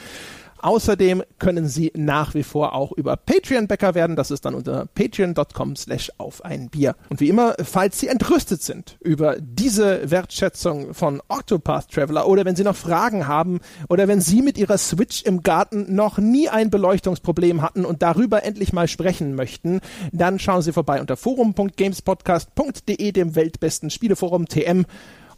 Außerdem 0.61 1.23
können 1.39 1.67
Sie 1.67 1.91
nach 1.95 2.33
wie 2.33 2.43
vor 2.43 2.73
auch 2.73 2.91
über 2.91 3.15
Patreon 3.15 3.67
Bäcker 3.67 3.95
werden. 3.95 4.15
Das 4.15 4.31
ist 4.31 4.45
dann 4.45 4.55
unter 4.55 4.87
patreon.com 4.93 5.75
slash 5.75 6.11
auf 6.17 6.43
ein 6.43 6.69
Bier. 6.69 6.95
Und 7.09 7.19
wie 7.19 7.29
immer, 7.29 7.55
falls 7.63 7.99
Sie 7.99 8.07
entrüstet 8.07 8.61
sind 8.61 8.97
über 9.01 9.37
diese 9.39 10.09
Wertschätzung 10.09 10.93
von 10.93 11.21
Octopath 11.27 11.91
Traveler 11.91 12.27
oder 12.27 12.45
wenn 12.45 12.55
Sie 12.55 12.63
noch 12.63 12.75
Fragen 12.75 13.27
haben 13.27 13.59
oder 13.89 14.07
wenn 14.07 14.21
Sie 14.21 14.41
mit 14.41 14.57
Ihrer 14.57 14.77
Switch 14.77 15.23
im 15.23 15.43
Garten 15.43 15.93
noch 15.93 16.17
nie 16.17 16.49
ein 16.49 16.69
Beleuchtungsproblem 16.69 17.61
hatten 17.61 17.85
und 17.85 18.01
darüber 18.01 18.43
endlich 18.43 18.73
mal 18.73 18.87
sprechen 18.87 19.35
möchten, 19.35 19.81
dann 20.11 20.39
schauen 20.39 20.61
Sie 20.61 20.73
vorbei 20.73 21.01
unter 21.01 21.17
forum.gamespodcast.de, 21.17 23.11
dem 23.11 23.35
weltbesten 23.35 23.89
Spieleforum 23.89 24.47
TM 24.47 24.85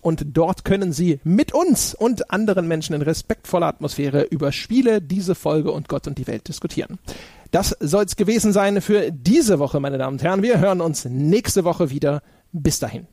und 0.01 0.25
dort 0.27 0.65
können 0.65 0.93
Sie 0.93 1.19
mit 1.23 1.53
uns 1.53 1.93
und 1.93 2.31
anderen 2.31 2.67
Menschen 2.67 2.95
in 2.95 3.01
respektvoller 3.01 3.67
Atmosphäre 3.67 4.23
über 4.23 4.51
Spiele, 4.51 5.01
diese 5.01 5.35
Folge 5.35 5.71
und 5.71 5.89
Gott 5.89 6.07
und 6.07 6.17
die 6.17 6.27
Welt 6.27 6.47
diskutieren. 6.47 6.99
Das 7.51 7.75
soll's 7.79 8.15
gewesen 8.15 8.53
sein 8.53 8.81
für 8.81 9.11
diese 9.11 9.59
Woche, 9.59 9.79
meine 9.79 9.97
Damen 9.97 10.17
und 10.17 10.23
Herren. 10.23 10.43
Wir 10.43 10.59
hören 10.59 10.81
uns 10.81 11.05
nächste 11.05 11.63
Woche 11.63 11.89
wieder. 11.89 12.21
Bis 12.51 12.79
dahin. 12.79 13.07